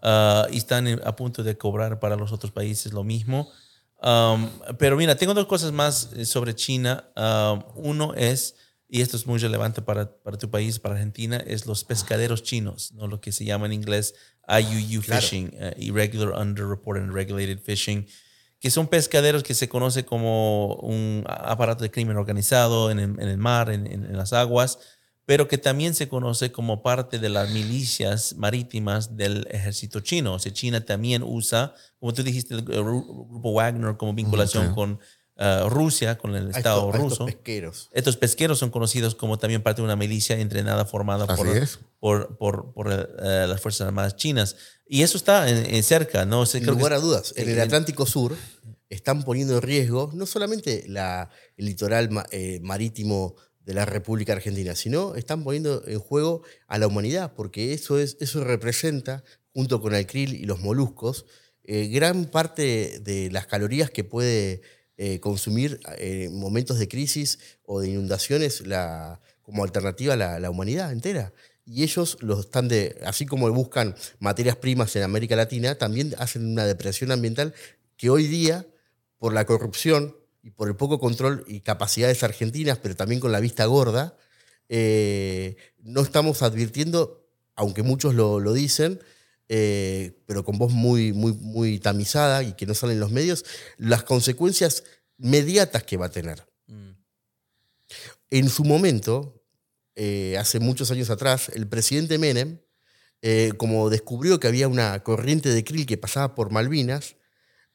Ah, 0.00 0.46
y 0.52 0.58
están 0.58 0.86
a 1.04 1.16
punto 1.16 1.42
de 1.42 1.58
cobrar 1.58 1.98
para 1.98 2.14
los 2.14 2.30
otros 2.30 2.52
países 2.52 2.92
lo 2.92 3.02
mismo. 3.02 3.50
Um, 4.00 4.48
pero 4.78 4.96
mira, 4.96 5.16
tengo 5.16 5.34
dos 5.34 5.46
cosas 5.46 5.72
más 5.72 6.10
eh, 6.16 6.24
sobre 6.24 6.54
China. 6.54 7.08
Um, 7.16 7.62
uno 7.74 8.14
es, 8.14 8.54
y 8.88 9.00
esto 9.00 9.16
es 9.16 9.26
muy 9.26 9.38
relevante 9.38 9.82
para, 9.82 10.10
para 10.22 10.38
tu 10.38 10.48
país, 10.50 10.78
para 10.78 10.94
Argentina, 10.94 11.36
es 11.46 11.66
los 11.66 11.84
pescaderos 11.84 12.42
chinos, 12.42 12.92
¿no? 12.92 13.06
lo 13.08 13.20
que 13.20 13.32
se 13.32 13.44
llama 13.44 13.66
en 13.66 13.72
inglés 13.72 14.14
IUU 14.48 15.02
Claro. 15.02 15.20
fishing, 15.20 15.50
eh, 15.54 15.74
Irregular 15.78 16.38
Underreported 16.40 17.02
and 17.02 17.12
Regulated 17.12 17.58
Fishing 17.60 18.06
que 18.60 18.72
son 18.72 18.88
pescaderos 18.88 19.44
que 19.44 19.54
se 19.54 19.68
conoce 19.68 20.04
como 20.04 20.74
un 20.82 21.22
aparato 21.28 21.84
de 21.84 21.92
crimen 21.92 22.16
organizado 22.16 22.90
en 22.90 22.98
el, 22.98 23.10
en 23.20 23.28
el 23.28 23.38
mar, 23.38 23.70
en, 23.70 23.86
en- 23.86 24.04
en 24.04 24.16
las 24.16 24.32
aguas, 24.32 24.80
pero 25.28 25.46
que 25.46 25.58
también 25.58 25.92
se 25.94 26.08
conoce 26.08 26.50
como 26.52 26.82
parte 26.82 27.18
de 27.18 27.28
las 27.28 27.50
milicias 27.50 28.34
marítimas 28.38 29.14
del 29.14 29.46
ejército 29.50 30.00
chino. 30.00 30.32
O 30.32 30.38
sea, 30.38 30.54
China 30.54 30.86
también 30.86 31.22
usa, 31.22 31.74
como 32.00 32.14
tú 32.14 32.22
dijiste, 32.22 32.54
el 32.54 32.64
gru- 32.64 33.28
grupo 33.28 33.52
Wagner 33.52 33.98
como 33.98 34.14
vinculación 34.14 34.68
ok. 34.68 34.74
con 34.74 35.00
eh, 35.36 35.64
Rusia, 35.68 36.16
con 36.16 36.34
el 36.34 36.46
A 36.46 36.56
Estado 36.56 36.78
estos- 36.88 36.94
a 36.94 36.96
estos 36.96 37.10
ruso. 37.18 37.26
pesqueros. 37.26 37.90
Estos 37.92 38.16
pesqueros 38.16 38.58
son 38.58 38.70
conocidos 38.70 39.14
como 39.14 39.36
también 39.38 39.62
parte 39.62 39.82
de 39.82 39.84
una 39.84 39.96
milicia 39.96 40.38
entrenada, 40.40 40.86
formada 40.86 41.26
Así 41.28 41.36
por, 41.36 41.48
es. 41.56 41.78
por, 42.00 42.38
por, 42.38 42.72
por, 42.72 42.90
eh, 42.90 43.44
las 43.46 43.60
Fuerzas 43.60 43.86
Armadas 43.86 44.16
chinas. 44.16 44.56
Y 44.88 45.02
eso 45.02 45.18
está 45.18 45.46
en, 45.50 45.74
en 45.74 45.82
cerca, 45.82 46.24
¿no? 46.24 46.40
O 46.40 46.46
sea, 46.46 46.58
Sin 46.58 46.70
lugar 46.70 46.94
a 46.94 47.00
dudas, 47.00 47.34
en 47.36 47.50
el 47.50 47.56
en- 47.56 47.60
Atlántico 47.60 48.06
Sur 48.06 48.34
están 48.88 49.22
poniendo 49.24 49.56
en 49.56 49.60
riesgo 49.62 50.10
no 50.14 50.24
solamente 50.24 50.84
la, 50.88 51.28
el 51.58 51.66
litoral 51.66 52.08
ma- 52.08 52.24
eh, 52.30 52.60
marítimo 52.62 53.34
de 53.68 53.74
la 53.74 53.84
República 53.84 54.32
Argentina, 54.32 54.74
sino 54.74 55.14
están 55.14 55.44
poniendo 55.44 55.86
en 55.86 55.98
juego 55.98 56.42
a 56.68 56.78
la 56.78 56.86
humanidad, 56.86 57.34
porque 57.34 57.74
eso, 57.74 57.98
es, 57.98 58.16
eso 58.18 58.42
representa, 58.42 59.22
junto 59.52 59.82
con 59.82 59.94
el 59.94 60.06
krill 60.06 60.34
y 60.34 60.44
los 60.44 60.60
moluscos, 60.60 61.26
eh, 61.64 61.88
gran 61.88 62.24
parte 62.24 62.98
de 63.00 63.30
las 63.30 63.46
calorías 63.46 63.90
que 63.90 64.04
puede 64.04 64.62
eh, 64.96 65.20
consumir 65.20 65.80
eh, 65.98 66.28
en 66.30 66.40
momentos 66.40 66.78
de 66.78 66.88
crisis 66.88 67.40
o 67.62 67.80
de 67.80 67.90
inundaciones 67.90 68.62
como 69.42 69.64
alternativa 69.64 70.14
a 70.14 70.16
la, 70.16 70.40
la 70.40 70.48
humanidad 70.48 70.90
entera. 70.90 71.34
Y 71.66 71.82
ellos 71.82 72.16
los 72.22 72.46
están 72.46 72.68
de, 72.68 72.98
así 73.04 73.26
como 73.26 73.50
buscan 73.50 73.94
materias 74.18 74.56
primas 74.56 74.96
en 74.96 75.02
América 75.02 75.36
Latina, 75.36 75.74
también 75.74 76.14
hacen 76.16 76.46
una 76.46 76.64
depresión 76.64 77.12
ambiental 77.12 77.52
que 77.98 78.08
hoy 78.08 78.28
día, 78.28 78.66
por 79.18 79.34
la 79.34 79.44
corrupción 79.44 80.16
y 80.42 80.50
por 80.50 80.68
el 80.68 80.76
poco 80.76 80.98
control 80.98 81.44
y 81.46 81.60
capacidades 81.60 82.22
argentinas, 82.22 82.78
pero 82.78 82.96
también 82.96 83.20
con 83.20 83.32
la 83.32 83.40
vista 83.40 83.64
gorda, 83.66 84.16
eh, 84.68 85.56
no 85.78 86.02
estamos 86.02 86.42
advirtiendo, 86.42 87.26
aunque 87.54 87.82
muchos 87.82 88.14
lo, 88.14 88.38
lo 88.38 88.52
dicen, 88.52 89.00
eh, 89.48 90.20
pero 90.26 90.44
con 90.44 90.58
voz 90.58 90.72
muy, 90.72 91.12
muy, 91.12 91.32
muy 91.32 91.78
tamizada 91.78 92.42
y 92.42 92.52
que 92.52 92.66
no 92.66 92.74
salen 92.74 92.94
en 92.94 93.00
los 93.00 93.10
medios, 93.10 93.44
las 93.78 94.02
consecuencias 94.02 94.84
mediatas 95.16 95.84
que 95.84 95.96
va 95.96 96.06
a 96.06 96.10
tener. 96.10 96.46
Mm. 96.66 96.90
En 98.30 98.48
su 98.50 98.64
momento, 98.64 99.42
eh, 99.94 100.36
hace 100.38 100.60
muchos 100.60 100.90
años 100.90 101.10
atrás, 101.10 101.50
el 101.54 101.66
presidente 101.66 102.18
Menem, 102.18 102.60
como 103.56 103.90
descubrió 103.90 104.38
que 104.38 104.46
había 104.46 104.68
una 104.68 105.02
corriente 105.02 105.48
de 105.48 105.64
krill 105.64 105.86
que 105.86 105.98
pasaba 105.98 106.36
por 106.36 106.52
Malvinas, 106.52 107.16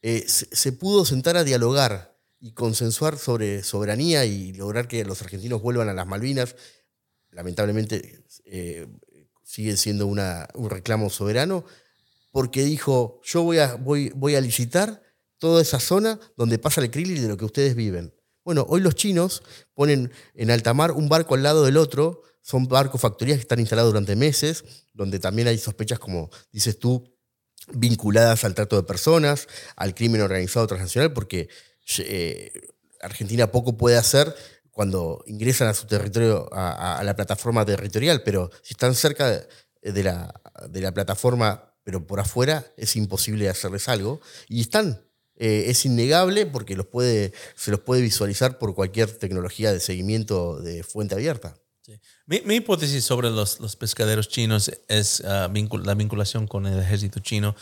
se, 0.01 0.25
se 0.25 0.71
pudo 0.71 1.03
sentar 1.03 1.35
a 1.35 1.43
dialogar 1.43 2.12
y 2.43 2.51
consensuar 2.51 3.17
sobre 3.17 3.63
soberanía 3.63 4.25
y 4.25 4.51
lograr 4.51 4.89
que 4.89 5.05
los 5.05 5.21
argentinos 5.21 5.61
vuelvan 5.61 5.87
a 5.87 5.93
las 5.93 6.05
Malvinas. 6.05 6.57
Lamentablemente 7.31 8.25
eh, 8.43 8.85
sigue 9.45 9.77
siendo 9.77 10.07
un 10.07 10.69
reclamo 10.69 11.09
soberano, 11.09 11.63
porque 12.31 12.65
dijo, 12.65 13.21
yo 13.23 13.43
voy 13.43 13.59
a, 13.59 13.75
voy, 13.75 14.11
voy 14.13 14.35
a 14.35 14.41
licitar 14.41 15.01
toda 15.37 15.61
esa 15.61 15.79
zona 15.79 16.19
donde 16.35 16.59
pasa 16.59 16.81
el 16.81 16.91
krill 16.91 17.11
y 17.11 17.19
de 17.21 17.29
lo 17.29 17.37
que 17.37 17.45
ustedes 17.45 17.75
viven. 17.75 18.13
Bueno, 18.43 18.65
hoy 18.67 18.81
los 18.81 18.95
chinos 18.95 19.41
ponen 19.73 20.11
en 20.33 20.51
alta 20.51 20.73
mar 20.73 20.91
un 20.91 21.07
barco 21.07 21.35
al 21.35 21.43
lado 21.43 21.63
del 21.63 21.77
otro, 21.77 22.23
son 22.41 22.67
barcos 22.67 22.99
factorías 22.99 23.37
que 23.37 23.43
están 23.43 23.61
instalados 23.61 23.93
durante 23.93 24.17
meses, 24.17 24.65
donde 24.93 25.17
también 25.19 25.47
hay 25.47 25.57
sospechas, 25.57 25.97
como 25.97 26.29
dices 26.51 26.77
tú, 26.77 27.09
vinculadas 27.71 28.43
al 28.43 28.53
trato 28.53 28.75
de 28.75 28.83
personas, 28.83 29.47
al 29.77 29.95
crimen 29.95 30.19
organizado 30.19 30.67
transnacional, 30.67 31.13
porque 31.13 31.47
eh, 31.99 32.51
Argentina 33.01 33.51
poco 33.51 33.77
puede 33.77 33.97
hacer 33.97 34.33
cuando 34.71 35.23
ingresan 35.27 35.67
a 35.67 35.73
su 35.73 35.85
territorio, 35.85 36.49
a, 36.53 36.97
a- 36.99 37.03
la 37.03 37.15
plataforma 37.15 37.65
territorial, 37.65 38.23
pero 38.23 38.49
si 38.63 38.73
están 38.73 38.95
cerca 38.95 39.29
de 39.81 40.03
la, 40.03 40.33
de 40.69 40.81
la 40.81 40.91
plataforma, 40.93 41.75
pero 41.83 42.07
por 42.07 42.19
afuera, 42.19 42.65
es 42.77 42.95
imposible 42.95 43.49
hacerles 43.49 43.89
algo. 43.89 44.21
Y 44.47 44.61
están. 44.61 45.05
Eh, 45.35 45.65
es 45.67 45.83
innegable 45.85 46.45
porque 46.45 46.75
los 46.75 46.85
puede, 46.87 47.33
se 47.55 47.71
los 47.71 47.79
puede 47.81 48.01
visualizar 48.01 48.57
por 48.59 48.73
cualquier 48.75 49.11
tecnología 49.17 49.73
de 49.73 49.79
seguimiento 49.79 50.61
de 50.61 50.83
fuente 50.83 51.15
abierta. 51.15 51.55
Mi, 52.27 52.41
mi 52.45 52.55
hipótesis 52.55 53.03
sobre 53.03 53.29
los, 53.29 53.59
los 53.59 53.75
pescaderos 53.75 54.29
chinos 54.29 54.71
es 54.87 55.21
ah, 55.25 55.49
vincul- 55.51 55.83
la 55.83 55.95
vinculación 55.95 56.47
con 56.47 56.65
el 56.65 56.79
ejército 56.79 57.19
chino. 57.19 57.55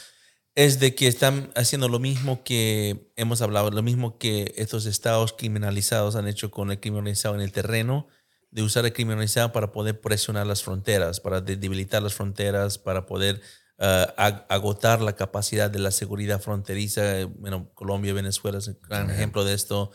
Es 0.55 0.79
de 0.79 0.95
que 0.95 1.07
están 1.07 1.51
haciendo 1.55 1.87
lo 1.87 1.99
mismo 1.99 2.43
que 2.43 3.11
hemos 3.15 3.41
hablado, 3.41 3.71
lo 3.71 3.81
mismo 3.83 4.17
que 4.17 4.53
estos 4.57 4.85
estados 4.85 5.33
criminalizados 5.33 6.15
han 6.15 6.27
hecho 6.27 6.51
con 6.51 6.71
el 6.71 6.79
crimen 6.79 6.99
organizado 6.99 7.35
en 7.35 7.41
el 7.41 7.51
terreno, 7.53 8.07
de 8.49 8.61
usar 8.63 8.85
el 8.85 8.91
crimen 8.91 9.13
organizado 9.13 9.53
para 9.53 9.71
poder 9.71 10.01
presionar 10.01 10.45
las 10.45 10.61
fronteras, 10.61 11.21
para 11.21 11.39
de- 11.39 11.55
debilitar 11.55 12.03
las 12.03 12.13
fronteras, 12.15 12.77
para 12.77 13.05
poder 13.05 13.41
ag- 13.77 14.45
agotar 14.49 15.01
la 15.01 15.15
capacidad 15.15 15.71
de 15.71 15.79
la 15.79 15.89
seguridad 15.91 16.41
fronteriza. 16.41 17.25
Bueno, 17.37 17.71
Colombia, 17.73 18.13
Venezuela 18.13 18.57
es 18.57 18.67
un 18.67 18.77
gran 18.87 19.09
ejemplo 19.09 19.45
de 19.45 19.53
esto. 19.53 19.91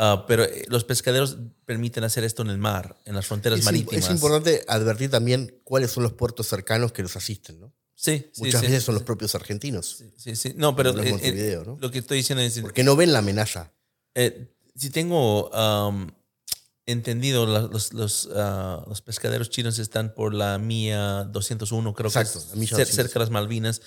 Ah, 0.00 0.24
pero 0.26 0.44
eh, 0.44 0.64
los 0.68 0.84
pescaderos 0.84 1.36
permiten 1.66 2.04
hacer 2.04 2.24
esto 2.24 2.40
en 2.42 2.48
el 2.48 2.58
mar, 2.58 2.96
en 3.04 3.14
las 3.14 3.26
fronteras 3.26 3.58
Es, 3.58 3.64
marítimas. 3.66 4.04
es 4.06 4.10
importante 4.10 4.64
advertir 4.68 5.10
también 5.10 5.60
cuáles 5.64 5.90
son 5.90 6.02
los 6.04 6.12
puertos 6.14 6.46
cercanos 6.46 6.92
que 6.92 7.02
los 7.02 7.14
asisten. 7.16 7.60
¿no? 7.60 7.74
Sí, 8.00 8.30
sí, 8.32 8.42
Muchas 8.44 8.60
sí, 8.60 8.66
veces 8.68 8.84
son 8.84 8.94
los 8.94 9.02
propios 9.02 9.34
argentinos, 9.34 10.04
Sí, 10.16 10.36
sí. 10.36 10.52
No, 10.54 10.76
pero 10.76 10.90
eh, 11.00 11.60
¿no? 11.66 11.78
lo 11.80 11.90
que 11.90 11.98
estoy 11.98 12.18
diciendo 12.18 12.42
es, 12.44 12.60
porque 12.60 12.84
no 12.84 12.94
ven 12.94 13.12
la 13.12 13.18
amenaza. 13.18 13.72
eh, 14.14 14.54
si 14.76 14.90
tengo 14.90 15.50
um, 15.50 16.06
entendido, 16.86 17.44
los, 17.44 17.92
los, 17.92 18.28
ah, 18.36 18.84
los 18.86 19.02
pescaderos 19.02 19.50
chinos 19.50 19.80
están 19.80 20.14
por 20.14 20.32
la 20.32 20.58
mía 20.58 21.24
201, 21.24 21.92
creo 21.92 22.06
Exacto, 22.06 22.38
que 22.38 22.46
es 22.46 22.54
milla 22.54 22.76
cer- 22.76 22.86
200. 22.86 22.94
cerca 22.94 23.14
de 23.14 23.18
las 23.18 23.30
Malvinas. 23.30 23.80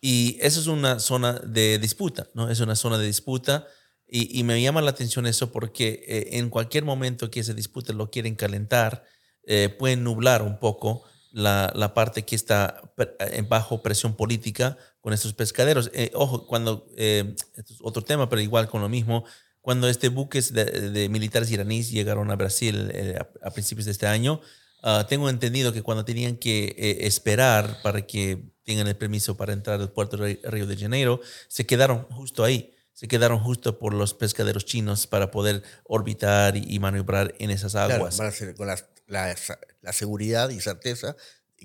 Y 0.00 0.38
eso 0.40 0.58
es 0.58 0.66
una 0.66 0.98
zona 0.98 1.34
de 1.34 1.78
disputa, 1.78 2.26
¿no? 2.34 2.50
Es 2.50 2.58
una 2.58 2.74
zona 2.74 2.98
de 2.98 3.06
disputa. 3.06 3.68
Y, 4.08 4.36
y 4.36 4.42
me 4.42 4.60
llama 4.60 4.82
la 4.82 4.90
atención 4.90 5.26
eso 5.26 5.52
porque 5.52 6.02
eh, 6.08 6.38
en 6.38 6.50
cualquier 6.50 6.84
momento 6.84 7.30
que 7.30 7.44
se 7.44 7.54
dispute 7.54 7.92
lo 7.92 8.10
quieren 8.10 8.34
calentar, 8.34 9.04
eh, 9.44 9.68
pueden 9.78 10.02
nublar 10.02 10.42
un 10.42 10.58
poco 10.58 11.04
la, 11.32 11.72
la 11.74 11.94
parte 11.94 12.24
que 12.24 12.36
está 12.36 12.80
en 13.18 13.48
bajo 13.48 13.82
presión 13.82 14.14
política 14.16 14.76
con 15.00 15.12
estos 15.12 15.32
pescaderos. 15.34 15.90
Eh, 15.94 16.10
ojo, 16.14 16.46
cuando, 16.46 16.86
eh, 16.96 17.34
esto 17.56 17.72
es 17.74 17.80
otro 17.82 18.02
tema, 18.02 18.28
pero 18.28 18.40
igual 18.42 18.68
con 18.68 18.80
lo 18.82 18.88
mismo, 18.88 19.24
cuando 19.60 19.88
este 19.88 20.08
buques 20.08 20.52
de, 20.52 20.64
de 20.90 21.08
militares 21.08 21.50
iraníes 21.50 21.90
llegaron 21.90 22.30
a 22.30 22.36
Brasil 22.36 22.90
eh, 22.92 23.16
a, 23.18 23.48
a 23.48 23.50
principios 23.50 23.86
de 23.86 23.92
este 23.92 24.06
año, 24.06 24.40
ah, 24.82 25.06
tengo 25.08 25.28
entendido 25.30 25.72
que 25.72 25.82
cuando 25.82 26.04
tenían 26.04 26.36
que 26.36 26.74
eh, 26.76 27.06
esperar 27.06 27.78
para 27.82 28.06
que 28.06 28.52
tengan 28.64 28.86
el 28.86 28.96
permiso 28.96 29.36
para 29.36 29.52
entrar 29.52 29.80
al 29.80 29.90
puerto 29.92 30.16
de 30.16 30.38
Río 30.44 30.66
de 30.66 30.76
Janeiro, 30.76 31.20
se 31.48 31.66
quedaron 31.66 32.04
justo 32.10 32.44
ahí. 32.44 32.74
Se 32.94 33.08
quedaron 33.08 33.40
justo 33.40 33.78
por 33.78 33.94
los 33.94 34.14
pescaderos 34.14 34.64
chinos 34.66 35.06
para 35.08 35.30
poder 35.30 35.62
orbitar 35.84 36.56
y, 36.56 36.64
y 36.68 36.78
maniobrar 36.78 37.34
en 37.38 37.50
esas 37.50 37.72
Claro, 37.72 37.94
aguas. 37.94 38.18
van 38.18 38.28
a 38.28 38.30
ser 38.30 38.54
con 38.54 38.66
la, 38.68 38.76
la- 39.06 39.34
la 39.82 39.92
seguridad 39.92 40.48
y 40.50 40.60
certeza 40.60 41.16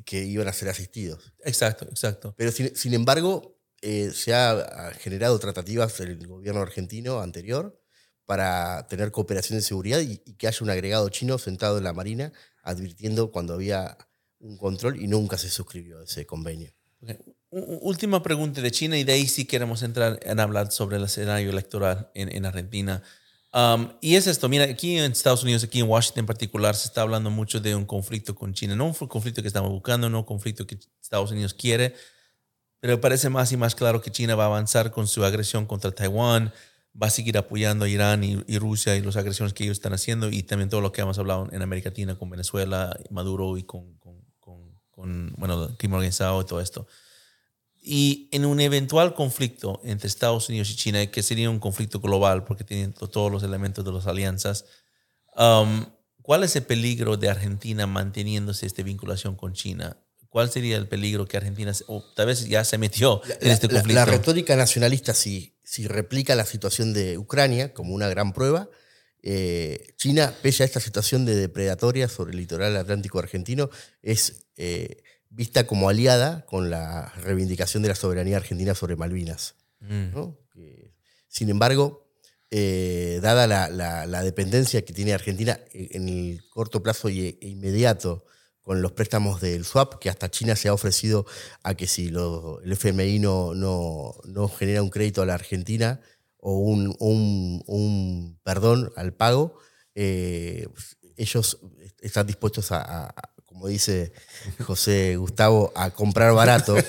que 0.06 0.26
iban 0.26 0.48
a 0.48 0.54
ser 0.54 0.70
asistidos. 0.70 1.34
Exacto, 1.44 1.86
exacto. 1.90 2.36
Pero 2.38 2.52
sin, 2.52 2.76
sin 2.76 2.94
embargo, 2.94 3.58
eh, 3.82 4.12
se 4.14 4.34
ha 4.34 4.92
generado 5.00 5.40
tratativas 5.40 6.00
el 6.02 6.28
gobierno 6.28 6.62
argentino 6.62 7.22
anterior 7.22 7.82
para 8.26 8.86
tener 8.90 9.12
cooperación 9.12 9.58
de 9.58 9.64
seguridad 9.64 10.02
y, 10.02 10.22
y 10.26 10.34
que 10.34 10.48
haya 10.48 10.58
un 10.62 10.70
agregado 10.70 11.08
chino 11.10 11.38
sentado 11.38 11.78
en 11.78 11.84
la 11.86 11.94
Marina 11.94 12.34
advirtiendo 12.64 13.32
cuando 13.32 13.54
había 13.54 13.98
un 14.40 14.58
control 14.58 15.02
y 15.02 15.08
nunca 15.08 15.38
se 15.38 15.50
suscribió 15.50 16.02
ese 16.02 16.26
convenio. 16.26 16.74
Ok. 17.02 17.12
U- 17.50 17.60
u- 17.60 17.80
Última 17.90 18.22
pregunta 18.22 18.62
de 18.62 18.72
China 18.72 18.98
y 18.98 19.04
de 19.04 19.14
ahí 19.14 19.28
sí 19.28 19.46
queremos 19.46 19.82
entrar 19.82 20.20
en 20.24 20.40
hablar 20.40 20.72
sobre 20.72 20.98
el 20.98 21.04
escenario 21.06 21.50
electoral 21.50 22.12
en, 22.14 22.30
en 22.36 22.46
Argentina. 22.46 23.02
Um, 23.58 23.90
y 24.02 24.18
es 24.18 24.28
esto, 24.28 24.48
mira, 24.50 24.66
aquí 24.66 25.00
en 25.00 25.12
Estados 25.12 25.42
Unidos, 25.42 25.64
aquí 25.64 25.80
en 25.80 25.90
Washington 25.90 26.20
en 26.20 26.26
particular, 26.28 26.76
se 26.76 26.90
está 26.90 27.02
hablando 27.02 27.32
mucho 27.32 27.60
de 27.60 27.74
un 27.74 27.86
conflicto 27.86 28.36
con 28.36 28.54
China. 28.54 28.76
No 28.76 28.86
un 28.86 28.94
conflicto 28.94 29.42
que 29.42 29.48
estamos 29.48 29.72
buscando, 29.72 30.12
no 30.12 30.20
un 30.20 30.26
conflicto 30.26 30.68
que 30.68 30.78
Estados 31.02 31.32
Unidos 31.32 31.56
quiere, 31.56 31.96
pero 32.80 33.02
parece 33.02 33.30
más 33.30 33.52
y 33.52 33.58
más 33.58 33.74
claro 33.74 34.00
que 34.00 34.12
China 34.12 34.36
va 34.36 34.44
a 34.44 34.46
avanzar 34.46 34.92
con 34.92 35.08
su 35.08 35.26
agresión 35.26 35.66
contra 35.66 35.90
Taiwán, 35.90 36.54
va 37.02 37.08
a 37.08 37.10
seguir 37.10 37.36
apoyando 37.36 37.86
a 37.86 37.90
Irán 37.90 38.24
y, 38.24 38.60
Rusia 38.60 38.96
y 38.96 39.02
las 39.02 39.18
agresiones 39.18 39.54
que 39.54 39.64
ellos 39.64 39.78
están 39.78 39.94
haciendo 39.94 40.30
y 40.30 40.44
también 40.44 40.70
todo 40.70 40.82
lo 40.82 40.92
que 40.92 41.02
hemos 41.02 41.18
hablado 41.18 41.50
en 41.52 41.64
América 41.64 41.90
Latina 41.90 42.16
con 42.16 42.30
Venezuela, 42.30 42.96
Maduro 43.10 43.58
y 43.58 43.64
con, 43.64 43.98
con, 43.98 44.22
con, 44.40 44.80
con 44.92 45.34
bueno, 45.36 45.64
el 45.64 45.78
crimen 45.78 45.96
organizado 45.96 46.40
y 46.44 46.46
todo 46.46 46.62
esto. 46.62 46.86
Y 47.90 48.28
en 48.34 48.46
un 48.46 48.60
eventual 48.60 49.14
conflicto 49.14 49.80
entre 49.86 50.10
Estados 50.10 50.50
Unidos 50.50 50.70
y 50.72 50.76
China, 50.76 51.08
que 51.08 51.24
sería 51.24 51.50
un 51.50 51.60
conflicto 51.60 52.02
global 52.02 52.44
porque 52.44 52.66
tienen 52.66 52.92
todos 52.92 53.32
los 53.32 53.44
elementos 53.44 53.86
de 53.86 53.94
las 53.94 54.08
alianzas, 54.08 54.66
um, 55.38 55.86
¿cuál 56.22 56.44
es 56.44 56.58
el 56.58 56.64
peligro 56.64 57.16
de 57.16 57.30
Argentina 57.30 57.88
manteniéndose 57.88 58.66
esta 58.66 58.84
vinculación 58.84 59.38
con 59.38 59.54
China? 59.54 59.96
¿Cuál 60.28 60.52
sería 60.52 60.76
el 60.76 60.90
peligro 60.90 61.26
que 61.26 61.38
Argentina, 61.38 61.72
o 61.88 62.04
tal 62.14 62.28
vez 62.28 62.46
ya 62.50 62.66
se 62.66 62.78
metió 62.78 63.22
en 63.40 63.52
este 63.52 63.70
conflicto? 63.70 63.94
La, 63.94 64.04
retórica 64.04 64.58
nacionalista, 64.58 65.14
si, 65.14 65.58
si 65.64 65.88
replica 65.88 66.36
la 66.36 66.46
situación 66.46 66.92
de 66.92 67.18
Ucrania 67.18 67.74
como 67.74 67.96
una 67.96 68.10
gran 68.10 68.34
prueba, 68.34 68.70
eh, 69.24 69.94
China, 69.96 70.34
pese 70.42 70.64
a 70.64 70.66
esta 70.66 70.82
situación 70.82 71.24
de 71.24 71.36
depredatoria 71.36 72.10
sobre 72.10 72.32
el 72.32 72.38
litoral 72.38 72.76
atlántico 72.76 73.18
argentino, 73.18 73.70
es 74.02 74.48
eh, 74.58 75.04
vista 75.38 75.68
como 75.68 75.88
aliada 75.88 76.46
con 76.48 76.72
la 76.72 77.14
reivindicación 77.22 77.84
de 77.84 77.90
la 77.90 77.96
soberanía 77.96 78.38
argentina 78.38 78.74
sobre 78.74 78.96
Malvinas. 78.96 79.56
Mm. 79.80 80.32
sin 81.28 81.50
embargo, 81.52 82.10
eh, 82.50 83.20
dada 83.22 83.46
la, 83.46 84.24
dependencia 84.24 84.84
que 84.84 84.94
tiene 84.94 85.14
Argentina 85.14 85.60
en 85.72 86.10
el 86.10 86.42
corto 86.50 86.82
plazo 86.82 87.10
e 87.10 87.38
inmediato 87.42 88.26
con 88.64 88.82
los 88.82 88.94
préstamos 88.94 89.40
del 89.40 89.64
swap, 89.64 90.00
que 90.00 90.10
hasta 90.10 90.32
China 90.32 90.56
se 90.56 90.70
ha 90.70 90.74
ofrecido 90.74 91.28
a 91.62 91.76
que 91.76 91.86
si 91.86 92.08
el 92.08 92.72
FMI 92.72 93.20
no, 93.20 93.54
no, 93.54 94.48
genera 94.58 94.82
un 94.82 94.90
crédito 94.90 95.22
a 95.22 95.28
la 95.28 95.36
Argentina 95.36 96.02
o 96.38 96.58
un, 96.58 96.96
un, 97.00 98.40
perdón 98.44 98.92
al 98.96 99.14
pago, 99.14 99.60
eh, 99.94 100.68
ellos 101.16 101.60
están 102.02 102.26
dispuestos 102.26 102.72
a 102.72 103.14
como 103.58 103.70
dice 103.70 104.12
José 104.64 105.16
Gustavo, 105.18 105.72
a 105.76 105.90
comprar 105.92 106.34
barato. 106.34 106.76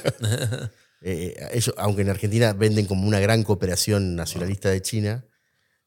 Eh, 1.01 1.37
ellos, 1.53 1.73
aunque 1.79 2.03
en 2.03 2.11
Argentina 2.11 2.53
venden 2.55 2.87
como 2.87 3.07
una 3.07 3.21
gran 3.21 3.45
cooperación 3.45 4.17
nacionalista 4.17 4.69
de 4.69 4.83
China, 4.83 5.25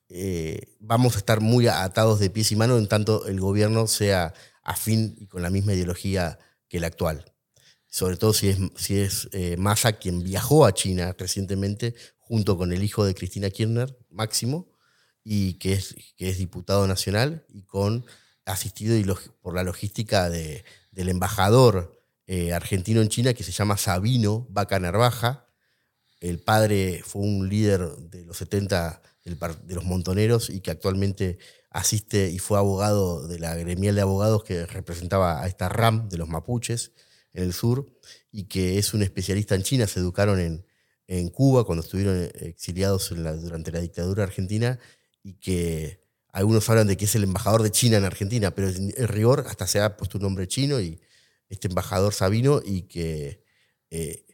eh, 0.07 0.77
vamos 0.79 1.15
a 1.15 1.17
estar 1.17 1.41
muy 1.41 1.67
atados 1.67 2.21
de 2.21 2.29
pies 2.29 2.53
y 2.53 2.55
manos 2.55 2.79
en 2.79 2.87
tanto 2.87 3.27
el 3.27 3.37
gobierno 3.41 3.87
sea 3.87 4.33
afín 4.63 5.17
y 5.19 5.27
con 5.27 5.41
la 5.41 5.49
misma 5.49 5.73
ideología 5.73 6.39
que 6.69 6.77
el 6.77 6.85
actual. 6.85 7.25
Sobre 7.89 8.15
todo 8.15 8.33
si 8.33 8.47
es, 8.47 8.57
si 8.77 9.01
es 9.01 9.27
eh, 9.33 9.57
Massa 9.57 9.91
quien 9.91 10.23
viajó 10.23 10.65
a 10.65 10.73
China 10.73 11.13
recientemente 11.17 11.93
junto 12.17 12.57
con 12.57 12.71
el 12.71 12.81
hijo 12.81 13.03
de 13.03 13.13
Cristina 13.13 13.49
Kirchner, 13.49 13.93
Máximo, 14.09 14.71
y 15.25 15.55
que 15.55 15.73
es, 15.73 15.93
que 16.15 16.29
es 16.29 16.37
diputado 16.37 16.87
nacional 16.87 17.45
y 17.49 17.63
con 17.63 18.05
asistido 18.45 19.15
por 19.41 19.55
la 19.55 19.63
logística 19.63 20.29
de, 20.29 20.63
del 20.91 21.09
embajador 21.09 22.01
eh, 22.27 22.53
argentino 22.53 23.01
en 23.01 23.09
China 23.09 23.33
que 23.33 23.43
se 23.43 23.51
llama 23.51 23.77
Sabino 23.77 24.47
Vaca 24.49 24.79
Narvaja. 24.79 25.47
El 26.19 26.39
padre 26.39 27.01
fue 27.05 27.21
un 27.23 27.49
líder 27.49 27.81
de 27.97 28.25
los 28.25 28.37
70 28.37 29.01
de 29.23 29.75
los 29.75 29.83
montoneros 29.83 30.49
y 30.49 30.61
que 30.61 30.71
actualmente 30.71 31.37
asiste 31.69 32.29
y 32.29 32.39
fue 32.39 32.57
abogado 32.57 33.27
de 33.27 33.39
la 33.39 33.55
gremial 33.55 33.95
de 33.95 34.01
abogados 34.01 34.43
que 34.43 34.65
representaba 34.65 35.41
a 35.41 35.47
esta 35.47 35.69
RAM 35.69 36.09
de 36.09 36.17
los 36.17 36.27
mapuches 36.27 36.91
en 37.33 37.43
el 37.43 37.53
sur 37.53 37.87
y 38.31 38.45
que 38.45 38.77
es 38.77 38.93
un 38.93 39.03
especialista 39.03 39.55
en 39.55 39.63
China. 39.63 39.87
Se 39.87 39.99
educaron 39.99 40.39
en, 40.39 40.65
en 41.07 41.29
Cuba 41.29 41.63
cuando 41.63 41.83
estuvieron 41.83 42.29
exiliados 42.39 43.09
durante 43.09 43.71
la 43.71 43.79
dictadura 43.79 44.23
argentina 44.23 44.79
y 45.23 45.33
que 45.33 46.00
algunos 46.31 46.69
hablan 46.69 46.87
de 46.87 46.97
que 46.97 47.05
es 47.05 47.15
el 47.15 47.23
embajador 47.23 47.63
de 47.63 47.71
China 47.71 47.97
en 47.97 48.05
Argentina, 48.05 48.51
pero 48.51 48.69
en, 48.69 48.93
rigor 49.07 49.45
hasta 49.47 49.67
se 49.67 49.79
ha 49.81 49.97
puesto 49.97 50.17
un 50.17 50.23
nombre 50.23 50.47
chino 50.47 50.79
y 50.79 50.99
este 51.49 51.67
embajador 51.67 52.13
Sabino 52.13 52.61
y 52.63 52.83
que 52.83 53.43
eh, 53.89 54.25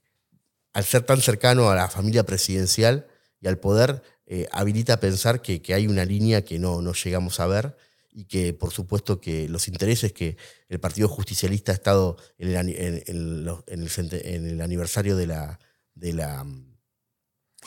al 0.74 0.86
ser 0.86 1.04
tan 1.04 1.22
cercano 1.22 1.70
a 1.72 1.76
la 1.76 1.90
familia 1.90 2.24
presidencial 2.24 3.08
y 3.42 3.48
al 3.48 3.58
poder, 3.58 4.04
eh, 4.28 4.48
habilita 4.52 4.94
a 4.94 5.00
pensar 5.00 5.42
que, 5.42 5.62
hay 5.74 5.88
una 5.88 6.06
línea 6.06 6.44
que 6.44 6.60
no, 6.60 6.82
no 6.82 6.94
llegamos 6.94 7.40
a 7.40 7.48
ver 7.48 7.76
y 8.12 8.26
que 8.26 8.54
por 8.54 8.72
supuesto 8.72 9.22
que 9.22 9.48
los 9.48 9.68
intereses 9.68 10.12
que 10.12 10.38
el 10.70 10.80
Partido 10.80 11.08
Justicialista 11.08 11.72
ha 11.72 11.76
estado 11.76 12.18
en 12.38 12.50
el, 12.50 13.04
en 13.08 14.46
el, 14.46 14.62
aniversario 14.62 15.16
de 15.16 15.28
la, 15.28 15.60
de 15.96 16.14
la, 16.14 16.46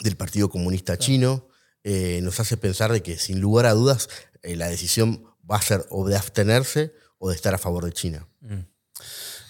del 0.01 0.17
Partido 0.17 0.49
Comunista 0.49 0.97
Chino, 0.97 1.47
eh, 1.83 2.19
nos 2.21 2.39
hace 2.39 2.57
pensar 2.57 2.91
de 2.91 3.01
que 3.01 3.17
sin 3.17 3.41
lugar 3.41 3.65
a 3.65 3.73
dudas 3.73 4.09
eh, 4.43 4.55
la 4.55 4.67
decisión 4.67 5.25
va 5.49 5.55
a 5.55 5.61
ser 5.61 5.85
o 5.89 6.07
de 6.07 6.15
abstenerse 6.15 6.93
o 7.17 7.29
de 7.29 7.35
estar 7.35 7.53
a 7.55 7.57
favor 7.57 7.85
de 7.85 7.91
China. 7.91 8.27
Mm. 8.41 8.59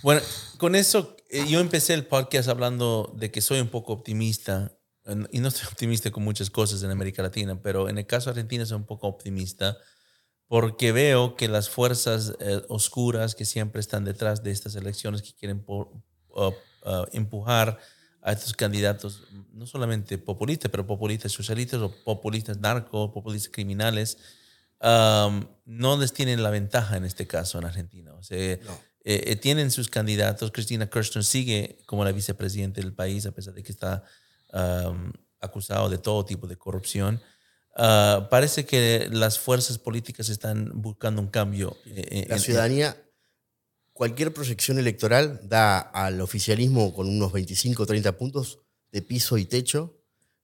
Bueno, 0.02 0.22
con 0.58 0.76
eso 0.76 1.18
eh, 1.30 1.46
yo 1.48 1.60
empecé 1.60 1.94
el 1.94 2.06
podcast 2.06 2.48
hablando 2.48 3.14
de 3.18 3.32
que 3.32 3.42
soy 3.42 3.60
un 3.60 3.68
poco 3.68 3.94
optimista 3.94 4.78
y 5.32 5.40
no 5.40 5.50
estoy 5.50 5.68
optimista 5.72 6.10
con 6.12 6.24
muchas 6.24 6.50
cosas 6.50 6.82
en 6.84 6.92
América 6.92 7.22
Latina, 7.22 7.62
pero 7.62 7.90
en 7.90 7.98
el 7.98 8.06
caso 8.06 8.26
de 8.26 8.40
Argentina 8.40 8.66
soy 8.66 8.78
un 8.78 8.86
poco 8.86 9.08
optimista 9.08 9.78
porque 10.48 10.92
veo 10.92 11.36
que 11.36 11.48
las 11.48 11.70
fuerzas 11.70 12.34
oscuras 12.68 13.36
que 13.36 13.46
siempre 13.46 13.80
están 13.80 14.04
detrás 14.04 14.44
de 14.44 14.52
estas 14.52 14.76
elecciones 14.76 15.22
que 15.22 15.34
quieren 15.34 15.64
uh, 15.66 15.86
uh, 16.36 16.54
empujar 17.14 17.80
a 18.22 18.32
estos 18.32 18.54
candidatos, 18.54 19.24
no 19.54 19.66
solamente 19.66 20.18
populistas, 20.18 20.70
pero 20.70 20.86
populistas 20.86 21.32
socialistas 21.32 21.82
o 21.82 21.92
populistas 22.04 22.60
narcos, 22.60 23.12
populistas 23.12 23.52
criminales, 23.52 24.18
no 24.82 25.98
les 26.00 26.14
tienen 26.14 26.44
la 26.44 26.50
ventaja 26.50 26.98
en 26.98 27.06
este 27.06 27.28
caso 27.28 27.60
en 27.60 27.66
Argentina. 27.66 28.14
O 28.14 28.24
sea, 28.24 28.38
eh, 28.38 28.62
eh, 29.04 29.36
tienen 29.36 29.72
sus 29.72 29.90
candidatos. 29.90 30.52
Cristina 30.52 30.90
Kirchner 30.90 31.24
sigue 31.24 31.80
como 31.86 32.04
la 32.04 32.12
vicepresidenta 32.12 32.82
del 32.82 32.94
país, 32.94 33.26
a 33.26 33.32
pesar 33.32 33.54
de 33.54 33.64
que 33.64 33.72
está 33.72 34.04
acusado 35.40 35.90
de 35.90 35.98
todo 35.98 36.26
tipo 36.26 36.48
de 36.48 36.58
corrupción. 36.58 37.22
Ah, 37.76 38.28
parece 38.30 38.66
que 38.66 39.08
las 39.12 39.40
fuerzas 39.40 39.78
políticas 39.78 40.30
están 40.30 40.72
buscando 40.74 41.22
un 41.22 41.30
cambio. 41.30 41.78
Eh, 41.86 42.26
la 42.30 42.38
ciudadanía 42.38 42.98
cualquier 43.94 44.34
proyección 44.34 44.80
electoral 44.80 45.40
da 45.44 45.80
al 45.80 46.22
oficialismo 46.22 46.94
con 46.94 47.08
unos 47.08 47.32
25 47.32 47.84
o 47.84 47.86
30 47.86 48.18
puntos 48.18 48.60
de 48.92 49.02
piso 49.02 49.38
y 49.38 49.46
techo 49.46 49.98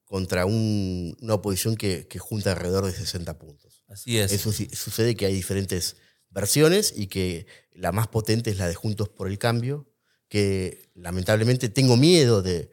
contra 0.04 0.46
una 0.46 1.34
oposición 1.34 1.76
que, 1.76 2.08
junta 2.20 2.54
alrededor 2.54 2.86
de 2.86 2.94
60 2.94 3.38
puntos. 3.38 3.84
Así 3.88 4.18
es. 4.18 4.32
Eso 4.32 4.52
sucede 4.52 5.16
que 5.16 5.26
hay 5.26 5.34
diferentes 5.34 5.98
versiones 6.30 6.94
y 6.96 7.08
que 7.08 7.46
la 7.74 7.92
más 7.92 8.08
potente 8.08 8.50
es 8.50 8.58
la 8.58 8.68
de 8.68 8.76
Juntos 8.76 9.10
por 9.10 9.28
el 9.28 9.38
Cambio, 9.38 9.86
que 10.30 10.92
lamentablemente 10.96 11.70
tengo 11.70 11.98
miedo 11.98 12.42
de, 12.42 12.70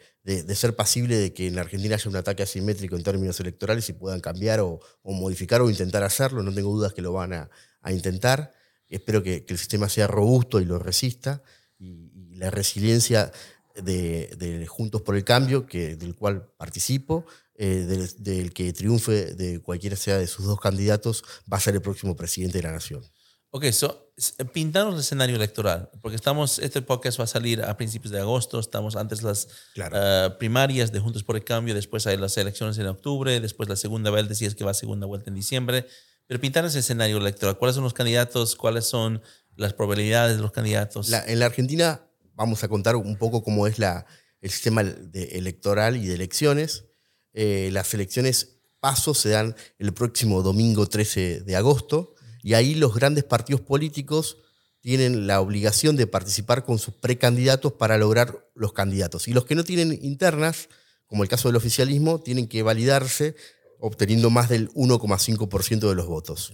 ser 0.54 0.76
pasible 0.76 1.16
de 1.16 1.32
que 1.32 1.48
en 1.48 1.56
la 1.56 1.62
Argentina 1.62 1.96
haya 1.96 2.10
un 2.10 2.16
ataque 2.16 2.44
asimétrico 2.44 2.96
en 2.96 3.02
términos 3.02 3.38
electorales 3.40 3.88
y 3.88 3.94
puedan 3.94 4.20
cambiar 4.20 4.60
o, 4.60 4.80
modificar 5.02 5.60
o 5.60 5.70
intentar 5.70 6.04
hacerlo. 6.04 6.42
No 6.42 6.54
tengo 6.54 6.72
dudas 6.72 6.94
que 6.94 7.02
lo 7.02 7.12
van 7.12 7.32
a 7.32 7.92
intentar. 7.92 8.52
Espero 8.88 9.22
que, 9.22 9.44
el 9.48 9.58
sistema 9.58 9.88
sea 9.88 10.06
robusto 10.06 10.60
y 10.60 10.64
lo 10.64 10.78
resista. 10.78 11.42
Y, 11.78 12.10
la 12.34 12.50
resiliencia 12.50 13.30
de, 13.76 14.66
Juntos 14.68 15.02
por 15.02 15.16
el 15.16 15.24
Cambio, 15.24 15.66
que, 15.66 15.96
del 15.96 16.14
cual 16.14 16.50
participo, 16.56 17.26
eh, 17.54 18.08
del, 18.18 18.52
que 18.52 18.72
triunfe 18.72 19.34
de 19.34 19.60
cualquiera 19.60 19.96
sea 19.96 20.18
de 20.18 20.26
sus 20.26 20.46
dos 20.46 20.58
candidatos, 20.58 21.22
va 21.50 21.58
a 21.58 21.60
ser 21.60 21.74
el 21.74 21.82
próximo 21.82 22.16
presidente 22.16 22.58
de 22.58 22.64
la 22.64 22.72
nación. 22.72 23.04
Ok, 23.50 23.66
so, 23.70 24.12
pintanos 24.52 24.94
el 24.94 25.00
escenario 25.00 25.36
electoral, 25.36 25.88
porque 26.02 26.16
estamos, 26.16 26.58
este 26.58 26.82
podcast 26.82 27.20
va 27.20 27.24
a 27.24 27.28
salir 27.28 27.62
a 27.62 27.76
principios 27.76 28.10
de 28.10 28.18
agosto, 28.18 28.58
estamos 28.58 28.96
antes 28.96 29.22
las 29.22 29.46
eh, 29.76 30.30
primarias 30.40 30.90
de 30.90 30.98
Juntos 30.98 31.22
por 31.22 31.36
el 31.36 31.44
Cambio, 31.44 31.72
después 31.72 32.08
hay 32.08 32.16
las 32.16 32.36
elecciones 32.36 32.78
en 32.78 32.88
octubre, 32.88 33.38
después 33.38 33.68
la 33.68 33.76
segunda 33.76 34.10
vuelta, 34.10 34.34
si 34.34 34.44
es 34.44 34.56
que 34.56 34.64
va 34.64 34.72
a 34.72 34.74
segunda 34.74 35.06
vuelta 35.06 35.30
en 35.30 35.36
diciembre. 35.36 35.86
Pero 36.26 36.40
pintar 36.40 36.64
ese 36.64 36.78
escenario 36.78 37.18
electoral. 37.18 37.58
¿Cuáles 37.58 37.74
son 37.74 37.84
los 37.84 37.94
candidatos? 37.94 38.56
¿Cuáles 38.56 38.86
son 38.86 39.22
las 39.56 39.72
probabilidades 39.74 40.36
de 40.36 40.42
los 40.42 40.52
candidatos? 40.52 41.12
en 41.12 41.38
la 41.38 41.46
Argentina 41.46 42.02
vamos 42.34 42.64
a 42.64 42.68
contar 42.68 42.96
un 42.96 43.16
poco 43.16 43.42
cómo 43.42 43.66
es 43.66 43.76
el 43.78 44.50
sistema 44.50 44.82
electoral 44.82 45.96
y 45.96 46.06
de 46.06 46.14
elecciones. 46.14 46.84
Eh, 47.32 47.70
las 47.72 47.92
elecciones 47.94 48.58
pasos 48.80 49.18
se 49.18 49.30
dan 49.30 49.56
el 49.78 49.92
próximo 49.92 50.42
domingo 50.42 50.86
13 50.86 51.40
de 51.40 51.56
agosto 51.56 52.14
y 52.42 52.54
ahí 52.54 52.74
los 52.74 52.94
grandes 52.94 53.24
partidos 53.24 53.62
políticos 53.62 54.38
tienen 54.80 55.26
la 55.26 55.40
obligación 55.40 55.96
de 55.96 56.06
participar 56.06 56.64
con 56.64 56.78
sus 56.78 56.92
precandidatos 56.94 57.72
para 57.72 57.96
lograr 57.96 58.46
los 58.54 58.74
candidatos. 58.74 59.28
Y 59.28 59.32
los 59.32 59.46
que 59.46 59.54
no 59.54 59.64
tienen 59.64 59.98
internas, 60.02 60.68
como 61.06 61.22
el 61.22 61.28
caso 61.30 61.48
del 61.48 61.56
oficialismo, 61.56 62.20
tienen 62.20 62.46
que 62.46 62.62
validarse 62.62 63.34
obteniendo 63.80 64.30
más 64.30 64.48
del 64.48 64.68
1,5% 64.70 65.88
de 65.88 65.94
los 65.94 66.06
votos. 66.06 66.52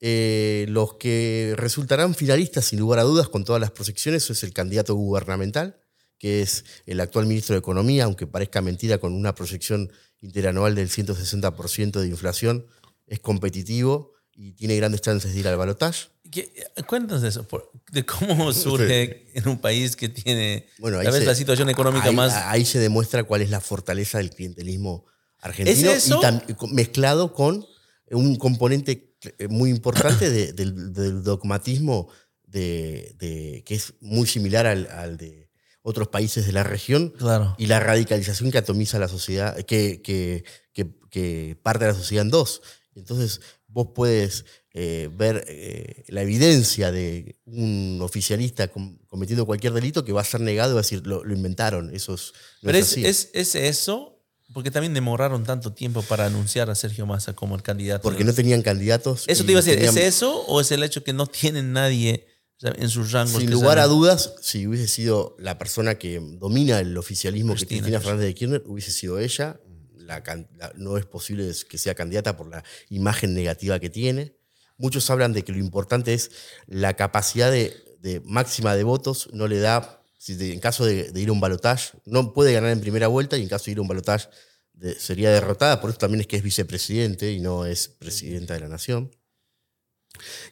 Eh, 0.00 0.66
los 0.68 0.94
que 0.94 1.54
resultarán 1.56 2.14
finalistas, 2.14 2.66
sin 2.66 2.78
lugar 2.78 3.00
a 3.00 3.02
dudas, 3.02 3.28
con 3.28 3.44
todas 3.44 3.60
las 3.60 3.72
proyecciones, 3.72 4.30
es 4.30 4.42
el 4.44 4.52
candidato 4.52 4.94
gubernamental, 4.94 5.80
que 6.18 6.40
es 6.42 6.64
el 6.86 7.00
actual 7.00 7.26
ministro 7.26 7.54
de 7.54 7.58
Economía, 7.60 8.04
aunque 8.04 8.26
parezca 8.26 8.60
mentira, 8.62 8.98
con 8.98 9.12
una 9.12 9.34
proyección 9.34 9.90
interanual 10.20 10.74
del 10.74 10.88
160% 10.88 12.00
de 12.00 12.06
inflación, 12.08 12.66
es 13.06 13.20
competitivo 13.20 14.12
y 14.32 14.52
tiene 14.52 14.76
grandes 14.76 15.00
chances 15.00 15.32
de 15.34 15.40
ir 15.40 15.48
al 15.48 15.56
balotaje. 15.56 16.06
¿Qué- 16.30 16.52
Cuéntanos 16.86 17.24
eso, 17.24 17.46
de 17.90 18.04
cómo 18.04 18.52
surge 18.52 19.26
en 19.36 19.48
un 19.48 19.58
país 19.60 19.96
que 19.96 20.08
tiene 20.08 20.66
Bueno, 20.78 20.98
ahí 20.98 21.04
tal 21.04 21.12
vez 21.14 21.22
se- 21.22 21.26
la 21.26 21.34
situación 21.34 21.70
económica 21.70 22.08
ahí- 22.08 22.14
más... 22.16 22.32
Ahí 22.34 22.64
se 22.64 22.78
demuestra 22.78 23.24
cuál 23.24 23.42
es 23.42 23.50
la 23.50 23.60
fortaleza 23.60 24.18
del 24.18 24.30
clientelismo 24.30 25.06
argentino 25.40 25.90
¿Es 25.90 26.06
eso? 26.06 26.20
y 26.48 26.74
mezclado 26.74 27.32
con 27.32 27.64
un 28.10 28.36
componente 28.36 29.14
eh, 29.38 29.48
muy 29.48 29.70
importante 29.70 30.30
de- 30.30 30.52
del, 30.58 30.92
del 30.92 31.22
dogmatismo 31.22 32.08
de, 32.44 33.14
de- 33.18 33.62
que 33.66 33.74
es 33.74 33.94
muy 34.00 34.26
similar 34.26 34.66
al, 34.66 34.86
al 34.88 35.16
de 35.16 35.50
otros 35.82 36.08
países 36.08 36.46
de 36.46 36.52
la 36.52 36.64
región 36.64 37.10
Claro. 37.16 37.54
y 37.58 37.66
la 37.66 37.80
radicalización 37.80 38.50
que 38.50 38.58
atomiza 38.58 38.98
la 38.98 39.08
sociedad, 39.08 39.56
que, 39.64 40.02
que, 40.02 40.44
que- 40.72 40.90
que 41.10 41.58
parte 41.62 41.84
de 41.86 41.92
la 41.92 41.96
sociedad 41.98 42.22
en 42.22 42.30
dos. 42.30 42.60
Entonces 42.94 43.40
vos 43.66 43.88
puedes 43.94 44.44
eh, 44.74 45.08
ver 45.12 45.44
eh, 45.48 46.04
la 46.08 46.22
evidencia 46.22 46.90
de 46.92 47.38
un 47.46 47.98
oficialista 48.02 48.68
com- 48.68 48.98
cometiendo 49.06 49.46
cualquier 49.46 49.72
delito 49.72 50.04
que 50.04 50.12
va 50.12 50.20
a 50.20 50.24
ser 50.24 50.40
negado 50.40 50.72
y 50.72 50.74
va 50.74 50.80
a 50.80 50.82
decir, 50.82 51.06
lo, 51.06 51.24
lo 51.24 51.34
inventaron, 51.34 51.94
eso 51.94 52.14
es, 52.14 52.32
no 52.62 52.66
Pero 52.66 52.78
es 52.78 52.84
es, 52.86 52.92
así. 52.92 53.06
es, 53.06 53.30
es 53.32 53.54
eso, 53.54 54.17
porque 54.52 54.70
también 54.70 54.94
demoraron 54.94 55.44
tanto 55.44 55.72
tiempo 55.72 56.02
para 56.02 56.26
anunciar 56.26 56.70
a 56.70 56.74
Sergio 56.74 57.06
Massa 57.06 57.34
como 57.34 57.54
el 57.54 57.62
candidato. 57.62 58.02
Porque 58.02 58.24
no 58.24 58.32
tenían 58.32 58.62
candidatos. 58.62 59.24
Eso 59.26 59.44
te 59.44 59.52
iba 59.52 59.60
a 59.60 59.62
decir, 59.62 59.76
tenían- 59.78 59.96
¿es 59.96 60.04
eso 60.16 60.42
o 60.46 60.60
es 60.60 60.70
el 60.72 60.82
hecho 60.82 61.04
que 61.04 61.12
no 61.12 61.26
tienen 61.26 61.72
nadie 61.72 62.26
en 62.62 62.88
sus 62.88 63.12
rangos? 63.12 63.38
Sin 63.40 63.46
que 63.48 63.52
lugar 63.54 63.78
a 63.78 63.86
dudas, 63.86 64.34
si 64.40 64.66
hubiese 64.66 64.88
sido 64.88 65.36
la 65.38 65.58
persona 65.58 65.96
que 65.96 66.18
domina 66.38 66.80
el 66.80 66.96
oficialismo 66.96 67.52
que 67.54 67.58
Cristina 67.58 67.80
Cristina 67.82 67.98
Kirchner. 67.98 68.02
Fernández 68.02 68.26
de 68.26 68.34
Kirchner, 68.34 68.62
hubiese 68.66 68.90
sido 68.92 69.18
ella. 69.18 69.60
La 69.96 70.22
no 70.76 70.96
es 70.96 71.04
posible 71.04 71.52
que 71.68 71.76
sea 71.76 71.94
candidata 71.94 72.34
por 72.36 72.48
la 72.48 72.64
imagen 72.88 73.34
negativa 73.34 73.78
que 73.78 73.90
tiene. 73.90 74.34
Muchos 74.78 75.10
hablan 75.10 75.34
de 75.34 75.44
que 75.44 75.52
lo 75.52 75.58
importante 75.58 76.14
es 76.14 76.30
la 76.66 76.94
capacidad 76.94 77.50
de, 77.50 77.76
de 78.00 78.20
máxima 78.24 78.74
de 78.74 78.84
votos, 78.84 79.28
no 79.34 79.46
le 79.48 79.58
da, 79.58 79.97
si 80.18 80.52
en 80.52 80.60
caso 80.60 80.84
de, 80.84 81.10
ir 81.14 81.28
a 81.28 81.32
un 81.32 81.40
balotaje, 81.40 81.96
no 82.04 82.32
puede 82.34 82.52
ganar 82.52 82.70
en 82.70 82.80
primera 82.80 83.06
vuelta 83.06 83.38
y 83.38 83.42
en 83.42 83.48
caso 83.48 83.66
de 83.66 83.72
ir 83.72 83.78
a 83.78 83.82
un 83.82 83.88
balotaje 83.88 84.28
sería 84.98 85.30
derrotada, 85.30 85.80
por 85.80 85.90
eso 85.90 85.98
también 85.98 86.20
es 86.20 86.26
que 86.26 86.36
es 86.36 86.42
vicepresidente 86.42 87.32
y 87.32 87.40
no 87.40 87.66
es 87.66 87.88
presidenta 87.88 88.54
de 88.54 88.60
la 88.60 88.68
nación. 88.68 89.10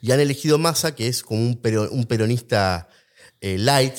Y 0.01 0.12
han 0.12 0.20
elegido 0.20 0.59
Massa, 0.59 0.94
que 0.94 1.09
es 1.09 1.22
como 1.22 1.43
un, 1.43 1.60
pero- 1.60 1.90
un 1.90 2.06
peronista 2.06 2.88
eh, 3.40 3.59
light, 3.59 3.94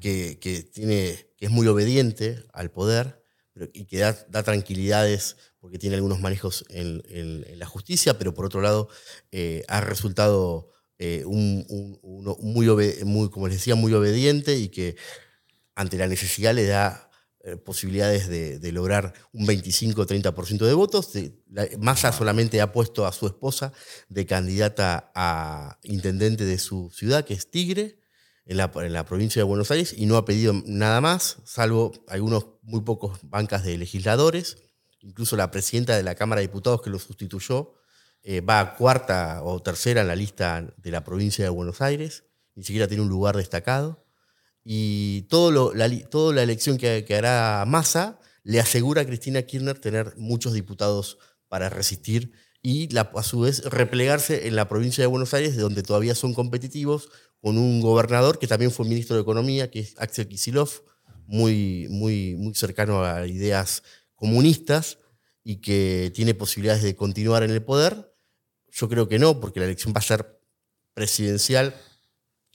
que, 0.00 0.38
tiene, 0.72 1.34
que 1.36 1.46
es 1.46 1.50
muy 1.50 1.66
obediente 1.66 2.42
al 2.52 2.70
poder 2.70 3.22
y 3.74 3.84
que 3.84 3.98
da, 3.98 4.16
da 4.30 4.42
tranquilidades 4.42 5.36
porque 5.58 5.78
tiene 5.78 5.96
algunos 5.96 6.20
manejos 6.20 6.64
en 6.70 7.44
la 7.58 7.66
justicia, 7.66 8.18
pero 8.18 8.32
por 8.32 8.46
otro 8.46 8.62
lado 8.62 8.88
eh, 9.30 9.62
ha 9.68 9.82
resultado 9.82 10.70
eh, 11.02 11.24
un, 11.24 11.64
un- 11.70 11.98
uno 12.02 12.36
muy, 12.40 13.30
como 13.30 13.48
les 13.48 13.56
decía, 13.56 13.74
muy 13.74 13.92
obediente 13.94 14.56
y 14.56 14.68
que 14.68 14.96
ante 15.74 15.96
la 15.96 16.06
necesidad 16.06 16.54
le 16.54 16.66
da 16.66 17.10
eh, 17.42 17.56
posibilidades 17.56 18.28
de, 18.28 18.58
de 18.58 18.70
lograr 18.72 19.14
un 19.32 19.46
25-30% 19.46 20.66
de 20.66 20.74
votos. 20.74 21.14
De- 21.14 21.32
la- 21.50 21.66
Massa 21.78 22.12
solamente 22.12 22.60
ha 22.60 22.70
puesto 22.70 23.06
a 23.06 23.12
su 23.12 23.26
esposa 23.26 23.72
de 24.10 24.26
candidata 24.26 25.10
a 25.14 25.78
intendente 25.84 26.44
de 26.44 26.58
su 26.58 26.90
ciudad, 26.94 27.24
que 27.24 27.32
es 27.32 27.50
Tigre, 27.50 27.98
en 28.44 28.58
la, 28.58 28.70
en 28.74 28.92
la 28.92 29.06
provincia 29.06 29.40
de 29.40 29.44
Buenos 29.44 29.70
Aires, 29.70 29.94
y 29.96 30.04
no 30.04 30.16
ha 30.18 30.24
pedido 30.26 30.52
nada 30.66 31.00
más, 31.00 31.38
salvo 31.46 31.92
algunos 32.08 32.46
muy 32.62 32.82
pocos 32.82 33.18
bancas 33.22 33.64
de 33.64 33.78
legisladores. 33.78 34.58
Incluso 35.00 35.34
la 35.36 35.50
presidenta 35.50 35.96
de 35.96 36.02
la 36.02 36.14
Cámara 36.14 36.40
de 36.42 36.48
Diputados 36.48 36.82
que 36.82 36.90
lo 36.90 36.98
sustituyó 36.98 37.72
eh, 38.22 38.40
va 38.40 38.76
cuarta 38.76 39.42
o 39.42 39.60
tercera 39.62 40.02
en 40.02 40.08
la 40.08 40.16
lista 40.16 40.74
de 40.76 40.90
la 40.90 41.04
provincia 41.04 41.44
de 41.44 41.50
Buenos 41.50 41.80
Aires, 41.80 42.24
ni 42.54 42.64
siquiera 42.64 42.88
tiene 42.88 43.02
un 43.02 43.08
lugar 43.08 43.36
destacado. 43.36 44.04
Y 44.64 45.22
todo 45.22 45.50
lo- 45.50 45.74
la, 45.74 45.88
toda 46.08 46.34
la 46.34 46.42
elección 46.42 46.76
que, 46.76 47.04
que 47.06 47.16
hará 47.16 47.64
Massa 47.66 48.18
le 48.42 48.60
asegura 48.60 49.02
a 49.02 49.06
Cristina 49.06 49.42
Kirchner 49.42 49.78
tener 49.78 50.14
muchos 50.16 50.52
diputados 50.52 51.18
para 51.48 51.68
resistir 51.70 52.32
y 52.62 52.88
la- 52.92 53.10
a 53.14 53.22
su 53.22 53.40
vez 53.40 53.64
replegarse 53.64 54.46
en 54.48 54.56
la 54.56 54.68
provincia 54.68 55.02
de 55.02 55.06
Buenos 55.08 55.32
Aires, 55.34 55.56
de 55.56 55.62
donde 55.62 55.82
todavía 55.82 56.14
son 56.14 56.34
competitivos, 56.34 57.08
con 57.40 57.56
un 57.56 57.80
gobernador 57.80 58.38
que 58.38 58.46
también 58.46 58.70
fue 58.70 58.84
ministro 58.86 59.16
de 59.16 59.22
Economía, 59.22 59.70
que 59.70 59.80
es 59.80 59.94
Axel 59.98 60.28
Kicillof, 60.28 60.80
muy, 61.26 61.86
muy, 61.88 62.34
muy 62.36 62.54
cercano 62.54 63.02
a 63.02 63.26
ideas 63.26 63.82
comunistas 64.14 64.98
y 65.42 65.56
que 65.62 66.12
tiene 66.14 66.34
posibilidades 66.34 66.82
de 66.82 66.94
continuar 66.94 67.42
en 67.44 67.50
el 67.50 67.62
poder. 67.62 68.09
Yo 68.72 68.88
creo 68.88 69.08
que 69.08 69.18
no, 69.18 69.40
porque 69.40 69.60
la 69.60 69.66
elección 69.66 69.92
va 69.94 69.98
a 69.98 70.02
ser 70.02 70.40
presidencial 70.94 71.74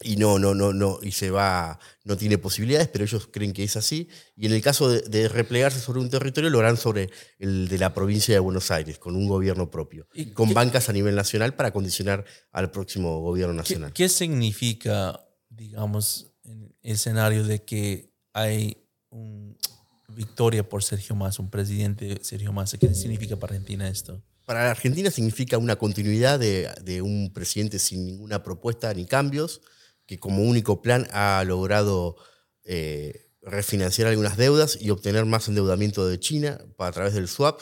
y 0.01 0.17
no, 0.17 0.39
no, 0.39 0.53
no, 0.53 0.73
no, 0.73 0.99
y 1.01 1.13
se 1.13 1.31
va, 1.31 1.79
no 2.03 2.17
tiene 2.17 2.37
posibilidades, 2.37 2.89
pero 2.89 3.05
ellos 3.05 3.27
creen 3.31 3.53
que 3.53 3.63
es 3.63 3.77
así. 3.77 4.09
Y 4.35 4.45
en 4.45 4.51
el 4.51 4.61
caso 4.61 4.89
de, 4.89 4.99
de 5.01 5.29
replegarse 5.29 5.79
sobre 5.79 6.01
un 6.01 6.09
territorio, 6.09 6.49
lo 6.49 6.59
harán 6.59 6.75
sobre 6.75 7.09
el 7.39 7.69
de 7.69 7.77
la 7.77 7.93
provincia 7.93 8.33
de 8.35 8.39
Buenos 8.39 8.71
Aires, 8.71 8.99
con 8.99 9.15
un 9.15 9.25
gobierno 9.27 9.71
propio, 9.71 10.07
¿Y 10.13 10.23
y 10.23 10.25
con 10.31 10.49
qué- 10.49 10.53
bancas 10.53 10.89
a 10.89 10.93
nivel 10.93 11.15
nacional 11.15 11.55
para 11.55 11.71
condicionar 11.71 12.25
al 12.51 12.71
próximo 12.71 13.21
gobierno 13.21 13.53
¿Qué, 13.53 13.57
nacional. 13.59 13.93
qué 13.93 14.09
significa, 14.09 15.25
digamos, 15.49 16.33
en 16.43 16.75
el 16.81 16.91
escenario 16.91 17.45
de 17.45 17.63
que 17.63 18.11
hay 18.33 18.85
una 19.09 19.55
victoria 20.09 20.67
por 20.67 20.83
Sergio 20.83 21.15
Massa, 21.15 21.41
un 21.41 21.49
presidente 21.49 22.19
Sergio 22.21 22.51
Massa? 22.51 22.77
¿Qué 22.77 22.93
significa 22.93 23.37
para 23.37 23.53
Argentina 23.53 23.87
esto? 23.87 24.21
Para 24.45 24.63
la 24.63 24.71
Argentina 24.71 25.09
significa 25.09 25.57
una 25.57 25.75
continuidad 25.75 26.39
de, 26.39 27.01
un 27.01 27.33
presidente 27.33 27.79
sin 27.79 28.05
ninguna 28.05 28.43
propuesta 28.43 28.93
ni 28.93 29.05
cambios, 29.05 29.61
que 30.05 30.19
como 30.19 30.43
único 30.43 30.83
plan 30.83 31.07
ha 31.11 31.43
logrado 31.45 32.15
eh, 32.63 33.31
refinanciar 33.41 34.07
algunas 34.07 34.37
deudas 34.37 34.77
y 34.79 34.91
obtener 34.91 35.25
más 35.25 35.47
endeudamiento 35.47 36.07
de 36.07 36.19
China 36.19 36.59
a 36.77 36.91
través 36.91 37.15
del 37.15 37.27
swap, 37.27 37.59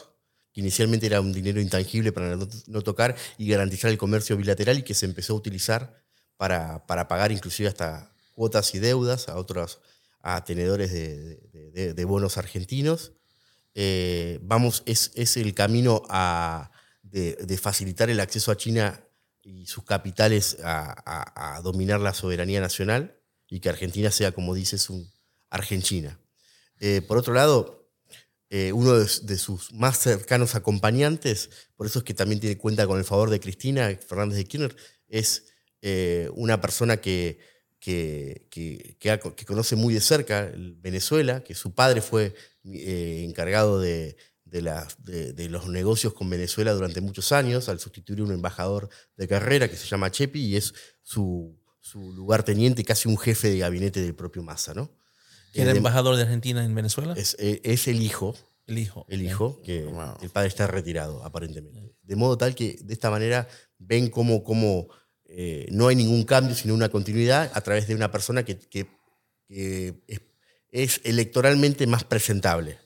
que 0.52 0.60
inicialmente 0.60 1.06
era 1.06 1.22
un 1.22 1.32
dinero 1.32 1.62
intangible 1.62 2.12
para 2.12 2.36
no, 2.36 2.82
tocar 2.82 3.16
y 3.38 3.48
garantizar 3.48 3.90
el 3.90 3.98
comercio 3.98 4.36
bilateral 4.36 4.80
y 4.80 4.84
que 4.84 4.94
se 4.94 5.06
empezó 5.06 5.34
a 5.34 5.38
utilizar 5.38 6.04
para, 6.36 6.86
para 6.86 7.08
pagar 7.08 7.32
inclusive 7.32 7.70
hasta 7.70 8.14
cuotas 8.36 8.76
y 8.76 8.80
deudas 8.80 9.30
a 9.30 9.38
otros 9.38 9.80
a 10.22 10.44
tenedores 10.44 10.92
de 10.92 12.06
bonos 12.06 12.38
argentinos. 12.38 13.14
Eh, 13.76 14.40
vamos, 14.44 14.84
es, 14.86 15.12
es 15.16 15.38
el 15.38 15.54
camino 15.54 16.04
a, 16.08 16.72
de, 17.14 17.58
facilitar 17.58 18.10
el 18.10 18.20
acceso 18.20 18.52
a 18.52 18.58
China 18.58 19.06
y 19.44 19.68
sus 19.68 19.84
capitales 19.84 20.58
a, 20.64 21.62
dominar 21.64 22.00
la 22.00 22.14
soberanía 22.14 22.60
nacional 22.60 23.20
y 23.48 23.60
que 23.60 23.70
Argentina 23.70 24.10
sea, 24.10 24.32
como 24.32 24.56
dices, 24.56 24.90
un 24.90 25.12
Argentina. 25.50 26.20
Eh, 26.80 27.02
por 27.08 27.18
otro 27.18 27.36
lado, 27.36 27.88
eh, 28.50 28.72
uno 28.74 28.96
de, 28.96 29.38
sus 29.38 29.72
más 29.74 30.00
cercanos 30.00 30.56
acompañantes, 30.56 31.52
por 31.76 31.86
eso 31.86 32.00
es 32.00 32.06
que 32.06 32.16
también 32.16 32.40
tiene 32.42 32.58
cuenta 32.58 32.88
con 32.88 32.98
el 32.98 33.06
favor 33.06 33.30
de 33.30 33.40
Cristina 33.40 33.96
Fernández 34.08 34.38
de 34.38 34.46
Kirchner, 34.46 34.76
es 35.08 35.46
eh, 35.84 36.30
una 36.34 36.62
persona 36.62 36.98
que, 36.98 37.38
que, 37.80 38.48
que- 38.50 39.46
conoce 39.46 39.76
muy 39.76 39.94
de 39.94 40.02
cerca 40.02 40.48
el 40.48 40.74
Venezuela, 40.76 41.44
que 41.44 41.54
su 41.54 41.76
padre 41.76 42.02
fue 42.02 42.34
encargado 42.64 43.80
de, 43.80 44.16
de, 44.54 44.62
la- 44.62 44.88
de- 45.00 45.34
de 45.34 45.50
los 45.50 45.68
negocios 45.68 46.14
con 46.14 46.30
Venezuela 46.30 46.74
durante 46.74 47.02
muchos 47.02 47.32
años, 47.32 47.70
al 47.70 47.80
sustituir 47.80 48.20
a 48.20 48.24
un 48.24 48.32
embajador 48.32 48.88
de 49.18 49.28
carrera 49.28 49.68
que 49.68 49.76
se 49.76 49.88
llama 49.88 50.12
Chepi 50.12 50.40
y 50.46 50.56
es 50.58 50.74
su, 51.02 51.60
su 51.82 52.14
lugarteniente, 52.14 52.84
casi 52.86 53.10
un 53.10 53.18
jefe 53.18 53.50
de 53.50 53.58
gabinete 53.58 54.00
del 54.00 54.14
propio 54.14 54.44
Massa, 54.44 54.76
¿no? 54.76 54.92
¿Era 55.56 55.72
de- 55.72 55.78
embajador 55.78 56.16
de 56.16 56.22
Argentina 56.22 56.64
en 56.64 56.76
Venezuela? 56.76 57.16
es, 57.18 57.36
eh, 57.40 57.62
es 57.64 57.88
el 57.88 58.02
hijo, 58.04 58.36
el 58.68 58.78
hijo. 58.78 59.06
el 59.10 59.24
hijo, 59.24 59.60
que 59.64 59.86
Wow. 59.86 60.18
el 60.22 60.30
padre 60.30 60.50
está 60.50 60.68
retirado, 60.68 61.26
aparentemente. 61.26 61.96
De 62.04 62.16
modo 62.16 62.38
tal 62.38 62.54
que 62.54 62.78
de 62.84 62.94
esta 62.94 63.10
manera 63.10 63.48
ven 63.80 64.10
cómo, 64.12 64.44
cómo, 64.44 64.88
eh, 65.26 65.66
no 65.72 65.88
hay 65.88 65.96
ningún 65.96 66.26
cambio, 66.26 66.56
sino 66.56 66.76
una 66.76 66.90
continuidad 66.90 67.50
a 67.56 67.62
través 67.62 67.88
de 67.88 67.96
una 67.96 68.12
persona 68.12 68.46
que, 68.46 68.60
que- 68.60 68.88
que 69.48 69.96
es, 70.08 70.22
es 70.72 71.02
electoralmente 71.04 71.88
más 71.88 72.04
presentable. 72.04 72.78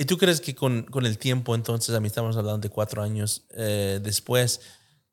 ¿Y 0.00 0.04
tú 0.04 0.16
crees 0.16 0.40
que 0.40 0.54
con, 0.54 0.84
con 0.84 1.06
el 1.06 1.18
tiempo, 1.18 1.56
entonces, 1.56 1.92
a 1.92 1.98
mí 1.98 2.06
estamos 2.06 2.36
hablando 2.36 2.60
de 2.60 2.70
cuatro 2.70 3.02
años 3.02 3.48
eh, 3.50 3.98
después, 4.00 4.60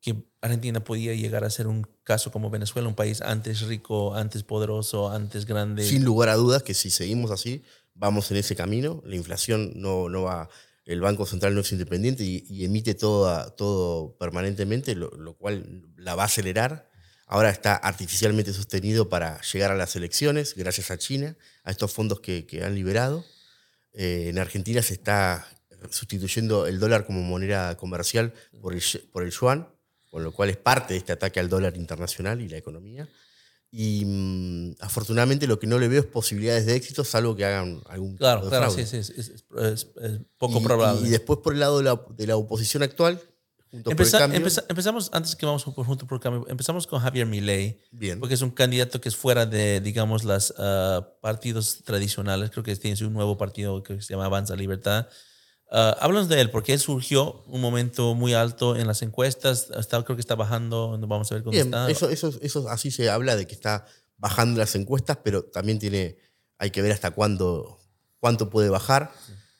que 0.00 0.14
Argentina 0.40 0.78
podía 0.78 1.12
llegar 1.12 1.42
a 1.42 1.50
ser 1.50 1.66
un 1.66 1.88
caso 2.04 2.30
como 2.30 2.50
Venezuela, 2.50 2.86
un 2.86 2.94
país 2.94 3.20
antes 3.20 3.62
rico, 3.62 4.14
antes 4.14 4.44
poderoso, 4.44 5.10
antes 5.10 5.44
grande? 5.44 5.82
Sin 5.82 6.04
lugar 6.04 6.28
a 6.28 6.36
dudas 6.36 6.62
que 6.62 6.72
si 6.72 6.90
seguimos 6.90 7.32
así, 7.32 7.64
vamos 7.94 8.30
en 8.30 8.36
ese 8.36 8.54
camino. 8.54 9.02
La 9.04 9.16
inflación 9.16 9.72
no, 9.74 10.08
no 10.08 10.22
va, 10.22 10.48
el 10.84 11.00
Banco 11.00 11.26
Central 11.26 11.56
no 11.56 11.62
es 11.62 11.72
independiente 11.72 12.22
y, 12.22 12.64
emite 12.64 12.94
todo, 12.94 13.50
todo 13.54 14.16
permanentemente, 14.18 14.94
lo, 14.94 15.10
lo, 15.10 15.36
cual 15.36 15.82
la 15.96 16.14
va 16.14 16.22
a 16.22 16.26
acelerar. 16.26 16.88
Ahora 17.26 17.50
está 17.50 17.74
artificialmente 17.74 18.52
sostenido 18.52 19.08
para 19.08 19.40
llegar 19.40 19.72
a 19.72 19.74
las 19.74 19.96
elecciones, 19.96 20.54
gracias 20.54 20.92
a 20.92 20.96
China, 20.96 21.36
a 21.64 21.72
estos 21.72 21.92
fondos 21.92 22.20
que, 22.20 22.46
que 22.46 22.62
han 22.62 22.76
liberado. 22.76 23.24
Eh, 23.96 24.28
en 24.28 24.38
Argentina 24.38 24.82
se 24.82 24.92
está 24.92 25.48
sustituyendo 25.90 26.66
el 26.66 26.78
dólar 26.78 27.06
como 27.06 27.22
moneda 27.22 27.76
comercial 27.76 28.34
por 28.60 28.74
el, 28.74 28.82
por 29.10 29.22
el 29.22 29.30
yuan, 29.30 29.68
con 30.10 30.22
lo 30.22 30.32
cual 30.32 30.50
es 30.50 30.58
parte 30.58 30.92
de 30.92 30.98
este 30.98 31.12
ataque 31.12 31.40
al 31.40 31.48
dólar 31.48 31.76
internacional 31.76 32.40
y 32.42 32.48
la 32.48 32.58
economía. 32.58 33.08
Y 33.70 34.04
mm, 34.04 34.76
afortunadamente 34.80 35.46
lo 35.46 35.58
que 35.58 35.66
no 35.66 35.78
le 35.78 35.88
veo 35.88 36.00
es 36.00 36.06
posibilidades 36.06 36.66
de 36.66 36.76
éxito, 36.76 37.04
salvo 37.04 37.34
que 37.34 37.46
hagan 37.46 37.80
algún. 37.86 38.16
Claro, 38.16 38.48
claro, 38.48 38.70
sí, 38.70 38.84
sí, 38.84 38.98
es, 38.98 39.86
poco 40.38 40.62
probable. 40.62 41.08
Y 41.08 41.10
después 41.10 41.40
por 41.40 41.54
el 41.54 41.60
lado 41.60 41.78
de 41.78 41.84
la, 41.84 42.00
de 42.10 42.26
la 42.26 42.36
oposición 42.36 42.82
actual, 42.82 43.20
empezamos, 43.84 45.10
antes 45.12 45.36
que 45.36 45.46
vamos 45.46 45.64
por 45.64 45.86
junto 45.86 46.06
por 46.06 46.16
el 46.16 46.22
cambio, 46.22 46.46
empezamos 46.48 46.86
con 46.86 47.00
Javier 47.00 47.26
Milei, 47.26 47.80
Bien. 47.90 48.18
porque 48.20 48.34
es 48.34 48.42
un 48.42 48.50
candidato 48.50 49.00
que 49.00 49.08
es 49.08 49.16
fuera 49.16 49.46
de, 49.46 49.80
digamos, 49.80 50.24
los 50.24 50.54
ah, 50.58 51.06
partidos 51.20 51.82
tradicionales. 51.84 52.50
Creo 52.50 52.64
que 52.64 52.74
tiene 52.76 53.06
un 53.06 53.12
nuevo 53.12 53.36
partido 53.36 53.82
que 53.82 54.00
se 54.00 54.14
llama 54.14 54.26
Avanza 54.26 54.56
Libertad. 54.56 55.08
Uh, 55.68 55.98
háblanos 55.98 56.28
de 56.28 56.40
él, 56.40 56.50
porque 56.50 56.74
él 56.74 56.78
surgió 56.78 57.42
un 57.48 57.60
momento 57.60 58.14
muy 58.14 58.34
alto 58.34 58.76
en 58.76 58.86
las 58.86 59.02
encuestas, 59.02 59.68
está, 59.76 60.00
creo 60.04 60.14
que 60.16 60.20
está 60.20 60.36
bajando, 60.36 60.96
vamos 61.08 61.30
a 61.32 61.34
ver 61.34 61.42
cómo 61.42 61.58
está. 61.58 61.90
Eso, 61.90 62.08
eso, 62.08 62.32
eso 62.40 62.68
así 62.68 62.92
se 62.92 63.10
habla 63.10 63.34
de 63.34 63.48
que 63.48 63.54
está 63.54 63.84
bajando 64.16 64.60
las 64.60 64.76
encuestas, 64.76 65.18
pero 65.24 65.42
también 65.44 65.80
tiene, 65.80 66.18
hay 66.58 66.70
que 66.70 66.82
ver 66.82 66.92
hasta 66.92 67.10
cuándo, 67.10 67.80
cuánto 68.20 68.48
puede 68.48 68.68
bajar. 68.68 69.12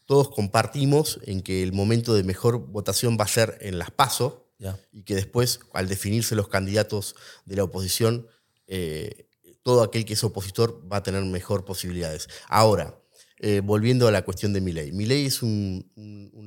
Todos 0.07 0.31
compartimos 0.31 1.21
en 1.25 1.43
que 1.43 1.63
el 1.63 1.73
momento 1.73 2.15
de 2.15 2.23
mejor 2.23 2.59
votación 2.59 3.17
va 3.21 3.25
a 3.25 3.29
ser 3.29 3.59
en 3.61 3.79
las 3.79 3.91
PASO 3.91 4.47
y 4.93 5.03
que 5.03 5.15
después, 5.15 5.61
al 5.75 5.89
definirse 5.89 6.35
los 6.35 6.49
candidatos 6.49 7.15
de 7.45 7.57
la 7.57 7.65
oposición, 7.65 8.27
eh, 8.67 9.29
todo 9.63 9.83
aquel 9.83 10.05
que 10.05 10.15
es 10.15 10.25
opositor 10.25 10.81
va 10.91 10.99
a 10.99 11.03
tener 11.03 11.23
mejor 11.25 11.65
posibilidades. 11.65 12.29
Ahora, 12.49 12.99
eh, 13.39 13.61
volviendo 13.63 14.09
a 14.09 14.11
la 14.11 14.25
cuestión 14.25 14.53
de 14.55 14.63
Milei. 14.63 14.93
Milei 14.93 15.27
es 15.27 15.43
un, 15.43 15.91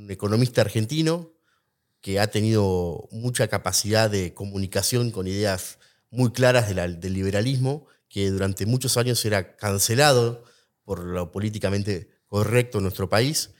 economista 0.10 0.62
argentino 0.62 1.34
que 2.02 2.20
ha 2.20 2.28
tenido 2.32 3.08
mucha 3.12 3.48
capacidad 3.48 4.10
de 4.10 4.34
comunicación 4.34 5.12
con 5.12 5.28
ideas 5.28 5.78
muy 6.10 6.32
claras 6.32 6.68
del 6.74 7.14
liberalismo, 7.14 7.86
que 8.08 8.32
durante 8.32 8.66
muchos 8.66 8.98
años 8.98 9.24
era 9.24 9.56
cancelado 9.56 10.44
por 10.84 11.04
lo 11.04 11.32
políticamente 11.32 12.10
correcto 12.30 12.78
en 12.78 12.84
nuestro 12.84 13.10
país. 13.10 13.52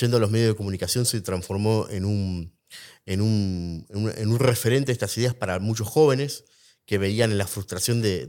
Yendo 0.00 0.16
a 0.16 0.20
los 0.20 0.30
medios 0.30 0.48
de 0.48 0.56
comunicación 0.56 1.04
se 1.04 1.20
transformó 1.20 1.86
en 1.90 2.06
un, 2.06 2.56
en 3.04 3.20
un, 3.20 3.86
en 3.90 4.28
un, 4.30 4.38
referente 4.38 4.86
de 4.86 4.92
estas 4.94 5.18
ideas 5.18 5.34
para 5.34 5.58
muchos 5.58 5.86
jóvenes 5.86 6.44
que 6.86 6.96
veían 6.96 7.30
en 7.30 7.38
la 7.38 7.46
frustración 7.46 8.00
de, 8.00 8.26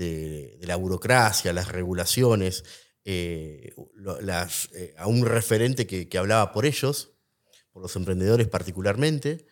de 0.00 0.66
la 0.66 0.76
burocracia, 0.76 1.52
las 1.52 1.68
regulaciones, 1.68 2.64
eh, 3.04 3.74
las, 4.20 4.68
eh, 4.74 4.94
a 4.98 5.06
un 5.06 5.24
referente 5.24 5.86
que, 5.86 6.18
hablaba 6.18 6.52
por 6.52 6.66
ellos, 6.66 7.12
por 7.72 7.82
los 7.82 7.96
emprendedores 7.96 8.48
particularmente, 8.48 9.46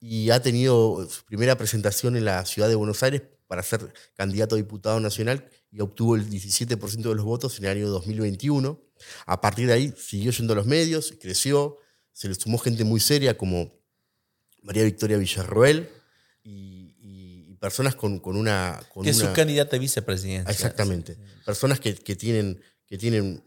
y 0.00 0.30
ha 0.30 0.42
tenido 0.42 1.06
su 1.08 1.24
primera 1.24 1.56
presentación 1.56 2.16
en 2.16 2.24
la 2.24 2.44
ciudad 2.46 2.68
de 2.68 2.74
Buenos 2.74 3.02
Aires 3.02 3.22
para 3.46 3.62
ser 3.62 3.92
candidato 4.14 4.54
a 4.54 4.58
diputado 4.58 5.00
nacional 5.00 5.50
y 5.70 5.80
obtuvo 5.80 6.16
el 6.16 6.28
17% 6.28 6.96
de 6.96 7.14
los 7.14 7.24
votos 7.24 7.58
en 7.58 7.64
el 7.64 7.70
año 7.70 7.88
2021. 7.88 8.80
A 9.26 9.40
partir 9.40 9.66
de 9.66 9.72
ahí 9.72 9.94
siguió 9.96 10.30
yendo 10.32 10.52
a 10.52 10.56
los 10.56 10.66
medios, 10.66 11.14
creció, 11.20 11.78
se 12.12 12.28
le 12.28 12.34
sumó 12.34 12.58
gente 12.58 12.84
muy 12.84 13.00
seria 13.00 13.36
como 13.36 13.72
María 14.62 14.84
Victoria 14.84 15.16
Villarroel 15.16 15.88
y, 16.42 17.54
personas 17.60 17.94
con, 17.94 18.18
una... 18.24 18.80
que 19.02 19.10
es 19.10 19.18
su 19.18 19.30
candidata 19.34 19.76
a 19.76 19.78
vicepresidenta. 19.78 20.50
Exactamente. 20.50 21.18
Personas 21.44 21.78
que, 21.78 21.94
que 21.94 22.16
tienen 22.16 22.58
que 22.90 22.98
tienen 22.98 23.42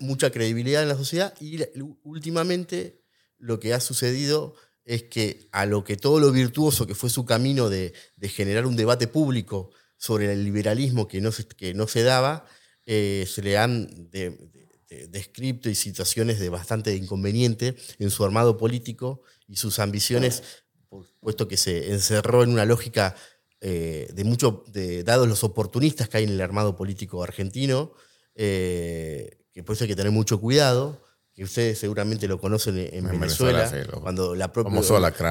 mucha 0.00 0.30
credibilidad 0.30 0.82
en 0.82 0.88
la 0.88 0.96
sociedad 0.96 1.32
y 1.40 1.60
últimamente 2.02 3.00
lo 3.38 3.60
que 3.60 3.72
ha 3.72 3.80
sucedido 3.80 4.56
es 4.84 5.04
que 5.04 5.48
a 5.52 5.66
lo 5.66 5.84
que 5.84 5.96
todo 5.96 6.18
lo 6.18 6.32
virtuoso 6.32 6.84
que 6.84 6.96
fue 6.96 7.10
su 7.10 7.24
camino 7.24 7.68
de, 7.68 7.94
generar 8.22 8.66
un 8.66 8.74
debate 8.74 9.06
público 9.06 9.70
sobre 10.00 10.32
el 10.32 10.42
liberalismo 10.42 11.06
que 11.06 11.20
no 11.20 11.30
se, 11.30 11.46
que 11.46 11.74
no 11.74 11.86
se 11.86 12.02
daba, 12.02 12.46
eh, 12.86 13.26
se 13.28 13.42
le 13.42 13.58
han 13.58 14.10
descrito 15.08 15.70
y 15.70 15.76
situaciones 15.76 16.40
de 16.40 16.48
bastante 16.48 16.96
inconveniente 16.96 17.76
en 18.00 18.10
su 18.10 18.24
armado 18.24 18.56
político 18.56 19.22
y 19.46 19.56
sus 19.56 19.78
ambiciones, 19.78 20.64
puesto 21.20 21.46
que 21.46 21.56
se 21.56 21.92
encerró 21.92 22.42
en 22.42 22.50
una 22.50 22.64
lógica 22.64 23.14
eh, 23.62 24.08
de 24.14 24.24
mucho, 24.24 24.64
de, 24.68 25.04
dados 25.04 25.28
los 25.28 25.44
oportunistas 25.44 26.08
que 26.08 26.18
hay 26.18 26.24
en 26.24 26.30
el 26.30 26.40
armado 26.40 26.76
político 26.76 27.22
argentino, 27.22 27.92
eh, 28.34 29.44
que 29.52 29.62
por 29.62 29.74
eso 29.74 29.84
hay 29.84 29.88
que 29.88 29.96
tener 29.96 30.12
mucho 30.12 30.40
cuidado, 30.40 31.02
que 31.40 31.44
ustedes 31.44 31.78
seguramente 31.78 32.28
lo 32.28 32.38
conocen 32.38 32.90
en, 32.92 33.08
Venezuela, 33.08 33.72
cuando 34.02 34.34
la 34.34 34.52
propia, 34.52 34.78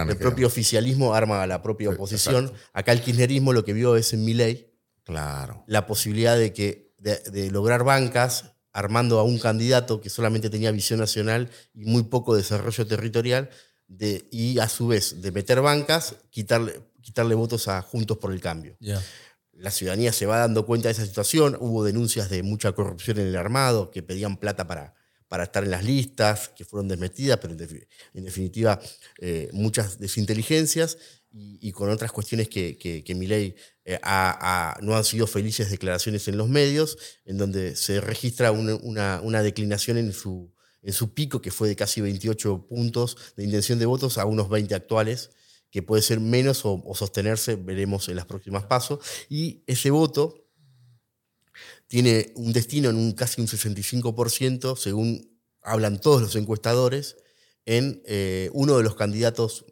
el 0.10 0.18
propio 0.18 0.48
oficialismo 0.48 1.14
arma 1.14 1.44
a 1.44 1.45
la 1.45 1.61
propia 1.61 1.91
oposición. 1.91 2.52
Acá 2.73 2.94
el 2.94 3.03
kirchnerismo 3.03 3.53
lo 3.53 3.64
que 3.64 3.73
vio 3.73 3.95
es 3.95 4.11
en 4.14 4.26
mi 4.26 4.34
ley 4.34 4.73
claro. 5.03 5.64
la 5.68 5.86
posibilidad 5.86 6.36
de, 6.36 6.52
que, 6.52 6.95
de, 6.98 7.52
lograr 7.52 7.84
bancas 7.84 8.53
armando 8.73 9.19
a 9.19 9.23
un 9.23 9.38
candidato 9.38 10.02
que 10.02 10.10
solamente 10.10 10.49
tenía 10.49 10.72
visión 10.72 10.99
nacional 10.99 11.52
y 11.76 11.86
muy 11.86 12.02
poco 12.02 12.36
desarrollo 12.36 12.88
territorial, 12.88 13.52
de, 13.88 14.27
y 14.31 14.57
a 14.57 14.68
su 14.68 14.88
vez 14.88 15.22
de 15.22 15.31
meter 15.31 15.61
bancas, 15.61 16.15
quitarle, 16.31 16.81
quitarle 17.03 17.36
votos 17.36 17.68
a 17.68 17.84
Juntos 17.84 18.18
por 18.18 18.34
el 18.34 18.41
Cambio 18.41 18.76
la 19.52 19.72
ciudadanía 19.72 20.14
se 20.14 20.26
va 20.26 20.38
dando 20.38 20.65
cuenta 20.65 20.88
de 20.88 20.94
esa 20.94 21.06
situación. 21.06 21.57
Hubo 21.60 21.84
denuncias 21.84 22.30
de 22.30 22.44
mucha 22.44 22.72
corrupción 22.72 23.19
en 23.19 23.27
el 23.27 23.36
armado, 23.36 23.91
que 23.91 24.02
pedían 24.02 24.38
plata 24.38 24.68
para, 24.68 24.95
para 25.30 25.45
estar 25.45 25.64
en 25.64 25.72
las 25.72 25.85
listas, 25.85 26.49
que 26.49 26.65
fueron 26.65 26.89
desmetidas, 26.89 27.39
pero 27.41 27.53
en, 27.53 28.23
definitiva 28.26 28.81
eh, 29.19 29.49
muchas 29.53 29.99
desinteligencias 29.99 30.97
y, 31.31 31.72
con 31.72 31.89
otras 31.89 32.11
cuestiones 32.11 32.49
que, 32.49 32.77
que, 32.77 33.03
que 33.03 33.15
Milei 33.15 33.56
eh, 33.85 33.99
no 34.81 34.97
han 34.97 35.03
sido 35.03 35.27
felices 35.27 35.69
declaraciones 35.69 36.27
en 36.27 36.38
los 36.38 36.49
medios, 36.49 36.97
en 37.26 37.38
donde 37.38 37.76
se 37.76 38.01
registra 38.01 38.51
una, 38.51 39.22
una, 39.22 39.43
declinación 39.43 39.97
en 39.97 40.11
su, 40.11 40.51
en 40.81 40.93
su 40.93 41.14
pico, 41.14 41.41
que 41.41 41.51
fue 41.51 41.68
de 41.68 41.76
casi 41.76 42.01
28 42.01 42.68
puntos 42.68 43.15
de 43.38 43.45
intención 43.45 43.77
de 43.77 43.85
votos 43.85 44.18
a 44.18 44.26
unos 44.26 44.49
20 44.49 44.73
actuales 44.73 45.30
que 45.72 45.84
puede 45.84 46.01
ser 46.01 46.19
menos 46.19 46.61
o, 46.64 46.81
sostenerse, 46.95 47.56
veremos 47.56 48.10
en 48.10 48.15
las 48.15 48.26
próximas 48.26 48.65
pasos. 48.65 48.99
Y 49.30 49.64
ese 49.68 49.91
voto 49.91 50.48
tiene 51.89 52.31
un 52.35 52.53
destino 52.53 52.89
en 52.91 52.95
un 52.95 53.13
casi 53.13 53.41
un 53.41 53.47
65%, 53.47 54.77
según 54.77 55.41
hablan 55.63 55.99
todos 55.99 56.21
los 56.21 56.35
encuestadores, 56.35 57.17
en 57.65 58.01
eh, 58.05 58.49
uno 58.53 58.77
de 58.77 58.83
los 58.83 58.95
candidatos 58.95 59.65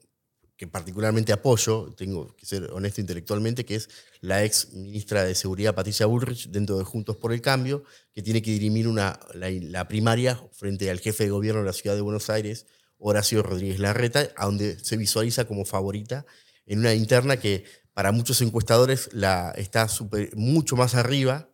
que 0.58 0.66
particularmente 0.66 1.32
apoyo, 1.32 1.94
tengo 1.96 2.36
que 2.36 2.48
ser 2.48 2.72
honesto 2.72 3.02
intelectualmente, 3.02 3.66
que 3.66 3.76
es 3.76 3.90
la 4.20 4.44
ex 4.44 4.74
ministra 4.74 5.24
de 5.24 5.36
Seguridad 5.36 5.76
Patricia 5.76 6.08
Bullrich, 6.08 6.50
dentro 6.50 6.80
de 6.80 6.84
Juntos 6.84 7.18
por 7.18 7.32
el 7.32 7.42
Cambio, 7.42 7.84
que 8.16 8.24
tiene 8.24 8.42
que 8.42 8.50
dirimir 8.50 8.88
una, 8.88 9.20
la 9.36 9.88
primaria 9.88 10.42
frente 10.54 10.90
al 10.90 11.00
jefe 11.00 11.26
de 11.26 11.30
gobierno 11.30 11.62
de 11.62 11.68
la 11.68 11.74
ciudad 11.74 11.96
de 11.96 12.02
Buenos 12.02 12.32
Aires, 12.32 12.66
Horacio 12.98 13.44
Rodríguez 13.44 13.78
Larreta, 13.78 14.30
donde 14.42 14.80
se 14.80 14.98
visualiza 14.98 15.46
como 15.46 15.66
favorita 15.66 16.26
en 16.66 16.80
una 16.80 16.96
interna 16.96 17.38
que 17.38 17.66
para 17.94 18.12
muchos 18.12 18.42
encuestadores 18.42 19.10
la, 19.14 19.54
está 19.56 19.88
mucho 20.34 20.76
más 20.76 20.96
arriba 20.96 21.52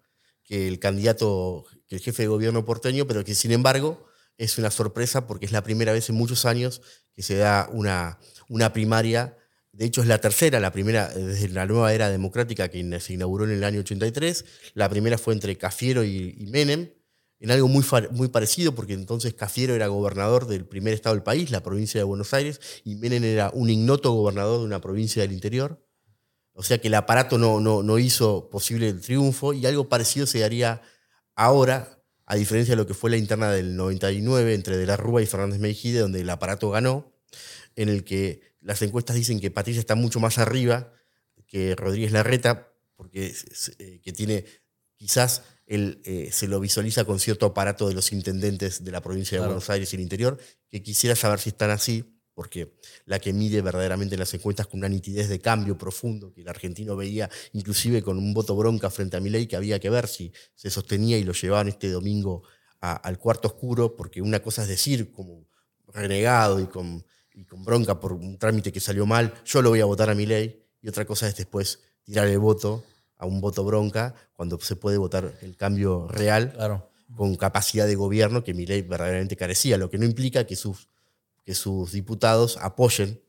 que 0.54 0.68
el 0.68 0.78
candidato, 0.78 1.66
que 1.88 1.96
el 1.96 2.02
jefe 2.02 2.22
de 2.22 2.28
gobierno 2.28 2.64
porteño, 2.64 3.08
pero 3.08 3.24
que 3.26 3.34
sin 3.34 3.52
embargo 3.52 4.06
es 4.38 4.60
una 4.60 4.70
sorpresa 4.70 5.26
porque 5.26 5.48
es 5.48 5.52
la 5.52 5.64
primera 5.64 5.94
vez 5.94 6.12
en 6.12 6.16
muchos 6.16 6.46
años 6.46 6.84
que 7.16 7.24
se 7.24 7.38
da 7.38 7.68
una, 7.72 8.20
una 8.50 8.72
primaria. 8.72 9.36
De 9.72 9.86
hecho, 9.86 10.02
es 10.02 10.08
la 10.08 10.22
tercera, 10.22 10.60
la 10.60 10.72
primera 10.72 11.10
desde 11.10 11.50
la 11.50 11.66
nueva 11.66 11.92
era 11.92 12.12
democrática 12.12 12.70
que 12.70 13.00
se 13.00 13.14
inauguró 13.14 13.46
en 13.46 13.50
el 13.50 13.64
año 13.64 13.80
83. 13.80 14.46
La 14.76 14.90
primera 14.90 15.18
fue 15.18 15.34
entre 15.34 15.58
Cafiero 15.58 16.04
y, 16.04 16.36
y 16.38 16.46
Menem 16.46 16.92
en 17.40 17.50
algo 17.50 17.68
muy, 17.68 17.84
muy 18.12 18.28
parecido, 18.28 18.76
porque 18.76 18.94
entonces 18.94 19.34
Cafiero 19.34 19.74
era 19.74 19.88
gobernador 19.88 20.46
del 20.46 20.68
primer 20.68 20.94
estado 20.94 21.16
del 21.16 21.24
país, 21.24 21.50
la 21.50 21.64
provincia 21.64 22.00
de 22.00 22.04
Buenos 22.04 22.32
Aires, 22.32 22.62
y 22.84 22.94
Menem 22.94 23.24
era 23.24 23.50
un 23.56 23.72
ignoto 23.72 24.12
gobernador 24.12 24.60
de 24.60 24.66
una 24.66 24.82
provincia 24.82 25.24
del 25.24 25.32
interior. 25.32 25.84
O 26.54 26.64
sea 26.64 26.78
que 26.80 26.88
el 26.88 26.94
aparato 26.96 27.38
no, 27.38 27.60
no, 27.60 27.84
no 27.84 28.00
hizo 28.00 28.50
posible 28.50 28.88
el 28.90 29.02
triunfo, 29.02 29.54
y 29.54 29.66
algo 29.66 29.90
parecido 29.90 30.26
se 30.28 30.40
daría 30.40 30.82
ahora, 31.36 32.00
a 32.26 32.36
diferencia 32.36 32.74
de 32.74 32.78
lo 32.78 32.88
que 32.88 32.94
fue 32.94 33.10
la 33.10 33.18
interna 33.18 33.52
del 33.52 33.76
99 33.76 34.54
entre 34.54 34.78
De 34.78 34.86
la 34.86 34.96
Rúa 34.96 35.22
y 35.22 35.26
Fernández 35.26 35.60
Mejide, 35.60 36.00
donde 36.00 36.22
el 36.22 36.30
aparato 36.30 36.70
ganó, 36.70 37.12
en 37.76 37.90
el 37.90 38.04
que 38.04 38.54
las 38.62 38.82
encuestas 38.82 39.16
dicen 39.16 39.40
que 39.40 39.52
Patricia 39.52 39.80
está 39.80 39.96
mucho 39.96 40.20
más 40.20 40.38
arriba 40.38 40.94
que 41.48 41.76
Rodríguez 41.76 42.12
Larreta, 42.12 42.74
porque 42.96 43.34
eh, 43.80 44.00
que 44.02 44.14
tiene 44.14 44.46
quizás 44.96 45.44
él 45.66 46.02
eh, 46.06 46.30
se 46.32 46.48
lo 46.48 46.60
visualiza 46.60 47.06
con 47.06 47.20
cierto 47.20 47.46
aparato 47.46 47.88
de 47.88 47.94
los 47.94 48.12
intendentes 48.12 48.84
de 48.84 48.92
la 48.92 49.02
provincia 49.02 49.38
de 49.38 49.40
Claro. 49.40 49.54
Buenos 49.54 49.70
Aires 49.70 49.92
y 49.94 49.96
el 49.96 50.02
interior, 50.02 50.40
que 50.70 50.82
quisiera 50.82 51.16
saber 51.16 51.40
si 51.40 51.50
están 51.50 51.70
así, 51.70 52.13
porque 52.34 52.74
la 53.06 53.20
que 53.20 53.32
mide 53.34 53.62
verdaderamente 53.62 54.16
en 54.16 54.20
las 54.20 54.34
encuestas 54.34 54.68
con 54.68 54.80
una 54.80 54.90
nitidez 54.90 55.30
de 55.30 55.40
cambio 55.40 55.78
profundo, 55.78 56.34
que 56.34 56.42
el 56.42 56.50
argentino 56.50 56.96
veía 56.96 57.30
inclusive 57.54 58.02
con 58.02 58.18
un 58.18 58.34
voto 58.34 58.56
bronca 58.56 58.90
frente 58.90 59.18
a 59.18 59.20
Milei, 59.20 59.48
que 59.48 59.56
había 59.56 59.80
que 59.80 59.90
ver 59.90 60.08
si 60.08 60.32
se 60.56 60.70
sostenía 60.70 61.18
y 61.18 61.24
lo 61.24 61.34
llevaban 61.34 61.68
este 61.68 61.90
domingo 61.90 62.44
a- 62.82 62.96
al 62.96 63.18
cuarto 63.20 63.48
oscuro, 63.50 63.96
porque 63.96 64.22
una 64.22 64.42
cosa 64.42 64.64
es 64.64 64.68
decir 64.68 65.12
como 65.12 65.48
renegado 65.88 66.60
y 66.60 66.66
con, 66.66 67.06
y 67.34 67.46
con 67.46 67.64
bronca 67.64 68.00
por 68.00 68.14
un 68.14 68.38
trámite 68.38 68.72
que 68.72 68.80
salió 68.80 69.06
mal, 69.06 69.34
yo 69.46 69.62
lo 69.62 69.70
voy 69.70 69.82
a 69.82 69.86
votar 69.86 70.10
a 70.10 70.16
Milei, 70.16 70.64
y 70.82 70.90
otra 70.90 71.06
cosa 71.06 71.28
es 71.28 71.36
después 71.36 71.80
tirar 72.04 72.28
el 72.28 72.40
voto 72.40 72.84
a 73.18 73.26
un 73.26 73.40
voto 73.40 73.64
bronca, 73.64 74.16
cuando 74.34 74.60
se 74.60 74.76
puede 74.76 74.98
votar 74.98 75.34
el 75.42 75.56
cambio 75.56 76.08
real 76.10 76.52
Claro. 76.54 76.90
con 77.16 77.36
capacidad 77.36 77.86
de 77.88 77.96
gobierno 77.96 78.44
que 78.44 78.54
Milei 78.54 78.82
verdaderamente 78.82 79.38
carecía, 79.38 79.78
lo 79.78 79.90
que 79.90 79.98
no 79.98 80.06
implica 80.06 80.46
que 80.46 80.56
sus, 80.58 80.90
que 81.44 81.56
sus 81.56 81.92
diputados 81.92 82.58
apoyen, 82.58 83.22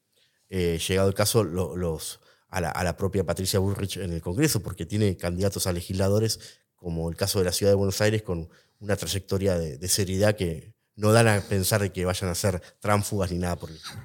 eh, 0.49 0.78
llegado 0.86 1.09
el 1.09 1.15
caso, 1.15 1.43
lo- 1.45 1.77
los, 1.77 2.20
a, 2.49 2.61
la, 2.61 2.70
a 2.70 2.85
la 2.85 2.97
propia 2.97 3.24
Patricia 3.24 3.59
Bullrich 3.59 3.97
en 3.97 4.12
el 4.12 4.23
Congreso, 4.23 4.61
porque 4.62 4.86
tiene 4.86 5.16
candidatos 5.16 5.66
a 5.66 5.73
legisladores, 5.73 6.39
como 6.77 7.09
el 7.11 7.16
caso 7.16 7.39
de 7.39 7.47
la 7.47 7.53
Ciudad 7.53 7.73
de 7.73 7.77
Buenos 7.77 8.01
Aires, 8.01 8.23
con 8.23 8.49
una 8.81 8.97
trayectoria 8.97 9.59
de, 9.59 9.78
de 9.78 9.89
seriedad 9.89 10.36
que 10.36 10.74
no 10.97 11.11
dan 11.12 11.27
a 11.28 11.41
pensar 11.41 11.81
de 11.81 11.91
que 11.93 12.05
vayan 12.05 12.31
a 12.31 12.35
ser 12.35 12.61
tránfugas 12.81 13.32
ni 13.32 13.39
nada 13.39 13.57
por 13.57 13.70
el 13.70 13.77
estilo. 13.77 14.05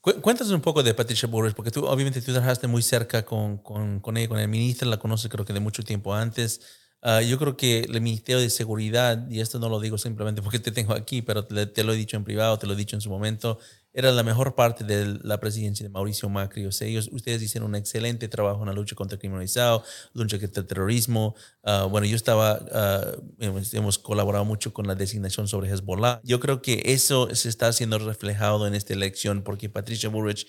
Cu- 0.00 0.20
Cuéntanos 0.20 0.52
un 0.52 0.60
poco 0.60 0.82
de 0.82 0.94
Patricia 0.94 1.28
Bullrich, 1.28 1.54
porque 1.54 1.70
tú 1.70 1.86
obviamente 1.86 2.20
tú 2.20 2.32
trabajaste 2.32 2.66
muy 2.66 2.82
cerca 2.82 3.24
con, 3.24 3.58
con, 3.58 4.00
con 4.00 4.16
ella, 4.16 4.28
con 4.28 4.38
el 4.38 4.48
ministro, 4.48 4.88
la 4.88 4.98
conoces 4.98 5.30
creo 5.30 5.44
que 5.44 5.52
de 5.52 5.60
mucho 5.60 5.82
tiempo 5.82 6.14
antes. 6.14 6.60
Ah, 7.00 7.22
yo 7.22 7.38
creo 7.38 7.56
que 7.56 7.80
el 7.80 8.00
Ministerio 8.00 8.40
de 8.40 8.50
Seguridad, 8.50 9.28
y 9.30 9.40
esto 9.40 9.58
no 9.58 9.68
lo 9.68 9.78
digo 9.80 9.98
simplemente 9.98 10.42
porque 10.42 10.58
te 10.58 10.72
tengo 10.72 10.94
aquí, 10.94 11.22
pero 11.22 11.44
te, 11.44 11.66
te 11.66 11.84
lo 11.84 11.92
he 11.92 11.96
dicho 11.96 12.16
en 12.16 12.24
privado, 12.24 12.58
te 12.58 12.66
lo 12.66 12.72
he 12.72 12.76
dicho 12.76 12.96
en 12.96 13.00
su 13.00 13.08
momento, 13.08 13.58
era 13.92 14.12
la 14.12 14.22
mejor 14.22 14.54
parte 14.54 14.84
de 14.84 15.18
la 15.22 15.40
presidencia 15.40 15.84
de 15.84 15.90
Mauricio 15.90 16.28
Macri. 16.28 16.66
O 16.66 16.72
sea, 16.72 16.86
ellos, 16.86 17.08
ustedes 17.10 17.42
hicieron 17.42 17.70
un 17.70 17.74
excelente 17.74 18.28
trabajo 18.28 18.60
en 18.60 18.66
la 18.68 18.72
lucha 18.72 18.94
contra 18.94 19.16
el 19.16 19.20
crimen 19.20 19.34
organizado, 19.34 19.82
lucha 20.12 20.38
contra 20.38 20.60
el 20.60 20.66
terrorismo. 20.66 21.34
Ah, 21.64 21.86
bueno, 21.90 22.06
yo 22.06 22.14
estaba, 22.14 22.60
ah, 22.72 23.12
hemos, 23.38 23.72
hemos 23.74 23.98
colaborado 23.98 24.44
mucho 24.44 24.72
con 24.72 24.86
la 24.86 24.94
designación 24.94 25.48
sobre 25.48 25.68
Hezbollah. 25.70 26.20
Yo 26.22 26.38
creo 26.38 26.62
que 26.62 26.82
eso 26.84 27.34
se 27.34 27.48
está 27.48 27.72
siendo 27.72 27.98
reflejado 27.98 28.66
en 28.66 28.74
esta 28.74 28.92
elección 28.92 29.42
porque 29.42 29.68
Patricia 29.68 30.08
Bullrich 30.08 30.46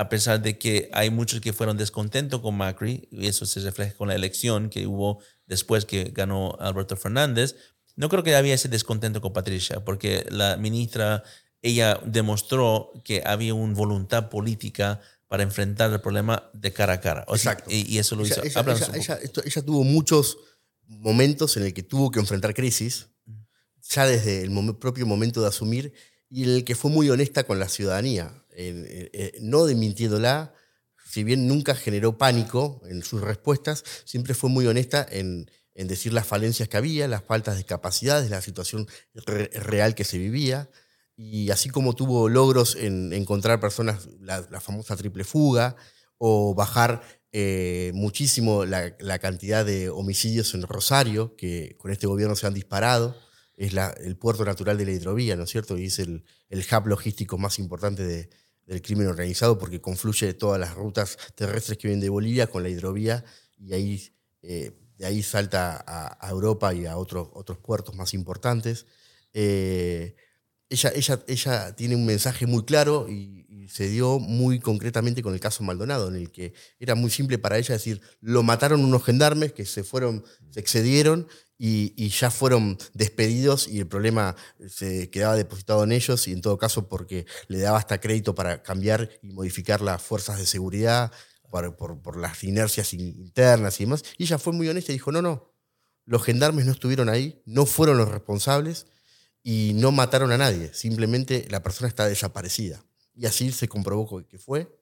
a 0.00 0.08
pesar 0.08 0.40
de 0.40 0.56
que 0.58 0.88
hay 0.92 1.10
muchos 1.10 1.40
que 1.40 1.52
fueron 1.52 1.76
descontentos 1.76 2.40
con 2.40 2.56
Macri, 2.56 3.06
y 3.10 3.26
eso 3.26 3.44
se 3.44 3.60
refleja 3.60 3.94
con 3.94 4.08
la 4.08 4.14
elección 4.14 4.70
que 4.70 4.86
hubo 4.86 5.20
después 5.46 5.84
que 5.84 6.04
ganó 6.04 6.56
Alberto 6.58 6.96
Fernández, 6.96 7.54
no 7.96 8.08
creo 8.08 8.22
que 8.22 8.34
había 8.34 8.54
ese 8.54 8.68
descontento 8.68 9.20
con 9.20 9.32
Patricia, 9.32 9.84
porque 9.84 10.24
la 10.30 10.56
ministra, 10.56 11.22
ella 11.60 12.00
demostró 12.06 12.92
que 13.04 13.22
había 13.26 13.52
una 13.54 13.74
voluntad 13.74 14.30
política 14.30 15.00
para 15.28 15.42
enfrentar 15.42 15.92
el 15.92 16.00
problema 16.00 16.48
de 16.54 16.72
cara 16.72 16.94
a 16.94 17.00
cara. 17.00 17.24
O 17.28 17.34
Exacto. 17.36 17.68
y, 17.70 17.86
y 17.92 17.98
eso 17.98 18.16
lo 18.16 18.24
Ella, 18.24 18.40
hizo. 18.44 18.60
ella- 18.60 18.90
ella- 18.94 19.18
esto- 19.22 19.42
ella 19.44 19.62
tuvo 19.62 19.84
muchos 19.84 20.38
momentos 20.86 21.56
en 21.56 21.64
el 21.64 21.74
que 21.74 21.82
tuvo 21.82 22.10
que 22.10 22.20
enfrentar 22.20 22.54
crisis, 22.54 23.08
ya 23.94 24.06
desde 24.06 24.42
el 24.42 24.76
propio 24.78 25.04
momento 25.06 25.42
de 25.42 25.48
asumir, 25.48 25.92
y 26.28 26.44
en 26.44 26.50
el 26.50 26.64
que 26.64 26.74
fue 26.74 26.90
muy 26.90 27.10
honesta 27.10 27.44
con 27.44 27.58
la 27.58 27.68
ciudadanía, 27.68 28.32
en- 28.68 28.86
en- 28.86 29.10
en- 29.12 29.50
no 29.50 29.64
desmintiéndola, 29.66 30.52
si 31.12 31.24
bien 31.24 31.48
nunca 31.48 31.74
generó 31.74 32.18
pánico 32.18 32.80
en 32.88 33.02
sus 33.02 33.20
respuestas, 33.20 33.84
siempre 34.04 34.34
fue 34.34 34.48
muy 34.50 34.66
honesta 34.66 35.04
en, 35.10 35.50
en 35.74 35.88
decir 35.88 36.12
las 36.12 36.26
falencias 36.26 36.68
que 36.68 36.76
había, 36.76 37.08
las 37.08 37.24
faltas 37.24 37.56
de 37.56 37.64
capacidades, 37.64 38.30
la 38.30 38.42
situación 38.42 38.86
re- 39.14 39.50
real 39.54 39.94
que 39.94 40.04
se 40.04 40.18
vivía. 40.18 40.70
Y 41.16 41.50
así 41.50 41.68
como 41.68 41.94
tuvo 41.94 42.28
logros 42.28 42.76
en 42.76 43.12
encontrar 43.12 43.60
personas, 43.60 44.08
la, 44.20 44.42
famosa 44.60 44.96
triple 44.96 45.24
fuga, 45.24 45.76
o 46.18 46.54
bajar 46.54 47.02
eh, 47.32 47.92
muchísimo 47.94 48.64
la, 48.64 49.18
cantidad 49.18 49.64
de 49.64 49.88
homicidios 49.90 50.54
en 50.54 50.62
Rosario, 50.62 51.34
que 51.36 51.76
con 51.78 51.90
este 51.92 52.06
gobierno 52.06 52.36
se 52.36 52.46
han 52.46 52.54
disparado, 52.54 53.16
es 53.56 53.72
el 54.02 54.16
puerto 54.16 54.44
natural 54.44 54.78
de 54.78 54.86
la 54.86 54.92
hidrovía, 54.92 55.36
¿no 55.36 55.44
es 55.44 55.50
cierto? 55.50 55.76
Y 55.76 55.86
es 55.86 55.98
el, 55.98 56.24
el 56.48 56.60
hub 56.72 56.86
logístico 56.86 57.36
más 57.36 57.58
importante 57.58 58.02
de- 58.04 58.30
del 58.70 58.82
crimen 58.82 59.08
organizado 59.08 59.58
porque 59.58 59.80
confluye 59.80 60.32
todas 60.32 60.60
las 60.60 60.74
rutas 60.76 61.18
terrestres 61.34 61.76
que 61.76 61.88
vienen 61.88 62.00
de 62.00 62.08
Bolivia 62.08 62.46
con 62.46 62.62
la 62.62 62.68
hidrovía 62.68 63.24
y 63.58 63.72
ahí, 63.72 64.12
eh, 64.42 64.70
de 64.96 65.06
ahí 65.06 65.24
salta 65.24 65.84
a, 65.84 66.30
Europa 66.30 66.72
y 66.72 66.86
a 66.86 66.96
otros, 66.96 67.28
otros 67.32 67.58
puertos 67.58 67.96
más 67.96 68.14
importantes. 68.14 68.86
Eh, 69.34 70.14
ella, 70.68 70.92
ella, 70.94 71.20
ella 71.26 71.74
tiene 71.74 71.96
un 71.96 72.06
mensaje 72.06 72.46
muy 72.46 72.64
claro 72.64 73.08
y, 73.08 73.44
y 73.48 73.68
se 73.68 73.88
dio 73.88 74.20
muy 74.20 74.60
concretamente 74.60 75.20
con 75.20 75.34
el 75.34 75.40
caso 75.40 75.64
Maldonado, 75.64 76.06
en 76.06 76.14
el 76.14 76.30
que 76.30 76.54
era 76.78 76.94
muy 76.94 77.10
simple 77.10 77.38
para 77.38 77.58
ella 77.58 77.74
decir, 77.74 78.00
lo 78.20 78.44
mataron 78.44 78.84
unos 78.84 79.02
gendarmes 79.02 79.52
que 79.52 79.66
se 79.66 79.82
fueron, 79.82 80.24
se 80.50 80.60
excedieron 80.60 81.26
y, 81.62 82.08
ya 82.08 82.30
fueron 82.30 82.78
despedidos 82.94 83.68
y 83.68 83.80
el 83.80 83.86
problema 83.86 84.34
se 84.66 85.10
quedaba 85.10 85.36
depositado 85.36 85.84
en 85.84 85.92
ellos 85.92 86.26
y 86.26 86.32
en 86.32 86.40
todo 86.40 86.56
caso 86.56 86.88
porque 86.88 87.26
le 87.48 87.58
daba 87.58 87.76
hasta 87.76 88.00
crédito 88.00 88.34
para 88.34 88.62
cambiar 88.62 89.10
y 89.22 89.30
modificar 89.32 89.82
las 89.82 90.00
fuerzas 90.02 90.38
de 90.38 90.46
seguridad 90.46 91.12
por, 91.50 91.76
por- 91.76 92.16
las 92.16 92.42
inercias 92.44 92.94
in- 92.94 93.14
internas 93.20 93.78
y 93.78 93.84
demás. 93.84 94.02
Y 94.16 94.24
ella 94.24 94.38
fue 94.38 94.54
muy 94.54 94.68
honesta 94.68 94.92
y 94.92 94.94
dijo, 94.94 95.12
no, 95.12 95.20
no, 95.20 95.52
los 96.06 96.22
gendarmes 96.24 96.64
no 96.64 96.72
estuvieron 96.72 97.10
ahí, 97.10 97.42
no 97.44 97.66
fueron 97.66 97.98
los 97.98 98.08
responsables 98.08 98.86
y 99.42 99.72
no 99.74 99.92
mataron 99.92 100.32
a 100.32 100.38
nadie, 100.38 100.72
simplemente 100.72 101.46
la 101.50 101.62
persona 101.62 101.88
está 101.88 102.06
desaparecida. 102.06 102.84
Y 103.14 103.26
así 103.26 103.52
se 103.52 103.68
comprobó 103.68 104.26
que 104.26 104.38
fue. 104.38 104.74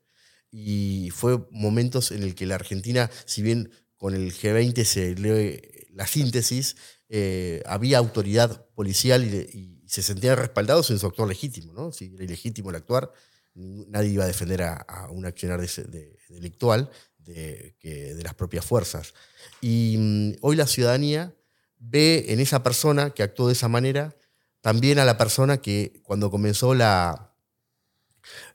Y 0.51 1.11
fue 1.13 1.45
momentos 1.51 2.11
en 2.13 2.23
el 2.23 2.35
que 2.35 2.47
la 2.47 2.55
Argentina, 2.55 3.11
si 3.27 3.43
bien 3.43 3.71
con 3.99 4.15
el 4.15 4.33
G20 4.33 4.85
se 4.85 5.15
lee 5.15 5.61
la 5.93 6.07
síntesis, 6.07 6.77
eh, 7.09 7.63
había 7.67 7.99
autoridad 7.99 8.67
policial 8.75 9.25
y, 9.25 9.75
se 9.89 10.03
sentían 10.03 10.37
respaldados 10.37 10.91
en 10.91 10.99
su 10.99 11.07
actuar 11.07 11.29
legítimo. 11.29 11.73
¿no? 11.73 11.93
Si 11.93 12.13
era 12.15 12.23
ilegítimo 12.23 12.69
el 12.69 12.77
actuar, 12.77 13.11
nadie 13.55 14.11
iba 14.11 14.25
a 14.25 14.27
defender 14.27 14.63
a, 14.63 15.09
un 15.11 15.25
accionar 15.25 15.67
delictual 16.29 16.91
de 17.17 18.21
las 18.23 18.35
propias 18.35 18.67
fuerzas. 18.67 19.15
Y 19.63 19.97
mm, 19.99 20.33
hoy 20.43 20.57
la 20.57 20.67
ciudadanía 20.67 21.35
ve 21.79 22.27
en 22.29 22.41
esa 22.41 22.63
persona 22.63 23.11
que 23.11 23.23
actuó 23.23 23.47
de 23.47 23.55
esa 23.55 23.69
manera 23.69 24.15
también 24.61 24.99
a 24.99 25.05
la 25.07 25.17
persona 25.17 25.59
que 25.59 26.01
cuando 26.03 26.31
comenzó 26.31 26.75
la, 26.75 27.35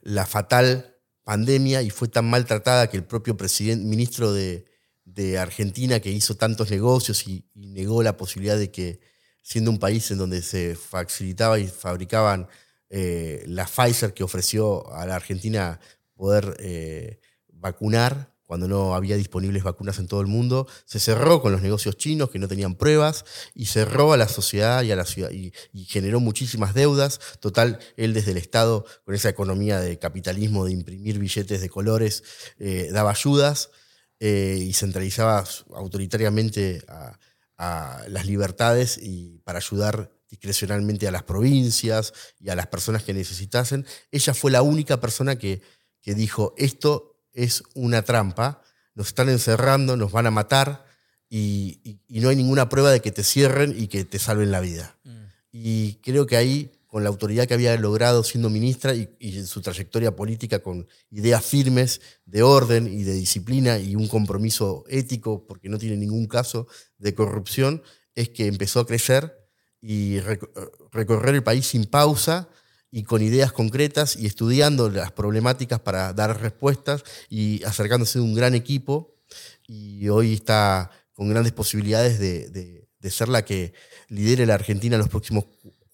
la 0.02 0.26
fatal 0.26 0.96
pandemia 1.24 1.82
y 1.82 1.90
fue 1.90 2.08
tan 2.08 2.28
maltratada 2.28 2.88
que 2.88 2.98
el 2.98 3.04
propio 3.04 3.36
presidente, 3.36 3.84
ministro 3.84 4.32
de, 4.32 4.66
de 5.14 5.38
Argentina 5.38 6.00
que 6.00 6.10
hizo 6.10 6.34
tantos 6.34 6.70
negocios 6.70 7.26
y, 7.28 7.44
negó 7.54 8.02
la 8.02 8.16
posibilidad 8.16 8.58
de 8.58 8.70
que, 8.70 9.00
siendo 9.42 9.70
un 9.70 9.78
país 9.78 10.10
en 10.10 10.18
donde 10.18 10.42
se 10.42 10.74
facilitaba 10.76 11.58
y 11.58 11.66
fabricaban 11.66 12.48
eh, 12.90 13.44
la 13.46 13.66
Pfizer 13.66 14.14
que 14.14 14.24
ofreció 14.24 14.92
a 14.92 15.06
la 15.06 15.16
Argentina 15.16 15.80
poder 16.14 16.56
eh, 16.60 17.20
vacunar 17.52 18.32
cuando 18.44 18.68
no 18.68 18.94
había 18.94 19.16
disponibles 19.16 19.62
vacunas 19.62 19.98
en 19.98 20.06
todo 20.06 20.20
el 20.20 20.26
mundo, 20.26 20.68
se 20.84 21.00
cerró 21.00 21.40
con 21.40 21.50
los 21.50 21.62
negocios 21.62 21.96
chinos 21.96 22.30
que 22.30 22.38
no 22.38 22.46
tenían 22.46 22.74
pruebas 22.74 23.24
y 23.54 23.66
cerró 23.66 24.12
a 24.12 24.16
la 24.16 24.28
sociedad 24.28 24.82
y 24.82 24.92
a 24.92 24.96
la 24.96 25.06
ciudad 25.06 25.30
y, 25.30 25.52
y 25.72 25.86
generó 25.86 26.20
muchísimas 26.20 26.74
deudas. 26.74 27.20
Total, 27.40 27.78
él 27.96 28.12
desde 28.12 28.32
el 28.32 28.36
Estado, 28.36 28.84
con 29.04 29.14
esa 29.14 29.30
economía 29.30 29.80
de 29.80 29.98
capitalismo, 29.98 30.66
de 30.66 30.72
imprimir 30.72 31.18
billetes 31.18 31.62
de 31.62 31.68
colores, 31.70 32.22
eh, 32.58 32.90
daba 32.92 33.10
ayudas 33.10 33.70
eh, 34.20 34.58
y 34.60 34.72
centralizaba 34.72 35.44
autoritariamente 35.74 36.82
a, 36.88 37.18
a 37.56 38.04
las 38.08 38.26
libertades 38.26 38.98
y 39.00 39.38
para 39.44 39.58
ayudar 39.58 40.10
discrecionalmente 40.28 41.06
a 41.06 41.10
las 41.12 41.22
provincias 41.22 42.12
y 42.40 42.48
a 42.50 42.56
las 42.56 42.66
personas 42.66 43.02
que 43.04 43.14
necesitasen. 43.14 43.86
Ella 44.10 44.34
fue 44.34 44.50
la 44.50 44.62
única 44.62 45.00
persona 45.00 45.36
que, 45.36 45.62
que 46.02 46.14
dijo, 46.14 46.54
esto 46.56 47.20
es 47.32 47.62
una 47.74 48.02
trampa, 48.02 48.60
nos 48.94 49.08
están 49.08 49.28
encerrando, 49.28 49.96
nos 49.96 50.10
van 50.12 50.26
a 50.26 50.30
matar 50.30 50.84
y, 51.28 51.80
y- 51.84 52.00
y 52.08 52.20
no 52.20 52.28
hay 52.28 52.36
ninguna 52.36 52.68
prueba 52.68 52.90
de 52.90 53.00
que 53.00 53.12
te 53.12 53.22
cierren 53.24 53.74
y 53.76 53.88
que 53.88 54.04
te 54.04 54.18
salven 54.18 54.50
la 54.50 54.60
vida. 54.60 54.96
Y 55.52 55.94
creo 56.02 56.26
que 56.26 56.36
ahí, 56.36 56.72
con 56.94 57.02
la 57.02 57.08
autoridad 57.08 57.48
que 57.48 57.54
había 57.54 57.76
logrado 57.76 58.22
siendo 58.22 58.50
ministra 58.50 58.94
y, 58.94 59.08
y 59.18 59.42
su 59.46 59.60
trayectoria 59.60 60.14
política 60.14 60.60
con 60.60 60.86
ideas 61.10 61.44
firmes 61.44 62.00
de 62.24 62.44
orden 62.44 62.86
y 62.86 63.02
de 63.02 63.14
disciplina 63.14 63.80
y 63.80 63.96
un 63.96 64.06
compromiso 64.06 64.84
ético, 64.88 65.44
porque 65.44 65.68
no 65.68 65.76
tiene 65.78 65.96
ningún 65.96 66.28
caso 66.28 66.68
de 66.98 67.12
corrupción, 67.12 67.82
es 68.14 68.28
que 68.28 68.46
empezó 68.46 68.78
a 68.78 68.86
crecer 68.86 69.36
y 69.80 70.18
reco- 70.20 70.48
recorrer 70.92 71.34
el 71.34 71.42
país 71.42 71.66
sin 71.66 71.86
pausa 71.86 72.48
y 72.92 73.02
con 73.02 73.22
ideas 73.22 73.50
concretas 73.50 74.14
y 74.14 74.26
estudiando 74.26 74.88
las 74.88 75.10
problemáticas 75.10 75.80
para 75.80 76.12
dar 76.12 76.40
respuestas 76.40 77.02
y 77.28 77.60
acercándose 77.64 78.20
de 78.20 78.24
un 78.24 78.34
gran 78.36 78.54
equipo. 78.54 79.16
Y 79.66 80.08
hoy 80.10 80.34
está 80.34 80.92
con 81.12 81.28
grandes 81.28 81.52
posibilidades 81.52 82.20
de, 82.20 82.50
de- 82.50 82.84
de 83.00 83.10
ser 83.10 83.28
la 83.28 83.44
que 83.44 83.74
lidere 84.08 84.46
la 84.46 84.54
Argentina 84.54 84.94
en 84.96 85.00
los 85.00 85.10
próximos 85.10 85.44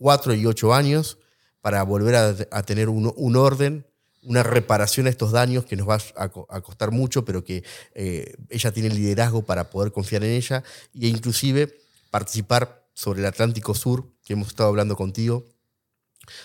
cuatro 0.00 0.32
y 0.34 0.46
ocho 0.46 0.72
años 0.72 1.18
para 1.60 1.82
volver 1.82 2.14
a, 2.50 2.62
tener 2.62 2.88
un, 2.88 3.12
un 3.14 3.36
orden, 3.36 3.86
una 4.22 4.42
reparación 4.42 5.06
a 5.06 5.10
estos 5.10 5.30
daños 5.30 5.66
que 5.66 5.76
nos 5.76 5.86
va 5.86 5.98
a, 6.16 6.30
co- 6.30 6.46
a 6.48 6.62
costar 6.62 6.90
mucho, 6.90 7.26
pero 7.26 7.44
que 7.44 7.62
eh, 7.94 8.34
ella 8.48 8.72
tiene 8.72 8.88
el 8.88 8.94
liderazgo 8.94 9.42
para 9.44 9.68
poder 9.68 9.92
confiar 9.92 10.24
en 10.24 10.30
ella 10.30 10.64
e 10.94 11.06
inclusive 11.06 11.78
participar 12.10 12.88
sobre 12.94 13.20
el 13.20 13.26
Atlántico 13.26 13.74
Sur, 13.74 14.10
que 14.24 14.32
hemos 14.32 14.48
estado 14.48 14.70
hablando 14.70 14.96
contigo, 14.96 15.44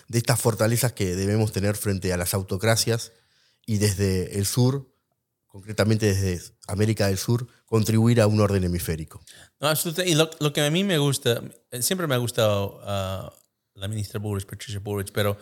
de 0.09 0.17
estas 0.17 0.39
fortalezas 0.39 0.91
que 0.91 1.15
debemos 1.15 1.53
tener 1.53 1.77
frente 1.77 2.11
a 2.11 2.17
las 2.17 2.33
autocracias 2.33 3.13
y 3.65 3.77
desde 3.77 4.37
el 4.37 4.45
sur, 4.45 4.91
concretamente 5.47 6.13
desde 6.13 6.53
América 6.67 7.07
del 7.07 7.17
Sur, 7.17 7.47
contribuir 7.65 8.19
a 8.19 8.27
un 8.27 8.41
orden 8.41 8.63
hemisférico. 8.65 9.21
Y 10.05 10.15
lo, 10.15 10.29
que 10.51 10.61
a 10.61 10.69
mí 10.69 10.83
me 10.83 10.97
gusta, 10.97 11.41
siempre 11.79 12.07
me 12.07 12.15
ha 12.15 12.17
gustado 12.19 12.81
ah, 12.83 13.33
la 13.75 13.87
ministra 13.87 14.19
Burrich, 14.19 14.45
Patricia 14.45 14.79
Burrich, 14.79 15.11
pero 15.11 15.37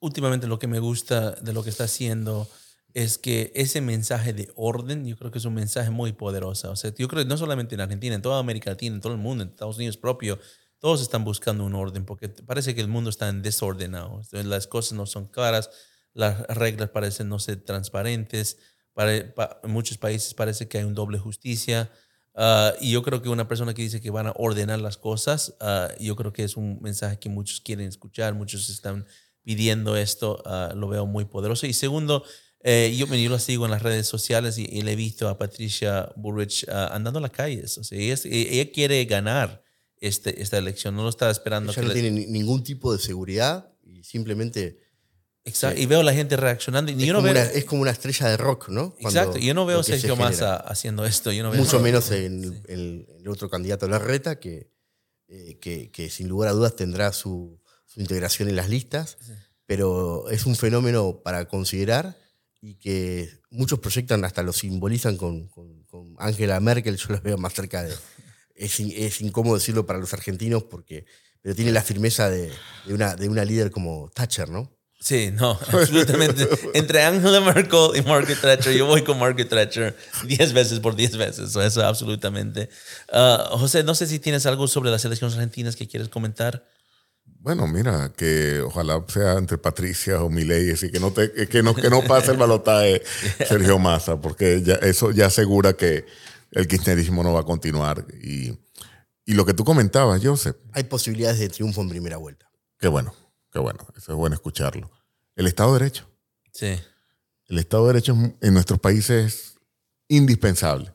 últimamente 0.00 0.46
lo 0.46 0.58
que 0.58 0.66
me 0.66 0.78
gusta 0.78 1.32
de 1.32 1.52
lo 1.52 1.62
que 1.62 1.70
está 1.70 1.84
haciendo 1.84 2.48
es 2.94 3.18
que 3.18 3.52
ese 3.54 3.80
mensaje 3.80 4.32
de 4.32 4.50
orden, 4.56 5.04
yo 5.06 5.16
creo 5.16 5.30
que 5.30 5.38
es 5.38 5.44
un 5.44 5.54
mensaje 5.54 5.90
muy 5.90 6.12
poderoso. 6.12 6.70
O 6.70 6.76
sea, 6.76 6.94
yo 6.94 7.08
creo 7.08 7.22
que 7.24 7.28
no 7.28 7.36
solamente 7.36 7.74
en 7.74 7.82
Argentina, 7.82 8.14
en 8.14 8.22
toda 8.22 8.38
América 8.38 8.70
Latina, 8.70 8.94
en 8.94 9.00
todo 9.02 9.12
el 9.12 9.18
mundo, 9.18 9.42
en 9.44 9.50
Estados 9.50 9.76
Unidos 9.76 9.96
propio, 9.96 10.38
todos 10.78 11.02
están 11.02 11.24
buscando 11.24 11.64
un 11.64 11.74
orden 11.74 12.04
porque 12.04 12.28
parece 12.28 12.74
que 12.74 12.80
el 12.80 12.88
mundo 12.88 13.10
está 13.10 13.28
en 13.28 13.42
desordenado. 13.42 14.22
Las 14.32 14.66
cosas 14.66 14.92
no 14.92 15.06
son 15.06 15.26
claras, 15.26 15.70
las 16.14 16.40
reglas 16.48 16.90
parecen 16.90 17.28
no 17.28 17.38
ser 17.38 17.62
transparentes. 17.64 18.58
Para, 18.94 19.34
pa- 19.34 19.60
en 19.62 19.70
muchos 19.70 19.98
países 19.98 20.32
parece 20.32 20.68
que 20.68 20.78
hay 20.78 20.84
un 20.84 20.94
doble 20.94 21.18
justicia. 21.18 21.90
Ah, 22.36 22.74
y 22.80 22.90
yo 22.92 23.02
creo 23.02 23.22
que 23.22 23.28
una 23.30 23.48
persona 23.48 23.72
que 23.72 23.82
dice 23.82 24.00
que 24.00 24.10
van 24.10 24.26
a 24.26 24.34
ordenar 24.36 24.78
las 24.80 24.98
cosas, 24.98 25.54
ah, 25.60 25.88
yo 25.98 26.16
creo 26.16 26.32
que 26.32 26.44
es 26.44 26.56
un 26.56 26.78
mensaje 26.82 27.18
que 27.18 27.28
muchos 27.30 27.60
quieren 27.60 27.88
escuchar, 27.88 28.34
muchos 28.34 28.68
están 28.68 29.06
pidiendo 29.42 29.96
esto, 29.96 30.42
ah, 30.44 30.72
lo 30.76 30.88
veo 30.88 31.06
muy 31.06 31.24
poderoso. 31.24 31.66
Y 31.66 31.72
segundo, 31.72 32.24
eh, 32.62 32.94
yo, 32.96 33.06
yo 33.06 33.30
la 33.30 33.38
sigo 33.38 33.64
en 33.64 33.70
las 33.70 33.82
redes 33.82 34.06
sociales 34.06 34.58
y, 34.58 34.64
y 34.64 34.82
le 34.82 34.92
he 34.92 34.96
visto 34.96 35.28
a 35.28 35.38
Patricia 35.38 36.12
Burrich 36.16 36.66
andando 36.68 37.18
a 37.18 37.22
las 37.22 37.30
calles. 37.30 37.78
O 37.78 37.84
sea, 37.84 37.98
ella, 37.98 38.14
es- 38.14 38.26
ella 38.26 38.70
quiere 38.72 39.04
ganar 39.06 39.62
este, 39.98 40.42
esta 40.42 40.58
elección, 40.58 40.94
no 40.94 41.04
lo 41.04 41.08
está 41.08 41.30
esperando. 41.30 41.72
Ella 41.72 41.80
que 41.80 41.86
no 41.88 41.92
tiene 41.94 42.10
ni- 42.10 42.26
ningún 42.26 42.62
tipo 42.64 42.92
de 42.92 42.98
seguridad 42.98 43.72
y 43.82 44.02
simplemente 44.04 44.80
Exacto, 45.46 45.76
sí. 45.78 45.84
y 45.84 45.86
veo 45.86 46.00
a 46.00 46.04
la 46.04 46.12
gente 46.12 46.36
reaccionando. 46.36 46.90
Y 46.92 46.94
es 46.96 47.00
yo 47.06 47.12
no 47.14 47.20
como, 47.20 47.32
veo, 47.32 47.42
una, 47.42 47.50
es 47.52 47.64
como 47.64 47.82
una 47.82 47.90
estrella 47.92 48.28
de 48.28 48.36
rock, 48.36 48.68
¿no? 48.68 48.90
Cuando 49.00 49.08
exacto, 49.08 49.38
yo 49.38 49.54
no 49.54 49.64
veo 49.64 49.80
a 49.80 49.82
se 49.84 49.92
Sergio 49.92 50.16
genera. 50.16 50.30
Massa 50.30 50.56
haciendo 50.56 51.06
esto. 51.06 51.32
Yo 51.32 51.42
no 51.44 51.50
veo 51.50 51.60
Mucho 51.60 51.80
menos 51.80 52.10
en 52.10 52.62
el, 52.68 53.06
el 53.18 53.28
otro 53.28 53.48
candidato 53.48 53.88
Larreta, 53.88 54.38
que, 54.38 54.70
eh, 55.28 55.58
que, 55.60 55.90
que 55.90 56.10
sin 56.10 56.28
lugar 56.28 56.50
a 56.50 56.52
dudas 56.52 56.76
tendrá 56.76 57.12
su, 57.12 57.60
su 57.86 58.00
integración 58.00 58.48
en 58.48 58.56
las 58.56 58.68
listas, 58.68 59.16
pero 59.66 60.28
es 60.30 60.46
un 60.46 60.56
fenómeno 60.56 61.22
para 61.24 61.46
considerar 61.48 62.16
y 62.60 62.74
que 62.76 63.30
muchos 63.50 63.78
proyectan, 63.78 64.24
hasta 64.24 64.42
lo 64.42 64.52
simbolizan 64.52 65.16
con, 65.16 65.46
con- 65.48 65.84
con 65.84 66.14
Angela 66.18 66.58
Merkel, 66.60 66.96
yo 66.96 67.06
la 67.14 67.20
veo 67.20 67.38
más 67.38 67.54
cerca 67.54 67.82
de... 67.84 67.94
Es, 68.54 68.80
es 68.80 69.20
incómodo 69.20 69.54
decirlo 69.56 69.86
para 69.86 69.98
los 69.98 70.12
argentinos, 70.12 70.64
porque, 70.64 71.04
pero 71.42 71.54
tiene 71.54 71.70
la 71.72 71.82
firmeza 71.82 72.28
de, 72.30 72.50
de 72.86 72.94
una, 72.94 73.14
de 73.14 73.28
una 73.28 73.44
líder 73.44 73.70
como 73.70 74.10
Thatcher, 74.14 74.48
¿no? 74.48 74.75
Sí, 74.98 75.30
no, 75.32 75.50
absolutamente. 75.72 76.48
Entre 76.74 77.02
Angela 77.02 77.40
Merkel 77.40 77.90
y 77.94 78.02
Margaret 78.02 78.40
Thatcher, 78.40 78.72
yo 78.72 78.86
voy 78.86 79.04
con 79.04 79.18
Margaret 79.18 79.48
Thatcher 79.48 79.96
10 80.24 80.52
veces 80.52 80.80
por 80.80 80.96
10 80.96 81.16
veces. 81.16 81.50
Eso, 81.50 81.62
eso 81.62 81.84
absolutamente. 81.84 82.68
Ah, 83.12 83.50
José, 83.52 83.84
no 83.84 83.94
sé 83.94 84.06
si 84.06 84.18
tienes 84.18 84.46
algo 84.46 84.66
sobre 84.66 84.90
las 84.90 85.04
elecciones 85.04 85.36
argentinas 85.36 85.76
que 85.76 85.86
quieres 85.86 86.08
comentar. 86.08 86.64
Bueno, 87.38 87.68
mira, 87.68 88.12
que 88.16 88.60
ojalá 88.60 89.04
sea 89.06 89.34
entre 89.34 89.58
Patricia 89.58 90.22
o 90.22 90.28
Milei, 90.28 90.72
así 90.72 90.90
que 90.90 90.98
no, 90.98 91.12
te, 91.12 91.46
que 91.46 91.62
no, 91.62 91.74
que 91.74 91.88
no 91.90 92.02
pase 92.02 92.32
el 92.32 92.36
balotaje 92.38 93.02
Sergio 93.46 93.78
Massa, 93.78 94.20
porque 94.20 94.62
ya, 94.62 94.74
eso 94.76 95.12
ya 95.12 95.26
asegura 95.26 95.74
que 95.74 96.06
el 96.50 96.66
kirchnerismo 96.66 97.22
no 97.22 97.32
va 97.32 97.40
a 97.40 97.44
continuar. 97.44 98.04
Y, 98.22 98.58
y 99.24 99.34
lo 99.34 99.44
que 99.46 99.54
tú 99.54 99.64
comentabas, 99.64 100.20
Joseph, 100.24 100.56
Hay 100.72 100.84
posibilidades 100.84 101.38
de 101.38 101.48
triunfo 101.48 101.82
en 101.82 101.88
primera 101.88 102.16
vuelta. 102.16 102.50
qué 102.80 102.88
bueno, 102.88 103.14
bueno, 103.62 103.86
eso 103.96 104.12
es 104.12 104.18
bueno 104.18 104.34
escucharlo. 104.34 104.90
El 105.34 105.46
Estado 105.46 105.72
de 105.74 105.80
Derecho. 105.80 106.10
Sí. 106.52 106.78
El 107.46 107.58
Estado 107.58 107.86
de 107.86 107.92
Derecho 107.92 108.16
en 108.40 108.54
nuestros 108.54 108.80
países 108.80 109.34
es 109.34 109.58
indispensable. 110.08 110.94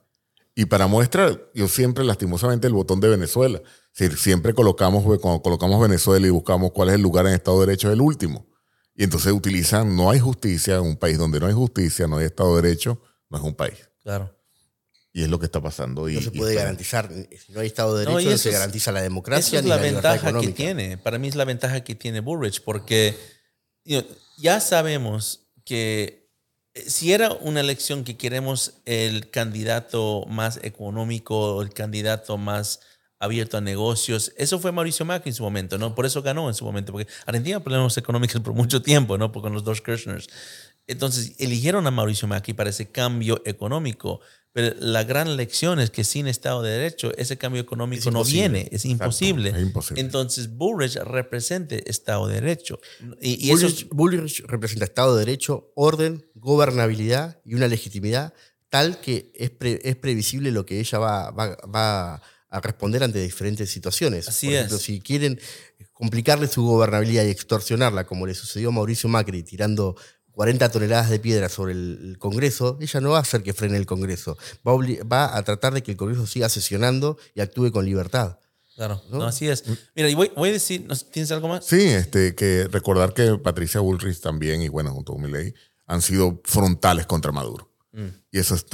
Y 0.54 0.66
para 0.66 0.88
muestra, 0.88 1.40
yo 1.54 1.68
siempre, 1.68 2.04
lastimosamente, 2.04 2.68
el 2.68 2.74
botón 2.74 3.00
de 3.00 3.10
Venezuela. 3.10 3.62
Siempre 3.94 4.54
colocamos, 4.54 5.04
cuando 5.20 5.42
colocamos 5.42 5.82
Venezuela 5.82 6.28
y 6.28 6.30
buscamos 6.30 6.72
cuál 6.72 6.90
es 6.90 6.96
el 6.96 7.02
lugar 7.02 7.26
en 7.28 7.34
Estado 7.34 7.60
de 7.62 7.68
Derecho, 7.68 7.88
es 7.88 7.94
el 7.94 8.02
último. 8.02 8.48
Y 8.94 9.04
entonces 9.04 9.32
utilizan, 9.32 9.96
no 9.96 10.10
hay 10.10 10.20
justicia, 10.20 10.76
en 10.76 10.82
un 10.82 10.98
país 10.98 11.18
donde 11.18 11.40
no 11.40 11.48
hay 11.48 11.54
justicia, 11.54 12.08
no 12.08 12.18
hay 12.18 12.26
Estado 12.26 12.56
de 12.56 12.62
Derecho, 12.64 13.02
no 13.30 13.38
es 13.38 13.44
un 13.44 13.56
país. 13.56 13.90
Claro. 14.04 14.36
Y 15.14 15.24
es 15.24 15.30
lo 15.30 15.40
que 15.40 15.46
está 15.46 15.62
pasando. 15.62 16.08
Y, 16.08 16.16
No 16.16 16.22
se 16.22 16.30
y 16.30 16.38
puede 16.38 16.52
está- 16.52 16.64
garantizar, 16.64 17.10
si 17.12 17.52
no 17.52 17.60
hay 17.60 17.68
Estado 17.68 17.98
de 17.98 18.06
No, 18.06 18.12
Derecho, 18.12 18.22
y 18.22 18.26
no, 18.30 18.36
eso 18.36 18.44
se 18.44 18.50
es- 18.50 18.56
garantiza 18.56 18.92
la 18.92 19.00
Esa 19.00 19.04
democracia 19.04 19.60
es 19.60 19.64
ni 19.64 19.70
la, 19.70 19.76
la, 19.78 19.82
ventaja 19.82 20.40
que 20.40 20.48
tiene. 20.50 20.98
Para 20.98 21.18
mí 21.18 21.28
es 21.28 21.36
la 21.36 21.46
ventaja 21.46 21.84
que 21.84 21.96
tiene 21.96 22.22
Burrich, 22.22 22.62
porque 22.64 23.18
you 23.84 24.02
know, 24.02 24.16
ya 24.38 24.60
sabemos 24.62 25.48
que 25.66 26.30
eh, 26.74 26.90
si 26.90 27.12
era 27.12 27.34
una 27.34 27.60
elección 27.60 28.04
que 28.06 28.16
queremos 28.16 28.76
el 28.86 29.30
candidato 29.30 30.26
más 30.28 30.60
económico, 30.64 31.62
el 31.62 31.74
candidato 31.74 32.38
más 32.38 32.80
abierto 33.20 33.58
a 33.58 33.62
negocios, 33.62 34.32
eso 34.38 34.60
fue 34.60 34.72
Mauricio 34.72 35.06
Macri 35.06 35.30
en 35.30 35.36
su 35.36 35.44
momento, 35.44 35.78
¿no? 35.78 35.94
Por 35.94 36.06
eso 36.06 36.22
ganó 36.24 36.48
en 36.48 36.56
su 36.56 36.64
momento, 36.66 36.92
porque 36.94 37.12
Argentina 37.26 37.58
tuvo 37.58 37.66
problemas 37.66 37.98
económicos 37.98 38.42
por 38.42 38.54
mucho 38.54 38.82
tiempo, 38.82 39.18
¿no? 39.18 39.32
Con 39.32 39.54
los 39.54 39.64
dos 39.64 39.82
Kirchners. 39.82 40.28
Entonces, 40.88 41.34
eligieron 41.38 41.86
a 41.86 41.92
Mauricio 41.92 42.28
Macri 42.28 42.54
para 42.54 42.70
ese 42.72 42.90
cambio 42.90 43.42
económico. 43.46 44.22
Pero 44.54 44.76
la 44.80 45.04
gran 45.06 45.38
lección 45.38 45.80
es 45.80 45.92
que 45.92 46.04
sin 46.04 46.28
Estado 46.28 46.62
de 46.62 46.72
Derecho, 46.72 47.14
ese 47.18 47.38
cambio 47.38 47.62
económico 47.62 48.10
Es 48.10 48.14
no 48.14 48.24
viene, 48.26 48.68
es 48.72 48.84
imposible. 48.86 49.50
es 49.52 49.62
imposible. 49.62 50.02
Entonces, 50.02 50.50
Bullrich 50.50 50.96
representa 50.98 51.76
Estado 51.76 52.28
de 52.28 52.36
Derecho. 52.42 52.80
Y, 53.22 53.48
y 53.48 53.52
eso 53.52 53.68
Bullrich, 53.68 53.90
Bullrich 53.90 54.44
representa 54.48 54.84
Estado 54.86 55.16
de 55.16 55.26
Derecho, 55.26 55.72
orden, 55.76 56.26
gobernabilidad 56.36 57.40
y 57.46 57.54
una 57.56 57.68
legitimidad 57.68 58.34
tal 58.70 59.00
que 59.02 59.32
es, 59.36 59.50
pre- 59.52 59.80
es 59.84 59.96
previsible 59.96 60.52
lo 60.52 60.66
que 60.66 60.80
ella 60.80 60.98
va, 61.00 61.32
va- 61.32 61.58
va 61.74 62.22
a 62.50 62.60
responder 62.62 63.04
ante 63.04 63.22
diferentes 63.22 63.70
situaciones. 63.70 64.28
Así 64.28 64.48
Por 64.48 64.56
ejemplo, 64.56 64.78
es. 64.78 64.84
si 64.84 65.00
quieren 65.02 65.40
complicarle 65.94 66.48
su 66.48 66.64
gobernabilidad 66.64 67.24
y 67.26 67.30
extorsionarla, 67.30 68.06
como 68.06 68.26
le 68.28 68.34
sucedió 68.34 68.70
a 68.70 68.72
Mauricio 68.72 69.08
Macri 69.10 69.44
tirando 69.44 69.96
40 70.34 70.70
toneladas 70.72 71.10
de 71.10 71.20
piedra 71.20 71.50
sobre 71.50 71.74
el, 71.74 72.16
Congreso, 72.20 72.78
ella 72.82 73.00
no 73.02 73.12
va 73.12 73.18
a 73.18 73.22
hacer 73.22 73.44
que 73.44 73.54
frene 73.54 73.78
el 73.78 73.86
Congreso. 73.86 74.38
Va 74.68 74.72
a, 74.72 74.76
obli- 74.76 75.02
va 75.12 75.36
a 75.38 75.44
tratar 75.44 75.74
de 75.74 75.84
que 75.84 75.92
el 75.92 75.98
Congreso 75.98 76.26
siga 76.28 76.50
sesionando 76.50 77.18
y 77.36 77.42
actúe 77.42 77.72
con 77.72 77.86
libertad. 77.86 78.38
Claro, 78.76 79.02
¿no? 79.10 79.20
no, 79.20 79.26
así 79.26 79.48
es. 79.50 79.64
Mira, 79.96 80.10
y 80.10 80.16
voy, 80.16 80.32
voy 80.36 80.50
a 80.50 80.54
decir, 80.54 80.86
¿no- 80.88 80.96
¿tienes 80.96 81.32
algo 81.32 81.48
más? 81.50 81.66
Sí, 81.66 81.82
este, 81.82 82.34
que 82.36 82.68
recordar 82.72 83.14
que 83.14 83.38
Patricia 83.38 83.82
Bullrich 83.82 84.20
también, 84.22 84.62
y 84.62 84.70
bueno, 84.70 84.92
junto 84.94 85.14
con 85.14 85.22
Milei, 85.22 85.54
han 85.86 86.02
sido 86.02 86.42
frontales 86.46 87.06
contra 87.06 87.32
Maduro. 87.34 87.70
Mm. 87.92 88.06
Y 88.32 88.40
eso 88.40 88.56
es, 88.56 88.66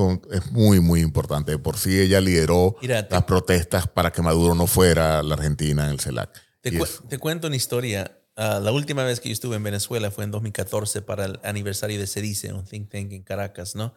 muy, 0.52 0.80
muy 0.80 1.02
importante. 1.02 1.52
De 1.52 1.58
Por 1.58 1.78
sí 1.78 2.00
ella 2.00 2.22
lideró 2.22 2.76
Mira, 2.82 3.08
te- 3.08 3.16
las 3.16 3.24
protestas 3.24 3.88
para 3.88 4.12
que 4.12 4.22
Maduro 4.22 4.54
no 4.54 4.68
fuera 4.68 5.20
a 5.20 5.24
la 5.24 5.34
Argentina 5.34 5.86
en 5.86 5.94
el 5.94 6.00
CELAC. 6.00 6.30
Te, 6.62 6.70
Y 6.70 6.78
cu- 6.78 6.84
eso- 6.84 7.04
te 7.10 7.18
cuento 7.18 7.48
una 7.48 7.56
historia. 7.56 8.16
Ah, 8.38 8.60
la 8.62 8.72
última 8.72 9.04
vez 9.04 9.20
que 9.20 9.30
yo 9.30 9.34
estuve 9.34 9.56
en 9.56 9.64
Venezuela 9.64 10.12
fue 10.12 10.24
en 10.24 10.30
2014 10.30 11.02
para 11.02 11.26
el 11.26 11.40
aniversario 11.44 12.00
de 12.00 12.06
CEDICE, 12.06 12.54
un 12.54 12.66
think 12.66 12.88
tank 12.88 13.12
en 13.12 13.24
Caracas, 13.24 13.76
¿no? 13.76 13.96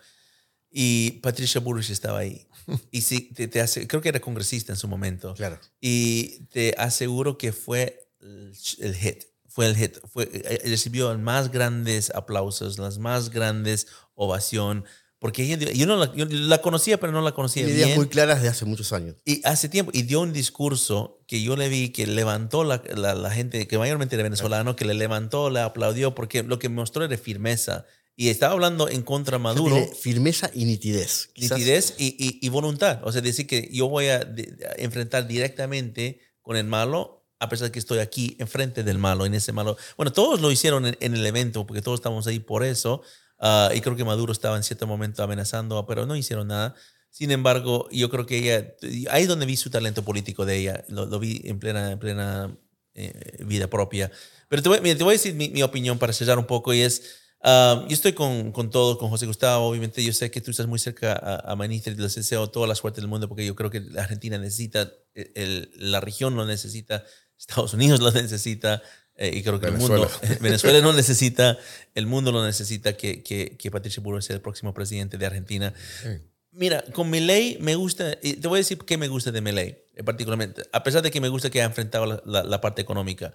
Y 0.71 1.13
Patricia 1.21 1.61
Burrich 1.61 1.91
estaba 1.91 2.21
ahí. 2.21 2.47
Y 2.91 3.03
sí, 3.03 3.33
te, 3.35 3.49
te 3.49 3.61
hace, 3.61 3.87
creo 3.87 4.01
que 4.01 4.09
era 4.09 4.21
congresista 4.21 4.73
en 4.73 4.79
su 4.79 4.89
momento. 4.89 5.35
Claro. 5.35 5.59
Y 5.81 6.45
te 6.47 6.75
aseguro 6.79 7.37
que 7.37 7.53
fue 7.53 8.09
el, 8.21 8.55
el 8.79 8.95
hit. 8.95 9.25
Fue 9.47 9.67
el 9.67 9.77
hit. 9.77 9.99
Fue, 10.11 10.31
eh, 10.33 10.63
recibió 10.65 11.11
los 11.13 11.21
más 11.21 11.51
grandes 11.51 12.11
aplausos, 12.15 12.79
las 12.79 12.99
más 12.99 13.29
grandes 13.29 13.89
ovación. 14.15 14.87
Porque 15.21 15.43
ella, 15.45 15.71
yo 15.73 15.87
no 15.87 15.97
la, 15.97 16.13
yo 16.15 16.25
la 16.25 16.63
conocía, 16.63 16.99
pero 16.99 17.13
no 17.13 17.21
la 17.21 17.33
conocía 17.33 17.65
bien. 17.67 17.77
ideas 17.77 17.97
muy 17.97 18.09
claras 18.09 18.41
de 18.43 18.49
hace 18.49 18.65
muchos 18.65 18.93
años. 18.95 19.17
Y 19.27 19.43
hace 19.47 19.69
tiempo, 19.69 19.93
y 19.95 20.03
dio 20.03 20.21
un 20.23 20.33
discurso 20.33 21.21
que 21.29 21.43
yo 21.43 21.57
le 21.57 21.69
vi 21.69 21.91
que 21.91 22.07
levantó 22.07 22.65
la, 22.65 22.83
la, 22.97 23.15
la 23.15 23.31
gente, 23.31 23.69
que 23.69 23.77
mayormente 23.79 24.17
era 24.17 24.23
venezolano, 24.23 24.77
que 24.77 24.87
le 24.87 24.95
levantó, 24.95 25.51
le 25.51 25.61
aplaudió, 25.61 26.15
porque 26.15 26.43
lo 26.43 26.59
que 26.59 26.71
mostró 26.71 27.05
era 27.05 27.17
firmeza. 27.19 27.85
Y 28.17 28.29
estaba 28.29 28.55
hablando 28.55 28.89
en 28.89 29.03
contra 29.03 29.39
Maduro, 29.39 29.77
firmeza 29.95 30.51
y 30.55 30.65
nitidez. 30.65 31.29
Quizás- 31.35 31.59
nitidez 31.59 31.95
y, 31.99 32.07
y, 32.19 32.39
y 32.45 32.49
voluntad. 32.49 33.01
O 33.05 33.13
sea, 33.13 33.21
decir 33.21 33.47
que 33.47 33.69
yo 33.73 33.89
voy 33.89 34.07
a, 34.09 34.21
de- 34.21 34.57
a 34.79 34.83
enfrentar 34.83 35.27
directamente 35.27 36.21
con 36.43 36.57
el 36.57 36.65
malo, 36.65 37.27
a 37.39 37.49
pesar 37.49 37.69
de 37.69 37.73
que 37.73 37.79
estoy 37.79 37.99
aquí 37.99 38.37
enfrente 38.39 38.83
del 38.85 38.99
malo, 38.99 39.25
en 39.27 39.35
ese 39.35 39.53
malo. 39.53 39.77
Bueno, 39.97 40.13
todos 40.13 40.41
lo 40.41 40.51
hicieron 40.51 40.87
en, 40.87 40.97
en 41.01 41.15
el 41.15 41.25
evento, 41.27 41.67
porque 41.67 41.83
todos 41.83 42.01
estamos 42.01 42.27
ahí 42.27 42.39
por 42.41 42.65
eso. 42.65 43.03
Ah, 43.41 43.71
y 43.75 43.81
creo 43.81 43.97
que 43.97 44.05
Maduro 44.05 44.33
estaba 44.33 44.57
en 44.57 44.63
cierto 44.63 44.87
momento 44.87 45.23
amenazando, 45.23 45.85
pero 45.87 46.07
no 46.07 46.17
hicieron 46.17 46.49
nada. 46.49 46.75
Sin 47.11 47.33
embargo, 47.33 47.89
yo 47.91 48.09
creo 48.09 48.25
que 48.25 48.39
ella, 48.39 48.75
ahí 49.11 49.23
es 49.23 49.29
donde 49.29 49.47
vi 49.47 49.57
su 49.57 49.69
talento 49.69 50.05
político 50.05 50.47
de 50.47 50.59
ella, 50.59 50.85
lo, 50.89 51.07
lo 51.07 51.19
vi 51.19 51.41
en 51.45 51.59
plena, 51.59 51.91
en 51.91 51.99
plena 51.99 52.57
eh, 52.95 53.45
vida 53.45 53.69
propia. 53.69 54.11
Pero 54.49 54.63
te 54.63 54.69
voy, 54.69 54.81
mira, 54.81 54.97
te 54.97 55.05
voy 55.05 55.13
a 55.13 55.17
decir 55.17 55.35
mi, 55.35 55.49
mi, 55.49 55.63
opinión 55.63 55.99
para 55.99 56.13
sellar 56.13 56.39
un 56.39 56.47
poco 56.47 56.75
y 56.75 56.81
es, 56.83 57.19
uh, 57.45 57.87
yo 57.87 57.91
estoy 57.91 58.13
con, 58.13 58.53
con 58.53 58.71
todo, 58.71 58.99
con 58.99 59.11
José 59.11 59.27
Gustavo, 59.27 59.67
obviamente 59.67 60.05
yo 60.05 60.13
sé 60.13 60.31
que 60.31 60.41
tú 60.41 60.51
estás 60.51 60.67
muy 60.67 60.79
cerca 60.79 61.13
a, 61.13 61.53
a 61.53 61.57
Manitra 61.57 61.93
y 61.93 61.97
les 61.97 62.15
deseo 62.15 62.49
toda 62.49 62.67
la 62.67 62.75
suerte 62.75 63.01
del 63.01 63.09
mundo 63.09 63.29
porque 63.29 63.47
yo 63.47 63.55
creo 63.55 63.71
que 63.71 63.81
la 63.81 64.03
Argentina 64.03 64.39
necesita, 64.39 64.93
el, 65.15 65.33
el, 65.35 65.71
la 65.77 66.01
región 66.01 66.35
lo 66.37 66.47
necesita, 66.47 67.05
Estados 67.39 67.75
Unidos 67.75 68.01
lo 68.01 68.11
necesita, 68.13 68.83
eh, 69.21 69.37
y 69.37 69.43
creo 69.43 69.61
que 69.61 69.67
Venezuela. 69.67 70.09
el 70.23 70.29
mundo, 70.29 70.41
Venezuela 70.41 70.81
no 70.83 70.93
necesita, 70.95 71.59
el 71.95 72.07
mundo 72.07 72.33
lo 72.33 72.43
necesita 72.43 72.97
que, 72.97 73.23
que, 73.23 73.57
que 73.59 73.71
Patricia 73.71 74.03
Burro 74.03 74.23
sea 74.23 74.35
el 74.35 74.43
próximo 74.43 74.73
presidente 74.73 75.19
de 75.19 75.27
Argentina. 75.27 75.75
Sí. 76.03 76.09
Mira, 76.53 76.83
con 76.93 77.11
Milei 77.11 77.59
me 77.61 77.77
gusta, 77.77 78.17
y 78.23 78.33
te 78.35 78.49
voy 78.49 78.57
a 78.57 78.63
decir 78.63 78.79
qué 78.79 78.97
me 78.97 79.09
gusta 79.09 79.31
de 79.31 79.43
Milei, 79.43 79.85
particularmente, 80.05 80.63
a 80.73 80.83
pesar 80.83 81.03
de 81.03 81.11
que 81.11 81.21
me 81.21 81.29
gusta 81.29 81.51
que 81.51 81.61
ha 81.61 81.67
enfrentado 81.67 82.07
la, 82.07 82.23
la, 82.25 82.43
la 82.43 82.61
parte 82.63 82.81
económica, 82.81 83.35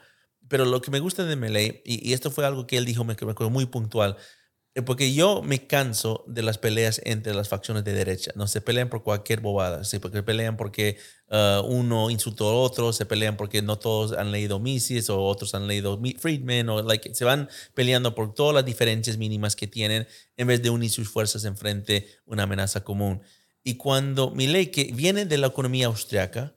pero 0.49 0.65
lo 0.65 0.81
que 0.81 0.89
me 0.89 0.99
gusta 0.99 1.23
de 1.23 1.35
Milei, 1.35 1.81
y, 1.85 2.09
y, 2.09 2.13
esto 2.13 2.31
fue 2.31 2.45
algo 2.45 2.65
que 2.65 2.77
él 2.77 2.85
dijo, 2.85 3.03
me, 3.03 3.13
me 3.13 3.31
acuerdo 3.31 3.51
muy 3.51 3.67
puntual, 3.67 4.17
eh, 4.17 4.21
porque 4.83 5.13
yo 5.13 5.41
me 5.41 5.67
canso 5.67 6.25
de 6.27 6.43
las 6.43 6.57
peleas 6.57 6.99
entre 7.05 7.33
las 7.33 7.47
facciones 7.47 7.85
de 7.85 7.93
derecha. 7.93 8.31
No 8.35 8.45
se 8.47 8.59
pelean 8.59 8.89
por 8.89 9.03
cualquier 9.03 9.39
bobada, 9.39 9.85
se 9.85 10.01
pelean 10.01 10.57
porque 10.57 10.97
uh, 11.29 11.65
uno 11.65 12.09
insultó 12.09 12.49
a 12.49 12.55
otro, 12.55 12.91
se 12.91 13.05
pelean 13.05 13.37
porque 13.37 13.61
no 13.61 13.79
todos 13.79 14.11
han 14.11 14.33
leído 14.33 14.59
Mises 14.59 15.09
o 15.09 15.23
otros 15.23 15.55
han 15.55 15.67
leído 15.67 15.97
Friedman, 16.19 16.67
o 16.67 16.81
like, 16.81 17.15
se 17.15 17.23
van 17.23 17.49
peleando 17.73 18.13
por 18.15 18.33
todas 18.33 18.53
las 18.53 18.65
diferencias 18.65 19.17
mínimas 19.17 19.55
que 19.55 19.67
tienen 19.67 20.07
en 20.35 20.47
vez 20.47 20.61
de 20.61 20.69
unir 20.69 20.89
sus 20.89 21.07
fuerzas 21.07 21.45
en 21.45 21.55
frente 21.55 22.07
a 22.27 22.33
una 22.33 22.43
amenaza 22.43 22.83
común. 22.83 23.21
Y 23.63 23.75
cuando 23.75 24.31
Milley, 24.31 24.67
que 24.71 24.91
viene 24.93 25.25
de 25.25 25.37
la 25.37 25.47
economía 25.47 25.87
austriaca, 25.87 26.53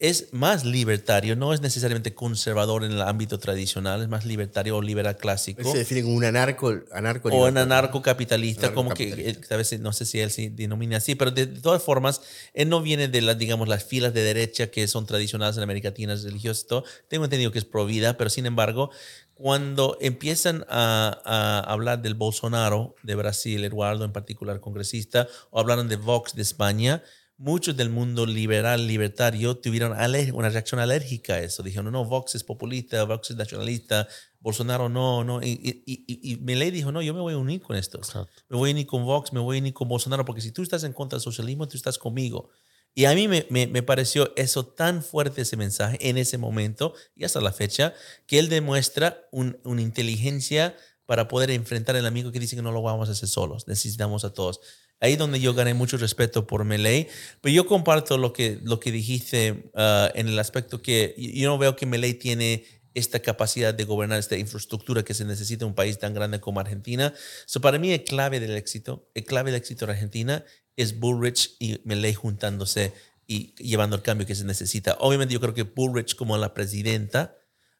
es 0.00 0.32
más 0.32 0.64
libertario, 0.64 1.34
no 1.34 1.52
es 1.52 1.60
necesariamente 1.60 2.14
conservador 2.14 2.84
en 2.84 2.92
el 2.92 3.02
ámbito 3.02 3.40
tradicional, 3.40 4.00
es 4.00 4.08
más 4.08 4.24
libertario 4.24 4.76
o 4.76 4.82
liberal 4.82 5.16
clásico. 5.16 5.72
Se 5.72 5.78
define 5.78 6.02
como 6.02 6.14
un 6.14 6.24
anarco, 6.24 6.72
anarco 6.92 7.30
o 7.30 7.48
un 7.48 7.58
anarcocapitalista, 7.58 8.72
como 8.72 8.94
que 8.94 9.36
a 9.50 9.56
veces 9.56 9.80
no 9.80 9.92
sé 9.92 10.04
si 10.04 10.20
él 10.20 10.30
se 10.30 10.50
denomina 10.50 10.98
así, 10.98 11.16
pero 11.16 11.32
de, 11.32 11.46
de, 11.46 11.60
todas 11.60 11.82
formas, 11.82 12.20
él 12.54 12.68
no 12.68 12.80
viene 12.80 13.08
de 13.08 13.22
las, 13.22 13.38
digamos, 13.38 13.66
las 13.66 13.82
filas 13.84 14.14
de 14.14 14.22
derecha 14.22 14.68
que 14.68 14.86
son 14.86 15.04
tradicionales 15.04 15.56
en 15.56 15.64
América 15.64 15.88
Latina, 15.88 16.14
religiosas, 16.14 16.68
todo. 16.68 16.84
Tengo 17.08 17.24
entendido 17.24 17.50
que 17.50 17.58
es 17.58 17.64
pro 17.64 17.84
vida, 17.84 18.16
pero 18.16 18.30
sin 18.30 18.46
embargo, 18.46 18.90
cuando 19.34 19.98
empiezan 20.00 20.64
a, 20.68 21.20
a, 21.24 21.72
hablar 21.72 22.02
del 22.02 22.14
Bolsonaro 22.14 22.94
de 23.02 23.16
Brasil, 23.16 23.64
Eduardo 23.64 24.04
en 24.04 24.12
particular 24.12 24.60
congresista, 24.60 25.26
o 25.50 25.58
hablaron 25.58 25.88
de 25.88 25.96
Vox 25.96 26.36
de 26.36 26.42
España, 26.42 27.02
muchos 27.38 27.76
del 27.76 27.88
mundo 27.88 28.26
liberal, 28.26 28.86
libertario, 28.86 29.56
tuvieron 29.56 29.92
una 30.34 30.48
reacción 30.50 30.80
alérgica 30.80 31.34
a 31.34 31.40
eso. 31.40 31.62
Dijeron, 31.62 31.90
no, 31.92 32.04
Vox 32.04 32.34
es 32.34 32.44
populista, 32.44 33.04
Vox 33.04 33.30
es 33.30 33.36
nacionalista, 33.36 34.08
Bolsonaro 34.40 34.88
no, 34.88 35.24
no. 35.24 35.40
Y, 35.40 35.82
y, 35.86 36.04
y, 36.06 36.32
y 36.32 36.36
Milei 36.36 36.70
dijo, 36.70 36.92
no, 36.92 37.00
yo 37.00 37.14
me 37.14 37.20
voy 37.20 37.34
a 37.34 37.38
unir 37.38 37.62
con 37.62 37.76
estos. 37.76 38.08
Exacto. 38.08 38.42
Me 38.48 38.56
voy 38.56 38.70
a 38.70 38.72
unir 38.72 38.86
con 38.86 39.04
Vox, 39.04 39.32
me 39.32 39.40
voy 39.40 39.58
a 39.58 39.60
unir 39.60 39.72
con 39.72 39.88
Bolsonaro, 39.88 40.24
porque 40.24 40.40
si 40.40 40.50
tú 40.50 40.62
estás 40.62 40.82
en 40.82 40.92
contra 40.92 41.16
del 41.16 41.22
socialismo, 41.22 41.68
tú 41.68 41.76
estás 41.76 41.96
conmigo. 41.96 42.50
Y 42.94 43.04
a 43.04 43.14
mí 43.14 43.28
me, 43.28 43.46
me, 43.48 43.68
me, 43.68 43.82
pareció 43.84 44.32
eso 44.34 44.66
tan 44.66 45.04
fuerte 45.04 45.42
ese 45.42 45.56
mensaje 45.56 45.96
en 46.08 46.18
ese 46.18 46.36
momento 46.36 46.94
y 47.14 47.24
hasta 47.24 47.40
la 47.40 47.52
fecha, 47.52 47.94
que 48.26 48.40
él 48.40 48.48
demuestra 48.48 49.28
un, 49.30 49.60
una 49.62 49.82
inteligencia 49.82 50.76
para 51.06 51.28
poder 51.28 51.52
enfrentar 51.52 51.94
al 51.94 52.06
amigo 52.06 52.32
que 52.32 52.40
dice 52.40 52.56
que 52.56 52.62
no 52.62 52.72
lo 52.72 52.82
vamos 52.82 53.08
a 53.08 53.12
hacer 53.12 53.28
solos, 53.28 53.68
necesitamos 53.68 54.24
a 54.24 54.32
todos. 54.32 54.60
Ahí 55.00 55.16
donde 55.16 55.40
yo 55.40 55.54
gané 55.54 55.74
mucho 55.74 55.96
respeto 55.96 56.46
por 56.46 56.64
Melee. 56.64 57.08
Pero 57.40 57.54
yo 57.54 57.66
comparto 57.66 58.18
lo 58.18 58.32
que, 58.32 58.58
lo 58.62 58.80
que 58.80 58.90
dijiste 58.90 59.70
uh, 59.74 60.08
en 60.14 60.28
el 60.28 60.38
aspecto 60.38 60.82
que 60.82 61.14
yo 61.16 61.48
no 61.48 61.58
veo 61.58 61.76
que 61.76 61.86
Melee 61.86 62.14
tiene 62.14 62.64
esta 62.94 63.20
capacidad 63.20 63.72
de 63.74 63.84
gobernar 63.84 64.18
esta 64.18 64.36
infraestructura 64.36 65.04
que 65.04 65.14
se 65.14 65.24
necesita 65.24 65.64
en 65.64 65.68
un 65.68 65.74
país 65.74 65.98
tan 65.98 66.14
grande 66.14 66.40
como 66.40 66.60
Argentina. 66.60 67.14
So, 67.46 67.60
para 67.60 67.78
mí 67.78 67.92
el 67.92 68.04
clave 68.04 68.40
del 68.40 68.56
éxito, 68.56 69.08
el 69.14 69.24
clave 69.24 69.52
del 69.52 69.60
éxito 69.60 69.86
de 69.86 69.92
Argentina 69.92 70.44
es 70.76 70.98
Bullrich 70.98 71.56
y 71.58 71.80
Melee 71.84 72.14
juntándose 72.14 72.92
y 73.26 73.54
llevando 73.62 73.96
el 73.96 74.02
cambio 74.02 74.26
que 74.26 74.34
se 74.34 74.44
necesita. 74.44 74.96
Obviamente 75.00 75.34
yo 75.34 75.40
creo 75.40 75.54
que 75.54 75.62
Bullrich 75.62 76.16
como 76.16 76.36
la 76.38 76.54
presidenta 76.54 77.37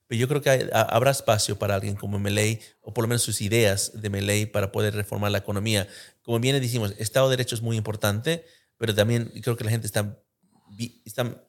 pero 0.09 0.18
yo 0.18 0.26
creo 0.26 0.40
que 0.40 0.51
hay, 0.51 0.68
habrá 0.72 1.10
espacio 1.10 1.59
para 1.59 1.74
alguien 1.74 1.94
como 1.94 2.18
Meley, 2.18 2.60
o 2.80 2.93
por 2.93 3.05
lo 3.05 3.09
menos 3.09 3.22
sus 3.22 3.40
ideas 3.43 3.93
de 3.94 4.09
Meley 4.10 4.47
para 4.47 4.72
poder 4.72 4.94
reformar 4.94 5.30
la 5.30 5.39
economía. 5.39 5.86
Como 6.22 6.40
bien 6.40 6.60
decimos, 6.60 6.94
Estado 6.98 7.28
de 7.28 7.36
Derecho 7.36 7.55
es 7.55 7.62
muy 7.62 7.76
importante, 7.76 8.44
pero 8.78 8.94
también 8.94 9.30
creo 9.43 9.56
que 9.56 9.64
la 9.64 9.70
gente 9.70 9.86
está, 9.86 10.18
está 11.05 11.44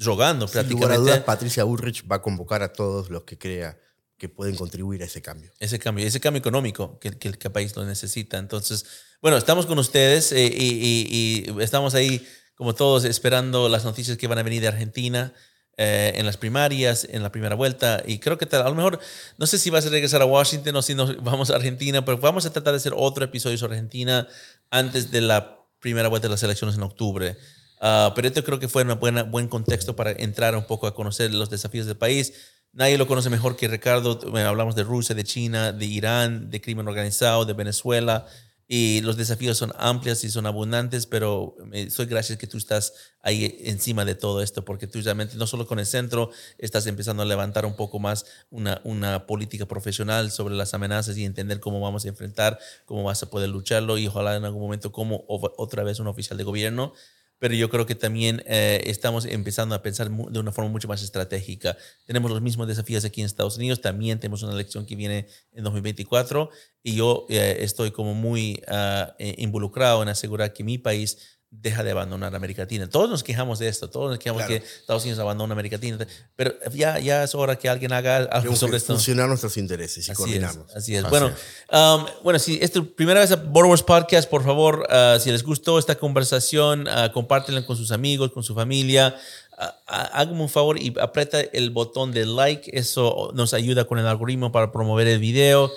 rogando 0.00 0.46
Sin 0.46 0.52
prácticamente. 0.52 0.74
Lugar 0.74 0.92
a 0.92 0.98
dudas, 0.98 1.20
Patricia 1.24 1.64
Burrich 1.64 2.04
va 2.10 2.16
a 2.16 2.22
convocar 2.22 2.62
a 2.62 2.72
todos 2.72 3.08
los 3.08 3.24
que 3.24 3.38
crea 3.38 3.78
que 4.18 4.28
pueden 4.28 4.54
contribuir 4.56 5.02
a 5.02 5.06
ese 5.06 5.20
cambio. 5.20 5.50
Ese 5.58 5.78
cambio, 5.78 6.06
ese 6.06 6.20
cambio 6.20 6.38
económico 6.38 6.98
que, 7.00 7.10
que, 7.12 7.32
que 7.32 7.48
el 7.48 7.52
país 7.52 7.74
lo 7.74 7.84
necesita. 7.84 8.38
Entonces, 8.38 8.84
bueno, 9.20 9.36
estamos 9.36 9.66
con 9.66 9.78
ustedes 9.78 10.32
eh, 10.32 10.46
y, 10.46 11.44
y, 11.48 11.50
y 11.50 11.62
estamos 11.62 11.94
ahí, 11.94 12.24
como 12.54 12.74
todos, 12.74 13.04
esperando 13.04 13.68
las 13.68 13.84
noticias 13.84 14.16
que 14.18 14.28
van 14.28 14.38
a 14.38 14.42
venir 14.42 14.60
de 14.60 14.68
Argentina. 14.68 15.32
Eh, 15.78 16.12
en 16.16 16.26
las 16.26 16.36
primarias, 16.36 17.08
en 17.10 17.22
la 17.22 17.32
primera 17.32 17.54
vuelta. 17.54 18.02
Y 18.06 18.18
creo 18.18 18.36
que 18.36 18.44
tal, 18.44 18.60
a 18.60 18.68
lo 18.68 18.74
mejor, 18.74 19.00
no 19.38 19.46
sé 19.46 19.58
si 19.58 19.70
vas 19.70 19.86
a 19.86 19.88
regresar 19.88 20.20
a 20.20 20.26
Washington 20.26 20.76
o 20.76 20.82
si 20.82 20.94
nos 20.94 21.22
vamos 21.24 21.50
a 21.50 21.56
Argentina, 21.56 22.04
pero 22.04 22.18
vamos 22.18 22.44
a 22.44 22.52
tratar 22.52 22.74
de 22.74 22.76
hacer 22.76 22.92
otro 22.94 23.24
episodio 23.24 23.56
sobre 23.56 23.76
Argentina 23.76 24.28
antes 24.70 25.10
de 25.10 25.22
la 25.22 25.64
primera 25.80 26.08
vuelta 26.08 26.28
de 26.28 26.32
las 26.32 26.42
elecciones 26.42 26.76
en 26.76 26.82
octubre. 26.82 27.38
Uh, 27.80 28.12
pero 28.14 28.28
esto 28.28 28.44
creo 28.44 28.60
que 28.60 28.68
fue 28.68 28.84
un 28.84 29.30
buen 29.30 29.48
contexto 29.48 29.96
para 29.96 30.12
entrar 30.12 30.54
un 30.54 30.66
poco 30.66 30.86
a 30.86 30.94
conocer 30.94 31.32
los 31.32 31.48
desafíos 31.48 31.86
del 31.86 31.96
país. 31.96 32.34
Nadie 32.74 32.98
lo 32.98 33.06
conoce 33.06 33.30
mejor 33.30 33.56
que 33.56 33.66
Ricardo. 33.66 34.20
hablamos 34.46 34.76
de 34.76 34.84
Rusia, 34.84 35.14
de 35.14 35.24
China, 35.24 35.72
de 35.72 35.86
Irán, 35.86 36.50
de 36.50 36.60
crimen 36.60 36.86
organizado, 36.86 37.46
de 37.46 37.54
Venezuela 37.54 38.26
y 38.74 39.02
los 39.02 39.18
desafíos 39.18 39.58
son 39.58 39.74
amplios 39.76 40.24
y 40.24 40.30
son 40.30 40.46
abundantes, 40.46 41.04
pero 41.04 41.54
soy 41.90 42.06
gracias 42.06 42.38
que 42.38 42.46
tú 42.46 42.56
estás 42.56 42.94
ahí 43.20 43.58
encima 43.64 44.06
de 44.06 44.14
todo 44.14 44.40
esto, 44.40 44.64
porque 44.64 44.86
tú 44.86 44.98
realmente 45.02 45.36
no 45.36 45.46
solo 45.46 45.66
con 45.66 45.78
el 45.78 45.84
centro 45.84 46.30
estás 46.56 46.86
empezando 46.86 47.22
a 47.22 47.26
levantar 47.26 47.66
un 47.66 47.76
poco 47.76 47.98
más 47.98 48.24
una, 48.48 48.80
una 48.84 49.26
política 49.26 49.66
profesional 49.66 50.30
sobre 50.30 50.54
las 50.54 50.72
amenazas 50.72 51.18
y 51.18 51.26
entender 51.26 51.60
cómo 51.60 51.82
vamos 51.82 52.06
a 52.06 52.08
enfrentar, 52.08 52.58
cómo 52.86 53.04
vas 53.04 53.22
a 53.22 53.28
poder 53.28 53.50
lucharlo 53.50 53.98
y 53.98 54.06
ojalá 54.06 54.36
en 54.36 54.46
algún 54.46 54.62
momento 54.62 54.90
como 54.90 55.22
otra 55.28 55.82
vez 55.82 56.00
un 56.00 56.06
oficial 56.06 56.38
de 56.38 56.44
gobierno 56.44 56.94
pero 57.42 57.54
yo 57.54 57.68
creo 57.68 57.86
que 57.86 57.96
también 57.96 58.40
eh, 58.46 58.84
estamos 58.86 59.24
empezando 59.24 59.74
a 59.74 59.82
pensar 59.82 60.08
de 60.08 60.38
una 60.38 60.52
forma 60.52 60.70
mucho 60.70 60.86
más 60.86 61.02
estratégica. 61.02 61.76
Tenemos 62.04 62.30
los 62.30 62.40
mismos 62.40 62.68
desafíos 62.68 63.04
aquí 63.04 63.20
en 63.20 63.26
Estados 63.26 63.56
Unidos, 63.56 63.80
también 63.80 64.20
tenemos 64.20 64.44
una 64.44 64.52
elección 64.52 64.86
que 64.86 64.94
viene 64.94 65.26
en 65.50 65.64
2024 65.64 66.50
y 66.84 66.94
yo 66.94 67.26
eh, 67.28 67.56
estoy 67.58 67.90
como 67.90 68.14
muy 68.14 68.62
uh, 68.68 69.10
involucrado 69.38 70.04
en 70.04 70.10
asegurar 70.10 70.52
que 70.52 70.62
mi 70.62 70.78
país 70.78 71.41
deja 71.52 71.84
de 71.84 71.90
abandonar 71.90 72.34
América 72.34 72.62
Latina. 72.62 72.88
Todos 72.88 73.10
nos 73.10 73.22
quejamos 73.22 73.58
de 73.58 73.68
esto, 73.68 73.88
todos 73.88 74.10
nos 74.10 74.18
quejamos 74.18 74.44
claro. 74.44 74.60
que 74.60 74.66
Estados 74.66 75.02
Unidos 75.02 75.20
abandona 75.20 75.52
América 75.52 75.76
Latina, 75.76 75.98
pero 76.34 76.54
ya, 76.72 76.98
ya 76.98 77.22
es 77.22 77.34
hora 77.34 77.56
que 77.56 77.68
alguien 77.68 77.92
haga 77.92 78.16
algo 78.16 78.30
Tenemos 78.30 78.58
sobre 78.58 78.72
que 78.72 78.76
esto. 78.78 78.94
Funcionar 78.94 79.28
nuestros 79.28 79.56
intereses 79.58 80.08
y 80.08 80.10
así 80.10 80.16
coordinarnos. 80.16 80.70
Es, 80.70 80.76
así 80.76 80.96
es. 80.96 81.04
Así 81.04 81.10
bueno, 81.10 81.30
um, 81.70 82.06
bueno, 82.24 82.38
si 82.38 82.58
es 82.60 82.72
tu 82.72 82.94
primera 82.94 83.20
vez 83.20 83.30
a 83.30 83.36
Border 83.36 83.70
Wars 83.70 83.82
Podcast, 83.82 84.28
por 84.28 84.42
favor, 84.42 84.88
uh, 84.88 85.20
si 85.20 85.30
les 85.30 85.44
gustó 85.44 85.78
esta 85.78 85.94
conversación, 85.94 86.88
uh, 86.88 87.12
compártenla 87.12 87.66
con 87.66 87.76
sus 87.76 87.92
amigos, 87.92 88.32
con 88.32 88.42
su 88.42 88.54
familia. 88.54 89.14
Uh, 89.58 90.32
un 90.32 90.48
favor 90.48 90.80
y 90.80 90.94
aprieta 90.98 91.40
el 91.40 91.70
botón 91.70 92.10
de 92.10 92.24
like, 92.26 92.70
eso 92.76 93.30
nos 93.34 93.52
ayuda 93.54 93.84
con 93.84 93.98
el 93.98 94.06
algoritmo 94.06 94.50
para 94.50 94.72
promover 94.72 95.06
el 95.06 95.18
video. 95.18 95.70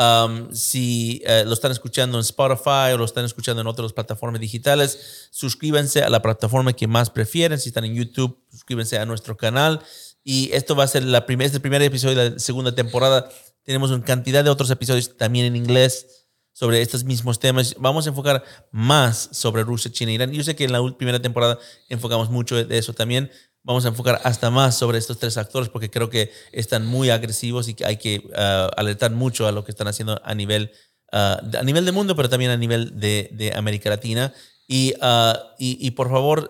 Um, 0.00 0.50
si 0.50 1.22
uh, 1.26 1.46
lo 1.46 1.52
están 1.52 1.72
escuchando 1.72 2.16
en 2.16 2.22
Spotify 2.22 2.94
o 2.94 2.96
lo 2.96 3.04
están 3.04 3.26
escuchando 3.26 3.60
en 3.60 3.66
otras 3.66 3.92
plataformas 3.92 4.40
digitales, 4.40 5.28
suscríbanse 5.30 6.02
a 6.02 6.08
la 6.08 6.22
plataforma 6.22 6.72
que 6.72 6.86
más 6.86 7.10
prefieren. 7.10 7.60
Si 7.60 7.68
están 7.68 7.84
en 7.84 7.94
YouTube, 7.94 8.42
suscríbanse 8.50 8.98
a 8.98 9.04
nuestro 9.04 9.36
canal. 9.36 9.82
Y 10.24 10.50
esto 10.54 10.74
va 10.74 10.84
a 10.84 10.88
ser 10.88 11.04
la 11.04 11.26
primer, 11.26 11.48
este 11.48 11.60
primer 11.60 11.82
episodio 11.82 12.16
de 12.16 12.30
la 12.30 12.38
segunda 12.38 12.74
temporada. 12.74 13.28
Tenemos 13.62 13.90
una 13.90 14.02
cantidad 14.02 14.42
de 14.42 14.48
otros 14.48 14.70
episodios 14.70 15.18
también 15.18 15.44
en 15.44 15.56
inglés 15.56 16.26
sobre 16.54 16.80
estos 16.80 17.04
mismos 17.04 17.38
temas. 17.38 17.74
Vamos 17.78 18.06
a 18.06 18.08
enfocar 18.08 18.42
más 18.70 19.28
sobre 19.32 19.64
Rusia, 19.64 19.92
China 19.92 20.12
e 20.12 20.14
Irán. 20.14 20.32
Yo 20.32 20.42
sé 20.44 20.56
que 20.56 20.64
en 20.64 20.72
la 20.72 20.96
primera 20.96 21.20
temporada 21.20 21.58
enfocamos 21.90 22.30
mucho 22.30 22.64
de 22.64 22.78
eso 22.78 22.94
también, 22.94 23.30
vamos 23.62 23.84
a 23.84 23.88
enfocar 23.88 24.20
hasta 24.24 24.50
más 24.50 24.76
sobre 24.76 24.98
estos 24.98 25.18
tres 25.18 25.36
actores 25.36 25.68
porque 25.68 25.90
creo 25.90 26.10
que 26.10 26.30
están 26.52 26.86
muy 26.86 27.10
agresivos 27.10 27.68
y 27.68 27.74
que 27.74 27.86
hay 27.86 27.96
que 27.96 28.22
uh, 28.30 28.70
alertar 28.76 29.10
mucho 29.10 29.46
a 29.46 29.52
lo 29.52 29.64
que 29.64 29.70
están 29.70 29.88
haciendo 29.88 30.20
a 30.24 30.34
nivel, 30.34 30.72
uh, 31.12 31.56
a 31.56 31.62
nivel 31.64 31.84
de 31.84 31.92
mundo, 31.92 32.16
pero 32.16 32.28
también 32.28 32.50
a 32.50 32.56
nivel 32.56 32.98
de, 32.98 33.30
de 33.32 33.52
América 33.54 33.90
Latina. 33.90 34.32
Y, 34.66 34.94
uh, 35.02 35.36
y, 35.58 35.84
y, 35.84 35.90
por 35.92 36.10
favor, 36.10 36.48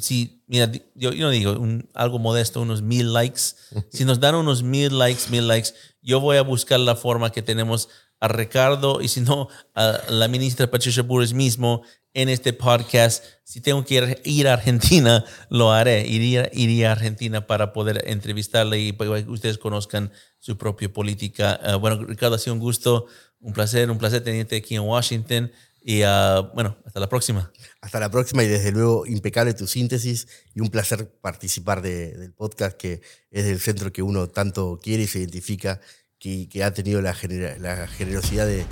si, 0.00 0.42
mira, 0.46 0.72
yo, 0.94 1.12
yo 1.12 1.26
no 1.26 1.30
digo 1.30 1.52
un, 1.52 1.86
algo 1.92 2.18
modesto, 2.18 2.62
unos 2.62 2.80
mil 2.80 3.12
likes. 3.12 3.56
si 3.92 4.06
nos 4.06 4.20
dan 4.20 4.34
unos 4.36 4.62
mil 4.62 4.98
likes, 4.98 5.28
mil 5.30 5.46
likes, 5.46 5.74
yo 6.00 6.18
voy 6.18 6.38
a 6.38 6.42
buscar 6.42 6.80
la 6.80 6.96
forma 6.96 7.30
que 7.30 7.42
tenemos 7.42 7.90
a 8.20 8.28
Ricardo 8.28 9.00
y 9.02 9.08
si 9.08 9.20
no, 9.20 9.48
a 9.74 9.98
la 10.08 10.28
ministra 10.28 10.70
Patricia 10.70 11.02
Burris 11.02 11.34
mismo 11.34 11.82
en 12.14 12.28
este 12.28 12.52
podcast. 12.52 13.24
Si 13.44 13.60
tengo 13.60 13.84
que 13.84 14.20
ir, 14.24 14.48
a 14.48 14.54
Argentina, 14.54 15.24
lo 15.50 15.72
haré. 15.72 16.06
Iría, 16.06 16.50
iría 16.52 16.90
a 16.90 16.92
Argentina 16.92 17.46
para 17.46 17.72
poder 17.72 18.02
entrevistarle 18.06 18.80
y 18.80 18.92
para 18.92 19.22
que 19.22 19.30
ustedes 19.30 19.58
conozcan 19.58 20.12
su 20.38 20.56
propia 20.56 20.92
política. 20.92 21.58
Ah, 21.62 21.76
bueno, 21.76 22.04
Ricardo, 22.04 22.36
ha 22.36 22.38
sido 22.38 22.54
un 22.54 22.60
gusto, 22.60 23.06
un 23.40 23.52
placer, 23.52 23.90
un 23.90 23.98
placer 23.98 24.22
tenerte 24.22 24.56
aquí 24.56 24.74
en 24.74 24.82
Washington. 24.82 25.52
Y 25.84 26.02
ah, 26.02 26.50
bueno, 26.54 26.76
hasta 26.86 27.00
la 27.00 27.08
próxima. 27.08 27.52
Hasta 27.80 27.98
la 27.98 28.10
próxima 28.10 28.44
y 28.44 28.48
desde 28.48 28.70
luego 28.70 29.04
impecable 29.06 29.52
tu 29.52 29.66
síntesis 29.66 30.28
y 30.54 30.60
un 30.60 30.68
placer 30.68 31.10
participar 31.20 31.82
del 31.82 32.32
podcast 32.32 32.76
que 32.76 33.02
es 33.30 33.44
del 33.44 33.58
centro 33.58 33.92
que 33.92 34.02
uno 34.02 34.28
tanto 34.28 34.78
quiere 34.80 35.02
y 35.02 35.06
se 35.08 35.18
identifica 35.18 35.80
que, 36.22 36.62
ha 36.62 36.72
tenido 36.72 37.02
la, 37.02 37.16
la 37.58 37.88
generosidad 37.88 38.46
de, 38.46 38.64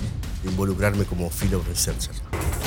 involucrarme 0.43 1.05
como 1.05 1.29
fellow 1.29 1.63
researcher. 1.67 2.15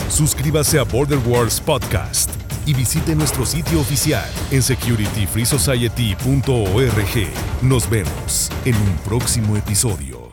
Suscríbase 0.08 0.78
a 0.78 0.84
Border 0.84 1.18
Wars 1.26 1.60
Podcast 1.60 2.30
y 2.66 2.74
visite 2.74 3.16
nuestro 3.16 3.46
sitio 3.46 3.80
oficial 3.80 4.30
en 4.50 4.62
securityfreesociety.org. 4.62 7.62
Nos 7.62 7.88
vemos 7.90 8.50
en 8.64 8.76
un 8.76 8.96
próximo 9.04 9.56
episodio. 9.56 10.23